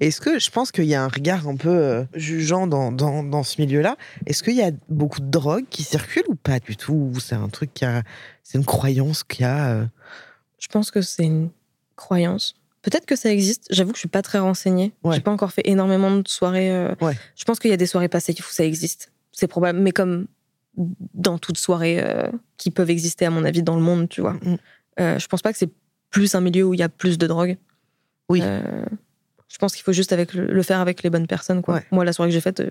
Est-ce 0.00 0.20
que 0.20 0.38
je 0.38 0.50
pense 0.50 0.72
qu'il 0.72 0.84
y 0.84 0.94
a 0.94 1.02
un 1.02 1.08
regard 1.08 1.48
un 1.48 1.56
peu 1.56 1.68
euh, 1.68 2.04
jugeant 2.14 2.66
dans, 2.66 2.92
dans, 2.92 3.22
dans 3.22 3.42
ce 3.42 3.60
milieu-là 3.60 3.96
Est-ce 4.26 4.42
qu'il 4.42 4.54
y 4.56 4.62
a 4.62 4.70
beaucoup 4.88 5.20
de 5.20 5.30
drogue 5.30 5.64
qui 5.70 5.82
circulent 5.82 6.28
ou 6.28 6.34
pas 6.34 6.58
du 6.60 6.76
tout 6.76 7.10
Ou 7.14 7.20
c'est 7.20 7.34
un 7.34 7.48
truc 7.48 7.72
qui 7.74 7.84
a. 7.84 8.02
C'est 8.42 8.58
une 8.58 8.64
croyance 8.64 9.24
qu'il 9.24 9.42
y 9.42 9.48
a. 9.48 9.70
euh, 9.70 9.86
Je 10.58 10.68
pense 10.68 10.90
que 10.90 11.02
c'est 11.02 11.24
une 11.24 11.50
croyance. 11.96 12.54
Peut-être 12.82 13.04
que 13.06 13.16
ça 13.16 13.30
existe. 13.30 13.66
J'avoue 13.70 13.90
que 13.92 13.96
je 13.96 14.00
suis 14.00 14.08
pas 14.08 14.22
très 14.22 14.38
renseignée. 14.38 14.92
Ouais. 15.04 15.16
J'ai 15.16 15.20
pas 15.20 15.30
encore 15.30 15.52
fait 15.52 15.62
énormément 15.66 16.10
de 16.16 16.26
soirées. 16.26 16.72
euh, 16.72 16.94
Ouais. 17.00 17.14
Je 17.36 17.44
pense 17.44 17.58
qu'il 17.58 17.70
y 17.70 17.74
a 17.74 17.76
des 17.76 17.86
soirées 17.86 18.08
passées 18.08 18.34
où 18.38 18.42
ça 18.50 18.64
existe. 18.64 19.12
C'est 19.32 19.48
probable. 19.48 19.78
Mais 19.80 19.92
comme 19.92 20.26
dans 21.14 21.36
toute 21.38 21.58
soirée 21.58 22.02
qui 22.56 22.70
peuvent 22.70 22.88
exister, 22.90 23.26
à 23.26 23.30
mon 23.30 23.44
avis, 23.44 23.62
dans 23.62 23.74
le 23.76 23.82
monde, 23.82 24.08
tu 24.08 24.20
vois. 24.22 24.34
Mm. 24.34 24.56
Euh, 25.00 25.18
je 25.18 25.26
pense 25.28 25.42
pas 25.42 25.52
que 25.52 25.58
c'est 25.58 25.70
plus 26.10 26.34
un 26.34 26.40
milieu 26.40 26.64
où 26.64 26.74
il 26.74 26.80
y 26.80 26.82
a 26.82 26.88
plus 26.88 27.18
de 27.18 27.26
drogue. 27.26 27.56
Oui. 28.28 28.40
Je 29.52 29.58
pense 29.58 29.74
qu'il 29.74 29.82
faut 29.82 29.92
juste 29.92 30.12
avec 30.12 30.32
le, 30.32 30.46
le 30.46 30.62
faire 30.62 30.80
avec 30.80 31.02
les 31.02 31.10
bonnes 31.10 31.26
personnes. 31.26 31.60
Quoi. 31.62 31.74
Ouais. 31.76 31.84
Moi, 31.90 32.04
la 32.04 32.12
soirée 32.12 32.30
que 32.30 32.34
j'ai 32.34 32.40
faite, 32.40 32.60
euh, 32.60 32.70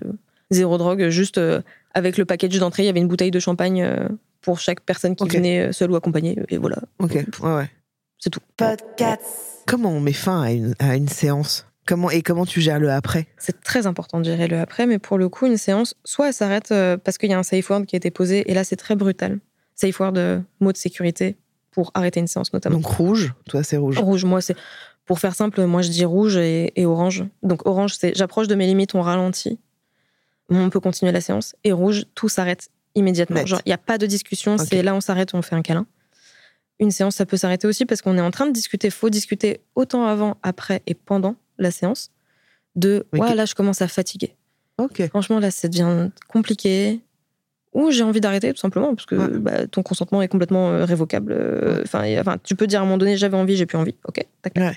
zéro 0.50 0.78
drogue. 0.78 1.08
Juste 1.10 1.38
euh, 1.38 1.60
avec 1.94 2.16
le 2.16 2.24
package 2.24 2.58
d'entrée, 2.58 2.82
il 2.84 2.86
y 2.86 2.88
avait 2.88 3.00
une 3.00 3.08
bouteille 3.08 3.30
de 3.30 3.38
champagne 3.40 3.82
euh, 3.82 4.08
pour 4.40 4.58
chaque 4.60 4.80
personne 4.80 5.14
qui 5.14 5.28
venait 5.28 5.68
euh, 5.68 5.72
seule 5.72 5.90
ou 5.90 5.96
accompagnée. 5.96 6.38
Et 6.48 6.56
voilà, 6.56 6.78
Ok, 6.98 7.12
ouais, 7.42 7.54
ouais. 7.54 7.70
c'est 8.18 8.30
tout. 8.30 8.40
Comment 9.66 9.90
on 9.90 10.00
met 10.00 10.12
fin 10.12 10.42
à 10.42 10.50
une, 10.52 10.74
à 10.78 10.96
une 10.96 11.08
séance? 11.08 11.66
Comment, 11.86 12.10
Et 12.10 12.22
comment 12.22 12.46
tu 12.46 12.60
gères 12.60 12.78
le 12.78 12.90
après? 12.90 13.26
C'est 13.36 13.62
très 13.62 13.86
important 13.86 14.18
de 14.20 14.24
gérer 14.24 14.48
le 14.48 14.58
après, 14.58 14.86
mais 14.86 14.98
pour 14.98 15.18
le 15.18 15.28
coup, 15.28 15.46
une 15.46 15.56
séance, 15.56 15.94
soit 16.04 16.28
elle 16.28 16.34
s'arrête 16.34 16.70
euh, 16.72 16.96
parce 16.96 17.18
qu'il 17.18 17.30
y 17.30 17.34
a 17.34 17.38
un 17.38 17.42
safe 17.42 17.68
word 17.68 17.84
qui 17.86 17.96
a 17.96 17.98
été 17.98 18.10
posé, 18.10 18.48
et 18.50 18.54
là, 18.54 18.64
c'est 18.64 18.76
très 18.76 18.96
brutal. 18.96 19.38
Safe 19.74 19.98
word, 19.98 20.12
euh, 20.16 20.40
mot 20.60 20.72
de 20.72 20.76
sécurité 20.76 21.36
pour 21.72 21.90
arrêter 21.94 22.20
une 22.20 22.26
séance, 22.26 22.52
notamment. 22.52 22.76
Donc 22.76 22.86
rouge, 22.86 23.32
toi 23.48 23.62
c'est 23.62 23.76
rouge. 23.76 23.98
Rouge, 23.98 24.24
moi, 24.24 24.40
c'est. 24.40 24.56
Pour 25.10 25.18
faire 25.18 25.34
simple, 25.34 25.64
moi, 25.64 25.82
je 25.82 25.88
dis 25.88 26.04
rouge 26.04 26.36
et, 26.36 26.72
et 26.80 26.86
orange. 26.86 27.24
Donc, 27.42 27.66
orange, 27.66 27.96
c'est 27.98 28.16
j'approche 28.16 28.46
de 28.46 28.54
mes 28.54 28.64
limites, 28.64 28.94
on 28.94 29.02
ralentit. 29.02 29.58
On 30.48 30.70
peut 30.70 30.78
continuer 30.78 31.10
la 31.10 31.20
séance. 31.20 31.56
Et 31.64 31.72
rouge, 31.72 32.04
tout 32.14 32.28
s'arrête 32.28 32.68
immédiatement. 32.94 33.38
Net. 33.38 33.48
Genre, 33.48 33.60
il 33.66 33.70
n'y 33.70 33.72
a 33.72 33.78
pas 33.78 33.98
de 33.98 34.06
discussion, 34.06 34.56
c'est 34.56 34.84
là, 34.84 34.94
on 34.94 35.00
s'arrête, 35.00 35.34
on 35.34 35.42
fait 35.42 35.56
un 35.56 35.62
câlin. 35.62 35.84
Une 36.78 36.92
séance, 36.92 37.16
ça 37.16 37.26
peut 37.26 37.36
s'arrêter 37.36 37.66
aussi 37.66 37.86
parce 37.86 38.02
qu'on 38.02 38.16
est 38.18 38.20
en 38.20 38.30
train 38.30 38.46
de 38.46 38.52
discuter. 38.52 38.88
faut 38.88 39.10
discuter 39.10 39.62
autant 39.74 40.06
avant, 40.06 40.36
après 40.44 40.80
et 40.86 40.94
pendant 40.94 41.34
la 41.58 41.72
séance. 41.72 42.12
De, 42.76 43.04
ouais, 43.12 43.34
là, 43.34 43.46
je 43.46 43.56
commence 43.56 43.82
à 43.82 43.88
fatiguer. 43.88 44.36
Franchement, 45.08 45.40
là, 45.40 45.50
ça 45.50 45.66
devient 45.66 46.10
compliqué. 46.28 47.00
Ou 47.72 47.90
j'ai 47.90 48.04
envie 48.04 48.20
d'arrêter, 48.20 48.52
tout 48.52 48.60
simplement, 48.60 48.94
parce 48.94 49.06
que 49.06 49.16
Ouais. 49.16 49.38
bah, 49.38 49.66
ton 49.66 49.82
consentement 49.82 50.22
est 50.22 50.28
complètement 50.28 50.70
euh, 50.70 50.84
révocable. 50.84 51.32
Euh. 51.32 51.82
Enfin, 51.82 52.04
enfin, 52.20 52.36
tu 52.44 52.54
peux 52.54 52.68
dire 52.68 52.78
à 52.78 52.82
un 52.82 52.84
moment 52.84 52.98
donné, 52.98 53.16
j'avais 53.16 53.36
envie, 53.36 53.56
j'ai 53.56 53.66
plus 53.66 53.78
envie. 53.78 53.96
Ok. 54.06 54.24
Ouais. 54.56 54.72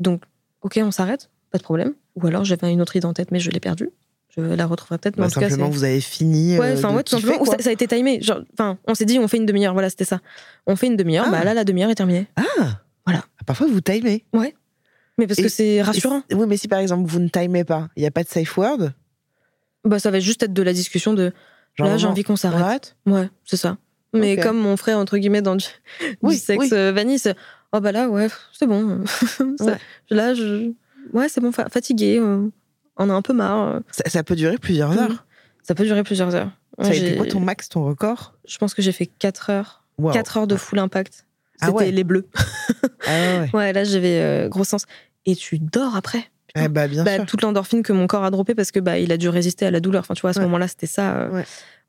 Donc, 0.00 0.22
ok, 0.62 0.80
on 0.82 0.90
s'arrête, 0.90 1.30
pas 1.50 1.58
de 1.58 1.62
problème. 1.62 1.94
Ou 2.16 2.26
alors, 2.26 2.44
j'avais 2.44 2.72
une 2.72 2.80
autre 2.82 2.96
idée 2.96 3.06
en 3.06 3.12
tête, 3.14 3.30
mais 3.30 3.38
je 3.40 3.50
l'ai 3.50 3.60
perdue. 3.60 3.90
Je 4.36 4.40
la 4.42 4.66
retrouverai 4.66 4.98
peut-être. 4.98 5.16
Mais 5.16 5.22
Bah, 5.22 5.26
en 5.26 5.30
tout 5.30 5.40
cas, 5.40 5.48
simplement, 5.48 5.70
c'est- 5.72 5.78
vous 5.78 5.84
avez 5.84 6.00
fini. 6.00 6.58
Ouais, 6.58 6.70
euh, 6.70 6.74
enfin, 6.78 6.90
de 6.92 6.96
ouais, 6.96 7.02
tout 7.02 7.18
simplement. 7.20 7.44
Ça, 7.44 7.56
ça 7.58 7.70
a 7.70 7.72
été 7.72 7.88
timé. 7.88 8.20
Enfin, 8.52 8.78
on 8.86 8.94
s'est 8.94 9.04
dit, 9.04 9.18
on 9.18 9.26
fait 9.26 9.38
une 9.38 9.46
demi-heure. 9.46 9.72
Voilà, 9.72 9.90
c'était 9.90 10.04
ça. 10.04 10.20
On 10.66 10.76
fait 10.76 10.86
une 10.86 10.96
demi-heure. 10.96 11.24
Ah. 11.28 11.30
Bah 11.32 11.44
là, 11.44 11.52
la 11.54 11.64
demi-heure 11.64 11.90
est 11.90 11.94
terminée. 11.96 12.26
Ah 12.36 12.80
Voilà. 13.04 13.24
Parfois, 13.44 13.66
vous 13.66 13.80
timez. 13.80 14.24
Mais 15.18 15.26
parce 15.26 15.38
Et- 15.40 15.42
que 15.42 15.48
c'est 15.48 15.82
rassurant. 15.82 16.22
Oui, 16.32 16.46
mais 16.48 16.56
si 16.56 16.68
par 16.68 16.78
exemple, 16.78 17.10
vous 17.10 17.18
ne 17.18 17.28
timez 17.28 17.64
pas, 17.64 17.88
il 17.96 18.00
n'y 18.00 18.06
a 18.06 18.10
pas 18.10 18.22
de 18.22 18.28
safe 18.28 18.56
word? 18.56 18.92
Bah, 19.84 19.98
ça 19.98 20.10
va 20.10 20.20
juste 20.20 20.42
être 20.44 20.52
de 20.52 20.62
la 20.62 20.72
discussion 20.72 21.12
de. 21.12 21.32
genre 21.74 21.88
là, 21.88 21.96
j'ai 21.96 22.06
envie 22.06 22.22
qu'on 22.22 22.34
on 22.34 22.36
s'arrête. 22.36 22.60
arrête? 22.62 22.96
Ouais, 23.06 23.28
c'est 23.44 23.56
ça. 23.56 23.78
Mais 24.12 24.36
comme 24.36 24.58
mon 24.58 24.76
frère, 24.76 24.98
entre 24.98 25.18
guillemets, 25.18 25.42
dans 25.42 25.56
du, 25.56 25.66
Oui, 26.22 26.34
du 26.34 26.40
sexe 26.40 26.58
oui. 26.60 26.68
euh, 26.72 26.92
c'est 27.18 27.36
Oh 27.72 27.80
bah 27.80 27.92
là, 27.92 28.08
ouais, 28.08 28.28
c'est 28.52 28.66
bon. 28.66 29.04
Ouais. 29.60 29.78
Là, 30.10 30.34
je. 30.34 30.72
Ouais, 31.12 31.28
c'est 31.28 31.40
bon, 31.40 31.52
fa- 31.52 31.68
fatigué. 31.68 32.18
euh, 32.20 32.48
on 32.96 33.08
a 33.10 33.12
un 33.14 33.22
peu 33.22 33.32
marre. 33.32 33.80
ça, 33.90 34.04
ça 34.08 34.22
peut 34.22 34.34
durer 34.36 34.58
plusieurs 34.58 34.90
Mhm. 34.92 34.98
heures. 34.98 35.24
Ça 35.62 35.74
peut 35.74 35.84
durer 35.84 36.02
plusieurs 36.02 36.34
heures. 36.34 36.50
Ouais, 36.78 36.84
Ça 36.86 36.90
a 36.90 36.94
été 36.94 37.16
quoi 37.16 37.26
ton 37.26 37.40
max, 37.40 37.68
ton 37.68 37.84
record? 37.84 38.34
Je 38.46 38.58
pense 38.58 38.74
que 38.74 38.82
j'ai 38.82 38.92
fait 38.92 39.06
4 39.06 39.50
heures. 39.50 39.84
Wow. 39.98 40.12
4 40.12 40.36
heures 40.38 40.46
de 40.46 40.56
full 40.56 40.78
impact. 40.78 41.26
Ah 41.60 41.66
C'était 41.66 41.78
ouais. 41.78 41.90
les 41.90 42.04
bleus. 42.04 42.26
Ah 43.06 43.44
ouais, 43.52 43.72
là, 43.72 43.84
j'avais 43.84 44.20
euh, 44.20 44.48
gros 44.48 44.64
sens. 44.64 44.86
Et 45.26 45.36
tu 45.36 45.58
dors 45.58 45.94
après. 45.96 46.24
Eh 46.56 46.68
bah, 46.68 46.88
bien 46.88 47.04
Bah, 47.04 47.16
sûr. 47.16 47.26
toute 47.26 47.42
l'endorphine 47.42 47.82
que 47.82 47.92
mon 47.92 48.06
corps 48.06 48.24
a 48.24 48.30
droppé 48.30 48.54
parce 48.54 48.70
que 48.72 48.80
bah, 48.80 48.98
il 48.98 49.12
a 49.12 49.16
dû 49.16 49.28
résister 49.28 49.66
à 49.66 49.70
la 49.70 49.80
douleur. 49.80 50.00
Enfin, 50.00 50.14
tu 50.14 50.22
vois, 50.22 50.30
à 50.30 50.32
ce 50.32 50.40
moment-là, 50.40 50.66
c'était 50.68 50.86
ça. 50.86 51.16
euh, 51.16 51.42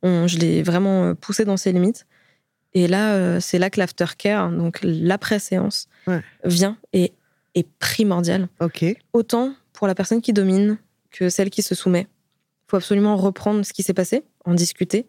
on- 0.04 0.28
je 0.28 0.38
l'ai 0.38 0.62
vraiment 0.62 1.16
poussé 1.16 1.46
dans 1.46 1.58
ses 1.58 1.72
limites. 1.72 2.06
Et 2.74 2.88
là, 2.88 3.14
euh, 3.16 3.40
c'est 3.40 3.60
là 3.60 3.70
que 3.70 3.80
l'aftercare, 3.80 4.50
donc 4.52 4.80
l'après-séance, 4.84 5.88
Ouais. 6.08 6.22
vient 6.46 6.78
et 6.94 7.14
est 7.56 7.68
primordial. 7.80 8.48
Ok. 8.62 8.86
Autant 9.14 9.54
pour 9.74 9.88
la 9.88 9.96
personne 9.96 10.22
qui 10.22 10.32
domine 10.34 10.78
que 11.12 11.30
celle 11.30 11.50
qui 11.50 11.62
se 11.62 11.76
soumet. 11.76 12.08
Il 12.68 12.72
faut 12.72 12.78
absolument 12.78 13.18
reprendre 13.18 13.66
ce 13.66 13.74
qui 13.74 13.84
s'est 13.84 13.94
passé, 13.94 14.24
en 14.46 14.54
discuter 14.54 15.06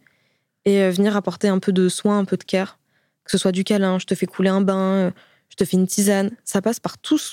et 0.64 0.80
euh, 0.82 0.90
venir 0.90 1.16
apporter 1.16 1.46
un 1.48 1.60
peu 1.60 1.72
de 1.72 1.88
soin, 1.88 2.18
un 2.18 2.24
peu 2.24 2.36
de 2.36 2.42
care. 2.44 2.78
Que 3.24 3.30
ce 3.30 3.38
soit 3.38 3.52
du 3.52 3.62
câlin, 3.62 4.00
je 4.00 4.06
te 4.06 4.14
fais 4.16 4.26
couler 4.26 4.48
un 4.48 4.60
bain, 4.60 4.80
euh, 4.94 5.10
je 5.48 5.54
te 5.56 5.64
fais 5.64 5.76
une 5.76 5.86
tisane. 5.86 6.32
Ça 6.44 6.60
passe 6.60 6.80
par 6.80 6.98
tout 6.98 7.18
ce 7.18 7.32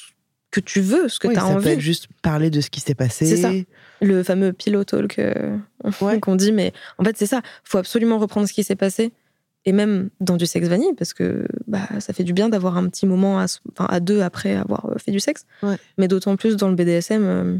que 0.52 0.60
tu 0.60 0.82
veux, 0.82 1.10
ce 1.10 1.20
que 1.20 1.28
Oui, 1.28 1.34
tu 1.34 1.40
as 1.40 1.44
ça 1.44 1.50
peut 1.50 1.56
envie 1.56 1.70
être 1.70 1.80
juste 1.80 2.08
parler 2.22 2.52
de 2.52 2.62
ce 2.62 2.70
qui 2.70 2.80
s'est 2.80 2.94
passé. 2.96 3.26
C'est 3.26 3.38
ça. 3.38 3.52
le 4.02 4.24
fameux 4.24 4.54
pillow 4.54 4.84
talk 4.84 5.18
euh, 5.18 5.58
Ouais. 6.02 6.20
qu'on 6.22 6.36
dit, 6.36 6.52
mais 6.52 6.72
en 7.00 7.04
fait, 7.04 7.18
c'est 7.18 7.26
ça. 7.28 7.42
faut 7.64 7.80
absolument 7.80 8.20
reprendre 8.20 8.48
ce 8.48 8.54
qui 8.54 8.64
s'est 8.64 8.76
passé. 8.76 9.12
Et 9.66 9.72
même 9.74 10.10
dans 10.22 10.38
du 10.38 10.46
sexe 10.46 10.68
vanille, 10.68 10.94
parce 10.98 11.14
que 11.14 11.46
bah, 11.68 11.88
ça 12.00 12.14
fait 12.14 12.24
du 12.24 12.32
bien 12.34 12.48
d'avoir 12.50 12.78
un 12.78 12.88
petit 12.88 13.06
moment 13.06 13.46
à, 13.78 14.00
deux 14.00 14.22
après 14.22 14.56
avoir 14.56 14.86
euh, 14.88 14.98
fait 14.98 15.12
du 15.12 15.20
sexe. 15.20 15.46
Ouais. 15.62 15.76
Mais 15.98 16.08
d'autant 16.08 16.36
plus 16.38 16.56
dans 16.56 16.70
le 16.70 16.76
BDSM, 16.76 17.24
euh, 17.24 17.58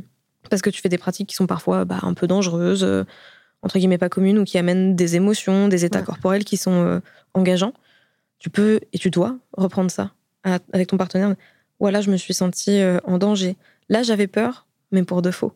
parce 0.50 0.62
que 0.62 0.70
tu 0.70 0.82
fais 0.82 0.90
des 0.90 0.98
pratiques 0.98 1.28
qui 1.28 1.36
sont 1.36 1.46
parfois 1.48 1.84
bah, 1.86 2.00
un 2.04 2.14
peu 2.14 2.26
dangereuses, 2.26 2.84
euh, 2.86 3.04
entre 3.62 3.78
guillemets 3.78 3.98
pas 3.98 4.08
communes, 4.10 4.40
ou 4.40 4.46
qui 4.46 4.58
amènent 4.58 4.96
des 4.96 5.18
émotions, 5.18 5.68
des 5.68 5.84
états 5.84 6.00
Ouais. 6.00 6.06
corporels 6.06 6.46
qui 6.46 6.56
sont 6.56 6.72
euh, 6.86 7.00
engageants, 7.34 7.74
tu 8.40 8.50
peux 8.50 8.80
et 8.94 8.98
tu 8.98 9.10
dois 9.10 9.38
reprendre 9.58 9.92
ça 9.92 10.12
à- 10.46 10.60
avec 10.72 10.88
ton 10.88 10.98
partenaire. 10.98 11.36
Voilà, 11.82 12.00
je 12.02 12.10
me 12.12 12.18
suis 12.18 12.34
sentie 12.34 12.80
en 13.06 13.18
danger. 13.18 13.56
Là, 13.90 14.04
j'avais 14.04 14.28
peur, 14.28 14.68
mais 14.92 15.04
pour 15.04 15.22
de 15.22 15.32
faux. 15.32 15.54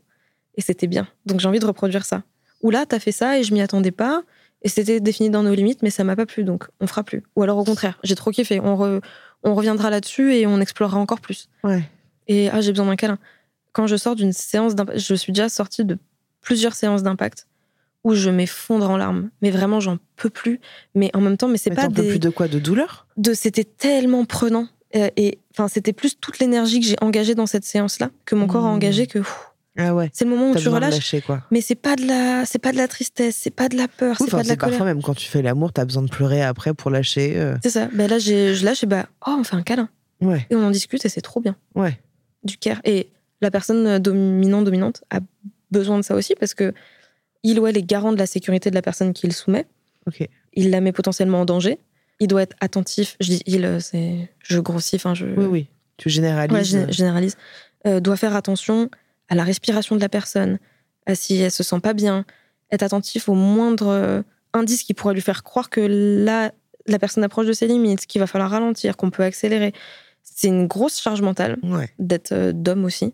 Et 0.56 0.62
c'était 0.62 0.88
bien. 0.88 1.08
Donc 1.26 1.40
j'ai 1.40 1.48
envie 1.48 1.60
de 1.60 1.66
reproduire 1.66 2.06
ça. 2.06 2.24
Ou 2.62 2.70
là, 2.70 2.86
t'as 2.86 3.00
fait 3.00 3.12
ça 3.12 3.40
et 3.40 3.44
je 3.44 3.54
m'y 3.54 3.62
attendais 3.62 3.92
pas. 3.92 4.24
Et 4.64 4.70
c'était 4.70 5.00
défini 5.00 5.30
dans 5.30 5.44
nos 5.44 5.54
limites, 5.54 5.82
mais 5.84 5.90
ça 5.90 6.04
m'a 6.04 6.16
pas 6.16 6.26
plu, 6.26 6.44
donc 6.44 6.66
on 6.80 6.88
fera 6.88 7.04
plus. 7.04 7.24
Ou 7.36 7.44
alors 7.44 7.58
au 7.58 7.64
contraire, 7.66 8.00
j'ai 8.04 8.16
trop 8.16 8.32
kiffé. 8.32 8.60
On, 8.62 8.76
re- 8.76 9.02
on 9.44 9.56
reviendra 9.56 9.90
là-dessus 9.90 10.34
et 10.36 10.48
on 10.48 10.60
explorera 10.62 10.98
encore 10.98 11.20
plus. 11.20 11.50
Ouais. 11.64 11.84
Et 12.28 12.50
ah, 12.50 12.62
j'ai 12.62 12.72
besoin 12.72 12.86
d'un 12.86 12.96
câlin. 12.96 13.18
Quand 13.74 13.88
je 13.88 13.96
sors 13.98 14.16
d'une 14.16 14.32
séance 14.32 14.76
d'impact, 14.76 15.00
je 15.00 15.16
suis 15.16 15.34
déjà 15.34 15.50
sortie 15.50 15.84
de 15.84 15.98
plusieurs 16.42 16.74
séances 16.76 17.04
d'impact 17.04 17.48
où 18.06 18.14
je 18.16 18.30
m'effondre 18.30 18.90
en 18.90 18.98
larmes. 18.98 19.30
Mais 19.42 19.50
vraiment, 19.52 19.80
j'en 19.80 19.98
peux 20.16 20.30
plus. 20.30 20.60
Mais 20.96 21.10
en 21.14 21.22
même 21.22 21.36
temps, 21.38 21.48
mais 21.50 21.58
c'est 21.58 21.70
Mais 21.72 21.76
pas 21.76 21.88
des. 21.90 22.08
plus 22.08 22.20
de 22.20 22.30
quoi? 22.30 22.48
De 22.48 22.60
douleur? 22.60 23.06
De 23.18 23.34
c'était 23.34 23.64
tellement 23.66 24.24
prenant. 24.26 24.68
Euh, 24.96 25.10
et 25.18 25.40
enfin, 25.52 25.68
c'était 25.68 25.94
plus 25.94 26.18
toute 26.20 26.40
l'énergie 26.40 26.80
que 26.80 26.86
j'ai 26.86 26.98
engagée 27.02 27.34
dans 27.36 27.48
cette 27.48 27.66
séance-là 27.66 28.12
que 28.26 28.36
mon 28.36 28.48
corps 28.48 28.66
a 28.66 28.70
Mmh. 28.70 28.76
engagé 28.76 29.08
que 29.08 29.20
pff, 29.20 29.52
Ah 29.78 29.96
ouais. 29.96 30.10
c'est 30.14 30.26
le 30.26 30.32
moment 30.32 30.52
où 30.52 30.56
tu 30.56 30.68
relâches. 30.70 30.94
lâcher, 30.94 31.22
quoi. 31.22 31.42
Mais 31.50 31.62
c'est 31.62 31.76
pas 31.76 31.96
de 31.96 32.06
la, 32.06 32.46
c'est 32.46 32.60
pas 32.60 32.72
de 32.72 32.78
la 32.78 32.88
tristesse, 32.88 33.36
c'est 33.42 33.50
pas 33.50 33.70
de 33.70 33.76
la 33.78 33.88
peur, 33.88 34.18
Oui, 34.20 34.28
c'est 34.30 34.32
pas 34.38 34.44
de 34.44 34.48
la 34.48 34.54
c'est 34.54 34.58
parfois 34.60 34.78
colère. 34.80 34.94
même 34.96 35.02
quand 35.04 35.16
tu 35.16 35.28
fais 35.28 35.42
l'amour, 35.42 35.74
t'as 35.74 35.86
besoin 35.86 36.04
de 36.04 36.10
pleurer 36.10 36.44
après 36.44 36.74
pour 36.76 36.92
lâcher. 36.92 37.34
euh. 37.38 37.56
C'est 37.64 37.72
ça. 37.72 37.90
Ben 37.94 38.08
là, 38.10 38.20
je 38.20 38.64
lâche 38.64 38.84
et 38.84 38.88
bah, 38.88 39.08
oh, 39.28 39.36
on 39.40 39.44
fait 39.44 39.56
un 39.56 39.64
câlin 39.64 39.90
Ouais, 40.22 40.46
et 40.50 40.56
on 40.56 40.64
en 40.64 40.70
discute 40.72 41.04
et 41.06 41.10
c'est 41.10 41.22
trop 41.22 41.40
bien. 41.42 41.56
ouais. 41.76 42.00
Du 42.44 42.58
care. 42.58 42.82
Et 42.84 43.10
la 43.42 43.50
personne 43.52 44.00
dominante, 44.00 44.66
dominante 44.66 45.04
a 45.10 45.20
besoin 45.72 45.98
de 45.98 46.04
ça 46.04 46.14
aussi 46.14 46.36
parce 46.36 46.54
que 46.54 46.74
il 47.44 47.58
ou 47.60 47.68
elle 47.68 47.78
est 47.78 47.84
garant 47.84 48.12
de 48.12 48.18
la 48.18 48.26
sécurité 48.26 48.70
de 48.70 48.76
la 48.76 48.82
personne 48.82 49.12
qui 49.14 49.28
le 49.28 49.34
soumet. 49.34 49.66
Ok. 50.08 50.28
Il 50.54 50.70
la 50.70 50.82
met 50.82 50.92
potentiellement 50.92 51.42
en 51.42 51.46
danger. 51.46 51.80
Il 52.20 52.28
doit 52.28 52.42
être 52.44 52.56
attentif. 52.60 53.16
Je 53.22 53.28
dis 53.30 53.42
il, 53.46 53.64
euh, 53.66 53.80
c'est, 53.80 54.30
je 54.44 54.60
grossis, 54.60 54.98
enfin 54.98 55.14
je. 55.14 55.26
Oui, 55.26 55.46
oui. 55.46 55.68
Tu 55.98 56.10
généralises. 56.10 56.54
Ouais, 56.76 56.86
je 56.88 56.92
généralise. 56.94 57.38
Euh, 57.88 58.00
doit 58.02 58.18
faire 58.18 58.36
attention 58.36 58.90
à 59.34 59.36
la 59.36 59.44
respiration 59.44 59.96
de 59.96 60.02
la 60.02 60.10
personne, 60.10 60.60
à 61.06 61.16
si 61.16 61.36
elle 61.38 61.52
se 61.52 61.64
sent 61.64 61.80
pas 61.82 61.94
bien, 61.94 62.26
être 62.72 62.84
attentif 62.84 63.28
au 63.30 63.34
moindre 63.34 63.88
euh, 63.88 64.22
indice 64.54 64.84
qui 64.84 64.94
pourrait 64.94 65.14
lui 65.16 65.22
faire 65.22 65.44
croire 65.44 65.70
que 65.70 65.82
là, 65.82 66.52
la 66.88 67.00
personne 67.00 67.24
approche 67.24 67.48
de 67.48 67.54
ses 67.54 67.68
limites, 67.68 68.06
qu'il 68.06 68.20
va 68.20 68.28
falloir 68.28 68.52
ralentir, 68.52 68.96
qu'on 68.98 69.10
peut 69.10 69.24
accélérer. 69.24 69.74
C'est 70.24 70.48
une 70.48 70.68
grosse 70.68 71.02
charge 71.02 71.22
mentale 71.22 71.58
Ouais. 71.64 71.90
d'être 72.00 72.32
euh, 72.32 72.52
d'homme 72.54 72.86
aussi. 72.86 73.14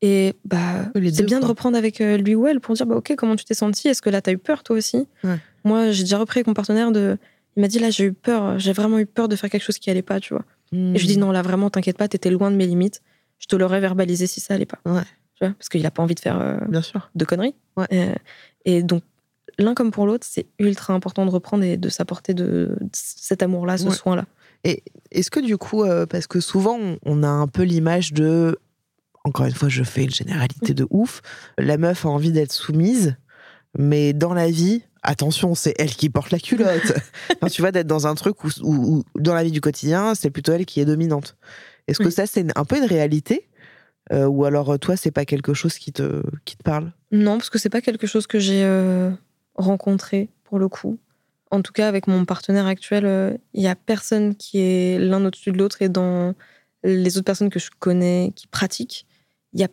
Et 0.00 0.34
bah, 0.44 0.90
c'est 0.94 1.24
bien 1.24 1.40
de 1.40 1.44
reprendre 1.44 1.76
avec 1.76 2.00
euh, 2.00 2.16
lui 2.18 2.36
ou 2.36 2.46
elle 2.46 2.60
pour 2.60 2.74
dire 2.76 2.86
bah, 2.86 2.94
Ok, 2.94 3.14
comment 3.16 3.34
tu 3.34 3.44
t'es 3.44 3.54
senti 3.54 3.88
Est-ce 3.88 4.00
que 4.00 4.10
là, 4.10 4.22
t'as 4.22 4.30
eu 4.32 4.38
peur 4.38 4.62
toi 4.62 4.76
aussi? 4.76 5.08
Ouais. 5.24 5.38
Moi, 5.64 5.90
j'ai 5.90 6.04
déjà 6.04 6.18
repris 6.18 6.38
avec 6.38 6.46
mon 6.46 6.54
partenaire 6.54 6.92
de. 6.92 7.18
Il 7.56 7.60
m'a 7.62 7.66
dit 7.68 7.80
là, 7.80 7.90
j'ai 7.90 8.04
eu 8.04 8.12
peur, 8.12 8.60
j'ai 8.60 8.72
vraiment 8.72 9.00
eu 9.00 9.06
peur 9.06 9.26
de 9.28 9.34
faire 9.34 9.50
quelque 9.50 9.64
chose 9.64 9.78
qui 9.78 9.90
allait 9.90 10.02
pas, 10.02 10.20
tu 10.20 10.32
vois. 10.34 10.44
Mmh. 10.70 10.94
Et 10.94 10.98
je 10.98 11.02
lui 11.04 11.14
dis 11.14 11.18
non, 11.18 11.32
là 11.32 11.42
vraiment, 11.42 11.68
t'inquiète 11.70 11.98
pas, 11.98 12.06
t'étais 12.06 12.30
loin 12.30 12.52
de 12.52 12.56
mes 12.56 12.66
limites. 12.66 13.02
Je 13.40 13.46
te 13.46 13.56
l'aurais 13.56 13.80
verbalisé 13.80 14.26
si 14.28 14.38
ça 14.40 14.54
allait 14.54 14.66
pas. 14.66 14.78
Ouais. 14.86 15.02
Tu 15.40 15.44
vois, 15.46 15.54
parce 15.54 15.68
qu'il 15.68 15.84
a 15.86 15.90
pas 15.90 16.02
envie 16.02 16.14
de 16.16 16.20
faire 16.20 16.40
euh, 16.40 16.56
Bien 16.68 16.82
sûr. 16.82 17.10
de 17.14 17.24
conneries. 17.24 17.54
Ouais. 17.76 17.86
Euh, 17.92 18.14
et 18.64 18.82
donc, 18.82 19.02
l'un 19.58 19.74
comme 19.74 19.90
pour 19.92 20.06
l'autre, 20.06 20.26
c'est 20.28 20.46
ultra 20.58 20.94
important 20.94 21.24
de 21.26 21.30
reprendre 21.30 21.62
et 21.64 21.76
de 21.76 21.88
s'apporter 21.88 22.34
de, 22.34 22.76
de 22.80 22.88
cet 22.92 23.42
amour-là, 23.42 23.78
ce 23.78 23.84
Ouais. 23.88 23.94
soin-là. 23.94 24.24
Est-ce 24.64 25.30
que 25.30 25.40
du 25.40 25.56
coup, 25.56 25.84
euh, 25.84 26.04
parce 26.06 26.26
que 26.26 26.40
souvent 26.40 26.76
on, 26.80 26.98
on 27.04 27.22
a 27.22 27.28
un 27.28 27.46
peu 27.46 27.62
l'image 27.62 28.12
de, 28.12 28.58
encore 29.24 29.46
une 29.46 29.54
fois, 29.54 29.68
je 29.68 29.84
fais 29.84 30.02
une 30.04 30.10
généralité 30.10 30.74
de 30.74 30.86
ouf, 30.90 31.22
la 31.56 31.76
meuf 31.78 32.04
a 32.04 32.08
envie 32.08 32.32
d'être 32.32 32.52
soumise, 32.52 33.14
mais 33.78 34.12
dans 34.12 34.34
la 34.34 34.50
vie, 34.50 34.82
attention, 35.04 35.54
c'est 35.54 35.74
elle 35.78 35.90
qui 35.94 36.10
porte 36.10 36.32
la 36.32 36.40
culotte. 36.40 36.92
Enfin, 37.36 37.48
tu 37.48 37.62
vois, 37.62 37.70
d'être 37.70 37.86
dans 37.86 38.06
un 38.08 38.14
truc 38.16 38.42
où, 38.44 38.48
où- 38.62 38.96
où, 38.96 39.04
dans 39.20 39.34
la 39.34 39.44
vie 39.44 39.52
du 39.52 39.60
quotidien, 39.60 40.14
c'est 40.16 40.30
plutôt 40.30 40.52
elle 40.52 40.66
qui 40.66 40.80
est 40.80 40.84
dominante. 40.84 41.36
Est-ce 41.86 42.00
que 42.00 42.06
Oui. 42.06 42.12
ça, 42.12 42.26
c'est 42.26 42.44
un 42.58 42.64
peu 42.64 42.76
une 42.78 42.84
réalité 42.84 43.47
Euh, 44.12 44.26
Ou 44.26 44.44
alors, 44.44 44.70
euh, 44.70 44.78
toi, 44.78 44.96
c'est 44.96 45.10
pas 45.10 45.24
quelque 45.24 45.54
chose 45.54 45.78
qui 45.78 45.92
te, 45.92 46.22
qui 46.44 46.56
te 46.56 46.62
parle? 46.62 46.92
Non, 47.12 47.36
parce 47.36 47.50
que 47.50 47.58
c'est 47.58 47.68
pas 47.68 47.80
quelque 47.80 48.06
chose 48.06 48.26
que 48.26 48.38
j'ai 48.38 48.62
euh, 48.64 49.10
rencontré 49.54 50.30
pour 50.44 50.58
le 50.58 50.68
coup. 50.68 50.98
En 51.50 51.62
tout 51.62 51.72
cas, 51.72 51.88
avec 51.88 52.06
mon 52.06 52.24
partenaire 52.24 52.66
actuel, 52.66 53.06
euh, 53.06 53.36
il 53.54 53.62
y 53.62 53.68
a 53.68 53.74
personne 53.74 54.34
qui 54.34 54.58
est 54.58 54.98
l'un 54.98 55.24
au-dessus 55.24 55.52
de 55.52 55.58
l'autre 55.58 55.82
et 55.82 55.88
dans 55.88 56.34
les 56.84 57.16
autres 57.16 57.24
personnes 57.24 57.50
que 57.50 57.58
je 57.58 57.70
connais 57.78 58.32
qui 58.36 58.46
pratiquent, 58.46 59.06
il 59.52 59.60
y 59.60 59.64
a, 59.64 59.68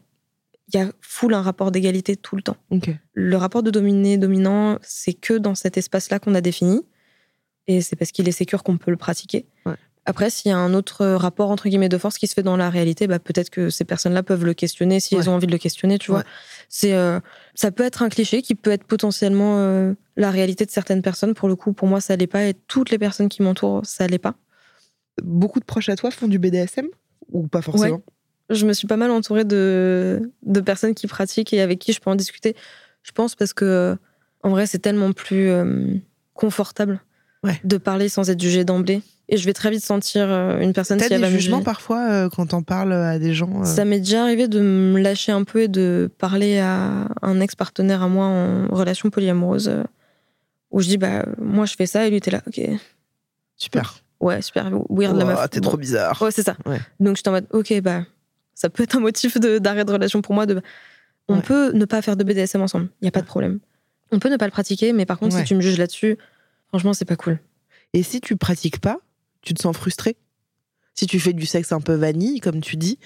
il 0.74 0.80
y 0.80 0.82
a 0.82 0.92
full 1.02 1.34
un 1.34 1.42
rapport 1.42 1.72
d'égalité 1.72 2.16
tout 2.16 2.36
le 2.36 2.42
temps. 2.42 2.58
Le 3.14 3.36
rapport 3.36 3.62
de 3.62 3.72
dominé-dominant, 3.72 4.80
c'est 4.82 5.14
que 5.14 5.34
dans 5.34 5.54
cet 5.54 5.78
espace-là 5.78 6.20
qu'on 6.20 6.34
a 6.34 6.42
défini. 6.42 6.82
Et 7.68 7.82
c'est 7.82 7.96
parce 7.96 8.12
qu'il 8.12 8.28
est 8.28 8.32
sécure 8.32 8.64
qu'on 8.64 8.78
peut 8.78 8.92
le 8.92 8.98
pratiquer. 8.98 9.48
Ouais. 9.66 9.76
Après, 10.08 10.30
s'il 10.30 10.50
y 10.50 10.54
a 10.54 10.58
un 10.58 10.74
autre 10.76 11.06
rapport, 11.06 11.50
entre 11.50 11.68
guillemets, 11.68 11.90
de 11.90 11.98
force 11.98 12.18
qui 12.20 12.28
se 12.28 12.34
fait 12.36 12.44
dans 12.44 12.58
la 12.58 12.70
réalité, 12.70 13.08
bah, 13.08 13.18
peut-être 13.18 13.50
que 13.50 13.70
ces 13.72 13.86
personnes-là 13.86 14.22
peuvent 14.22 14.46
le 14.46 14.54
questionner 14.54 15.00
si 15.00 15.16
Ouais. 15.16 15.22
elles 15.22 15.30
ont 15.30 15.34
envie 15.34 15.48
de 15.48 15.52
le 15.52 15.58
questionner, 15.58 15.98
tu 15.98 16.12
vois. 16.12 16.24
C'est, 16.70 16.94
euh, 16.94 17.20
ça 17.56 17.72
peut 17.72 17.84
être 17.84 18.04
un 18.04 18.10
cliché 18.10 18.42
qui 18.44 18.54
peut 18.54 18.70
être 18.72 18.84
potentiellement 18.84 19.58
euh, 19.60 19.94
la 20.16 20.30
réalité 20.30 20.66
de 20.66 20.72
certaines 20.72 21.02
personnes. 21.02 21.34
Pour 21.34 21.48
le 21.48 21.56
coup, 21.56 21.74
pour 21.74 21.88
moi, 21.88 22.02
ça 22.02 22.16
l'est 22.16 22.28
pas. 22.28 22.44
Et 22.46 22.54
toutes 22.54 22.92
les 22.92 23.00
personnes 23.00 23.30
qui 23.30 23.42
m'entourent, 23.42 23.84
ça 23.86 24.06
l'est 24.08 24.20
pas. 24.20 24.36
Beaucoup 25.24 25.60
de 25.60 25.66
proches 25.66 25.90
à 25.90 25.96
toi 25.96 26.12
font 26.12 26.28
du 26.28 26.38
BDSM 26.40 26.86
Ou 27.32 27.48
pas 27.48 27.62
forcément? 27.64 28.02
Je 28.52 28.68
me 28.68 28.74
suis 28.74 28.86
pas 28.88 28.98
mal 28.98 29.10
entourée 29.10 29.44
de, 29.44 30.32
de 30.44 30.60
personnes 30.62 30.94
qui 30.94 31.08
pratiquent 31.08 31.52
et 31.54 31.62
avec 31.62 31.80
qui 31.80 31.94
je 31.94 32.00
peux 32.00 32.12
en 32.12 32.16
discuter. 32.16 32.56
Je 33.02 33.12
pense 33.12 33.34
parce 33.34 33.54
que, 33.54 33.98
en 34.44 34.50
vrai, 34.52 34.68
c'est 34.68 34.78
tellement 34.78 35.14
plus 35.14 35.50
euh, 35.50 35.96
confortable 36.36 37.02
de 37.64 37.78
parler 37.78 38.10
sans 38.10 38.30
être 38.30 38.42
jugé 38.42 38.64
d'emblée. 38.66 39.02
Et 39.28 39.38
je 39.38 39.46
vais 39.46 39.54
très 39.54 39.72
vite 39.72 39.84
sentir 39.84 40.28
euh, 40.30 40.60
une 40.60 40.74
personne 40.74 41.00
T'as 41.00 41.06
si 41.06 41.12
va 41.18 41.18
des 41.18 41.34
me 41.34 41.40
jugements 41.40 41.64
parfois 41.64 42.08
euh, 42.12 42.30
quand 42.30 42.46
t'en 42.48 42.62
parles 42.62 42.94
à 42.94 43.18
des 43.18 43.34
gens 43.34 43.62
euh, 43.62 43.66
Ça 43.66 43.84
m'est 43.84 43.98
déjà 44.00 44.22
arrivé 44.22 44.48
de 44.48 44.60
me 44.60 45.00
lâcher 45.02 45.32
un 45.32 45.44
peu 45.44 45.64
et 45.64 45.68
de 45.68 46.12
parler 46.20 46.60
à 46.60 47.08
un 47.24 47.40
ex-partenaire 47.42 48.04
à 48.04 48.08
moi 48.08 48.26
en 48.28 48.68
relation 48.68 49.10
polyamoureuse 49.10 49.68
euh, 49.70 49.84
où 50.70 50.80
je 50.82 50.88
dis, 50.90 50.98
bah, 50.98 51.26
moi 51.40 51.66
je 51.66 51.74
fais 51.76 51.88
ça 51.88 52.06
et 52.06 52.10
lui 52.12 52.18
était 52.18 52.30
là, 52.32 52.42
ok, 52.48 52.62
Super. 53.58 53.96
ouais, 54.20 54.42
super 54.42 54.70
weird 54.90 55.16
la 55.18 55.26
Ouah, 55.26 55.36
meuf. 55.36 55.50
T'es 55.50 55.60
Bon. 55.60 55.70
trop 55.70 55.78
bizarre. 55.78 56.22
Ouais, 56.22 56.32
c'est 56.32 56.44
ça. 56.44 56.56
Ouais. 56.66 56.80
Donc, 57.00 57.16
je 57.16 57.22
suis 57.22 57.30
en 57.30 57.32
mode, 57.32 57.48
ok, 57.52 57.82
bah, 57.82 58.04
ça 58.54 58.70
peut 58.70 58.84
être 58.84 58.96
un 58.98 59.00
motif 59.00 59.40
d'arrêt 59.40 59.86
de, 59.86 59.92
relation 59.92 60.22
pour 60.22 60.36
moi. 60.36 60.46
De, 60.46 60.62
on 61.30 61.38
Ouais. 61.38 61.42
peut 61.42 61.72
ne 61.72 61.86
pas 61.86 62.02
faire 62.02 62.16
de 62.18 62.24
BDSM 62.24 62.62
ensemble, 62.62 62.90
il 63.02 63.06
n'y 63.06 63.08
a 63.08 63.12
pas 63.12 63.22
de 63.22 63.26
problème. 63.26 63.60
On 64.12 64.20
peut 64.20 64.30
ne 64.30 64.38
pas 64.38 64.46
le 64.46 64.52
pratiquer, 64.52 64.94
mais 64.94 65.06
par 65.06 65.18
contre, 65.18 65.34
Ouais. 65.36 65.42
si 65.42 65.48
tu 65.48 65.56
me 65.56 65.62
juges 65.62 65.80
là-dessus, 65.80 66.18
franchement, 66.68 66.94
c'est 66.94 67.06
pas 67.06 67.16
cool. 67.16 67.40
Et 67.94 68.04
si 68.04 68.20
tu 68.22 68.36
pratiques 68.36 68.80
pas, 68.80 69.00
tu 69.46 69.54
te 69.54 69.62
sens 69.62 69.76
frustré? 69.76 70.18
Si 70.94 71.08
tu 71.08 71.20
fais 71.20 71.34
du 71.34 71.46
sexe 71.46 71.72
un 71.72 71.82
peu 71.82 71.94
vanille, 71.94 72.40
comme 72.40 72.62
tu 72.62 72.76
dis, 72.78 73.00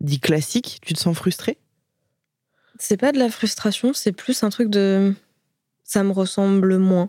dit 0.00 0.18
classique, 0.20 0.78
tu 0.82 0.94
te 0.94 0.98
sens 0.98 1.16
frustré? 1.16 1.58
C'est 2.78 2.96
pas 2.96 3.12
de 3.12 3.18
la 3.18 3.28
frustration, 3.28 3.92
c'est 3.92 4.12
plus 4.12 4.42
un 4.42 4.50
truc 4.50 4.70
de. 4.70 5.14
Ça 5.84 6.04
me 6.04 6.12
ressemble 6.12 6.78
moins. 6.78 7.08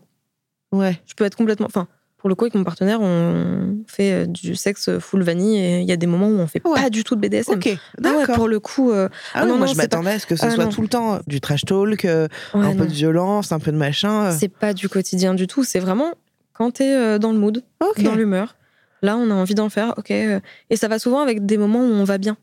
Ouais. 0.72 1.00
Je 1.06 1.14
peux 1.14 1.26
être 1.26 1.36
complètement. 1.36 1.66
Enfin, 1.68 1.88
pour 2.18 2.28
le 2.30 2.36
coup, 2.36 2.46
avec 2.46 2.56
mon 2.56 2.64
partenaire, 2.64 3.02
on 3.02 3.78
fait 3.88 4.12
euh, 4.14 4.26
du 4.26 4.56
sexe 4.56 4.98
full 5.00 5.22
vanille 5.22 5.58
et 5.58 5.80
il 5.82 5.88
y 5.88 5.92
a 5.92 5.96
des 5.98 6.08
moments 6.08 6.28
où 6.30 6.40
on 6.40 6.48
fait 6.48 6.62
Ouais. 6.66 6.82
pas 6.82 6.90
du 6.90 7.04
tout 7.04 7.16
de 7.16 7.22
BDSM. 7.22 7.56
Ok, 7.56 7.68
Ah 7.68 7.78
ouais, 8.10 8.20
d'accord. 8.20 8.36
pour 8.36 8.48
le 8.48 8.60
coup, 8.60 8.92
euh, 8.92 9.10
Ah 9.34 9.42
Ah 9.42 9.46
non, 9.46 9.58
moi 9.58 9.60
non, 9.60 9.66
je 9.68 9.72
c'est 9.80 9.88
pas- 9.90 9.98
m'attendais 9.98 10.12
à 10.16 10.20
ce 10.20 10.26
que 10.26 10.36
ce 10.36 10.46
Ah 10.46 10.52
soit 10.52 10.66
non. 10.66 10.72
tout 10.72 10.82
le 10.82 10.88
temps 10.88 11.16
euh, 11.16 11.20
du 11.28 11.40
trash 11.42 11.66
talk, 11.66 12.06
euh, 12.06 12.28
ouais, 12.56 12.66
un 12.66 12.76
peu 12.76 12.88
de 12.88 12.92
violence, 12.94 13.52
un 13.52 13.60
peu 13.60 13.72
de 13.72 13.78
machin. 13.78 14.26
euh. 14.32 14.36
c'est 14.38 14.48
pas 14.50 14.74
du 14.74 14.90
quotidien 14.90 15.34
du 15.36 15.46
tout. 15.46 15.64
C'est 15.64 15.80
vraiment 15.80 16.14
quand 16.60 16.72
t'es 16.72 16.94
euh, 16.94 17.18
dans 17.20 17.32
le 17.32 17.40
mood, 17.40 17.64
dans 18.04 18.16
l'humeur. 18.16 18.56
Là, 19.02 19.16
on 19.18 19.32
a 19.32 19.34
envie 19.34 19.56
d'en 19.56 19.70
faire, 19.70 19.94
ok. 19.98 20.12
euh, 20.12 20.40
Et 20.70 20.76
ça 20.76 20.90
va 20.90 21.00
souvent 21.00 21.22
avec 21.22 21.46
des 21.46 21.58
moments 21.58 21.80
où 21.80 21.92
on 21.94 22.04
va 22.04 22.18
bien. 22.18 22.36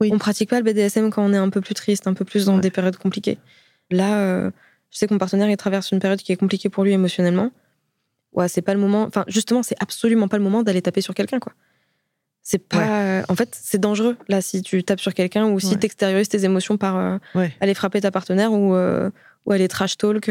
Oui. 0.00 0.10
On 0.12 0.18
pratique 0.18 0.50
pas 0.50 0.58
le 0.60 0.64
BDSM 0.64 1.10
quand 1.10 1.24
on 1.24 1.32
est 1.32 1.38
un 1.38 1.48
peu 1.48 1.62
plus 1.62 1.74
triste, 1.74 2.06
un 2.06 2.12
peu 2.12 2.26
plus 2.26 2.44
dans 2.44 2.56
Ouais. 2.56 2.60
des 2.60 2.70
périodes 2.70 2.98
compliquées. 2.98 3.38
Là, 3.90 4.18
euh, 4.20 4.50
je 4.90 4.98
sais 4.98 5.06
que 5.06 5.14
mon 5.14 5.18
partenaire 5.18 5.48
il 5.48 5.56
traverse 5.56 5.90
une 5.92 6.00
période 6.00 6.18
qui 6.20 6.32
est 6.32 6.36
compliquée 6.36 6.68
pour 6.68 6.84
lui 6.84 6.92
émotionnellement. 6.92 7.50
Ouais, 8.34 8.48
c'est 8.48 8.60
pas 8.60 8.74
le 8.74 8.80
moment. 8.80 9.04
Enfin, 9.04 9.24
justement, 9.26 9.62
c'est 9.62 9.76
absolument 9.80 10.28
pas 10.28 10.36
le 10.36 10.42
moment 10.44 10.62
d'aller 10.62 10.82
taper 10.82 11.00
sur 11.00 11.14
quelqu'un, 11.14 11.38
quoi. 11.38 11.54
C'est 12.42 12.58
pas. 12.58 13.22
En 13.30 13.34
fait, 13.34 13.48
c'est 13.58 13.78
dangereux 13.80 14.16
là 14.28 14.40
si 14.42 14.60
tu 14.62 14.84
tapes 14.84 15.00
sur 15.00 15.14
quelqu'un 15.14 15.46
ou 15.46 15.58
si 15.58 15.72
Ouais. 15.72 15.76
t'extériorises 15.78 16.28
tes 16.28 16.44
émotions 16.44 16.76
par 16.76 16.96
euh, 16.98 17.46
aller 17.60 17.72
frapper 17.74 18.00
ta 18.02 18.10
partenaire 18.10 18.52
ou 18.52 18.74
euh, 18.74 19.10
ou 19.46 19.52
aller 19.52 19.66
trash 19.66 19.96
talk. 19.96 20.28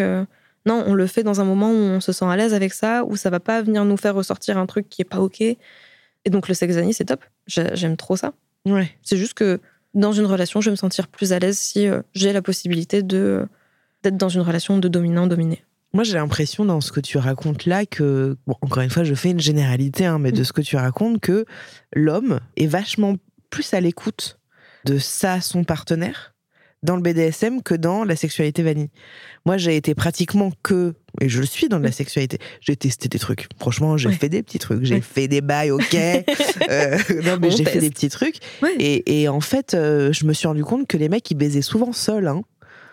Non, 0.66 0.84
on 0.88 0.94
le 0.94 1.06
fait 1.08 1.24
dans 1.24 1.42
un 1.42 1.46
moment 1.46 1.70
où 1.72 1.76
on 1.76 2.00
se 2.00 2.12
sent 2.12 2.26
à 2.26 2.36
l'aise 2.36 2.54
avec 2.54 2.74
ça, 2.74 3.04
où 3.06 3.16
ça 3.16 3.30
va 3.30 3.40
pas 3.40 3.62
venir 3.62 3.86
nous 3.86 3.98
faire 3.98 4.16
ressortir 4.16 4.58
un 4.58 4.66
truc 4.66 4.90
qui 4.90 5.02
est 5.02 5.06
pas 5.06 5.20
ok. 5.20 5.42
Et 5.42 5.58
donc 6.32 6.48
le 6.48 6.54
sexe 6.56 6.76
vanille, 6.76 6.94
c'est 6.94 7.06
top. 7.06 7.24
J'ai- 7.48 7.76
J'aime 7.76 7.98
trop 7.98 8.16
ça. 8.16 8.34
Ouais. 8.66 8.90
C'est 9.04 9.18
juste 9.18 9.36
que 9.36 9.60
dans 9.94 10.12
une 10.12 10.26
relation, 10.26 10.60
je 10.62 10.66
vais 10.70 10.72
me 10.72 10.76
sentir 10.78 11.08
plus 11.08 11.34
à 11.34 11.40
l'aise 11.40 11.58
si 11.58 11.88
euh, 11.88 12.02
j'ai 12.14 12.34
la 12.34 12.42
possibilité 12.42 13.04
de 13.04 13.48
d'être 14.04 14.18
dans 14.18 14.30
une 14.30 14.42
relation 14.42 14.78
de 14.78 14.88
dominant-dominé. 14.88 15.64
Moi, 15.94 16.04
j'ai 16.04 16.14
l'impression 16.16 16.64
dans 16.66 16.82
ce 16.82 16.92
que 16.92 17.00
tu 17.00 17.18
racontes 17.18 17.66
là 17.66 17.86
que, 17.88 18.38
bon, 18.46 18.56
encore 18.62 18.84
une 18.84 18.90
fois, 18.92 19.04
je 19.04 19.16
fais 19.16 19.32
une 19.32 19.40
généralité, 19.40 20.06
hein, 20.06 20.20
mais 20.20 20.32
de 20.32 20.42
Mm. 20.42 20.46
ce 20.46 20.54
que 20.54 20.62
tu 20.62 20.76
racontes, 20.76 21.22
que 21.22 21.46
l'homme 21.94 22.40
est 22.58 22.68
vachement 22.68 23.16
plus 23.50 23.74
à 23.74 23.80
l'écoute 23.82 24.38
de 24.84 24.98
ça, 25.00 25.42
son 25.42 25.64
partenaire, 25.64 26.35
dans 26.86 26.96
le 26.96 27.02
BDSM 27.02 27.62
que 27.62 27.76
dans 27.76 28.04
la 28.04 28.16
sexualité 28.16 28.64
vanille. 28.64 28.90
Moi, 29.46 29.58
j'ai 29.58 29.76
été 29.76 29.94
pratiquement 29.94 30.52
que, 30.64 30.94
et 31.22 31.30
je 31.30 31.40
le 31.40 31.46
suis 31.46 31.68
dans 31.68 31.80
la 31.80 31.92
sexualité, 31.92 32.40
j'ai 32.62 32.76
testé 32.76 33.10
des 33.10 33.20
trucs. 33.20 33.48
Franchement, 33.60 33.98
j'ai 33.98 34.12
fait 34.12 34.30
des 34.30 34.42
petits 34.42 34.60
trucs. 34.60 34.84
J'ai 34.86 35.02
fait 35.02 35.28
des 35.28 35.42
bails, 35.42 35.72
ok. 35.72 35.94
euh, 36.70 36.98
non, 37.24 37.38
mais 37.42 37.52
j'ai 37.52 37.66
fait 37.66 37.80
des 37.80 37.90
petits 37.90 38.10
trucs. 38.10 38.38
Et, 38.80 39.22
et, 39.22 39.28
en 39.28 39.42
fait, 39.42 39.74
euh, 39.74 40.14
je 40.14 40.26
me 40.26 40.34
suis 40.34 40.48
rendu 40.48 40.64
compte 40.64 40.88
que 40.88 40.98
les 40.98 41.10
mecs, 41.10 41.30
ils 41.30 41.36
baisaient 41.36 41.62
souvent 41.62 41.92
seuls. 41.92 42.28
Hein. 42.28 42.44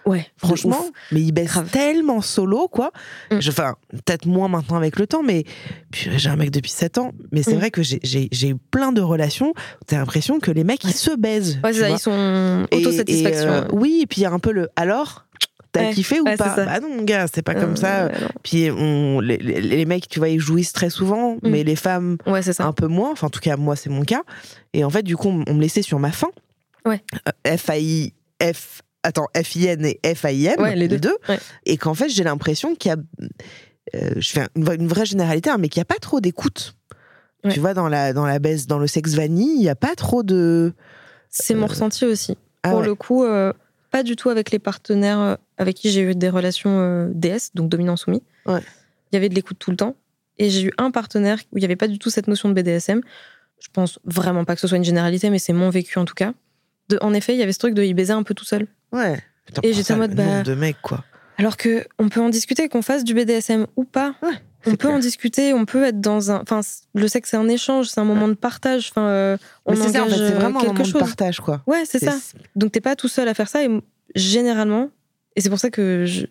Ouais. 0.06 0.26
Franchement, 0.36 0.84
mais 1.12 1.20
ils 1.20 1.32
baissent 1.32 1.58
tellement 1.70 2.20
solo, 2.20 2.68
quoi. 2.68 2.90
Mm. 3.30 3.38
Enfin, 3.48 3.76
peut-être 3.90 4.26
moins 4.26 4.48
maintenant 4.48 4.76
avec 4.76 4.98
le 4.98 5.06
temps, 5.06 5.22
mais 5.22 5.44
j'ai 5.92 6.28
un 6.28 6.36
mec 6.36 6.50
depuis 6.50 6.70
7 6.70 6.98
ans. 6.98 7.12
Mais 7.30 7.42
c'est 7.42 7.54
mm. 7.54 7.58
vrai 7.58 7.70
que 7.70 7.82
j'ai 7.82 8.48
eu 8.48 8.56
plein 8.56 8.92
de 8.92 9.00
relations. 9.00 9.54
T'as 9.86 9.98
l'impression 9.98 10.40
que 10.40 10.50
les 10.50 10.64
mecs, 10.64 10.84
ils 10.84 10.92
se 10.92 11.14
baisent. 11.16 11.58
Ouais, 11.62 11.72
ça, 11.72 11.90
ils 11.90 11.98
sont 11.98 12.66
autosatisfaction. 12.72 13.50
Euh, 13.50 13.64
oui, 13.72 14.00
et 14.02 14.06
puis 14.06 14.20
il 14.20 14.24
y 14.24 14.26
a 14.26 14.32
un 14.32 14.38
peu 14.38 14.52
le 14.52 14.68
alors. 14.76 15.26
T'as 15.70 15.90
kiffé 15.94 16.20
ou 16.20 16.24
pas? 16.24 16.34
Bah 16.36 16.80
non, 16.80 16.96
mon 16.96 17.02
gars, 17.02 17.26
c'est 17.32 17.40
pas 17.40 17.54
comme 17.54 17.76
ça. 17.76 18.10
Puis 18.42 18.70
on, 18.70 19.20
les, 19.20 19.38
les, 19.38 19.84
mecs, 19.86 20.06
tu 20.06 20.18
vois, 20.18 20.28
ils 20.28 20.38
jouissent 20.38 20.74
très 20.74 20.90
souvent, 20.90 21.36
mm. 21.36 21.38
mais 21.44 21.64
les 21.64 21.76
femmes, 21.76 22.18
ça. 22.42 22.66
un 22.66 22.72
peu 22.72 22.88
moins. 22.88 23.12
Enfin, 23.12 23.28
en 23.28 23.30
tout 23.30 23.40
cas, 23.40 23.56
moi, 23.56 23.74
c'est 23.74 23.88
mon 23.88 24.02
cas. 24.02 24.22
Et 24.74 24.84
en 24.84 24.90
fait, 24.90 25.02
du 25.02 25.16
coup, 25.16 25.28
on 25.46 25.54
me 25.54 25.60
laissait 25.60 25.80
sur 25.80 25.98
ma 25.98 26.12
faim. 26.12 26.28
Ouais. 26.84 27.02
Euh, 27.46 27.56
F-A-I, 27.56 28.12
F 28.42 28.82
attends, 29.02 29.28
FIN 29.34 29.82
et 30.02 30.14
FIM, 30.14 30.74
les 30.74 30.88
deux, 30.88 31.16
et 31.66 31.76
qu'en 31.76 31.94
fait 31.94 32.08
j'ai 32.08 32.24
l'impression 32.24 32.74
qu'il 32.74 32.90
y 32.90 32.94
a, 32.94 32.98
euh, 33.94 34.12
je 34.16 34.32
fais 34.32 34.46
une, 34.56 34.88
vraie 34.88 35.06
généralité, 35.06 35.50
hein, 35.50 35.58
mais 35.58 35.68
qu'il 35.68 35.80
n'y 35.80 35.82
a 35.82 35.86
pas 35.86 36.00
trop 36.00 36.20
d'écoute. 36.20 36.74
Tu 37.50 37.58
vois, 37.58 37.74
dans 37.74 37.88
la, 37.88 38.12
dans 38.12 38.24
la 38.24 38.38
baisse, 38.38 38.68
dans 38.68 38.78
le 38.78 38.86
sexe 38.86 39.14
vanille, 39.14 39.54
il 39.56 39.60
n'y 39.60 39.68
a 39.68 39.74
pas 39.74 39.96
trop 39.96 40.22
de. 40.22 40.72
C'est 41.28 41.54
mon 41.54 41.64
euh, 41.64 41.70
ressenti 41.70 42.04
aussi. 42.04 42.38
Ah 42.62 42.70
Pour 42.70 42.82
le 42.82 42.94
coup, 42.94 43.24
euh, 43.24 43.52
pas 43.90 44.04
du 44.04 44.14
tout 44.14 44.30
avec 44.30 44.52
les 44.52 44.60
partenaires 44.60 45.38
avec 45.58 45.74
qui 45.74 45.90
j'ai 45.90 46.02
eu 46.02 46.14
des 46.14 46.28
relations 46.28 47.10
DS, 47.12 47.50
donc 47.54 47.68
dominant-soumis. 47.68 48.22
Il 48.46 48.60
y 49.12 49.16
avait 49.16 49.28
de 49.28 49.34
l'écoute 49.34 49.58
tout 49.58 49.72
le 49.72 49.76
temps. 49.76 49.96
Et 50.38 50.50
j'ai 50.50 50.66
eu 50.66 50.72
un 50.78 50.90
partenaire 50.92 51.38
où 51.52 51.58
il 51.58 51.60
n'y 51.60 51.64
avait 51.64 51.76
pas 51.76 51.88
du 51.88 51.98
tout 51.98 52.10
cette 52.10 52.28
notion 52.28 52.48
de 52.48 52.54
BDSM. 52.54 53.00
Je 53.60 53.68
pense 53.72 53.98
vraiment 54.04 54.44
pas 54.44 54.54
que 54.54 54.60
ce 54.60 54.68
soit 54.68 54.78
une 54.78 54.84
généralité, 54.84 55.28
mais 55.28 55.38
c'est 55.38 55.52
mon 55.52 55.68
vécu 55.68 55.98
en 55.98 56.04
tout 56.04 56.14
cas. 56.14 56.32
De, 56.88 56.98
en 57.00 57.12
effet, 57.12 57.34
il 57.34 57.38
y 57.38 57.42
avait 57.42 57.52
ce 57.52 57.58
truc 57.58 57.74
de 57.74 57.82
il 57.82 57.94
baisait 57.94 58.12
un 58.12 58.22
peu 58.22 58.34
tout 58.34 58.44
seul. 58.44 58.66
Ouais. 58.92 59.22
et 59.62 59.72
j'étais 59.72 59.94
en 59.94 59.98
mode 59.98 60.14
bah. 60.14 60.42
de 60.42 60.54
mecs, 60.54 60.80
quoi. 60.82 61.04
Alors 61.38 61.56
que 61.56 61.84
on 61.98 62.08
peut 62.08 62.20
en 62.20 62.28
discuter, 62.28 62.68
qu'on 62.68 62.82
fasse 62.82 63.04
du 63.04 63.14
BDSM 63.14 63.66
ou 63.76 63.84
pas. 63.84 64.14
Ouais, 64.22 64.38
on 64.66 64.76
peut 64.76 64.88
en 64.88 64.98
discuter, 64.98 65.52
on 65.54 65.64
peut 65.64 65.84
être 65.84 66.00
dans 66.00 66.30
un. 66.30 66.40
Enfin, 66.40 66.60
le 66.94 67.08
sexe, 67.08 67.30
c'est 67.30 67.36
un 67.36 67.48
échange, 67.48 67.88
c'est 67.88 68.00
un 68.00 68.04
moment 68.04 68.28
de 68.28 68.34
partage. 68.34 68.90
Enfin, 68.90 69.08
euh, 69.08 69.36
on 69.66 69.72
engage 69.72 69.92
ça, 69.92 70.04
en 70.04 70.08
fait, 70.08 70.16
c'est 70.16 70.30
vraiment 70.32 70.60
quelque 70.60 70.70
un 70.70 70.72
moment 70.74 70.84
chose. 70.84 70.94
de 70.94 70.98
partage, 70.98 71.40
quoi. 71.40 71.62
Ouais, 71.66 71.84
c'est 71.84 71.98
ça. 71.98 72.14
Donc 72.54 72.72
t'es 72.72 72.80
pas 72.80 72.96
tout 72.96 73.08
seul 73.08 73.28
à 73.28 73.34
faire 73.34 73.48
ça. 73.48 73.64
Et 73.64 73.68
généralement, 74.14 74.90
et 75.36 75.40
c'est 75.40 75.48
pour 75.48 75.58
ça 75.58 75.70
que 75.70 76.04
je... 76.04 76.26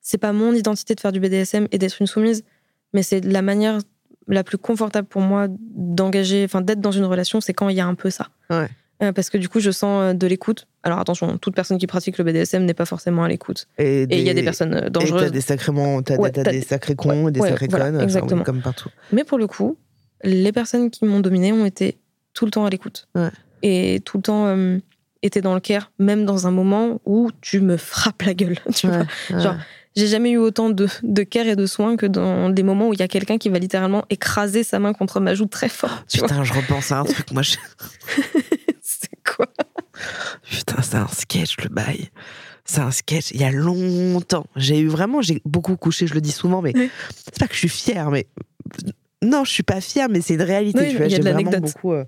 c'est 0.00 0.18
pas 0.18 0.32
mon 0.32 0.54
identité 0.54 0.94
de 0.94 1.00
faire 1.00 1.12
du 1.12 1.20
BDSM 1.20 1.66
et 1.72 1.78
d'être 1.78 2.00
une 2.00 2.06
soumise, 2.06 2.44
mais 2.92 3.02
c'est 3.02 3.20
la 3.20 3.42
manière 3.42 3.80
la 4.28 4.44
plus 4.44 4.58
confortable 4.58 5.06
pour 5.06 5.20
moi 5.20 5.48
d'engager, 5.50 6.44
enfin 6.44 6.60
d'être 6.60 6.80
dans 6.80 6.92
une 6.92 7.04
relation, 7.04 7.40
c'est 7.40 7.52
quand 7.52 7.68
il 7.68 7.76
y 7.76 7.80
a 7.80 7.86
un 7.86 7.94
peu 7.94 8.10
ça. 8.10 8.28
Ouais. 8.48 8.68
Euh, 9.02 9.12
parce 9.12 9.30
que 9.30 9.38
du 9.38 9.48
coup, 9.48 9.60
je 9.60 9.70
sens 9.70 10.02
euh, 10.02 10.12
de 10.14 10.26
l'écoute. 10.26 10.66
Alors 10.82 10.98
attention, 10.98 11.38
toute 11.38 11.54
personne 11.54 11.78
qui 11.78 11.86
pratique 11.86 12.18
le 12.18 12.24
BDSM 12.24 12.64
n'est 12.64 12.74
pas 12.74 12.84
forcément 12.84 13.24
à 13.24 13.28
l'écoute. 13.28 13.66
Et 13.78 14.02
il 14.10 14.20
y 14.20 14.30
a 14.30 14.34
des 14.34 14.42
personnes 14.42 14.74
euh, 14.74 14.88
dangereuses. 14.88 15.22
Et 15.22 15.26
t'as 15.26 15.30
des 15.30 15.40
sacrément, 15.40 16.02
t'as, 16.02 16.16
des 16.16 16.60
sacrés 16.62 16.94
cons, 16.94 17.30
des 17.30 17.40
sacrés 17.40 17.68
connes, 17.68 18.00
exactement. 18.00 18.44
comme 18.44 18.62
partout. 18.62 18.90
Mais 19.12 19.24
pour 19.24 19.38
le 19.38 19.46
coup, 19.46 19.76
les 20.22 20.52
personnes 20.52 20.90
qui 20.90 21.04
m'ont 21.04 21.20
dominé 21.20 21.52
ont 21.52 21.66
été 21.66 21.98
tout 22.34 22.44
le 22.44 22.50
temps 22.50 22.64
à 22.64 22.70
l'écoute. 22.70 23.08
Et 23.62 24.00
tout 24.04 24.18
le 24.18 24.22
temps 24.22 24.56
étaient 25.22 25.40
dans 25.40 25.54
le 25.54 25.60
care, 25.60 25.90
même 25.98 26.24
dans 26.24 26.46
un 26.46 26.50
moment 26.50 27.00
où 27.04 27.30
tu 27.40 27.60
me 27.60 27.76
frappes 27.76 28.22
la 28.22 28.34
gueule. 28.34 28.58
Tu 28.74 28.86
vois 28.86 29.06
Genre, 29.30 29.56
j'ai 29.96 30.06
jamais 30.06 30.30
eu 30.30 30.38
autant 30.38 30.70
de, 30.70 30.86
de 31.02 31.22
care 31.22 31.46
et 31.46 31.56
de 31.56 31.66
soins 31.66 31.96
que 31.96 32.06
dans 32.06 32.50
des 32.50 32.62
moments 32.62 32.88
où 32.88 32.92
il 32.92 33.00
y 33.00 33.02
a 33.02 33.08
quelqu'un 33.08 33.38
qui 33.38 33.48
va 33.48 33.58
littéralement 33.58 34.04
écraser 34.10 34.64
sa 34.64 34.78
main 34.78 34.92
contre 34.92 35.20
ma 35.20 35.34
joue 35.34 35.46
très 35.46 35.68
fort. 35.68 36.04
Putain, 36.12 36.44
je 36.44 36.52
repense 36.52 36.92
à 36.92 37.00
un 37.00 37.04
truc, 37.04 37.30
moi. 37.30 37.42
Je... 37.42 37.56
quoi 39.36 39.46
Putain, 40.50 40.82
c'est 40.82 40.96
un 40.96 41.08
sketch, 41.08 41.56
le 41.62 41.68
bail. 41.68 42.10
C'est 42.64 42.80
un 42.80 42.90
sketch. 42.90 43.30
Il 43.30 43.40
y 43.40 43.44
a 43.44 43.50
longtemps. 43.50 44.46
J'ai 44.56 44.80
eu 44.80 44.88
vraiment, 44.88 45.22
j'ai 45.22 45.40
beaucoup 45.44 45.76
couché, 45.76 46.06
je 46.06 46.14
le 46.14 46.20
dis 46.20 46.32
souvent, 46.32 46.62
mais 46.62 46.72
c'est 47.14 47.38
pas 47.38 47.46
que 47.46 47.54
je 47.54 47.60
suis 47.60 47.68
fière, 47.68 48.10
mais. 48.10 48.26
Non, 49.22 49.44
je 49.44 49.50
suis 49.50 49.62
pas 49.62 49.80
fière, 49.80 50.08
mais 50.08 50.20
c'est 50.20 50.34
une 50.34 50.42
réalité. 50.42 50.90
tu 50.90 50.96
vois, 50.96 51.08
j'ai 51.08 51.20
vraiment 51.20 51.50
beaucoup. 51.58 51.92
Euh, 51.92 52.04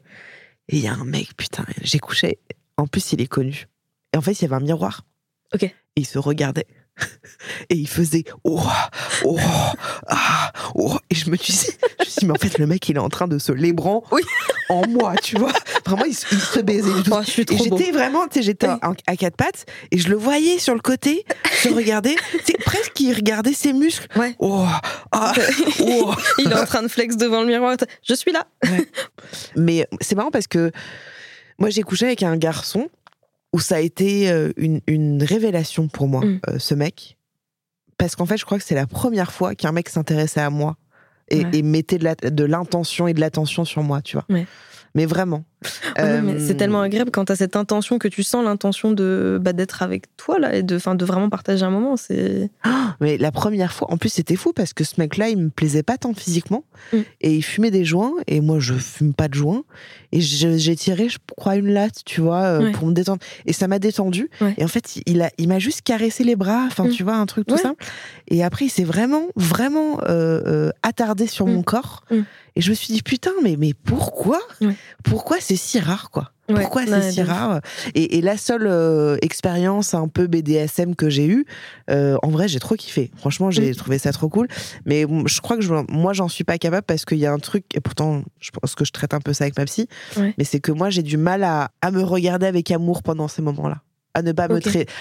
et 0.68 0.76
il 0.76 0.82
y 0.82 0.88
a 0.88 0.94
un 0.94 1.04
mec, 1.04 1.36
putain, 1.36 1.64
j'ai 1.82 1.98
couché. 1.98 2.38
En 2.76 2.86
plus, 2.86 3.12
il 3.12 3.20
est 3.20 3.26
connu. 3.26 3.68
Et 4.12 4.18
en 4.18 4.20
fait, 4.20 4.32
il 4.32 4.42
y 4.42 4.44
avait 4.44 4.56
un 4.56 4.60
miroir. 4.60 5.06
Ok. 5.54 5.62
Et 5.62 5.74
il 5.96 6.06
se 6.06 6.18
regardait. 6.18 6.66
et 7.70 7.74
il 7.74 7.88
faisait 7.88 8.24
oh, 8.44 8.61
oh, 9.24 9.38
ah, 10.09 10.53
oh. 10.74 10.97
Et 11.11 11.14
je 11.14 11.30
me 11.30 11.36
suis 11.36 11.53
dit, 11.53 11.59
je 12.01 12.05
me 12.05 12.05
suis 12.05 12.20
dit, 12.20 12.26
mais 12.26 12.32
en 12.32 12.40
fait, 12.40 12.59
le 12.59 12.66
mec, 12.66 12.88
il 12.88 12.97
est 12.97 13.01
en 13.01 13.09
train 13.09 13.28
de 13.28 13.38
se 13.38 13.53
lébran 13.53 14.03
oui. 14.11 14.22
en 14.68 14.86
moi, 14.88 15.14
tu 15.22 15.36
vois. 15.36 15.53
Vraiment, 15.84 16.05
il, 16.05 16.14
se 16.14 16.61
baisait. 16.61 16.90
Oh, 17.11 17.20
je 17.24 17.30
suis 17.30 17.42
et 17.42 17.59
j'étais 17.59 17.92
vraiment, 17.92 18.26
tu 18.26 18.34
sais, 18.34 18.42
j'étais 18.42 18.66
à 18.66 19.16
quatre 19.16 19.36
pattes 19.36 19.66
et 19.90 19.99
je 19.99 20.09
le 20.09 20.16
voyais 20.16 20.59
sur 20.59 20.74
le 20.74 20.80
côté 20.80 21.24
se 21.62 21.68
regarder. 21.68 22.16
C'est 22.44 22.59
presque 22.59 22.99
il 23.01 23.12
regardait 23.14 23.53
ses 23.53 23.72
muscles. 23.72 24.07
Ouais. 24.18 24.34
Oh, 24.38 24.66
ah, 25.12 25.32
oh. 25.80 26.14
il 26.38 26.51
est 26.51 26.59
en 26.59 26.64
train 26.64 26.82
de 26.82 26.88
flex 26.88 27.16
devant 27.16 27.40
le 27.40 27.47
miroir. 27.47 27.76
Je 28.03 28.14
suis 28.14 28.32
là. 28.32 28.47
Mais 29.55 29.86
c'est 30.01 30.14
marrant 30.14 30.30
parce 30.30 30.47
que 30.47 30.72
moi, 31.59 31.70
j'ai 31.70 31.82
couché 31.82 32.07
avec 32.07 32.22
un 32.22 32.36
garçon 32.36 32.88
où 33.57 33.59
ça 33.59 33.76
a 33.76 33.80
été 33.80 34.30
euh, 34.30 34.52
une, 34.59 35.22
révélation 35.22 35.88
pour 35.88 36.09
moi, 36.09 36.22
mm. 36.22 36.40
euh, 36.50 36.59
ce 36.59 36.74
mec. 36.74 37.16
Parce 37.96 38.14
qu'en 38.14 38.26
fait, 38.26 38.36
je 38.36 38.44
crois 38.44 38.59
que 38.59 38.64
c'est 38.64 38.74
la 38.74 38.86
première 38.86 39.32
fois 39.32 39.54
qu'un 39.54 39.72
mec 39.72 39.88
s'intéressait 39.88 40.42
à 40.42 40.50
moi 40.50 40.76
et, 41.28 41.62
mettait 41.62 41.96
de 41.96 42.44
l'intention 42.44 43.09
et 43.09 43.14
de 43.14 43.20
l'attention 43.20 43.64
sur 43.64 43.82
moi, 43.82 44.02
tu 44.02 44.18
vois. 44.18 44.26
Mais 44.94 45.07
vraiment. 45.07 45.44
c'est 45.62 46.02
euh, 46.02 46.54
tellement 46.54 46.80
agréable 46.80 47.11
quand 47.11 47.26
tu 47.26 47.32
as 47.32 47.36
cette 47.36 47.57
intention 47.57 47.98
que 47.98 48.09
tu 48.09 48.22
sens 48.22 48.44
l'intention 48.44 48.92
de 48.92 49.38
bah, 49.40 49.52
d'être 49.52 49.82
avec 49.82 50.14
toi 50.16 50.38
là 50.38 50.54
et 50.54 50.62
de 50.62 50.78
de 50.94 51.04
vraiment 51.04 51.28
partager 51.28 51.64
un 51.64 51.70
moment 51.70 51.96
c'est 51.96 52.50
mais 53.00 53.18
la 53.18 53.30
première 53.32 53.72
fois 53.72 53.90
en 53.90 53.98
plus 53.98 54.11
c'était 54.11 54.36
fou 54.36 54.52
parce 54.54 54.72
que 54.72 54.84
ce 54.84 54.94
mec 54.98 55.16
là 55.16 55.28
il 55.28 55.36
me 55.38 55.50
plaisait 55.50 55.82
pas 55.82 55.98
tant 55.98 56.14
physiquement 56.14 56.64
mm. 56.92 56.98
et 57.20 57.34
il 57.34 57.42
fumait 57.42 57.70
des 57.70 57.84
joints 57.84 58.12
et 58.26 58.40
moi 58.40 58.59
je 58.59 58.74
fume 58.74 59.12
pas 59.12 59.28
de 59.28 59.34
joints 59.34 59.64
et 60.16 60.20
j'ai 60.20 60.76
tiré 60.76 61.08
je 61.08 61.18
crois 61.36 61.56
une 61.56 61.72
latte 61.72 62.02
tu 62.04 62.20
vois 62.20 62.42
euh, 62.42 62.72
pour 62.72 62.88
me 62.88 62.92
détendre. 62.92 63.20
Et 63.44 63.52
ça 63.52 63.68
m'a 63.68 63.78
détendu 63.78 64.30
et 64.56 64.64
en 64.64 64.68
fait 64.68 65.00
il 65.06 65.22
a 65.22 65.30
il 65.38 65.48
m'a 65.48 65.58
juste 65.58 65.82
caressé 65.82 66.24
les 66.24 66.36
bras 66.36 66.64
enfin 66.66 66.84
mm. 66.84 66.90
tu 66.90 67.02
vois 67.02 67.16
un 67.16 67.26
truc 67.26 67.46
tout 67.46 67.56
simple. 67.56 67.84
Et 68.28 68.42
après 68.42 68.66
il 68.66 68.70
s'est 68.70 68.84
vraiment 68.84 69.26
vraiment 69.36 70.00
euh, 70.08 70.70
attardé 70.82 71.26
sur 71.26 71.46
mm. 71.46 71.52
mon 71.52 71.62
corps. 71.62 72.04
Et 72.56 72.60
je 72.62 72.70
me 72.70 72.74
suis 72.74 72.94
dit 72.94 73.02
putain 73.02 73.32
mais 73.42 73.56
mais 73.56 73.74
pourquoi? 73.74 74.40
Pourquoi 75.04 75.36
c'est 75.40 75.56
si 75.56 75.78
rare, 75.78 76.10
quoi? 76.10 76.32
Pourquoi 76.47 76.86
c'est 76.86 77.12
si 77.12 77.22
rare? 77.22 77.61
Et, 77.94 78.20
la 78.20 78.36
seule 78.36 78.66
euh, 78.66 79.16
expérience 79.22 79.94
un 79.94 80.09
peu 80.09 80.26
BDSM 80.26 80.94
que 80.94 81.11
j'ai 81.11 81.26
eue, 81.26 81.47
euh, 81.90 82.16
en 82.22 82.28
vrai, 82.28 82.49
j'ai 82.49 82.59
trop 82.59 82.74
kiffé. 82.74 83.11
Franchement, 83.16 83.51
j'ai 83.51 83.70
mm. 83.70 83.74
trouvé 83.74 83.99
ça 83.99 84.12
trop 84.12 84.28
cool. 84.28 84.49
Mais 84.84 85.07
je 85.26 85.40
crois 85.40 85.57
que 85.57 85.62
je, 85.62 85.72
moi, 85.88 86.12
j'en 86.12 86.28
suis 86.28 86.44
pas 86.44 86.59
capable 86.59 86.84
parce 86.84 87.05
qu'il 87.05 87.18
y 87.18 87.26
a 87.26 87.32
un 87.32 87.38
truc, 87.38 87.64
et 87.74 87.80
pourtant, 87.80 88.22
je 88.40 88.51
pense 88.51 88.74
que 88.74 88.84
je 88.84 88.92
traite 88.92 89.14
un 89.14 89.20
peu 89.20 89.32
ça 89.32 89.44
avec 89.44 89.57
ma 89.59 89.64
psy, 89.64 89.88
mais 90.16 90.44
c'est 90.44 90.61
que 90.61 90.72
moi, 90.72 90.90
j'ai 90.90 91.03
du 91.03 91.16
mal 91.16 91.44
à, 91.44 91.70
me 91.92 92.03
regarder 92.03 92.47
avec 92.47 92.70
amour 92.70 93.03
pendant 93.03 93.28
ces 93.28 93.42
moments-là. 93.42 93.80
À 94.14 94.22
ne 94.22 94.32
pas 94.32 94.49
me 94.49 94.59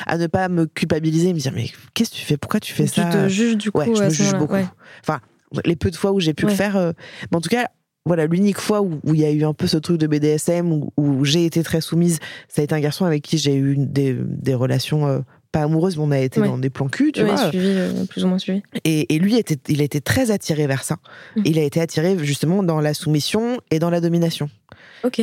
à 0.08 0.18
ne 0.18 0.28
pas 0.28 0.50
me 0.50 0.66
culpabiliser 0.66 1.34
me 1.34 1.40
dire 1.40 1.54
mais 1.56 1.70
qu'est-ce 1.94 2.12
que 2.12 2.16
tu 2.16 2.26
fais? 2.26 2.36
Pourquoi 2.36 2.60
tu 2.60 2.74
fais 2.74 2.86
ça 2.86 3.06
tu 3.06 3.12
te 3.12 3.30
juges 3.30 3.56
du 3.56 3.72
coup 3.72 3.80
ouais, 3.80 3.96
je 3.96 4.04
me 4.04 4.10
juge 4.10 4.34
beaucoup. 4.34 4.58
enfin 5.02 5.22
les 5.64 5.78
peu 5.78 5.90
de 5.90 5.96
fois 5.96 6.12
où 6.12 6.20
j'ai 6.20 6.34
pu 6.34 6.46
le 6.46 6.52
faire 6.52 6.76
euh, 6.76 6.92
mais 7.32 7.38
en 7.38 7.42
tout 7.42 7.48
cas 7.48 7.70
voilà, 8.06 8.28
l'unique 8.28 8.60
fois 8.60 8.82
où 8.82 9.00
il 9.06 9.20
y 9.20 9.26
a 9.26 9.32
eu 9.32 9.44
un 9.44 9.54
peu 9.54 9.66
ce 9.66 9.78
truc 9.78 9.98
de 9.98 10.06
BDSM, 10.06 10.72
où, 10.96 11.26
j'ai 11.26 11.46
été 11.46 11.64
très 11.64 11.82
soumise, 11.82 12.20
ça 12.48 12.62
a 12.62 12.64
été 12.64 12.76
un 12.76 12.80
garçon 12.80 13.06
avec 13.06 13.24
qui 13.24 13.38
j'ai 13.38 13.56
eu 13.56 13.76
des, 13.78 14.16
relations 14.54 15.08
euh, 15.08 15.20
pas 15.52 15.64
amoureuses, 15.64 15.98
mais 15.98 16.04
on 16.04 16.12
a 16.12 16.20
été 16.20 16.40
dans 16.40 16.60
des 16.60 16.70
plans 16.70 16.88
cul, 16.88 17.12
tu 17.12 17.24
vois. 17.24 17.50
Suivi, 17.50 17.68
euh, 17.68 18.06
plus 18.06 18.24
ou 18.24 18.28
moins 18.28 18.38
suivi. 18.38 18.62
Et, 18.84 19.18
lui, 19.18 19.38
était, 19.38 19.58
il 19.70 19.82
a 19.82 19.84
été 19.84 20.02
très 20.02 20.30
attiré 20.30 20.68
vers 20.68 20.84
ça. 20.84 20.98
Mmh. 21.36 21.42
Il 21.46 21.58
a 21.58 21.64
été 21.64 21.82
attiré 21.82 22.16
justement 22.24 22.62
dans 22.62 22.80
la 22.80 22.94
soumission 22.94 23.60
et 23.72 23.80
dans 23.80 23.90
la 23.90 24.02
domination. 24.02 24.50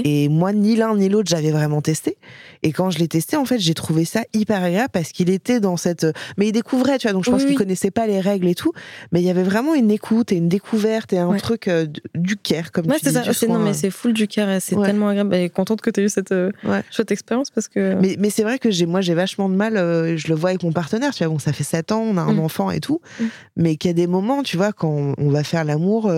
Et 0.05 0.29
moi, 0.29 0.53
ni 0.53 0.77
l'un 0.77 0.97
ni 0.97 1.09
l'autre, 1.09 1.29
j'avais 1.29 1.51
vraiment 1.51 1.81
testé. 1.81 2.17
Et 2.63 2.73
quand 2.73 2.91
je 2.91 2.99
l'ai 2.99 3.09
testé, 3.09 3.37
en 3.37 3.45
fait, 3.45 3.59
j'ai 3.59 3.75
trouvé 3.75 4.05
ça 4.05 4.23
hyper 4.33 4.63
agréable 4.63 4.91
parce 4.93 5.11
qu'il 5.11 5.31
était 5.31 5.61
dans 5.61 5.77
cette. 5.77 6.07
Mais 6.37 6.49
il 6.49 6.53
découvrait, 6.53 6.99
tu 6.99 7.07
vois. 7.07 7.13
Donc 7.13 7.25
je 7.25 7.31
pense 7.31 7.45
qu'il 7.45 7.57
connaissait 7.57 7.91
pas 7.91 8.07
les 8.07 8.21
règles 8.21 8.47
et 8.49 8.55
tout. 8.55 8.73
Mais 9.11 9.21
il 9.21 9.27
y 9.27 9.31
avait 9.31 9.43
vraiment 9.43 9.75
une 9.75 9.91
écoute 9.91 10.33
et 10.33 10.37
une 10.37 10.49
découverte 10.49 11.13
et 11.13 11.19
un 11.19 11.37
truc 11.37 11.69
euh, 11.69 11.87
du 12.15 12.37
care, 12.37 12.73
comme 12.73 12.87
ouais, 12.87 12.99
tu 12.99 13.07
dis. 13.07 13.13
c'est 13.13 13.33
ça. 13.33 13.47
Non, 13.47 13.59
mais 13.59 13.75
c'est 13.75 13.91
full 13.91 14.13
du 14.13 14.29
care. 14.29 14.61
C'est 14.61 14.77
tellement 14.77 15.09
agréable. 15.09 15.35
Et 15.35 15.51
contente 15.51 15.81
que 15.81 15.91
tu 15.91 16.01
aies 16.01 16.05
eu 16.05 16.09
cette 16.09 16.33
euh, 16.33 16.51
chouette 16.91 17.11
expérience 17.11 17.51
parce 17.51 17.69
que. 17.69 17.95
Mais, 18.01 18.17
mais 18.19 18.31
c'est 18.31 18.43
vrai 18.43 18.59
que 18.59 18.71
j'ai, 18.71 18.87
moi, 18.87 19.01
j'ai 19.01 19.15
vachement 19.15 19.49
de 19.49 19.55
mal. 19.55 19.77
Euh, 19.77 20.17
je 20.17 20.29
le 20.29 20.35
vois 20.35 20.51
avec 20.51 20.63
mon 20.63 20.73
partenaire. 20.73 21.13
Tu 21.13 21.25
vois, 21.25 21.33
bon, 21.33 21.39
ça 21.39 21.53
fait 21.53 21.65
7 21.65 21.93
ans, 21.93 22.03
on 22.03 22.17
a 22.17 22.23
un 22.23 22.35
mm. 22.35 22.41
enfant 22.41 22.71
et 22.71 22.81
tout. 22.81 23.01
Mm. 23.19 23.25
Mais 23.57 23.77
qu'il 23.77 23.89
y 23.89 23.93
a 23.93 23.95
des 23.95 24.07
moments, 24.07 24.43
tu 24.43 24.57
vois, 24.57 24.73
quand 24.73 25.15
on 25.19 25.29
va 25.31 25.43
faire 25.45 25.65
l'amour 25.65 26.11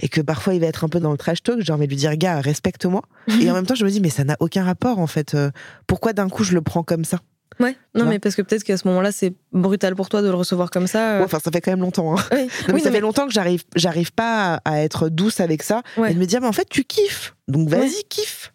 et 0.00 0.08
que 0.08 0.20
parfois 0.20 0.54
il 0.54 0.60
va 0.60 0.66
être 0.66 0.84
un 0.84 0.88
peu 0.88 1.00
dans 1.00 1.10
le 1.12 1.18
trash 1.18 1.42
talk, 1.42 1.60
j'ai 1.60 1.72
envie 1.72 1.86
de 1.86 1.90
lui 1.90 1.96
dire 1.96 2.16
gars, 2.16 2.40
respecte-moi. 2.40 3.02
et 3.40 3.50
en 3.50 3.54
même 3.54 3.66
temps, 3.66 3.74
je 3.74 3.84
me 3.84 3.90
dis 3.90 4.00
mais 4.00 4.10
ça 4.10 4.24
n'a 4.24 4.36
aucun 4.40 4.64
rapport 4.64 4.98
en 4.98 5.06
fait. 5.06 5.34
Euh, 5.34 5.50
pourquoi 5.86 6.12
d'un 6.12 6.28
coup 6.28 6.44
je 6.44 6.54
le 6.54 6.62
prends 6.62 6.82
comme 6.82 7.04
ça? 7.04 7.18
Ouais, 7.60 7.76
non, 7.96 8.04
mais 8.04 8.20
parce 8.20 8.36
que 8.36 8.42
peut-être 8.42 8.62
qu'à 8.62 8.76
ce 8.76 8.86
moment-là, 8.86 9.10
c'est 9.10 9.32
brutal 9.52 9.96
pour 9.96 10.08
toi 10.08 10.22
de 10.22 10.28
le 10.28 10.34
recevoir 10.34 10.70
comme 10.70 10.86
ça. 10.86 11.14
euh. 11.14 11.18
Ouais, 11.18 11.24
Enfin, 11.24 11.40
ça 11.40 11.50
fait 11.50 11.60
quand 11.60 11.72
même 11.72 11.80
longtemps. 11.80 12.16
hein. 12.16 12.22
Oui. 12.72 12.80
Ça 12.80 12.92
fait 12.92 13.00
longtemps 13.00 13.26
que 13.26 13.32
j'arrive, 13.32 13.64
j'arrive 13.74 14.12
pas 14.12 14.60
à 14.64 14.80
être 14.82 15.08
douce 15.08 15.40
avec 15.40 15.64
ça 15.64 15.82
Ouais. 15.96 16.12
et 16.12 16.14
de 16.14 16.20
me 16.20 16.26
dire, 16.26 16.40
mais 16.40 16.46
en 16.46 16.52
fait, 16.52 16.68
tu 16.70 16.84
kiffes. 16.84 17.34
Donc 17.48 17.68
vas-y, 17.68 17.80
Ouais. 17.80 18.02
kiffe. 18.08 18.52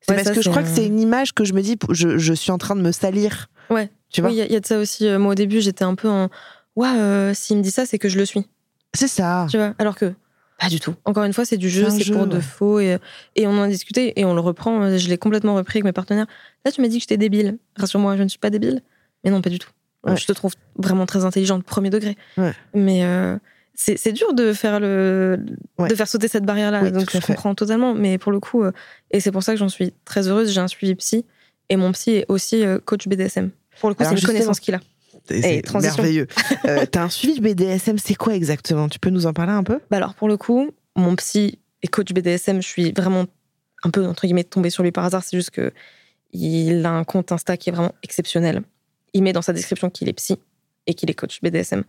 C'est 0.00 0.14
parce 0.14 0.28
ça, 0.28 0.34
que 0.34 0.40
je 0.40 0.48
crois 0.48 0.62
que 0.62 0.68
c'est 0.68 0.86
une 0.86 0.98
image 0.98 1.32
que 1.34 1.44
je 1.44 1.52
me 1.52 1.60
dis, 1.60 1.76
je, 1.90 2.16
je 2.16 2.32
suis 2.32 2.50
en 2.52 2.58
train 2.58 2.74
de 2.74 2.80
me 2.80 2.90
salir. 2.92 3.48
Ouais. 3.68 3.90
Tu 4.08 4.22
vois 4.22 4.30
Oui, 4.30 4.36
il 4.36 4.38
y, 4.38 4.42
a- 4.42 4.46
il 4.46 4.52
y 4.52 4.56
a 4.56 4.60
de 4.60 4.66
ça 4.66 4.78
aussi. 4.78 5.06
Euh, 5.06 5.18
Moi, 5.18 5.32
au 5.32 5.34
début, 5.34 5.60
j'étais 5.60 5.84
un 5.84 5.94
peu 5.94 6.08
en. 6.08 6.30
Euh, 6.78 7.34
s'il 7.34 7.58
me 7.58 7.62
dit 7.62 7.70
ça, 7.70 7.84
c'est 7.84 7.98
que 7.98 8.08
je 8.08 8.18
le 8.18 8.24
suis. 8.24 8.46
C'est 8.94 9.08
ça. 9.08 9.46
Tu 9.50 9.58
vois 9.58 9.74
Alors 9.78 9.94
que. 9.96 10.14
Pas 10.62 10.68
du 10.68 10.78
tout. 10.78 10.94
Encore 11.04 11.24
une 11.24 11.32
fois, 11.32 11.44
c'est 11.44 11.56
du 11.56 11.68
jeu, 11.68 11.90
C'est 11.90 12.12
pour 12.12 12.28
de 12.28 12.38
faux. 12.38 12.78
Et, 12.78 12.96
et 13.34 13.48
on 13.48 13.50
en 13.58 13.62
a 13.62 13.68
discuté 13.68 14.18
et 14.20 14.24
on 14.24 14.32
le 14.32 14.40
reprend. 14.40 14.96
Je 14.96 15.08
l'ai 15.08 15.18
complètement 15.18 15.56
repris 15.56 15.78
avec 15.78 15.84
mes 15.84 15.92
partenaires. 15.92 16.26
Là, 16.64 16.70
tu 16.70 16.80
m'as 16.80 16.86
dit 16.86 16.98
que 16.98 17.00
j'étais 17.02 17.16
débile. 17.16 17.58
Rassure-moi, 17.76 18.16
je 18.16 18.22
ne 18.22 18.28
suis 18.28 18.38
pas 18.38 18.50
débile. 18.50 18.80
Mais 19.24 19.32
non, 19.32 19.42
pas 19.42 19.50
du 19.50 19.58
tout. 19.58 19.70
Ouais. 20.04 20.16
Je 20.16 20.24
te 20.24 20.32
trouve 20.32 20.52
vraiment 20.76 21.04
très 21.04 21.24
intelligente, 21.24 21.64
premier 21.64 21.90
degré. 21.90 22.16
Ouais. 22.36 22.52
Mais 22.74 23.04
euh, 23.04 23.36
c'est 23.74 24.12
dur 24.12 24.34
de 24.34 24.52
faire, 24.52 24.78
le, 24.78 25.44
de 25.78 25.94
faire 25.96 26.06
sauter 26.06 26.28
cette 26.28 26.44
barrière-là. 26.44 26.82
Oui, 26.84 26.92
donc, 26.92 27.10
je 27.10 27.18
fait. 27.18 27.26
comprends 27.34 27.56
totalement. 27.56 27.92
Mais 27.92 28.18
pour 28.18 28.30
le 28.30 28.38
coup, 28.38 28.62
euh, 28.62 28.70
et 29.10 29.18
c'est 29.18 29.32
pour 29.32 29.42
ça 29.42 29.52
que 29.54 29.58
j'en 29.58 29.68
suis 29.68 29.92
très 30.04 30.28
heureuse, 30.28 30.52
j'ai 30.52 30.60
un 30.60 30.68
suivi 30.68 30.94
psy. 30.94 31.24
Et 31.70 31.76
mon 31.76 31.90
psy 31.90 32.10
est 32.10 32.26
aussi 32.28 32.64
euh, 32.64 32.78
coach 32.84 33.08
BDSM. 33.08 33.50
Pour 33.80 33.88
le 33.88 33.96
coup, 33.96 34.04
c'est 34.04 34.14
une 34.14 34.20
connaissance 34.20 34.60
qu'il 34.60 34.74
a. 34.74 34.80
C'est 35.28 35.62
merveilleux. 35.74 36.26
Euh, 36.64 36.86
T'as 36.86 37.02
un 37.04 37.08
suivi 37.08 37.40
de 37.40 37.42
BDSM, 37.42 37.98
c'est 37.98 38.14
quoi 38.14 38.34
exactement? 38.34 38.88
Tu 38.88 38.98
peux 38.98 39.10
nous 39.10 39.26
en 39.26 39.32
parler 39.32 39.52
un 39.52 39.64
peu? 39.64 39.80
Bah 39.90 39.96
alors 39.96 40.14
pour 40.14 40.28
le 40.28 40.36
coup, 40.36 40.70
mon 40.96 41.16
psy 41.16 41.58
et 41.82 41.88
coach 41.88 42.12
BDSM, 42.12 42.62
je 42.62 42.66
suis 42.68 42.92
vraiment 42.92 43.24
un 43.82 43.90
peu 43.90 44.06
entre 44.06 44.22
guillemets 44.26 44.44
tombée 44.44 44.70
sur 44.70 44.82
lui 44.84 44.92
par 44.92 45.04
hasard. 45.04 45.24
C'est 45.24 45.36
juste 45.36 45.50
que 45.50 45.72
il 46.32 46.86
a 46.86 46.90
un 46.90 47.04
compte 47.04 47.32
Insta 47.32 47.56
qui 47.56 47.68
est 47.70 47.72
vraiment 47.72 47.94
exceptionnel. 48.02 48.62
Il 49.12 49.22
met 49.22 49.32
dans 49.32 49.42
sa 49.42 49.52
description 49.52 49.90
qu'il 49.90 50.08
est 50.08 50.12
psy 50.14 50.38
et 50.86 50.94
qu'il 50.94 51.10
est 51.10 51.14
coach 51.14 51.40
BDSM. 51.42 51.82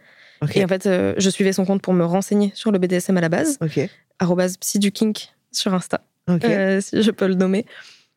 Et 0.56 0.64
en 0.64 0.68
fait, 0.68 0.86
euh, 0.88 1.14
je 1.18 1.30
suivais 1.30 1.54
son 1.54 1.66
compte 1.66 1.82
pour 1.82 1.94
me 1.94 2.04
renseigner 2.04 2.52
sur 2.56 2.72
le 2.72 2.80
BDSM 2.80 3.16
à 3.18 3.22
la 3.22 3.30
base, 3.30 3.58
Ok. 3.62 3.80
arrobase 4.20 4.58
psy 4.58 4.80
du 4.80 4.92
kink 4.92 5.30
sur 5.52 5.74
Insta, 5.74 6.02
Ok. 6.30 6.44
euh, 6.44 6.82
si 6.82 7.02
je 7.02 7.12
peux 7.12 7.28
le 7.28 7.36
nommer. 7.36 7.66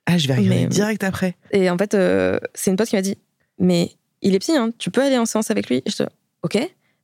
ah, 0.07 0.19
je 0.19 0.27
vais 0.27 0.35
regarder 0.35 0.63
mais- 0.63 0.67
direct 0.67 1.05
après. 1.05 1.37
Et 1.53 1.71
en 1.71 1.79
fait, 1.79 1.95
euh, 1.95 2.39
c'est 2.55 2.71
une 2.71 2.77
pote 2.77 2.89
qui 2.89 2.97
m'a 2.97 3.03
dit 3.03 3.17
Mais 3.61 3.93
il 4.27 4.35
est 4.35 4.39
psy, 4.41 4.57
hein, 4.57 4.71
tu 4.79 4.91
peux 4.91 5.03
aller 5.03 5.19
en 5.19 5.25
séance 5.25 5.51
avec 5.51 5.69
lui? 5.69 5.83
Et 5.85 5.91
je 5.91 6.03
dis 6.03 6.09
Ok. 6.43 6.59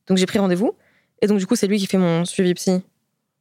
Donc 0.07 0.17
j'ai 0.17 0.25
pris 0.25 0.39
rendez-vous. 0.39 0.75
Et 1.21 1.27
donc, 1.27 1.39
du 1.39 1.47
coup, 1.47 1.55
c'est 1.55 1.67
lui 1.67 1.77
qui 1.77 1.87
fait 1.87 1.97
mon 1.97 2.25
suivi 2.25 2.53
psy 2.53 2.81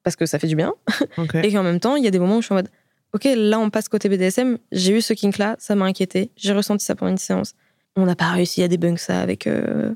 parce 0.04 0.14
que 0.16 0.24
ça 0.24 0.38
fait 0.38 0.46
du 0.46 0.56
bien. 0.56 0.72
Et 1.42 1.52
qu'en 1.52 1.64
même 1.64 1.80
temps, 1.80 1.96
il 1.96 2.04
y 2.04 2.06
a 2.06 2.10
des 2.10 2.18
moments 2.18 2.36
où 2.36 2.40
je 2.40 2.46
suis 2.46 2.52
en 2.52 2.56
mode 2.56 2.68
Ok, 3.12 3.24
là, 3.24 3.58
on 3.58 3.70
passe 3.70 3.88
côté 3.88 4.08
BDSM. 4.08 4.58
J'ai 4.70 4.96
eu 4.96 5.00
ce 5.00 5.12
kink-là, 5.12 5.56
ça 5.58 5.74
m'a 5.74 5.84
inquiété. 5.84 6.30
J'ai 6.36 6.52
ressenti 6.52 6.84
ça 6.84 6.94
pendant 6.94 7.12
une 7.12 7.18
séance. 7.18 7.54
On 7.96 8.06
n'a 8.06 8.16
pas 8.16 8.30
réussi 8.30 8.62
à 8.62 8.68
débunk 8.68 8.98
ça 8.98 9.20
avec 9.20 9.46
euh, 9.46 9.94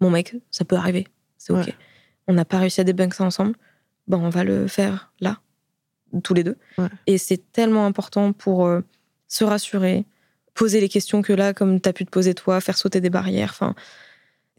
mon 0.00 0.10
mec. 0.10 0.34
Ça 0.50 0.64
peut 0.64 0.76
arriver. 0.76 1.06
C'est 1.38 1.52
OK. 1.52 1.66
Ouais. 1.66 1.74
On 2.26 2.34
n'a 2.34 2.44
pas 2.44 2.58
réussi 2.58 2.80
à 2.80 2.84
débunk 2.84 3.14
ça 3.14 3.24
ensemble. 3.24 3.54
Bon, 4.06 4.18
on 4.18 4.28
va 4.28 4.44
le 4.44 4.66
faire 4.66 5.12
là, 5.20 5.38
tous 6.22 6.34
les 6.34 6.44
deux. 6.44 6.56
Ouais. 6.76 6.88
Et 7.06 7.18
c'est 7.18 7.52
tellement 7.52 7.86
important 7.86 8.32
pour 8.32 8.66
euh, 8.66 8.80
se 9.28 9.44
rassurer, 9.44 10.04
poser 10.58 10.80
les 10.80 10.88
questions 10.88 11.22
que 11.22 11.32
là, 11.32 11.54
comme 11.54 11.80
tu 11.80 11.88
as 11.88 11.92
pu 11.92 12.04
te 12.04 12.10
poser 12.10 12.34
toi, 12.34 12.60
faire 12.60 12.76
sauter 12.76 13.00
des 13.00 13.10
barrières. 13.10 13.50
Enfin, 13.52 13.74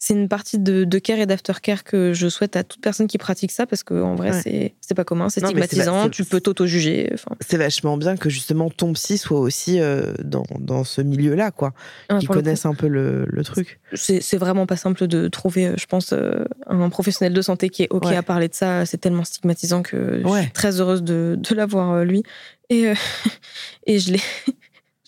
c'est 0.02 0.14
une 0.14 0.30
partie 0.30 0.58
de, 0.60 0.86
de 0.86 0.98
care 0.98 1.20
et 1.20 1.26
d'aftercare 1.26 1.84
que 1.84 2.14
je 2.14 2.30
souhaite 2.30 2.56
à 2.56 2.64
toute 2.64 2.80
personne 2.82 3.08
qui 3.08 3.18
pratique 3.18 3.52
ça 3.52 3.66
parce 3.66 3.84
qu'en 3.84 4.16
vrai, 4.16 4.32
Ouais. 4.32 4.74
c'est 4.80 4.94
pas 4.96 5.04
commun, 5.04 5.28
c'est 5.28 5.42
stigmatisant, 5.44 6.08
tu 6.10 6.24
peux 6.24 6.40
t'auto-juger. 6.40 7.14
C'est 7.42 7.58
vachement 7.58 7.98
bien 7.98 8.16
que 8.16 8.30
justement 8.30 8.70
ton 8.70 8.94
psy 8.94 9.18
soit 9.18 9.42
aussi 9.42 9.82
euh, 9.82 10.14
dans, 10.24 10.46
dans 10.58 10.86
ce 10.86 11.02
milieu-là, 11.02 11.52
quoi. 11.52 11.74
Qui 12.18 12.28
coup, 12.28 12.34
connaissent 12.34 12.66
un 12.66 12.76
peu 12.76 12.88
le, 12.88 13.26
le 13.28 13.44
truc. 13.44 13.82
c'est 13.94 14.38
vraiment 14.38 14.66
pas 14.66 14.78
simple 14.78 15.06
de 15.06 15.28
trouver, 15.28 15.68
euh, 15.68 15.74
je 15.78 15.86
pense, 15.86 16.14
euh, 16.14 16.46
un 16.68 16.88
professionnel 16.90 17.34
de 17.34 17.42
santé 17.42 17.68
qui 17.68 17.84
est 17.84 17.90
OK 17.92 18.06
Ouais. 18.06 18.16
à 18.16 18.24
parler 18.24 18.48
de 18.48 18.56
ça. 18.56 18.86
C'est 18.86 19.00
tellement 19.00 19.26
stigmatisant 19.26 19.82
que 19.84 20.22
je 20.24 20.28
Ouais. 20.30 20.44
suis 20.44 20.52
très 20.52 20.80
heureuse 20.80 21.04
de, 21.04 21.38
de 21.38 21.56
l'avoir, 21.56 22.06
lui. 22.06 22.24
Et, 22.70 22.88
euh, 22.88 22.96
et 23.86 24.00
je 24.00 24.14
l'ai. 24.14 24.22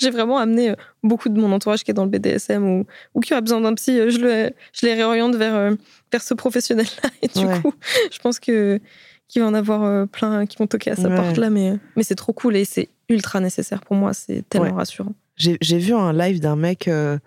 J'ai 0.02 0.10
vraiment 0.10 0.38
amené 0.40 0.72
euh, 0.72 0.76
beaucoup 1.04 1.30
de 1.30 1.40
mon 1.40 1.52
entourage 1.52 1.84
qui 1.84 1.92
est 1.92 1.94
dans 1.94 2.06
le 2.06 2.10
BDSM 2.10 2.64
ou, 2.66 2.86
ou 3.14 3.20
qui 3.20 3.34
aurait 3.34 3.42
besoin 3.42 3.62
d'un 3.62 3.74
psy. 3.76 4.00
euh, 4.00 4.10
Je, 4.10 4.18
le, 4.20 4.52
je 4.74 4.86
les 4.86 4.94
réoriente 4.96 5.36
vers, 5.36 5.56
euh, 5.56 5.76
vers 6.12 6.22
ce 6.24 6.34
professionnel-là. 6.34 7.10
Et 7.22 7.28
du 7.28 7.46
Ouais. 7.46 7.62
coup, 7.62 7.74
je 8.12 8.20
pense 8.20 8.40
que 8.40 8.80
qu'il 9.28 9.42
va 9.42 9.48
en 9.48 9.54
avoir 9.54 10.08
plein 10.10 10.46
qui 10.46 10.58
vont 10.58 10.68
toquer 10.68 10.92
à 10.92 10.96
sa 10.98 11.08
Ouais. 11.08 11.16
porte 11.16 11.38
là. 11.38 11.50
Mais, 11.50 11.78
mais 11.96 12.04
c'est 12.04 12.16
trop 12.16 12.34
cool 12.34 12.56
et 12.58 12.66
c'est 12.66 12.90
ultra 13.08 13.40
nécessaire 13.40 13.80
pour 13.82 13.96
moi. 13.96 14.14
C'est 14.14 14.44
tellement 14.50 14.68
Ouais. 14.72 14.74
rassurant. 14.74 15.14
J'ai 15.38 15.58
j'ai 15.62 15.78
vu 15.78 15.94
un 15.94 16.12
live 16.14 16.40
d'un 16.42 16.56
mec. 16.58 16.88
euh, 16.88 17.18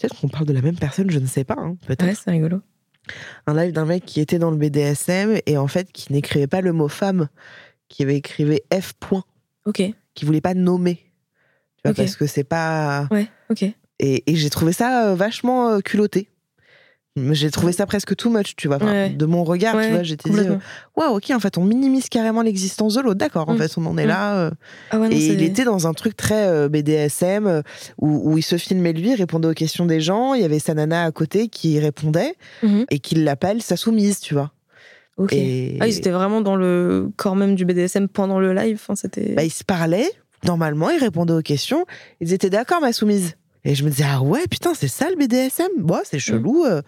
Peut-être 0.00 0.18
qu'on 0.20 0.28
parle 0.28 0.46
de 0.46 0.52
la 0.52 0.60
même 0.62 0.76
personne, 0.78 1.08
je 1.10 1.18
ne 1.20 1.26
sais 1.26 1.44
pas. 1.44 1.54
hein, 1.58 1.76
Peut-être. 1.86 2.02
Ouais, 2.04 2.14
c'est 2.14 2.30
rigolo. 2.30 2.60
un 3.46 3.54
live 3.54 3.72
d'un 3.72 3.84
mec 3.84 4.04
qui 4.06 4.20
était 4.20 4.38
dans 4.38 4.50
le 4.50 4.56
BDSM 4.56 5.38
et 5.46 5.58
en 5.58 5.68
fait 5.68 5.92
qui 5.92 6.12
n'écrivait 6.12 6.46
pas 6.46 6.62
le 6.62 6.72
mot 6.72 6.88
femme, 6.88 7.28
qui 7.88 8.02
avait 8.02 8.16
écrivé 8.16 8.64
F 8.72 8.94
point, 8.94 9.22
Ok. 9.66 9.82
qui 10.14 10.24
voulait 10.24 10.40
pas 10.40 10.54
nommer. 10.54 10.98
Vois, 11.84 11.90
Ok. 11.92 11.96
parce 11.98 12.16
que 12.16 12.26
c'est 12.26 12.44
pas. 12.44 13.06
Ouais, 13.10 13.28
ok. 13.50 13.62
Et, 14.00 14.24
et 14.30 14.34
j'ai 14.36 14.50
trouvé 14.50 14.72
ça 14.72 15.08
euh, 15.08 15.14
vachement 15.14 15.68
euh, 15.68 15.80
culotté. 15.80 16.28
J'ai 17.16 17.52
trouvé 17.52 17.70
ça 17.72 17.86
presque 17.86 18.16
too 18.16 18.28
much, 18.28 18.56
tu 18.56 18.66
vois. 18.66 18.78
Enfin, 18.78 18.86
Ouais. 18.90 19.10
De 19.10 19.24
mon 19.24 19.44
regard, 19.44 19.80
tu 19.80 19.88
vois, 19.90 20.02
j'étais 20.02 20.28
dit, 20.30 20.36
euh, 20.40 20.56
waouh, 20.96 21.16
ok, 21.18 21.30
en 21.30 21.38
fait, 21.38 21.56
on 21.58 21.64
minimise 21.64 22.08
carrément 22.08 22.42
l'existence 22.42 22.94
de 22.94 23.02
l'autre. 23.02 23.18
D'accord, 23.18 23.48
en 23.48 23.54
Mm. 23.54 23.58
fait, 23.58 23.70
on 23.78 23.86
en 23.86 23.96
est 23.98 24.04
Mm. 24.04 24.08
là. 24.08 24.34
euh. 24.38 24.50
Ah 24.90 24.98
ouais, 24.98 25.08
non, 25.08 25.14
et 25.16 25.24
il 25.26 25.40
était 25.44 25.62
dans 25.62 25.86
un 25.86 25.92
truc 25.92 26.16
très 26.16 26.48
euh, 26.48 26.68
BDSM 26.68 27.46
euh, 27.46 27.62
où, 27.98 28.32
où 28.32 28.36
il 28.36 28.42
se 28.42 28.56
filmait 28.56 28.92
lui, 28.92 29.14
répondait 29.14 29.46
aux 29.46 29.54
questions 29.54 29.86
des 29.86 30.00
gens. 30.00 30.34
Il 30.34 30.42
y 30.42 30.44
avait 30.44 30.58
sa 30.58 30.74
nana 30.74 31.04
à 31.04 31.12
côté 31.12 31.46
qui 31.46 31.78
répondait 31.78 32.34
Mhm. 32.64 32.86
et 32.90 32.98
qui 32.98 33.14
l'appelle 33.14 33.62
sa 33.62 33.76
soumise, 33.76 34.18
tu 34.18 34.34
vois. 34.34 34.50
Ok. 35.16 35.32
Et 35.34 35.78
Ah, 35.80 35.86
ils 35.86 35.96
étaient 35.96 36.10
vraiment 36.10 36.40
dans 36.40 36.56
le 36.56 37.10
corps 37.16 37.36
même 37.36 37.54
du 37.54 37.64
BDSM 37.64 38.08
pendant 38.08 38.40
le 38.40 38.52
live. 38.54 38.80
Enfin, 38.82 38.96
c'était. 38.96 39.34
bah, 39.34 39.44
ils 39.44 39.52
se 39.52 39.62
parlaient, 39.62 40.10
normalement, 40.44 40.90
ils 40.90 40.98
répondaient 41.00 41.32
aux 41.34 41.42
questions. 41.42 41.84
Ils 42.20 42.32
étaient 42.32 42.50
d'accord, 42.50 42.80
ma 42.80 42.92
soumise. 42.92 43.34
Et 43.64 43.74
je 43.74 43.84
me 43.84 43.90
disais, 43.90 44.04
ah 44.06 44.20
ouais, 44.22 44.46
putain, 44.50 44.74
c'est 44.74 44.88
ça 44.88 45.08
le 45.10 45.16
BDSM 45.16 45.68
Bon, 45.78 46.00
c'est 46.04 46.18
chelou. 46.18 46.64
euh. 46.64 46.82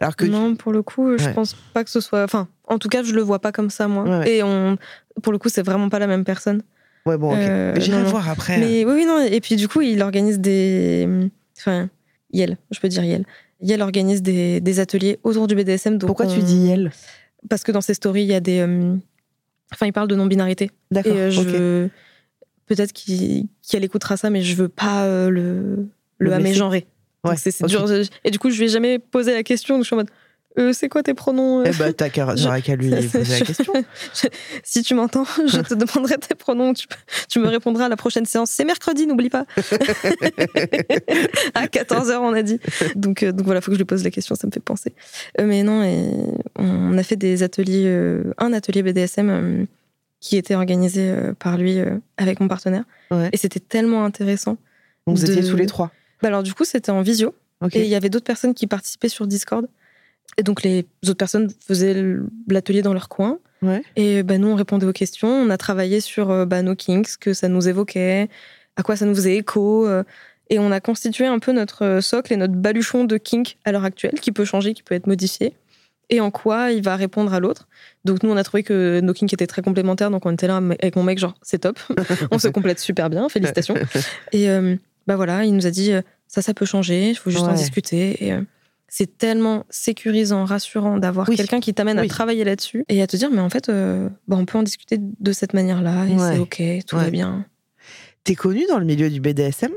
Alors 0.00 0.16
que. 0.16 0.24
non, 0.24 0.54
pour 0.56 0.72
le 0.72 0.82
coup, 0.82 1.18
je 1.18 1.24
Ouais. 1.26 1.32
pense 1.34 1.54
pas 1.74 1.84
que 1.84 1.90
ce 1.90 2.00
soit. 2.00 2.22
Enfin, 2.24 2.48
en 2.68 2.78
tout 2.78 2.88
cas, 2.88 3.02
je 3.02 3.12
le 3.12 3.22
vois 3.22 3.40
pas 3.40 3.52
comme 3.52 3.70
ça, 3.70 3.88
moi. 3.88 4.04
Ouais, 4.04 4.18
ouais. 4.20 4.30
Et 4.36 4.42
on, 4.42 4.76
pour 5.22 5.32
le 5.32 5.38
coup, 5.38 5.48
c'est 5.48 5.62
vraiment 5.62 5.88
pas 5.88 5.98
la 5.98 6.06
même 6.06 6.24
personne. 6.24 6.62
Ouais, 7.04 7.18
bon, 7.18 7.32
ok. 7.32 7.38
Euh, 7.38 7.74
J'irai 7.78 8.04
voir 8.04 8.28
après. 8.30 8.58
Mais 8.58 8.84
oui, 8.84 8.92
oui, 8.94 9.04
non. 9.06 9.18
Et 9.20 9.40
puis, 9.40 9.56
du 9.56 9.66
coup, 9.68 9.80
il 9.80 10.00
organise 10.02 10.38
des. 10.38 11.08
Enfin, 11.58 11.90
Yel, 12.32 12.56
je 12.70 12.78
peux 12.80 12.88
dire 12.88 13.04
Yel. 13.04 13.24
Yel 13.60 13.82
organise 13.82 14.22
des, 14.22 14.60
des 14.60 14.80
ateliers 14.80 15.18
autour 15.24 15.46
du 15.46 15.54
BDSM. 15.54 15.98
Donc 15.98 16.06
Pourquoi 16.08 16.26
tu 16.26 16.40
dis 16.40 16.68
elle 16.68 16.90
Parce 17.50 17.62
que 17.64 17.72
dans 17.72 17.80
ses 17.80 17.94
stories, 17.94 18.22
il 18.22 18.28
y 18.28 18.34
a 18.34 18.40
des. 18.40 18.60
euh, 18.60 18.94
Enfin, 19.72 19.86
il 19.86 19.92
parle 19.92 20.08
de 20.08 20.14
non-binarité. 20.14 20.70
D'accord. 20.90 21.12
euh, 21.16 21.30
je. 21.30 21.88
Peut-être 22.66 22.92
qu'il- 22.92 23.46
qu'elle 23.68 23.84
écoutera 23.84 24.16
ça, 24.16 24.30
mais 24.30 24.42
je 24.42 24.54
veux 24.54 24.68
pas 24.68 25.04
euh, 25.04 25.28
le, 25.30 25.86
le, 26.18 26.30
Le 26.30 26.82
Ouais, 27.24 27.36
c'est 27.36 27.64
dur. 27.66 27.86
Et 28.24 28.30
du 28.30 28.38
coup, 28.38 28.50
je 28.50 28.62
ai 28.64 28.68
jamais 28.68 28.98
posé 28.98 29.32
la 29.34 29.42
question. 29.42 29.76
Donc 29.76 29.84
je 29.84 29.86
suis 29.88 29.94
en 29.94 29.98
mode 29.98 30.10
Euh, 30.58 30.72
C'est 30.74 30.88
quoi 30.90 31.02
tes 31.02 31.14
pronoms 31.14 31.60
euh 31.60 31.64
Eh 31.66 31.70
bah, 31.78 31.92
t'as 31.94 32.10
qu'à 32.10 32.36
j'aurais 32.36 32.60
qu'à 32.60 32.76
lui 32.76 32.90
poser 33.08 33.18
la 33.24 33.38
je- 33.38 33.44
question. 33.44 33.72
Si 34.62 34.82
tu 34.82 34.94
m'entends, 34.94 35.24
je 35.46 35.60
te 35.60 35.72
demanderai 35.74 36.18
tes 36.18 36.34
pronoms. 36.34 36.74
Tu, 36.74 36.86
tu 37.28 37.38
me 37.38 37.46
répondras 37.48 37.86
à 37.86 37.88
la 37.88 37.96
prochaine 37.96 38.26
séance. 38.26 38.50
C'est 38.50 38.64
mercredi, 38.66 39.06
n'oublie 39.06 39.30
pas. 39.30 39.46
à 41.54 41.66
14h, 41.66 42.18
on 42.20 42.32
a 42.34 42.42
dit. 42.42 42.58
Donc, 42.96 43.22
euh, 43.22 43.32
donc 43.32 43.46
voilà, 43.46 43.60
faut 43.60 43.70
que 43.70 43.76
je 43.76 43.78
lui 43.80 43.84
pose 43.86 44.04
la 44.04 44.10
question, 44.10 44.34
ça 44.34 44.46
me 44.46 44.52
fait 44.52 44.60
penser. 44.60 44.92
Euh, 45.40 45.46
mais 45.46 45.62
non, 45.62 45.82
et 45.82 46.10
on 46.56 46.96
a 46.98 47.02
fait 47.02 47.16
des 47.16 47.42
ateliers, 47.42 47.88
un 48.38 48.52
atelier 48.52 48.82
BDSM 48.82 49.66
qui 50.22 50.36
était 50.38 50.54
organisé 50.54 51.10
euh, 51.10 51.34
par 51.34 51.58
lui 51.58 51.78
euh, 51.80 51.98
avec 52.16 52.38
mon 52.40 52.46
partenaire. 52.48 52.84
Ouais. 53.10 53.28
Et 53.32 53.36
c'était 53.36 53.60
tellement 53.60 54.04
intéressant. 54.06 54.56
Donc 55.06 55.18
vous 55.18 55.26
de- 55.26 55.32
étiez 55.32 55.50
tous 55.50 55.56
les 55.56 55.66
trois. 55.66 55.90
Bah 56.22 56.28
alors 56.28 56.44
du 56.44 56.54
coup, 56.54 56.64
c'était 56.64 56.92
en 56.92 57.02
visio. 57.02 57.34
Et 57.72 57.82
il 57.82 57.88
y 57.88 57.94
avait 57.94 58.08
d'autres 58.08 58.24
personnes 58.24 58.54
qui 58.54 58.66
participaient 58.66 59.08
sur 59.08 59.26
Discord. 59.26 59.66
Et 60.38 60.42
donc 60.44 60.62
les 60.62 60.86
autres 61.04 61.14
personnes 61.18 61.50
faisaient 61.66 62.02
l'atelier 62.48 62.82
dans 62.82 62.94
leur 62.94 63.08
coin. 63.08 63.38
Ouais. 63.62 63.82
Et 63.96 64.22
bah, 64.22 64.38
nous, 64.38 64.48
on 64.48 64.54
répondait 64.54 64.86
aux 64.86 64.92
questions. 64.92 65.28
On 65.28 65.50
a 65.50 65.56
travaillé 65.58 66.00
sur 66.00 66.30
euh, 66.30 66.46
bah, 66.46 66.62
nos 66.62 66.74
kinks, 66.76 67.08
ce 67.08 67.18
que 67.18 67.32
ça 67.34 67.48
nous 67.48 67.68
évoquait, 67.68 68.28
à 68.76 68.82
quoi 68.84 68.94
ça 68.96 69.04
nous 69.06 69.14
faisait 69.14 69.36
écho. 69.36 69.88
et 70.50 70.58
on 70.60 70.70
a 70.70 70.80
constitué 70.80 71.26
un 71.26 71.38
peu 71.40 71.52
notre 71.52 71.98
socle 72.00 72.32
et 72.32 72.36
notre 72.36 72.54
baluchon 72.54 73.04
de 73.04 73.16
kink 73.16 73.58
à 73.64 73.72
l'heure 73.72 73.84
actuelle, 73.84 74.14
qui 74.20 74.30
peut 74.32 74.44
changer, 74.44 74.72
qui 74.74 74.82
peut 74.84 74.94
être 74.94 75.06
modifié. 75.08 75.54
Et 76.12 76.20
en 76.20 76.30
quoi 76.30 76.72
il 76.72 76.82
va 76.82 76.94
répondre 76.96 77.32
à 77.32 77.40
l'autre. 77.40 77.68
Donc 78.04 78.22
nous, 78.22 78.30
on 78.30 78.36
a 78.36 78.44
trouvé 78.44 78.62
que 78.62 79.00
nos 79.00 79.14
kinks 79.14 79.32
étaient 79.32 79.46
très 79.46 79.62
complémentaires. 79.62 80.10
Donc 80.10 80.26
on 80.26 80.30
était 80.32 80.46
là 80.46 80.58
avec 80.58 80.94
mon 80.94 81.02
mec, 81.02 81.18
genre, 81.18 81.34
c'est 81.42 81.58
top. 81.60 81.78
on 82.30 82.38
se 82.38 82.48
complète 82.48 82.78
super 82.78 83.08
bien, 83.08 83.28
félicitations. 83.30 83.74
Et 84.32 84.50
euh, 84.50 84.76
bah 85.06 85.16
voilà, 85.16 85.44
il 85.46 85.54
nous 85.56 85.66
a 85.66 85.70
dit, 85.70 85.92
ça, 86.28 86.42
ça 86.42 86.52
peut 86.54 86.66
changer, 86.66 87.10
il 87.10 87.14
faut 87.14 87.30
juste 87.30 87.44
en 87.44 87.54
discuter. 87.54 88.24
Et 88.26 88.32
euh, 88.32 88.42
c'est 88.88 89.16
tellement 89.16 89.64
sécurisant, 89.70 90.44
rassurant 90.44 90.98
d'avoir 90.98 91.28
Oui. 91.30 91.36
quelqu'un 91.36 91.60
qui 91.60 91.72
t'amène 91.72 91.98
Oui. 91.98 92.04
à 92.06 92.08
travailler 92.10 92.44
là-dessus 92.44 92.84
et 92.90 93.00
à 93.00 93.06
te 93.06 93.16
dire, 93.16 93.30
mais 93.32 93.40
en 93.40 93.48
fait, 93.48 93.70
euh, 93.70 94.10
bah, 94.28 94.36
on 94.38 94.44
peut 94.44 94.58
en 94.58 94.62
discuter 94.62 94.98
de 95.00 95.32
cette 95.32 95.54
manière-là 95.54 96.04
et 96.04 96.14
Ouais. 96.14 96.34
c'est 96.34 96.38
OK, 96.38 96.62
tout 96.86 96.96
Ouais. 96.96 97.04
va 97.04 97.10
bien. 97.10 97.46
T'es 98.24 98.34
connu 98.34 98.66
dans 98.68 98.78
le 98.78 98.84
milieu 98.84 99.08
du 99.08 99.20
BDSM 99.20 99.72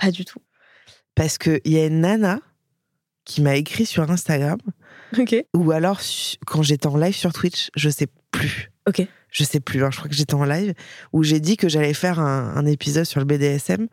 Pas 0.00 0.12
du 0.12 0.24
tout. 0.24 0.38
Parce 1.16 1.38
qu'il 1.38 1.60
y 1.66 1.76
a 1.78 1.86
une 1.86 2.02
nana 2.02 2.38
qui 3.24 3.42
m'a 3.42 3.56
écrit 3.56 3.84
sur 3.84 4.08
Instagram, 4.10 4.58
Ou 5.54 5.72
alors 5.72 6.00
quand 6.46 6.62
j'étais 6.62 6.86
en 6.86 6.96
live 6.96 7.14
sur 7.14 7.32
Twitch, 7.32 7.70
je 7.76 7.88
sais 7.90 8.08
plus. 8.30 8.70
Ok. 8.88 9.06
Je 9.30 9.44
sais 9.44 9.60
plus, 9.60 9.82
hein, 9.82 9.88
je 9.90 9.96
crois 9.96 10.08
que 10.10 10.14
j'étais 10.14 10.34
en 10.34 10.44
live, 10.44 10.74
où 11.14 11.22
j'ai 11.22 11.40
dit 11.40 11.56
que 11.56 11.68
j'allais 11.68 11.94
faire 11.94 12.20
un, 12.20 12.54
un 12.54 12.66
épisode 12.66 13.04
sur 13.06 13.18
le 13.20 13.24
BDSM, 13.26 13.88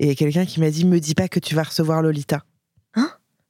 et 0.00 0.14
quelqu'un 0.14 0.44
qui 0.44 0.60
m'a 0.60 0.70
dit 0.70 0.84
Me 0.84 1.00
dis 1.00 1.14
pas 1.14 1.28
que 1.28 1.40
tu 1.40 1.54
vas 1.54 1.62
recevoir 1.62 2.02
Lolita. 2.02 2.44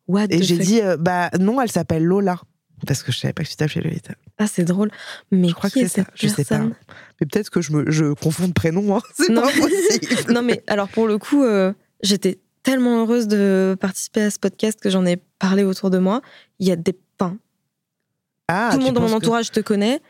What 0.09 0.27
Et 0.31 0.43
j'ai 0.43 0.59
dit 0.59 0.81
euh, 0.81 0.97
Bah 0.97 1.31
non, 1.41 1.61
elle 1.61 1.71
s'appelle 1.71 2.05
Lola. 2.05 2.39
Parce 2.87 3.05
que 3.05 3.13
je 3.13 3.19
savais 3.19 3.33
pas 3.33 3.45
que 3.45 3.49
tu 3.49 3.55
t'appelais 3.55 3.81
Lolita. 3.83 4.15
Ah, 4.39 4.49
c'est 4.49 4.65
drôle. 4.65 4.91
Mais 5.31 5.49
Je 5.49 5.55
crois 5.55 5.71
qui 5.71 5.81
que 5.81 5.85
est 5.85 5.89
c'est 5.89 6.01
ça. 6.03 6.07
cette 6.07 6.21
Je 6.21 6.27
sais 6.29 6.45
pas. 6.45 6.57
personne? 6.57 6.75
Mais 7.21 7.27
peut-être 7.29 7.51
que 7.51 7.61
je, 7.61 7.73
me, 7.73 7.89
je 7.91 8.13
confonds 8.13 8.49
de 8.49 8.53
prénoms, 8.53 8.97
hein. 8.97 9.01
c'est 9.17 9.29
Non. 9.31 9.43
pas 9.43 9.53
possible. 9.53 10.33
Non, 10.35 10.43
mais 10.43 10.63
alors 10.67 10.89
pour 10.89 11.07
le 11.07 11.19
coup, 11.19 11.45
euh, 11.45 11.73
j'étais 12.03 12.41
tellement 12.65 13.01
heureuse 13.03 13.29
de 13.29 13.77
participer 13.81 14.23
à 14.23 14.31
ce 14.31 14.39
podcast 14.41 14.81
que 14.81 14.91
j'en 14.91 15.07
ai 15.07 15.17
parlé 15.39 15.63
autour 15.63 15.91
de 15.91 15.99
moi. 15.99 16.23
Il 16.59 16.67
y 16.67 16.73
a 16.73 16.77
des 16.77 16.93
Ah, 18.49 18.71
Tout 18.73 18.79
le 18.79 18.85
monde 18.85 18.95
dans 18.95 19.01
mon 19.03 19.09
que- 19.09 19.13
entourage 19.15 19.51
te 19.51 19.61
connaît. 19.61 20.01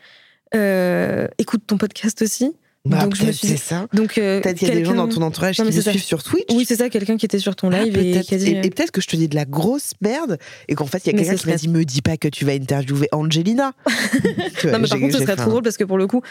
Euh, 0.55 1.27
écoute 1.37 1.61
ton 1.65 1.77
podcast 1.77 2.21
aussi. 2.21 2.55
Bah, 2.85 2.97
Donc, 3.03 3.15
je 3.15 3.21
me 3.21 3.25
peut-être 3.27 3.37
suis 3.37 3.47
c'est 3.47 3.53
dit- 3.53 3.59
ça. 3.61 3.87
Donc, 3.93 4.17
euh, 4.17 4.41
Peut-être 4.41 4.57
qu'il 4.57 4.67
y 4.67 4.71
a 4.71 4.73
des 4.73 4.83
gens 4.83 4.91
quelqu'un- 4.91 5.07
dans 5.07 5.13
ton 5.13 5.21
entourage 5.21 5.57
Non, 5.59 5.65
qui 5.69 5.73
me 5.77 5.81
suivent 5.81 6.03
sur 6.03 6.21
Twitch. 6.21 6.43
Oui, 6.51 6.65
c'est 6.67 6.75
ça, 6.75 6.89
quelqu'un 6.89 7.15
qui 7.15 7.25
était 7.25 7.39
sur 7.39 7.55
ton 7.55 7.71
Ah, 7.71 7.81
live 7.83 7.97
et 7.97 8.11
peut-être. 8.11 8.25
qui 8.27 8.35
a 8.35 8.37
dit. 8.37 8.55
euh, 8.55 8.61
Et, 8.61 8.65
et 8.65 8.69
peut-être 8.69 8.91
que 8.91 8.99
je 8.99 9.07
te 9.07 9.15
dis 9.15 9.29
de 9.29 9.35
la 9.35 9.45
grosse 9.45 9.93
merde 10.01 10.37
et 10.67 10.75
qu'en 10.75 10.85
fait, 10.85 10.97
il 11.05 11.11
y 11.13 11.15
a 11.15 11.17
quelqu'un 11.17 11.35
qui 11.35 11.47
m'a 11.47 11.55
dit 11.55 11.69
Me 11.69 11.85
dis 11.85 12.01
pas 12.01 12.17
que 12.17 12.27
tu 12.27 12.43
vas 12.43 12.51
interviewer 12.51 13.07
Angelina. 13.13 13.71
Vois, 13.85 14.71
Non, 14.73 14.79
mais 14.79 14.87
par 14.89 14.99
contre, 14.99 15.13
ce 15.17 15.19
serait 15.23 15.35
trop 15.37 15.49
drôle 15.49 15.63
parce 15.63 15.77
que 15.77 15.85
pour 15.85 15.97
le 15.97 16.07
coup, 16.07 16.21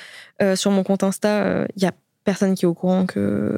euh, 0.43 0.55
sur 0.55 0.71
mon 0.71 0.83
compte 0.83 1.03
Insta, 1.05 1.67
il 1.77 1.83
y 1.83 1.87
a 1.87 1.93
personne 2.25 2.55
qui 2.55 2.67
est 2.67 2.69
au 2.69 2.75
courant 2.75 3.07
que, 3.07 3.57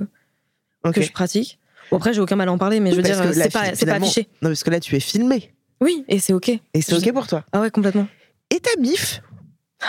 que 0.92 1.02
je 1.02 1.10
pratique. 1.10 1.58
Bon, 1.90 1.96
après, 1.96 2.14
j'ai 2.14 2.20
aucun 2.20 2.36
mal 2.36 2.48
à 2.48 2.52
en 2.52 2.58
parler, 2.58 2.78
mais 2.78 2.92
je 2.92 2.96
veux 2.96 3.02
dire, 3.02 3.16
c'est 3.34 3.52
pas, 3.52 3.72
pas 3.72 3.94
affiché. 3.94 4.28
Non, 4.40 4.50
parce 4.50 4.62
que 4.62 4.70
là, 4.70 4.78
tu 4.78 4.94
es 4.94 5.00
filmé. 5.00 5.50
Oui, 5.84 6.04
et 6.08 6.18
c'est 6.18 6.32
OK. 6.32 6.48
Et 6.48 6.80
c'est 6.80 6.94
OK 6.94 7.12
pour 7.12 7.26
toi. 7.26 7.44
Ah 7.52 7.60
ouais, 7.60 7.70
complètement. 7.70 8.08
Et 8.50 8.58
ta 8.58 8.70
MIF 8.80 9.20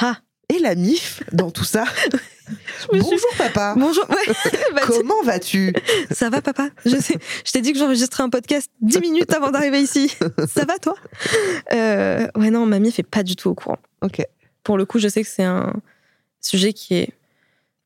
Ah 0.01 0.17
Et 0.53 0.59
la 0.59 0.75
MIF 0.75 1.23
dans 1.31 1.49
tout 1.51 1.63
ça 1.63 1.85
suis- 2.05 2.99
Bonjour, 2.99 3.19
papa. 3.37 3.73
Bonjour. 3.77 4.05
Ouais. 4.09 4.33
Bah, 4.75 4.81
Comment 4.85 5.23
vas-tu? 5.23 5.73
Ça 6.11 6.29
va, 6.29 6.41
papa? 6.41 6.67
Je 6.85 6.97
sais. 6.97 7.17
Je 7.45 7.51
t'ai 7.53 7.61
dit 7.61 7.71
que 7.71 7.79
j'enregistrais 7.79 8.23
un 8.23 8.29
podcast 8.29 8.69
10 8.81 8.99
minutes 8.99 9.33
avant 9.33 9.51
d'arriver 9.51 9.79
ici. 9.81 10.13
Ça 10.47 10.65
va, 10.65 10.77
toi? 10.79 10.95
Euh, 11.73 12.27
Ouais, 12.35 12.49
non, 12.51 12.65
mamie 12.65 12.91
fait 12.91 13.03
pas 13.03 13.23
du 13.23 13.35
tout 13.37 13.49
au 13.49 13.55
courant. 13.55 13.79
Ok. 14.01 14.21
Pour 14.63 14.77
le 14.77 14.85
coup, 14.85 14.99
je 14.99 15.07
sais 15.07 15.23
que 15.23 15.29
c'est 15.29 15.43
un 15.43 15.73
sujet 16.41 16.73
qui 16.73 16.95
est 16.95 17.09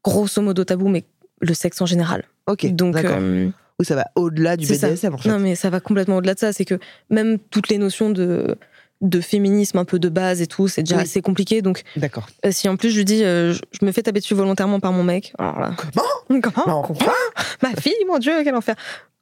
grosso 0.03 0.41
modo 0.41 0.64
tabou, 0.64 0.88
mais 0.88 1.03
le 1.41 1.53
sexe 1.53 1.80
en 1.81 1.86
général. 1.86 2.23
Ok. 2.48 2.65
Donc, 2.73 2.95
d'accord. 2.95 3.18
euh, 3.19 3.49
Ou 3.80 3.84
ça 3.84 3.95
va 3.95 4.07
au-delà 4.15 4.57
du 4.57 4.65
c'est 4.65 4.76
ça. 4.76 4.89
BDSM, 4.89 5.14
en 5.14 5.18
fait. 5.18 5.30
non, 5.30 5.39
mais 5.39 5.56
ça 5.56 5.69
va 5.69 5.80
complètement 5.80 6.18
au-delà 6.18 6.34
de 6.34 6.39
ça. 6.39 6.51
C'est 6.53 6.65
que 6.65 6.80
même 7.10 7.39
toutes 7.39 7.69
les 7.69 7.77
notions 7.77 8.10
de, 8.10 8.57
de 9.01 9.22
féminisme 9.22 9.77
un 9.77 9.85
peu 9.85 9.99
de 9.99 10.10
base 10.10 10.41
et 10.41 10.47
tout, 10.47 10.68
c'est 10.68 10.84
déjà 10.84 10.97
Oui. 10.97 11.03
assez 11.03 11.22
compliqué. 11.22 11.61
Donc, 11.61 11.84
D'accord. 11.95 12.27
euh, 12.45 12.51
si 12.51 12.68
en 12.68 12.76
plus 12.76 12.89
je 12.91 12.97
lui 12.97 13.06
dis, 13.06 13.23
euh, 13.23 13.53
je, 13.53 13.85
me 13.85 13.91
fais 13.93 14.01
taper 14.03 14.19
dessus 14.19 14.34
volontairement 14.34 14.80
par 14.81 14.91
mon 14.91 15.03
mec, 15.03 15.34
alors 15.38 15.60
là. 15.60 15.73
Comment? 15.77 16.41
Comment? 16.41 16.68
Non. 16.68 16.84
Ma 17.64 17.73
fille, 17.81 17.93
mon 18.07 18.18
Dieu, 18.19 18.34
quel 18.43 18.56
enfer. 18.56 18.76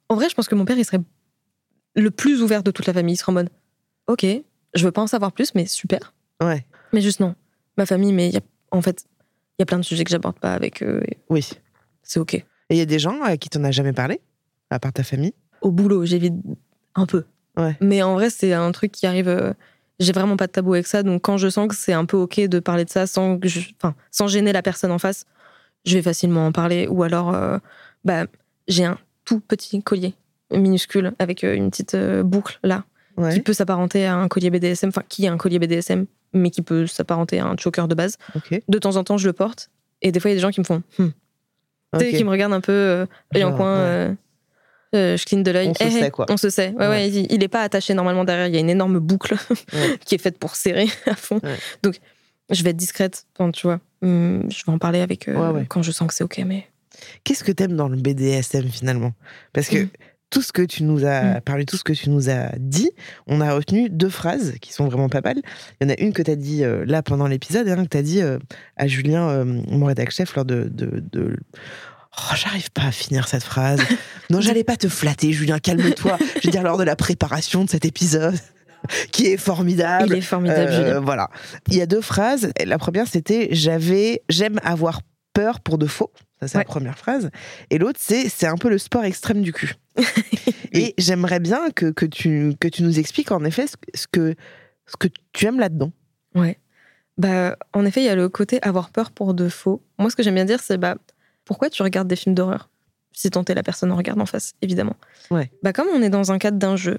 En 0.08 0.16
vrai, 0.16 0.28
je 0.28 0.34
pense 0.34 0.48
que 0.48 0.54
mon 0.56 0.64
père, 0.64 0.76
il 0.78 0.84
serait 0.84 1.00
le 1.94 2.10
plus 2.10 2.42
ouvert 2.42 2.62
de 2.62 2.70
toute 2.70 2.86
la 2.86 2.92
famille. 2.92 3.14
Il 3.14 3.18
serait 3.18 3.30
en 3.30 3.34
mode, 3.34 3.50
ok, 4.08 4.26
je 4.74 4.84
veux 4.84 4.92
pas 4.92 5.02
en 5.02 5.06
savoir 5.06 5.32
plus, 5.32 5.54
mais 5.54 5.66
super. 5.66 6.12
Ouais. 6.42 6.64
Mais 6.92 7.00
juste 7.00 7.20
non. 7.20 7.34
Ma 7.76 7.86
famille, 7.86 8.12
mais 8.12 8.28
il 8.28 8.34
y 8.34 8.38
a, 8.38 8.40
en 8.72 8.82
fait, 8.82 9.04
il 9.58 9.60
y 9.60 9.62
a 9.62 9.66
plein 9.66 9.78
de 9.78 9.84
sujets 9.84 10.02
que 10.04 10.10
j'aborde 10.10 10.38
pas 10.38 10.52
avec 10.54 10.82
eux. 10.82 11.00
et 11.08 11.16
Oui. 11.30 11.48
C'est 12.02 12.18
ok. 12.18 12.34
Et 12.34 12.44
il 12.70 12.76
y 12.76 12.80
a 12.82 12.86
des 12.86 12.98
gens 12.98 13.22
à 13.22 13.36
qui 13.36 13.48
t'en 13.48 13.62
as 13.64 13.70
jamais 13.70 13.92
parlé? 13.92 14.20
À 14.70 14.78
part 14.78 14.92
ta 14.92 15.02
famille 15.02 15.32
Au 15.62 15.70
boulot, 15.70 16.04
j'évite 16.04 16.34
un 16.94 17.06
peu. 17.06 17.24
Ouais. 17.56 17.76
Mais 17.80 18.02
en 18.02 18.14
vrai, 18.14 18.30
c'est 18.30 18.52
un 18.52 18.70
truc 18.72 18.92
qui 18.92 19.06
arrive. 19.06 19.28
euh, 19.28 19.52
J'ai 20.00 20.12
vraiment 20.12 20.36
pas 20.36 20.46
de 20.46 20.52
tabou 20.52 20.74
avec 20.74 20.86
ça. 20.86 21.02
Donc, 21.02 21.22
quand 21.22 21.38
je 21.38 21.48
sens 21.48 21.66
que 21.68 21.74
c'est 21.74 21.92
un 21.92 22.04
peu 22.04 22.16
ok 22.16 22.40
de 22.46 22.60
parler 22.60 22.84
de 22.84 22.90
ça 22.90 23.06
sans, 23.08 23.38
que 23.38 23.48
je- 23.48 23.70
sans 24.12 24.28
gêner 24.28 24.52
la 24.52 24.62
personne 24.62 24.92
en 24.92 24.98
face, 24.98 25.24
je 25.84 25.94
vais 25.94 26.02
facilement 26.02 26.46
en 26.46 26.52
parler. 26.52 26.86
Ou 26.88 27.02
alors, 27.02 27.34
euh, 27.34 27.58
bah, 28.04 28.26
j'ai 28.68 28.84
un 28.84 28.96
tout 29.24 29.40
petit 29.40 29.82
collier 29.82 30.14
minuscule 30.52 31.12
avec 31.18 31.42
euh, 31.44 31.54
une 31.54 31.70
petite 31.70 31.96
boucle 32.22 32.58
là 32.62 32.84
qui 33.32 33.40
peut 33.40 33.52
s'apparenter 33.52 34.06
à 34.06 34.14
un 34.16 34.28
collier 34.28 34.50
BDSM, 34.50 34.90
enfin 34.90 35.02
qui 35.08 35.24
est 35.24 35.28
un 35.28 35.36
collier 35.36 35.58
BDSM, 35.58 36.06
mais 36.32 36.50
qui 36.50 36.62
peut 36.62 36.86
s'apparenter 36.86 37.40
à 37.40 37.46
un 37.46 37.56
choker 37.56 37.88
de 37.88 37.94
base. 37.96 38.16
De 38.68 38.78
temps 38.78 38.94
en 38.96 39.02
temps, 39.02 39.16
je 39.18 39.26
le 39.26 39.32
porte. 39.32 39.70
Et 40.02 40.12
des 40.12 40.20
fois, 40.20 40.30
il 40.30 40.34
y 40.34 40.36
a 40.36 40.38
des 40.38 40.42
gens 40.42 40.50
qui 40.52 40.60
me 40.60 40.64
font, 40.64 40.82
Hmm. 40.98 41.08
Tu 41.08 42.04
sais, 42.04 42.10
qui 42.18 42.22
me 42.24 42.30
regardent 42.30 42.52
un 42.52 42.60
peu, 42.60 42.70
euh, 42.72 43.06
œil 43.34 43.42
en 43.44 43.56
coin. 43.56 43.82
ouais. 43.82 44.16
Euh, 44.94 45.16
je 45.16 45.24
cligne 45.26 45.42
de 45.42 45.50
l'œil. 45.50 45.68
On 45.68 45.74
se 45.74 45.84
Eh, 45.84 45.90
sait, 45.90 46.06
eh, 46.06 46.10
quoi. 46.10 46.26
On 46.30 46.36
se 46.36 46.50
sait. 46.50 46.70
Ouais, 46.70 46.76
Ouais. 46.80 46.88
ouais, 46.88 47.08
il, 47.10 47.32
il 47.32 47.42
est 47.42 47.48
pas 47.48 47.62
attaché 47.62 47.94
normalement 47.94 48.24
derrière. 48.24 48.46
Il 48.46 48.54
y 48.54 48.56
a 48.56 48.60
une 48.60 48.70
énorme 48.70 48.98
boucle 48.98 49.34
Ouais. 49.72 49.98
qui 50.04 50.14
est 50.14 50.18
faite 50.18 50.38
pour 50.38 50.56
serrer 50.56 50.86
à 51.06 51.14
fond. 51.14 51.40
Donc, 51.82 51.98
je 52.50 52.62
vais 52.62 52.70
être 52.70 52.76
discrète. 52.76 53.26
Tu 53.52 53.66
vois, 53.66 53.80
Hum, 54.00 54.46
je 54.50 54.64
vais 54.64 54.72
en 54.72 54.78
parler 54.78 55.00
avec 55.00 55.28
eux 55.28 55.34
quand 55.68 55.82
je 55.82 55.90
sens 55.90 56.06
que 56.08 56.14
c'est 56.14 56.22
ok. 56.24 56.40
Mais 56.46 56.66
Qu'est-ce 57.24 57.42
que 57.44 57.52
t'aimes 57.52 57.74
dans 57.76 57.88
le 57.88 57.96
BDSM 57.96 58.68
finalement? 58.68 59.12
Parce 59.52 59.68
que 59.68 59.84
Mm. 59.84 59.88
tout 60.30 60.42
ce 60.42 60.52
que 60.52 60.62
tu 60.62 60.82
nous 60.84 61.04
as 61.04 61.22
Mm. 61.22 61.40
parlé, 61.42 61.64
tout 61.64 61.76
ce 61.76 61.82
que 61.84 61.92
tu 61.92 62.08
nous 62.10 62.28
as 62.30 62.50
dit, 62.58 62.90
on 63.26 63.40
a 63.40 63.52
retenu 63.54 63.88
deux 63.90 64.08
phrases 64.08 64.54
qui 64.60 64.72
sont 64.72 64.86
vraiment 64.86 65.08
pas 65.08 65.20
mal. 65.20 65.36
Il 65.80 65.88
y 65.88 65.90
en 65.90 65.94
a 65.94 65.98
une 66.00 66.12
que 66.12 66.22
t'as 66.22 66.36
dit 66.36 66.62
euh, 66.64 66.84
là 66.86 67.02
pendant 67.02 67.26
l'épisode, 67.26 67.66
et 67.66 67.72
un 67.72 67.82
que 67.84 67.88
t'as 67.88 68.02
dit 68.02 68.20
euh, 68.22 68.38
à 68.76 68.86
Julien, 68.86 69.28
euh, 69.30 69.44
mon 69.44 69.86
rédac 69.86 70.10
chef, 70.10 70.34
lors 70.36 70.44
de. 70.44 70.68
de, 70.70 71.02
de- 71.12 71.36
Oh, 72.20 72.34
j'arrive 72.36 72.70
pas 72.72 72.82
à 72.82 72.92
finir 72.92 73.28
cette 73.28 73.44
phrase. 73.44 73.80
Non, 74.30 74.42
j'allais 74.42 74.62
pas 74.64 74.76
te 74.76 74.88
flatter, 74.90 75.32
Julien, 75.32 75.58
calme-toi. 75.58 76.18
Je 76.42 76.48
veux 76.48 76.50
dire, 76.52 76.62
lors 76.62 76.76
de 76.76 76.82
la 76.84 76.96
préparation 76.96 77.64
de 77.64 77.70
cet 77.70 77.86
épisode, 77.86 78.38
qui 79.10 79.26
est 79.28 79.38
formidable. 79.38 80.08
il 80.08 80.16
est 80.18 80.20
formidable, 80.20 80.70
Euh, 80.70 80.76
Julien. 80.84 81.00
Voilà. 81.00 81.30
Il 81.68 81.76
y 81.76 81.80
a 81.80 81.86
deux 81.86 82.02
phrases. 82.02 82.52
La 82.62 82.76
première, 82.76 83.06
c'était 83.08 83.48
j'avais, 83.52 84.22
j'aime 84.28 84.60
avoir 84.64 85.00
peur 85.32 85.60
pour 85.60 85.78
de 85.78 85.86
faux. 85.86 86.12
Ça, 86.40 86.48
c'est 86.48 86.58
la 86.58 86.64
première 86.64 86.98
phrase. 86.98 87.30
Et 87.70 87.78
l'autre, 87.78 87.98
c'est 88.02 88.28
c'est 88.28 88.46
un 88.46 88.56
peu 88.56 88.68
le 88.68 88.76
sport 88.76 89.02
extrême 89.04 89.40
du 89.40 89.54
cul. 89.54 89.76
Et 90.72 90.94
j'aimerais 90.98 91.40
bien 91.40 91.70
que, 91.74 91.86
que, 91.90 92.04
tu, 92.04 92.52
que 92.60 92.68
tu 92.68 92.82
nous 92.82 92.98
expliques 92.98 93.32
en 93.32 93.42
effet 93.44 93.66
ce, 93.66 93.76
que- 93.78 93.96
ce 93.96 94.06
que, 94.06 94.34
ce 94.86 94.96
que 94.98 95.08
tu 95.32 95.46
aimes 95.46 95.58
là-dedans. 95.58 95.90
Ouais. 96.34 96.58
Bah, 97.16 97.56
en 97.72 97.86
effet, 97.86 98.02
il 98.02 98.06
y 98.06 98.10
a 98.10 98.14
le 98.14 98.28
côté 98.28 98.62
avoir 98.62 98.90
peur 98.90 99.10
pour 99.10 99.32
de 99.32 99.48
faux. 99.48 99.82
Moi, 99.98 100.10
ce 100.10 100.16
que 100.16 100.22
j'aime 100.22 100.34
bien 100.34 100.44
dire, 100.44 100.60
c'est 100.62 100.76
bah, 100.76 100.96
pourquoi 101.48 101.68
tu 101.70 101.82
regardes 101.82 102.06
des 102.06 102.14
films 102.16 102.34
d'horreur 102.36 102.68
Si 103.12 103.28
tant 103.30 103.44
est 103.44 103.54
la 103.54 103.62
personne 103.64 103.90
en 103.90 103.96
regarde 103.96 104.20
en 104.20 104.26
face, 104.26 104.54
évidemment. 104.62 104.94
Ouais. 105.32 105.50
Bah, 105.64 105.72
comme 105.72 105.88
on 105.92 106.00
est 106.02 106.10
dans 106.10 106.30
un 106.30 106.38
cadre 106.38 106.58
d'un 106.58 106.76
jeu 106.76 106.98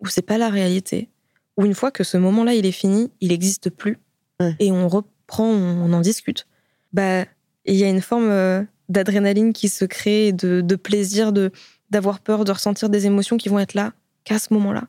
où 0.00 0.08
c'est 0.08 0.22
pas 0.22 0.38
la 0.38 0.48
réalité, 0.48 1.08
où 1.56 1.64
une 1.66 1.74
fois 1.74 1.90
que 1.92 2.02
ce 2.02 2.16
moment-là 2.16 2.54
il 2.54 2.66
est 2.66 2.72
fini, 2.72 3.12
il 3.20 3.28
n'existe 3.28 3.70
plus, 3.70 3.98
Ouais. 4.40 4.56
et 4.58 4.72
on 4.72 4.88
reprend, 4.88 5.46
on 5.46 5.92
en 5.92 6.00
discute. 6.00 6.46
Bah, 6.94 7.24
il 7.66 7.76
y 7.76 7.84
a 7.84 7.88
une 7.88 8.00
forme 8.00 8.30
euh, 8.30 8.62
d'adrénaline 8.88 9.52
qui 9.52 9.68
se 9.68 9.84
crée, 9.84 10.32
de, 10.32 10.62
de 10.62 10.76
plaisir, 10.76 11.32
de 11.32 11.52
d'avoir 11.90 12.20
peur, 12.20 12.44
de 12.44 12.52
ressentir 12.52 12.88
des 12.88 13.04
émotions 13.06 13.36
qui 13.36 13.48
vont 13.48 13.58
être 13.58 13.74
là 13.74 13.92
qu'à 14.24 14.38
ce 14.38 14.54
moment-là, 14.54 14.84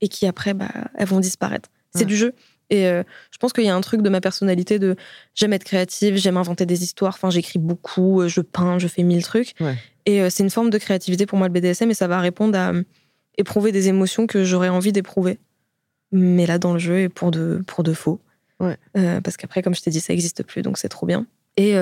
et 0.00 0.08
qui 0.08 0.26
après, 0.26 0.54
bah, 0.54 0.70
elles 0.96 1.06
vont 1.08 1.20
disparaître. 1.20 1.68
C'est 1.92 2.00
Ouais. 2.00 2.06
du 2.06 2.16
jeu. 2.16 2.32
Et 2.70 2.86
euh, 2.86 3.02
je 3.30 3.38
pense 3.38 3.52
qu'il 3.52 3.64
y 3.64 3.68
a 3.68 3.74
un 3.74 3.80
truc 3.80 4.02
de 4.02 4.08
ma 4.08 4.20
personnalité 4.20 4.78
de 4.78 4.96
j'aime 5.34 5.52
être 5.52 5.64
créative, 5.64 6.16
j'aime 6.16 6.36
inventer 6.36 6.66
des 6.66 6.82
histoires. 6.82 7.14
Enfin, 7.14 7.30
j'écris 7.30 7.58
beaucoup, 7.58 8.20
euh, 8.20 8.28
je 8.28 8.40
peins, 8.40 8.78
je 8.78 8.88
fais 8.88 9.02
mille 9.02 9.22
trucs. 9.22 9.54
Ouais. 9.60 9.76
Et 10.06 10.20
euh, 10.20 10.30
c'est 10.30 10.42
une 10.42 10.50
forme 10.50 10.70
de 10.70 10.78
créativité 10.78 11.26
pour 11.26 11.38
moi 11.38 11.48
le 11.48 11.52
BDSM 11.52 11.90
et 11.90 11.94
ça 11.94 12.08
va 12.08 12.20
répondre 12.20 12.58
à 12.58 12.72
euh, 12.72 12.82
éprouver 13.36 13.72
des 13.72 13.88
émotions 13.88 14.26
que 14.26 14.44
j'aurais 14.44 14.68
envie 14.68 14.92
d'éprouver, 14.92 15.38
mais 16.12 16.46
là 16.46 16.58
dans 16.58 16.72
le 16.72 16.78
jeu 16.78 17.00
et 17.00 17.08
pour 17.08 17.30
de 17.30 17.62
pour 17.66 17.84
de 17.84 17.92
faux. 17.92 18.20
Ouais. 18.60 18.76
Parce 19.22 19.36
qu'après, 19.36 19.62
comme 19.62 19.74
je 19.74 19.82
t'ai 19.82 19.90
dit, 19.90 20.00
ça 20.00 20.12
n'existe 20.12 20.42
plus, 20.42 20.62
donc 20.62 20.78
c'est 20.78 20.88
trop 20.88 21.06
bien. 21.06 21.26
Et 21.56 21.76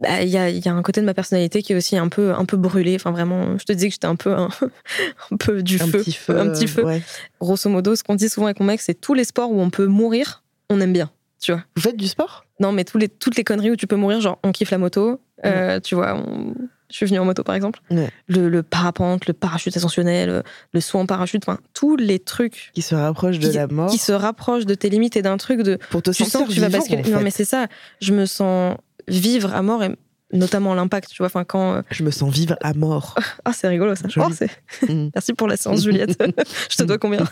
bah, 0.00 0.22
il 0.22 0.28
y, 0.28 0.38
a, 0.38 0.48
y 0.50 0.66
a 0.68 0.72
un 0.72 0.82
côté 0.82 1.00
de 1.00 1.06
ma 1.06 1.14
personnalité 1.14 1.62
qui 1.62 1.72
est 1.72 1.76
aussi 1.76 1.96
un 1.96 2.08
peu 2.08 2.32
un 2.32 2.44
peu 2.44 2.56
brûlé. 2.56 2.94
Enfin 2.96 3.10
vraiment, 3.10 3.58
je 3.58 3.64
te 3.64 3.72
disais 3.72 3.88
que 3.88 3.94
j'étais 3.94 4.06
un 4.06 4.16
peu 4.16 4.32
un, 4.34 4.48
un 5.30 5.36
peu 5.36 5.62
du 5.62 5.76
un 5.80 5.86
feu, 5.86 5.98
petit 5.98 6.12
feu. 6.12 6.38
un 6.38 6.48
petit 6.50 6.66
feu 6.66 6.84
ouais. 6.84 7.02
grosso 7.40 7.68
modo, 7.70 7.94
ce 7.94 8.02
qu'on 8.02 8.14
dit 8.14 8.28
souvent 8.28 8.46
avec 8.46 8.60
mon 8.60 8.66
mec, 8.66 8.80
c'est 8.80 8.94
tous 9.00 9.14
les 9.14 9.24
sports 9.24 9.50
où 9.52 9.60
on 9.60 9.70
peut 9.70 9.86
mourir, 9.86 10.42
on 10.70 10.80
aime 10.80 10.92
bien, 10.92 11.10
tu 11.40 11.52
vois. 11.52 11.62
Vous 11.76 11.82
faites 11.82 11.96
du 11.96 12.08
sport? 12.08 12.44
Non, 12.60 12.72
mais 12.72 12.84
tous 12.84 12.98
les, 12.98 13.08
toutes 13.08 13.36
les 13.36 13.44
conneries 13.44 13.70
où 13.70 13.76
tu 13.76 13.86
peux 13.86 13.96
mourir, 13.96 14.20
genre 14.20 14.38
on 14.42 14.52
kiffe 14.52 14.70
la 14.70 14.78
moto, 14.78 15.20
euh, 15.46 15.80
tu 15.80 15.94
vois, 15.94 16.14
on- 16.16 16.54
je 16.90 16.96
suis 16.96 17.06
venue 17.06 17.20
en 17.20 17.24
moto 17.24 17.44
par 17.44 17.54
exemple, 17.54 17.78
Ouais. 17.92 18.10
le, 18.26 18.48
le 18.48 18.62
parapente, 18.64 19.26
le 19.28 19.32
parachute 19.32 19.76
ascensionnel, 19.76 20.28
le, 20.28 20.42
le 20.72 20.80
saut 20.80 20.98
en 20.98 21.06
parachute, 21.06 21.44
enfin 21.46 21.60
tous 21.72 21.94
les 21.96 22.18
trucs 22.18 22.72
Qui 22.74 22.82
se 22.82 22.96
rapproche 22.96 23.38
de 23.38 23.46
Qui- 23.48 23.54
la 23.54 23.68
mort 23.68 23.88
qui 23.90 23.96
se 23.98 24.10
rapprochent 24.10 24.66
de 24.66 24.74
tes 24.74 24.90
limites 24.90 25.16
et 25.16 25.22
d'un 25.22 25.36
truc 25.36 25.62
de 25.62 25.78
pour 25.90 26.02
te 26.02 26.10
tu 26.10 26.24
sentir 26.24 26.40
sens 26.40 26.48
que 26.48 26.52
tu 26.54 26.60
vas 26.60 26.68
basculer. 26.68 27.02
en 27.06 27.10
Non, 27.10 27.18
fait. 27.18 27.24
mais 27.24 27.30
c'est 27.30 27.44
ça, 27.44 27.68
je 28.00 28.12
me 28.12 28.26
sens 28.26 28.76
vivre 29.10 29.54
à 29.54 29.62
mort 29.62 29.82
et 29.84 29.90
notamment 30.32 30.74
l'impact, 30.74 31.10
tu 31.10 31.18
vois, 31.18 31.26
enfin 31.26 31.44
quand. 31.44 31.74
euh, 31.74 31.82
Je 31.90 32.04
me 32.04 32.10
sens 32.10 32.32
vivre 32.32 32.56
à 32.62 32.72
mort. 32.74 33.16
Ah, 33.44 33.52
c'est 33.52 33.68
rigolo 33.68 33.94
ça. 33.96 34.06
Oh, 34.16 34.28
c'est- 34.32 34.50
Mm. 34.88 35.10
Merci 35.14 35.32
pour 35.34 35.48
la 35.48 35.56
séance, 35.56 35.82
Juliette. 35.82 36.16
je 36.70 36.76
te 36.76 36.82
dois 36.84 36.98
combien 36.98 37.24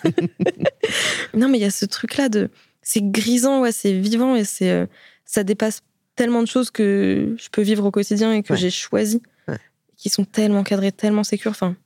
Non, 1.35 1.49
mais 1.49 1.59
il 1.59 1.61
y 1.63 1.65
a 1.67 1.71
ce 1.71 1.85
truc-là 1.85 2.29
de. 2.29 2.51
C'est 2.83 3.03
grisant, 3.03 3.61
ouais, 3.61 3.73
c'est 3.73 3.93
vivant 3.99 4.35
et 4.37 4.45
c'est. 4.45 4.71
euh, 4.71 4.87
ça 5.25 5.45
dépasse 5.45 5.83
tellement 6.17 6.43
de 6.43 6.49
choses 6.49 6.71
que 6.71 7.37
je 7.39 7.49
peux 7.51 7.63
vivre 7.63 7.85
au 7.85 7.91
quotidien 7.91 8.33
et 8.33 8.43
que 8.43 8.53
Ouais. 8.55 8.59
j'ai 8.59 8.71
choisi, 8.71 9.23
Ouais. 9.47 9.59
qui 9.97 10.09
sont 10.09 10.25
tellement 10.25 10.65
cadrées, 10.65 10.91
tellement 10.91 11.23
sécures. 11.23 11.51
Enfin, 11.53 11.77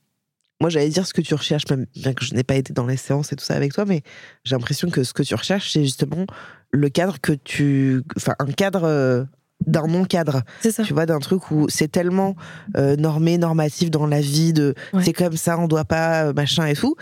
moi, 0.61 0.71
j'allais 0.71 0.89
dire 0.91 1.07
ce 1.07 1.13
que 1.13 1.21
tu 1.21 1.35
recherches, 1.35 1.65
même 1.69 1.87
bien 1.97 2.15
que 2.15 2.25
je 2.25 2.35
n'ai 2.35 2.45
pas 2.45 2.55
été 2.55 2.73
dans 2.73 2.87
les 2.87 2.97
séances 2.97 3.33
et 3.33 3.37
tout 3.37 3.45
ça 3.45 3.55
avec 3.55 3.75
toi, 3.75 3.85
mais 3.85 4.03
j'ai 4.45 4.55
l'impression 4.55 4.89
que 4.91 5.03
ce 5.03 5.13
que 5.13 5.23
tu 5.25 5.35
recherches, 5.35 5.73
c'est 5.73 5.83
justement 5.83 6.25
le 6.71 6.89
cadre 6.89 7.21
que 7.21 7.33
tu. 7.33 8.03
Enfin, 8.17 8.35
un 8.39 8.47
cadre. 8.53 9.27
D'un 9.67 9.87
non-cadre, 9.87 10.43
C'est 10.61 10.71
ça. 10.73 10.83
tu 10.83 10.93
vois, 10.95 11.07
d'un 11.07 11.19
truc 11.19 11.51
où 11.51 11.69
c'est 11.69 11.89
tellement 11.91 12.35
euh, 12.77 12.97
normé, 12.97 13.39
normatif 13.39 13.91
dans 13.91 14.07
la 14.07 14.21
vie, 14.21 14.53
de 14.53 14.75
Ouais. 14.93 15.03
c'est 15.05 15.13
comme 15.13 15.37
ça, 15.37 15.59
on 15.59 15.69
doit 15.69 15.85
pas, 15.85 16.27
euh, 16.27 16.33
machin 16.33 16.67
et 16.67 16.75
tout, 16.75 16.97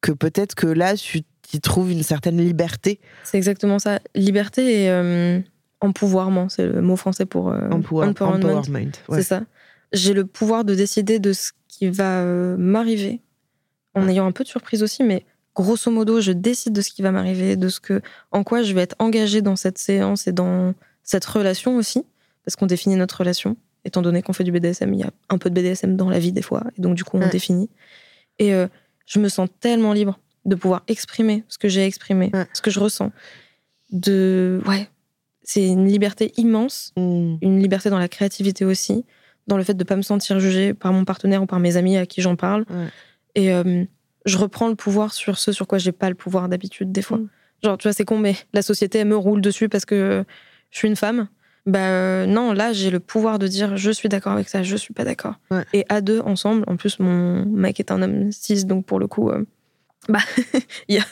que 0.00 0.12
peut-être 0.12 0.54
que 0.54 0.66
là, 0.66 0.96
tu 0.96 1.22
y 1.52 1.60
trouves 1.60 1.90
une 1.92 2.02
certaine 2.02 2.38
liberté. 2.38 3.00
C'est 3.22 3.36
exactement 3.36 3.78
ça. 3.78 4.00
Liberté 4.14 4.84
et 4.84 4.90
euh, 4.90 5.40
empouvoirment, 5.80 6.48
c'est 6.48 6.66
le 6.66 6.82
mot 6.82 6.96
français 6.96 7.26
pour 7.26 7.50
euh, 7.50 7.68
Empower- 7.70 8.08
empowerment. 8.08 8.36
empowerment, 8.44 8.92
ouais. 9.08 9.16
C'est 9.18 9.22
ça. 9.22 9.42
J'ai 9.92 10.12
le 10.14 10.24
pouvoir 10.26 10.64
de 10.64 10.74
décider 10.74 11.18
de 11.18 11.32
ce 11.32 11.52
qui 11.68 11.88
va 11.88 12.20
euh, 12.20 12.56
m'arriver, 12.56 13.20
en 13.94 14.08
ayant 14.08 14.26
un 14.26 14.32
peu 14.32 14.42
de 14.44 14.48
surprise 14.48 14.82
aussi, 14.82 15.04
mais 15.04 15.24
grosso 15.54 15.90
modo, 15.90 16.20
je 16.20 16.32
décide 16.32 16.72
de 16.72 16.80
ce 16.80 16.90
qui 16.90 17.02
va 17.02 17.12
m'arriver, 17.12 17.54
de 17.56 17.68
ce 17.68 17.78
que, 17.78 18.00
en 18.32 18.42
quoi 18.42 18.62
je 18.62 18.72
vais 18.74 18.80
être 18.82 18.96
engagée 18.98 19.40
dans 19.42 19.54
cette 19.56 19.78
séance 19.78 20.26
et 20.26 20.32
dans 20.32 20.74
cette 21.04 21.24
relation 21.24 21.76
aussi, 21.76 22.04
parce 22.44 22.56
qu'on 22.56 22.66
définit 22.66 22.96
notre 22.96 23.18
relation. 23.18 23.56
Étant 23.84 24.02
donné 24.02 24.22
qu'on 24.22 24.32
fait 24.32 24.44
du 24.44 24.50
BDSM, 24.52 24.92
il 24.94 25.00
y 25.00 25.02
a 25.04 25.10
un 25.28 25.38
peu 25.38 25.50
de 25.50 25.54
BDSM 25.54 25.94
dans 25.96 26.08
la 26.10 26.18
vie 26.18 26.32
des 26.32 26.42
fois, 26.42 26.64
et 26.76 26.80
donc 26.82 26.94
du 26.96 27.04
coup, 27.04 27.16
on 27.18 27.20
Ouais. 27.20 27.28
définit. 27.30 27.68
Et 28.38 28.52
euh, 28.54 28.66
je 29.06 29.18
me 29.20 29.28
sens 29.28 29.48
tellement 29.60 29.92
libre 29.92 30.18
de 30.46 30.54
pouvoir 30.56 30.82
exprimer 30.88 31.44
ce 31.48 31.58
que 31.58 31.68
j'ai 31.68 31.84
exprimé, 31.84 32.30
Ouais. 32.34 32.46
ce 32.52 32.60
que 32.62 32.70
je 32.70 32.80
ressens. 32.80 33.12
De, 33.92 34.60
ouais, 34.66 34.88
c'est 35.42 35.66
une 35.66 35.86
liberté 35.86 36.32
immense 36.36 36.92
Mm. 36.96 37.36
une 37.42 37.60
liberté 37.60 37.90
dans 37.90 37.98
la 37.98 38.08
créativité 38.08 38.64
aussi, 38.64 39.04
dans 39.46 39.56
le 39.58 39.62
fait 39.64 39.74
de 39.74 39.78
ne 39.84 39.86
pas 39.86 39.96
me 39.96 40.02
sentir 40.02 40.40
jugée 40.40 40.72
par 40.74 40.92
mon 40.92 41.04
partenaire 41.04 41.42
ou 41.42 41.46
par 41.46 41.60
mes 41.60 41.76
amis 41.76 41.96
à 41.98 42.06
qui 42.06 42.22
j'en 42.22 42.34
parle. 42.36 42.64
Ouais. 42.70 42.86
Et 43.34 43.52
euh, 43.52 43.84
je 44.24 44.38
reprends 44.38 44.68
le 44.68 44.74
pouvoir 44.74 45.12
sur 45.12 45.36
ce 45.38 45.52
sur 45.52 45.66
quoi 45.66 45.76
j'ai 45.78 45.92
pas 45.92 46.08
le 46.08 46.14
pouvoir 46.14 46.48
d'habitude 46.48 46.90
des 46.92 47.02
fois. 47.02 47.18
Mm. 47.18 47.28
Genre, 47.62 47.78
tu 47.78 47.82
vois, 47.88 47.92
c'est 47.92 48.04
con, 48.06 48.18
mais 48.18 48.36
la 48.54 48.62
société, 48.62 48.98
elle 48.98 49.08
me 49.08 49.16
roule 49.16 49.40
dessus 49.42 49.68
parce 49.68 49.84
que 49.84 50.24
je 50.74 50.78
suis 50.80 50.88
une 50.88 50.96
femme. 50.96 51.28
Bah 51.66 51.78
euh, 51.78 52.26
non, 52.26 52.52
là, 52.52 52.74
j'ai 52.74 52.90
le 52.90 53.00
pouvoir 53.00 53.38
de 53.38 53.46
dire 53.46 53.78
je 53.78 53.90
suis 53.90 54.10
d'accord 54.10 54.32
avec 54.32 54.50
ça, 54.50 54.62
je 54.62 54.76
suis 54.76 54.92
pas 54.92 55.04
d'accord. 55.04 55.36
Ouais. 55.50 55.64
Et 55.72 55.86
à 55.88 56.02
deux, 56.02 56.20
ensemble, 56.20 56.64
en 56.66 56.76
plus, 56.76 56.98
mon 56.98 57.46
mec 57.46 57.80
est 57.80 57.90
un 57.90 58.02
homme 58.02 58.30
cis, 58.32 58.66
donc 58.66 58.84
pour 58.84 58.98
le 58.98 59.06
coup, 59.06 59.30
euh, 59.30 59.46
bah, 60.10 60.18
il 60.88 60.96
y 60.96 60.98
a... 60.98 61.04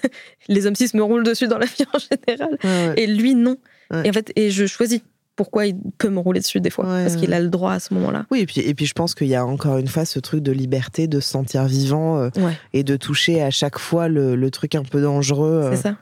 les 0.49 0.67
hommes 0.67 0.75
cis 0.75 0.91
me 0.95 1.03
roulent 1.03 1.25
dessus 1.25 1.49
dans 1.49 1.57
la 1.57 1.65
vie 1.65 1.85
en 1.95 1.99
général. 1.99 2.59
Ouais, 2.65 2.89
ouais. 2.89 2.95
Et 2.99 3.07
lui, 3.07 3.35
non. 3.35 3.57
Et 4.05 4.11
en 4.11 4.13
fait, 4.13 4.31
et 4.37 4.51
je 4.51 4.67
choisis 4.67 5.01
pourquoi 5.37 5.65
il 5.67 5.77
peut 5.97 6.11
me 6.11 6.19
rouler 6.19 6.41
dessus 6.41 6.61
des 6.61 6.69
fois. 6.71 6.85
Ouais, 6.87 7.03
parce 7.05 7.17
qu'il 7.17 7.33
a 7.33 7.41
le 7.41 7.49
droit 7.49 7.73
à 7.73 7.81
ce 7.81 7.95
moment-là. 7.95 8.27
Oui, 8.31 8.41
et 8.41 8.47
puis, 8.47 8.61
et 8.61 8.75
puis 8.75 8.85
je 8.85 8.93
pense 8.93 9.15
qu'il 9.15 9.29
y 9.29 9.35
a 9.35 9.47
encore 9.47 9.79
une 9.79 9.89
fois 9.89 10.05
ce 10.05 10.19
truc 10.19 10.43
de 10.43 10.53
liberté, 10.53 11.07
de 11.09 11.21
se 11.21 11.29
sentir 11.31 11.65
vivant 11.65 12.19
euh, 12.19 12.29
Ouais, 12.37 12.53
et 12.75 12.85
de 12.85 12.97
toucher 12.97 13.43
à 13.43 13.51
chaque 13.51 13.79
fois 13.79 14.09
le, 14.09 14.35
le 14.37 14.51
truc 14.51 14.75
un 14.75 14.83
peu 14.83 15.01
dangereux. 15.01 15.63
euh. 15.65 15.71
c'est 15.77 15.83
ça. 15.83 15.97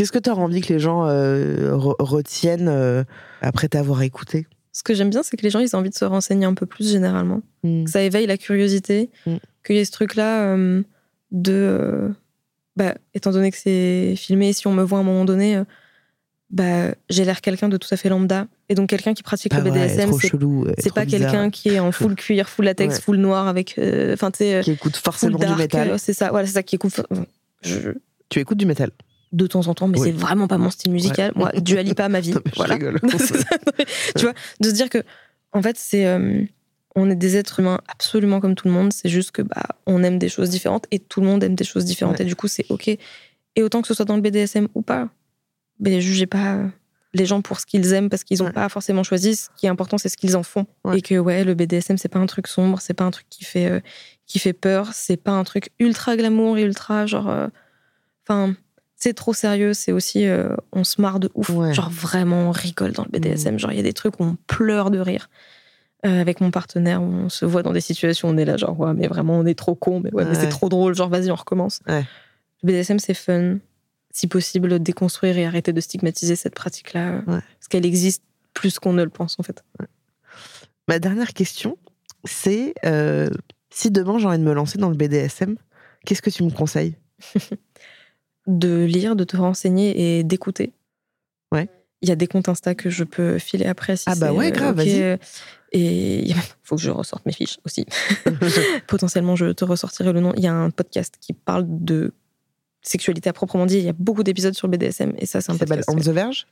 Qu'est-ce 0.00 0.12
que 0.12 0.18
tu 0.18 0.30
as 0.30 0.34
envie 0.34 0.62
que 0.62 0.72
les 0.72 0.78
gens 0.78 1.04
euh, 1.06 1.72
re- 1.76 1.94
retiennent 1.98 2.68
euh, 2.70 3.04
après 3.42 3.68
t'avoir 3.68 4.00
écouté? 4.00 4.46
Ce 4.72 4.82
que 4.82 4.94
j'aime 4.94 5.10
bien, 5.10 5.22
c'est 5.22 5.36
que 5.36 5.42
les 5.42 5.50
gens, 5.50 5.58
ils 5.58 5.76
ont 5.76 5.80
envie 5.80 5.90
de 5.90 5.94
se 5.94 6.06
renseigner 6.06 6.46
un 6.46 6.54
peu 6.54 6.64
plus 6.64 6.90
généralement. 6.90 7.42
Mm. 7.64 7.84
Que 7.84 7.90
ça 7.90 8.00
éveille 8.00 8.26
la 8.26 8.38
curiosité. 8.38 9.10
Mm. 9.26 9.36
Qu'il 9.62 9.76
y 9.76 9.78
ait 9.78 9.84
ce 9.84 9.90
truc-là 9.90 10.54
euh, 10.54 10.82
de. 11.32 12.10
bah, 12.76 12.94
étant 13.12 13.30
donné 13.30 13.50
que 13.50 13.58
c'est 13.58 14.14
filmé, 14.16 14.54
si 14.54 14.66
on 14.66 14.72
me 14.72 14.82
voit 14.82 14.96
à 14.96 15.00
un 15.02 15.04
moment 15.04 15.26
donné, 15.26 15.62
bah, 16.48 16.94
j'ai 17.10 17.26
l'air 17.26 17.42
quelqu'un 17.42 17.68
de 17.68 17.76
tout 17.76 17.88
à 17.90 17.98
fait 17.98 18.08
lambda. 18.08 18.46
Et 18.70 18.74
donc, 18.74 18.88
quelqu'un 18.88 19.12
qui 19.12 19.22
pratique 19.22 19.52
Pas 19.52 19.60
le 19.60 19.70
BDSM, 19.70 20.12
c'est 20.78 20.94
pas 20.94 21.04
quelqu'un 21.04 21.50
qui 21.50 21.68
est 21.68 21.78
en 21.78 21.92
full 21.92 22.14
cuir, 22.16 22.48
full 22.48 22.64
latex, 22.64 22.94
Ouais. 22.94 23.00
full 23.02 23.16
noir 23.18 23.48
avec. 23.48 23.78
Enfin, 24.14 24.30
tu 24.30 24.44
qui 24.62 24.70
écoute 24.70 24.96
forcément 24.96 25.36
du 25.38 25.54
métal. 25.56 25.98
c'est 25.98 26.14
ça, 26.14 26.30
voilà, 26.30 26.46
c'est 26.46 26.54
ça 26.54 26.62
qui 26.62 26.76
écoute. 26.76 27.02
Je, 27.60 27.90
Tu 28.30 28.40
écoutes 28.40 28.56
du 28.56 28.64
métal? 28.64 28.92
De 29.32 29.46
temps 29.46 29.68
en 29.68 29.74
temps, 29.74 29.86
mais 29.88 29.98
Oui. 29.98 30.08
c'est 30.08 30.12
vraiment 30.18 30.48
pas 30.48 30.58
mon 30.58 30.70
style 30.70 30.92
musical. 30.92 31.32
Moi, 31.36 31.52
Dua 31.60 31.82
Lipa, 31.82 32.08
ma 32.08 32.20
vie. 32.20 32.32
Non, 32.32 32.40
voilà. 32.56 32.76
tu 34.16 34.22
vois, 34.22 34.34
de 34.60 34.68
se 34.68 34.74
dire 34.74 34.88
que, 34.90 35.02
en 35.52 35.62
fait, 35.62 35.76
c'est. 35.78 36.06
euh, 36.06 36.42
on 36.96 37.08
est 37.08 37.14
des 37.16 37.36
êtres 37.36 37.60
humains 37.60 37.80
absolument 37.86 38.40
comme 38.40 38.56
tout 38.56 38.66
le 38.66 38.74
monde. 38.74 38.92
C'est 38.92 39.08
juste 39.08 39.30
que, 39.30 39.42
bah, 39.42 39.62
on 39.86 40.02
aime 40.02 40.18
des 40.18 40.28
choses 40.28 40.50
différentes 40.50 40.86
et 40.90 40.98
tout 40.98 41.20
le 41.20 41.26
monde 41.28 41.44
aime 41.44 41.54
des 41.54 41.62
choses 41.64 41.84
différentes. 41.84 42.18
Ouais. 42.18 42.24
Et 42.24 42.28
du 42.28 42.34
coup, 42.34 42.48
c'est 42.48 42.66
OK. 42.68 42.88
Et 42.88 43.62
autant 43.62 43.80
que 43.82 43.86
ce 43.88 43.94
soit 43.94 44.04
dans 44.04 44.16
le 44.16 44.22
BDSM 44.22 44.66
ou 44.74 44.82
pas, 44.82 45.08
ben, 45.78 46.00
jugez 46.00 46.26
pas 46.26 46.58
les 47.14 47.26
gens 47.26 47.42
pour 47.42 47.60
ce 47.60 47.66
qu'ils 47.66 47.92
aiment 47.92 48.08
parce 48.08 48.24
qu'ils 48.24 48.38
n'ont 48.38 48.46
Ouais. 48.46 48.52
pas 48.52 48.68
forcément 48.68 49.04
choisi. 49.04 49.36
Ce 49.36 49.48
qui 49.56 49.66
est 49.66 49.68
important, 49.68 49.98
c'est 49.98 50.08
ce 50.08 50.16
qu'ils 50.16 50.36
en 50.36 50.42
font. 50.42 50.66
Ouais. 50.84 50.98
Et 50.98 51.02
que, 51.02 51.14
ouais, 51.16 51.44
le 51.44 51.54
BDSM, 51.54 51.96
c'est 51.96 52.08
pas 52.08 52.18
un 52.18 52.26
truc 52.26 52.48
sombre, 52.48 52.80
c'est 52.80 52.94
pas 52.94 53.04
un 53.04 53.10
truc 53.12 53.26
qui 53.30 53.44
fait, 53.44 53.66
euh, 53.70 53.80
qui 54.26 54.40
fait 54.40 54.52
peur, 54.52 54.90
c'est 54.92 55.16
pas 55.16 55.32
un 55.32 55.44
truc 55.44 55.70
ultra 55.78 56.16
glamour 56.16 56.58
et 56.58 56.62
ultra 56.62 57.06
genre. 57.06 57.28
euh, 57.30 57.46
Enfin, 58.28 58.54
c'est 59.02 59.14
trop 59.14 59.32
sérieux, 59.34 59.72
c'est 59.74 59.92
aussi. 59.92 60.26
euh, 60.26 60.54
on 60.72 60.84
se 60.84 61.00
marre 61.00 61.18
de 61.18 61.30
ouf. 61.34 61.48
Ouais. 61.50 61.74
Genre 61.74 61.90
vraiment, 61.90 62.48
on 62.48 62.50
rigole 62.52 62.92
dans 62.92 63.04
le 63.04 63.10
BDSM. 63.10 63.58
Genre, 63.58 63.72
il 63.72 63.76
y 63.76 63.80
a 63.80 63.82
des 63.82 63.92
trucs 63.94 64.20
où 64.20 64.24
on 64.24 64.36
pleure 64.46 64.90
de 64.90 64.98
rire. 65.00 65.28
Euh, 66.06 66.20
avec 66.20 66.40
mon 66.40 66.50
partenaire, 66.50 67.02
on 67.02 67.28
se 67.28 67.44
voit 67.44 67.62
dans 67.62 67.72
des 67.72 67.80
situations 67.82 68.28
où 68.28 68.32
on 68.32 68.36
est 68.38 68.44
là, 68.46 68.56
genre, 68.56 68.78
ouais, 68.80 68.94
mais 68.94 69.06
vraiment, 69.06 69.38
on 69.38 69.44
est 69.44 69.58
trop 69.58 69.74
con, 69.74 70.00
mais 70.00 70.12
ouais, 70.14 70.24
mais 70.24 70.34
c'est 70.34 70.48
trop 70.48 70.68
drôle, 70.70 70.94
genre, 70.94 71.10
vas-y, 71.10 71.30
on 71.30 71.34
recommence. 71.34 71.80
Ouais. 71.86 72.04
Le 72.62 72.66
BDSM, 72.68 72.98
c'est 72.98 73.12
fun. 73.14 73.58
Si 74.12 74.26
possible, 74.26 74.82
déconstruire 74.82 75.36
et 75.36 75.44
arrêter 75.46 75.72
de 75.74 75.80
stigmatiser 75.80 76.36
cette 76.36 76.54
pratique-là. 76.54 77.16
euh. 77.16 77.22
Parce 77.26 77.68
qu'elle 77.68 77.84
existe 77.86 78.22
plus 78.54 78.78
qu'on 78.78 78.92
ne 78.94 79.02
le 79.04 79.10
pense, 79.10 79.36
en 79.38 79.42
fait. 79.42 79.62
Ma 80.88 80.98
dernière 80.98 81.32
question, 81.34 81.76
c'est 82.24 82.74
euh, 82.86 83.28
si 83.70 83.90
demain 83.90 84.18
j'ai 84.18 84.26
envie 84.26 84.38
de 84.38 84.42
me 84.42 84.52
lancer 84.54 84.78
dans 84.78 84.88
le 84.88 84.96
BDSM, 84.96 85.56
qu'est-ce 86.04 86.22
que 86.22 86.30
tu 86.30 86.42
me 86.44 86.50
conseilles? 86.50 86.96
De 88.58 88.84
lire, 88.84 89.16
de 89.16 89.24
te 89.24 89.36
renseigner 89.36 90.18
et 90.18 90.24
d'écouter. 90.24 90.72
Ouais. 91.52 91.68
Il 92.02 92.08
y 92.08 92.12
a 92.12 92.16
des 92.16 92.26
comptes 92.26 92.48
Insta 92.48 92.74
que 92.74 92.90
je 92.90 93.04
peux 93.04 93.38
filer 93.38 93.66
après 93.66 93.96
si 93.96 94.04
Ah 94.06 94.14
bah 94.16 94.32
ouais, 94.32 94.48
euh, 94.48 94.50
grave, 94.50 94.76
vas-y. 94.76 95.18
Et 95.72 96.28
il 96.28 96.34
faut 96.62 96.76
que 96.76 96.82
je 96.82 96.90
ressorte 96.90 97.24
mes 97.26 97.32
fiches 97.32 97.58
aussi. 97.64 97.86
Potentiellement, 98.86 99.36
je 99.36 99.46
te 99.46 99.64
ressortirai 99.64 100.12
le 100.12 100.20
nom. 100.20 100.32
Il 100.36 100.42
y 100.42 100.48
a 100.48 100.54
un 100.54 100.70
podcast 100.70 101.14
qui 101.20 101.32
parle 101.32 101.64
de 101.68 102.12
sexualité 102.82 103.28
à 103.28 103.32
proprement 103.32 103.66
dit. 103.66 103.78
Il 103.78 103.84
y 103.84 103.88
a 103.88 103.94
beaucoup 103.96 104.22
d'épisodes 104.22 104.54
sur 104.54 104.66
le 104.66 104.76
BDSM 104.76 105.12
et 105.18 105.26
ça, 105.26 105.40
c'est 105.40 105.52
un 105.52 105.56
podcast. 105.56 105.88
On 105.90 105.96
the 105.96 106.08
Verge? 106.08 106.46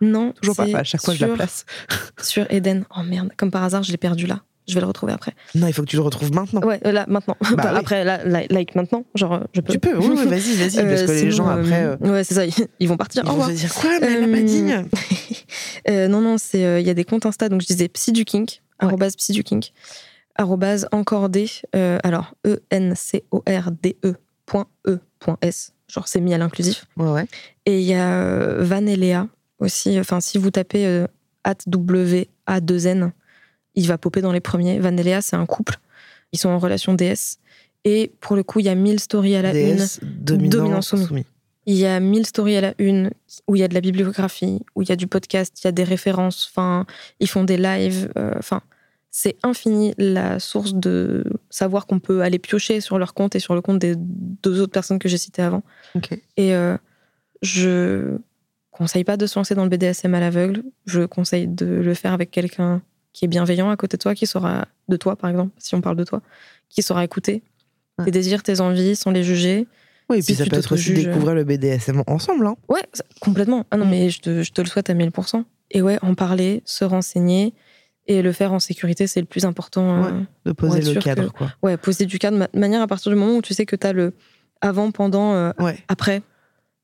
Non, 0.00 0.32
Toujours 0.32 0.56
pas. 0.56 0.64
À 0.74 0.84
chaque 0.84 1.00
fois, 1.00 1.14
je 1.14 1.24
la 1.24 1.34
place. 1.34 1.64
Sur 2.20 2.50
Eden. 2.50 2.84
Oh 2.96 3.02
merde, 3.02 3.30
comme 3.36 3.52
par 3.52 3.62
hasard, 3.62 3.84
je 3.84 3.92
l'ai 3.92 3.98
perdu 3.98 4.26
là. 4.26 4.42
Je 4.68 4.74
vais 4.74 4.80
le 4.80 4.86
retrouver 4.86 5.12
après. 5.12 5.32
Non, 5.56 5.66
il 5.66 5.72
faut 5.72 5.82
que 5.82 5.88
tu 5.88 5.96
le 5.96 6.02
retrouves 6.02 6.32
maintenant. 6.32 6.60
Ouais, 6.62 6.80
euh, 6.86 6.92
là, 6.92 7.04
maintenant. 7.08 7.36
Bah 7.56 7.70
oui. 7.72 7.78
Après, 7.78 8.04
là, 8.04 8.20
like 8.48 8.74
maintenant. 8.76 9.04
Genre, 9.16 9.32
euh, 9.34 9.40
je 9.52 9.60
peux. 9.60 9.72
Tu 9.72 9.78
peux, 9.80 9.96
oui, 9.98 10.06
oui, 10.10 10.24
vas-y, 10.26 10.54
vas-y, 10.54 10.56
parce 10.56 10.76
Euh, 10.76 11.06
que 11.06 11.10
les 11.12 11.18
sinon, 11.18 11.30
gens 11.32 11.48
euh, 11.48 11.60
après. 11.62 11.82
euh, 11.84 11.96
Ouais, 12.12 12.24
c'est 12.24 12.34
ça, 12.34 12.46
ils 12.46 12.52
ils 12.80 12.88
vont 12.88 12.96
partir. 12.96 13.22
ils 13.26 13.30
vont 13.30 13.44
se 13.46 13.50
dire 13.52 13.74
quoi, 13.74 13.90
mais 14.00 14.06
elle 14.12 14.26
m'a 14.28 14.36
pas 14.36 14.42
Euh, 14.42 14.44
dit 14.44 14.64
Euh, 15.88 16.06
non, 16.08 16.20
non, 16.20 16.38
c'est 16.38 16.64
euh, 16.64 16.78
il 16.80 16.86
y 16.86 16.90
a 16.90 16.94
des 16.94 17.04
comptes 17.04 17.26
Insta, 17.26 17.48
donc 17.48 17.60
je 17.60 17.66
disais 17.66 17.88
psy 17.88 18.12
du 18.12 18.24
kink, 18.24 18.62
Ouais. 18.80 18.88
arrobase 18.88 19.16
psy 19.16 19.32
du 19.32 19.42
kink, 19.44 19.72
arrobase 20.36 20.86
encordé, 20.92 21.50
euh, 21.74 21.98
alors 22.04 22.34
E-N-C-O-R-D-E 22.46 24.14
point 24.46 24.66
E 24.86 24.98
point 25.18 25.38
S, 25.42 25.72
genre 25.88 26.06
c'est 26.08 26.20
mis 26.20 26.34
à 26.34 26.38
l'inclusif. 26.38 26.86
Ouais, 26.96 27.10
ouais. 27.10 27.26
Et 27.66 27.78
il 27.80 27.84
y 27.84 27.94
a 27.94 28.14
euh, 28.22 28.58
Van 28.64 28.84
et 28.86 28.96
Léa 28.96 29.26
aussi, 29.58 29.98
enfin 30.00 30.20
si 30.20 30.38
vous 30.38 30.50
tapez 30.50 30.86
euh, 30.86 31.06
at 31.44 31.56
W-A-2-N, 31.66 33.12
il 33.74 33.86
va 33.86 33.98
popper 33.98 34.20
dans 34.20 34.32
les 34.32 34.40
premiers. 34.40 34.78
Van 34.78 34.96
et 34.96 35.02
Léa, 35.02 35.22
c'est 35.22 35.36
un 35.36 35.46
couple, 35.46 35.78
ils 36.32 36.38
sont 36.38 36.48
en 36.48 36.58
relation 36.58 36.94
DS. 36.94 37.38
Et 37.84 38.12
pour 38.20 38.36
le 38.36 38.42
coup, 38.42 38.60
il 38.60 38.66
y 38.66 38.68
a 38.68 38.74
1000 38.74 39.00
stories 39.00 39.36
à 39.36 39.42
la 39.42 39.58
une. 39.58 39.84
Dominant, 40.02 40.50
dominant, 40.50 40.82
soumis. 40.82 41.06
soumis. 41.06 41.26
Il 41.66 41.76
y 41.76 41.86
a 41.86 42.00
1000 42.00 42.26
stories 42.26 42.56
à 42.56 42.60
la 42.60 42.74
une, 42.78 43.10
où 43.46 43.54
il 43.54 43.60
y 43.60 43.62
a 43.62 43.68
de 43.68 43.74
la 43.74 43.80
bibliographie, 43.80 44.60
où 44.74 44.82
il 44.82 44.88
y 44.88 44.92
a 44.92 44.96
du 44.96 45.06
podcast, 45.06 45.60
il 45.62 45.66
y 45.66 45.68
a 45.68 45.72
des 45.72 45.84
références, 45.84 46.50
enfin, 46.50 46.86
ils 47.20 47.28
font 47.28 47.44
des 47.44 47.56
lives, 47.56 48.10
euh, 48.18 48.34
enfin, 48.36 48.62
c'est 49.12 49.36
infini 49.44 49.94
la 49.96 50.40
source 50.40 50.74
de 50.74 51.24
savoir 51.50 51.86
qu'on 51.86 52.00
peut 52.00 52.22
aller 52.22 52.38
piocher 52.38 52.80
sur 52.80 52.98
leur 52.98 53.14
compte 53.14 53.36
et 53.36 53.38
sur 53.38 53.54
le 53.54 53.60
compte 53.60 53.78
des 53.78 53.94
deux 53.96 54.60
autres 54.60 54.72
personnes 54.72 54.98
que 54.98 55.08
j'ai 55.08 55.18
citées 55.18 55.42
avant. 55.42 55.62
Et 56.36 56.54
euh, 56.54 56.76
je 57.42 58.16
conseille 58.70 59.04
pas 59.04 59.16
de 59.16 59.26
se 59.26 59.38
lancer 59.38 59.54
dans 59.54 59.64
le 59.64 59.68
BDSM 59.68 60.14
à 60.14 60.20
l'aveugle, 60.20 60.64
je 60.86 61.02
conseille 61.02 61.46
de 61.46 61.66
le 61.66 61.94
faire 61.94 62.12
avec 62.12 62.30
quelqu'un 62.30 62.82
qui 63.12 63.24
est 63.24 63.28
bienveillant 63.28 63.70
à 63.70 63.76
côté 63.76 63.96
de 63.96 64.02
toi, 64.02 64.14
qui 64.14 64.26
saura, 64.26 64.66
de 64.88 64.96
toi 64.96 65.16
par 65.16 65.28
exemple, 65.30 65.52
si 65.58 65.74
on 65.74 65.80
parle 65.80 65.96
de 65.96 66.04
toi, 66.04 66.22
qui 66.68 66.82
saura 66.82 67.04
écouter 67.04 67.42
Ouais. 67.98 68.06
tes 68.06 68.10
désirs, 68.10 68.42
tes 68.42 68.60
envies, 68.60 68.96
sans 68.96 69.10
les 69.10 69.22
juger. 69.22 69.66
Oui, 70.08 70.18
et 70.18 70.22
Si 70.22 70.32
puis 70.32 70.34
ça 70.36 70.44
peut 70.48 70.56
être 70.56 70.72
aussi 70.72 70.84
t'auto-juges, 70.86 71.06
découvrir 71.08 71.34
le 71.34 71.44
BDSM 71.44 72.02
ensemble. 72.06 72.46
Hein. 72.46 72.56
Ouais, 72.68 72.80
ça- 72.94 73.04
complètement. 73.20 73.66
Ah 73.70 73.76
non, 73.76 73.84
Mm. 73.84 73.90
mais 73.90 74.10
je 74.10 74.20
te, 74.20 74.42
je 74.42 74.50
te 74.52 74.62
le 74.62 74.66
souhaite 74.66 74.88
à 74.88 74.94
1000%. 74.94 75.44
Et 75.70 75.82
ouais, 75.82 75.98
en 76.02 76.14
parler, 76.14 76.62
se 76.64 76.84
renseigner 76.86 77.52
et 78.06 78.22
le 78.22 78.32
faire 78.32 78.52
en 78.54 78.58
sécurité, 78.58 79.06
c'est 79.06 79.20
le 79.20 79.26
plus 79.26 79.44
important. 79.44 80.04
euh, 80.04 80.20
De 80.46 80.52
poser 80.52 80.80
le 80.80 80.98
cadre, 81.00 81.26
que- 81.30 81.36
quoi. 81.36 81.52
ouais, 81.62 81.76
poser 81.76 82.06
du 82.06 82.18
cadre 82.18 82.36
de 82.36 82.40
ma- 82.40 82.48
manière 82.60 82.80
à 82.82 82.86
partir 82.86 83.12
du 83.12 83.16
moment 83.18 83.36
où 83.36 83.42
tu 83.42 83.52
sais 83.54 83.66
que 83.66 83.76
tu 83.76 83.86
as 83.86 83.92
le 83.92 84.14
avant, 84.62 84.90
pendant, 84.90 85.34
euh, 85.34 85.52
Ouais, 85.58 85.76
après. 85.88 86.22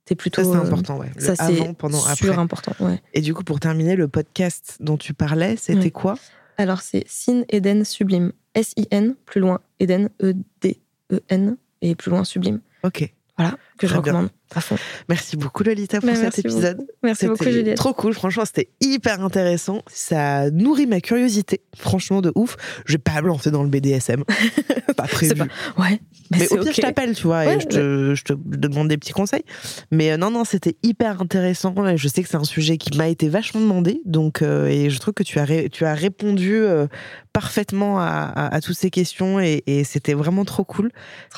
T'es 0.09 0.15
plutôt. 0.15 0.43
ça 0.43 0.51
c'est 0.51 0.57
euh, 0.57 0.63
important, 0.63 0.97
ouais. 0.99 1.11
Le 1.17 1.21
Ça, 1.21 1.35
c'est 1.37 1.75
pendant, 1.77 1.99
super 1.99 2.31
après. 2.31 2.41
important. 2.43 2.73
Ouais. 2.81 2.99
Et 3.13 3.21
du 3.21 3.35
coup, 3.35 3.45
pour 3.45 3.61
terminer, 3.61 3.95
le 3.95 4.09
podcast 4.09 4.79
dont 4.81 4.97
tu 4.97 5.13
parlais, 5.13 5.57
c'était 5.59 5.79
Ouais. 5.81 5.91
quoi? 5.91 6.15
Alors, 6.57 6.81
c'est 6.81 7.05
Sin 7.07 7.45
Eden 7.51 7.85
Sublime. 7.85 8.33
S-I-N, 8.55 9.15
plus 9.27 9.41
loin, 9.41 9.61
Eden, 9.81 10.09
E-D. 10.23 10.81
E-N 11.13 11.57
et 11.83 11.95
plus 11.95 12.11
loin 12.11 12.25
Sublime. 12.25 12.61
Ok. 12.85 13.13
Voilà, 13.37 13.57
que 13.79 13.87
je 13.87 13.93
Très 13.93 14.03
bien. 14.03 14.13
recommande 14.13 14.31
à 14.55 14.61
fond. 14.61 14.77
Merci 15.09 15.37
beaucoup 15.37 15.63
Lolita 15.63 16.01
pour 16.01 16.09
Bah, 16.09 16.15
cet 16.15 16.23
merci 16.25 16.41
épisode. 16.41 16.87
Merci 17.03 17.27
beaucoup, 17.27 17.39
C'était 17.45 17.53
Juliette. 17.53 17.77
Trop 17.77 17.93
cool, 17.95 18.13
franchement, 18.15 18.45
c'était 18.47 18.69
hyper 18.81 19.23
intéressant. 19.23 19.83
Ça 19.91 20.51
nourrit 20.51 20.87
ma 20.87 21.01
curiosité, 21.01 21.61
franchement, 21.77 22.21
de 22.23 22.33
ouf. 22.35 22.57
Je 22.87 22.93
vais 22.95 22.99
pas 22.99 23.21
me 23.23 23.29
lancer 23.29 23.51
dans 23.51 23.63
le 23.63 23.69
BDSM. 23.69 24.25
pas 24.97 25.05
prévu. 25.05 25.35
pas- 25.35 25.47
Ouais, 25.79 26.01
mais, 26.31 26.51
au 26.53 26.57
pire, 26.63 26.73
je 26.73 26.81
t'appelle, 26.81 27.15
tu 27.15 27.25
vois, 27.25 27.39
Ouais, 27.45 27.57
et 27.57 27.61
je 27.61 27.67
te, 27.67 28.15
je 28.15 28.25
te 28.25 28.33
demande 28.35 28.89
des 28.89 28.97
petits 28.99 29.13
conseils. 29.13 29.45
Mais 29.91 30.13
euh, 30.13 30.17
non, 30.17 30.31
non, 30.31 30.45
c'était 30.45 30.77
hyper 30.83 31.21
intéressant. 31.21 31.75
Je 31.97 32.09
sais 32.09 32.23
que 32.23 32.29
c'est 32.29 32.37
un 32.37 32.45
sujet 32.45 32.79
qui 32.79 32.97
m'a 32.97 33.09
été 33.09 33.29
vachement 33.29 33.61
demandé. 33.61 34.01
Donc, 34.07 34.43
euh, 34.43 34.67
et 34.67 34.89
je 34.91 34.99
trouve 34.99 35.15
que 35.15 35.23
tu 35.23 35.39
as, 35.39 35.45
ré- 35.45 35.69
tu 35.71 35.85
as 35.85 35.95
répondu 35.95 36.55
euh, 36.55 36.87
parfaitement 37.35 38.01
à, 38.01 38.05
à- 38.35 38.55
à 38.55 38.61
toutes 38.61 38.77
ces 38.77 38.91
questions. 38.91 39.41
Et, 39.41 39.63
et 39.67 39.85
c'était 39.85 40.15
vraiment 40.15 40.45
trop 40.45 40.65
cool. 40.65 40.91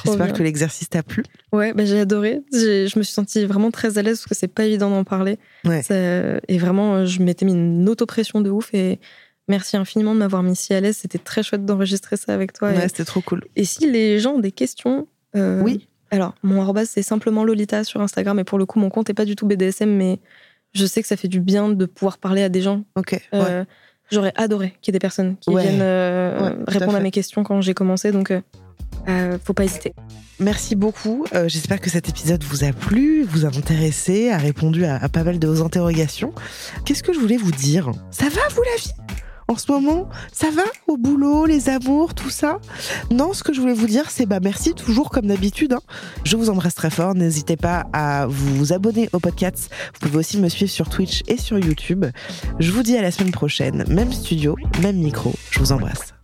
J'espère 0.05 0.33
que 0.33 0.43
l'exercice 0.43 0.89
t'a 0.89 1.03
plu. 1.03 1.25
Ouais, 1.53 1.73
bah, 1.75 1.85
j'ai 1.85 1.99
adoré. 2.01 2.30
Je 2.53 2.99
me 2.99 3.03
suis 3.03 3.13
sentie 3.15 3.45
vraiment 3.45 3.71
très 3.71 3.99
à 3.99 4.03
l'aise 4.03 4.19
parce 4.19 4.27
que 4.29 4.35
c'est 4.35 4.49
pas 4.49 4.65
évident 4.65 4.91
d'en 4.91 5.05
parler. 5.05 5.39
Ouais. 5.65 5.83
Et 6.49 6.59
vraiment, 6.59 6.95
euh, 6.97 7.07
je 7.07 7.23
m'étais 7.23 7.45
mis 7.45 7.53
une 7.53 7.89
auto-pression 7.89 8.41
de 8.41 8.51
ouf 8.51 8.73
et 8.75 8.99
merci 9.49 9.77
infiniment 9.77 10.15
de 10.15 10.21
m'avoir 10.21 10.43
mis 10.43 10.57
si 10.57 10.73
à 10.75 10.81
l'aise. 10.81 10.97
C'était 10.97 11.19
très 11.19 11.43
chouette 11.43 11.65
d'enregistrer 11.65 12.17
ça 12.17 12.33
avec 12.35 12.53
toi. 12.53 12.71
Ouais, 12.71 12.89
c'était 12.89 13.05
trop 13.05 13.21
cool. 13.21 13.45
Et 13.57 13.65
si 13.65 13.91
les 13.91 14.19
gens 14.21 14.35
ont 14.35 14.39
des 14.41 14.53
questions. 14.53 15.07
euh, 15.37 15.61
Oui. 15.63 15.87
Alors, 16.13 16.35
mon 16.43 16.61
arrobas, 16.61 16.87
c'est 16.87 17.03
simplement 17.03 17.45
Lolita 17.45 17.85
sur 17.85 18.01
Instagram. 18.01 18.39
Et 18.41 18.45
pour 18.45 18.59
le 18.59 18.67
coup, 18.67 18.81
mon 18.81 18.91
compte 18.91 19.09
est 19.11 19.15
pas 19.15 19.25
du 19.25 19.37
tout 19.37 19.47
BDSM, 19.47 19.89
mais 19.91 20.19
je 20.75 20.85
sais 20.85 21.03
que 21.03 21.09
ça 21.09 21.17
fait 21.17 21.29
du 21.29 21.39
bien 21.41 21.69
de 21.69 21.85
pouvoir 21.87 22.19
parler 22.19 22.43
à 22.43 22.49
des 22.49 22.63
gens. 22.63 22.85
Ok. 22.97 23.13
ouais. 23.13 23.21
Euh, 23.35 23.65
J'aurais 24.11 24.33
adoré 24.35 24.75
qu'il 24.83 24.91
y 24.93 24.97
ait 24.97 24.99
des 24.99 24.99
personnes 24.99 25.37
qui 25.37 25.51
Ouais. 25.51 25.63
viennent 25.63 25.83
euh, 25.83 26.41
Ouais, 26.41 26.57
à 26.67 26.71
répondre 26.73 26.95
à, 26.95 26.99
fait. 26.99 27.03
mes 27.05 27.11
questions 27.13 27.45
quand 27.45 27.61
j'ai 27.61 27.75
commencé. 27.75 28.11
Donc, 28.11 28.33
euh, 29.09 29.39
faut 29.43 29.53
pas 29.53 29.65
hésiter. 29.65 29.93
Merci 30.39 30.75
beaucoup. 30.75 31.25
Euh, 31.35 31.49
J'espère 31.49 31.81
que 31.81 31.91
cet 31.91 32.09
épisode 32.09 32.43
vous 32.45 32.65
a 32.65 32.73
plu, 32.73 33.25
vous 33.25 33.45
a 33.45 33.49
intéressé, 33.49 34.31
a 34.31 34.39
répondu 34.39 34.85
à, 34.85 35.09
pas 35.09 35.23
mal 35.25 35.39
de 35.39 35.47
vos 35.47 35.63
interrogations. 35.63 36.33
Qu'est-ce 36.85 37.03
que 37.03 37.13
je 37.13 37.19
voulais 37.19 37.37
vous 37.37 37.53
dire? 37.53 37.91
Ça 38.11 38.25
va, 38.29 38.41
vous, 38.55 38.63
la 38.63 38.77
vie? 38.81 38.93
En 39.49 39.57
ce 39.57 39.71
moment, 39.73 40.09
ça 40.33 40.47
va? 40.53 40.63
Au 40.87 40.97
boulot, 40.97 41.45
les 41.45 41.69
amours, 41.69 42.15
tout 42.15 42.31
ça? 42.31 42.61
Non, 43.11 43.33
ce 43.33 43.43
que 43.43 43.53
je 43.53 43.61
voulais 43.61 43.75
vous 43.75 43.89
dire, 43.89 44.09
c'est 44.09 44.25
bah 44.25 44.39
merci 44.41 44.75
toujours 44.75 45.11
comme 45.11 45.27
d'habitude. 45.27 45.73
hein. 45.73 45.81
Je 46.25 46.37
vous 46.37 46.51
embrasse 46.51 46.77
très 46.77 46.89
fort. 46.91 47.17
N'hésitez 47.17 47.57
pas 47.57 47.87
à 47.93 48.27
vous 48.29 48.73
abonner 48.73 49.11
au 49.13 49.19
podcast. 49.19 49.69
Vous 49.95 50.07
pouvez 50.07 50.19
aussi 50.19 50.39
me 50.39 50.49
suivre 50.49 50.71
sur 50.71 50.89
Twitch 50.89 51.23
et 51.27 51.37
sur 51.37 51.59
YouTube. 51.59 52.07
Je 52.61 52.71
vous 52.71 52.85
dis 52.85 52.97
à 52.97 53.03
la 53.03 53.11
semaine 53.11 53.33
prochaine, 53.33 53.85
même 53.89 54.13
studio, 54.13 54.55
même 54.83 54.99
micro. 54.99 55.33
Je 55.51 55.59
vous 55.59 55.73
embrasse. 55.73 56.15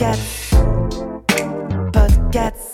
Podcast. 0.00 0.56
Podcast. 1.92 2.69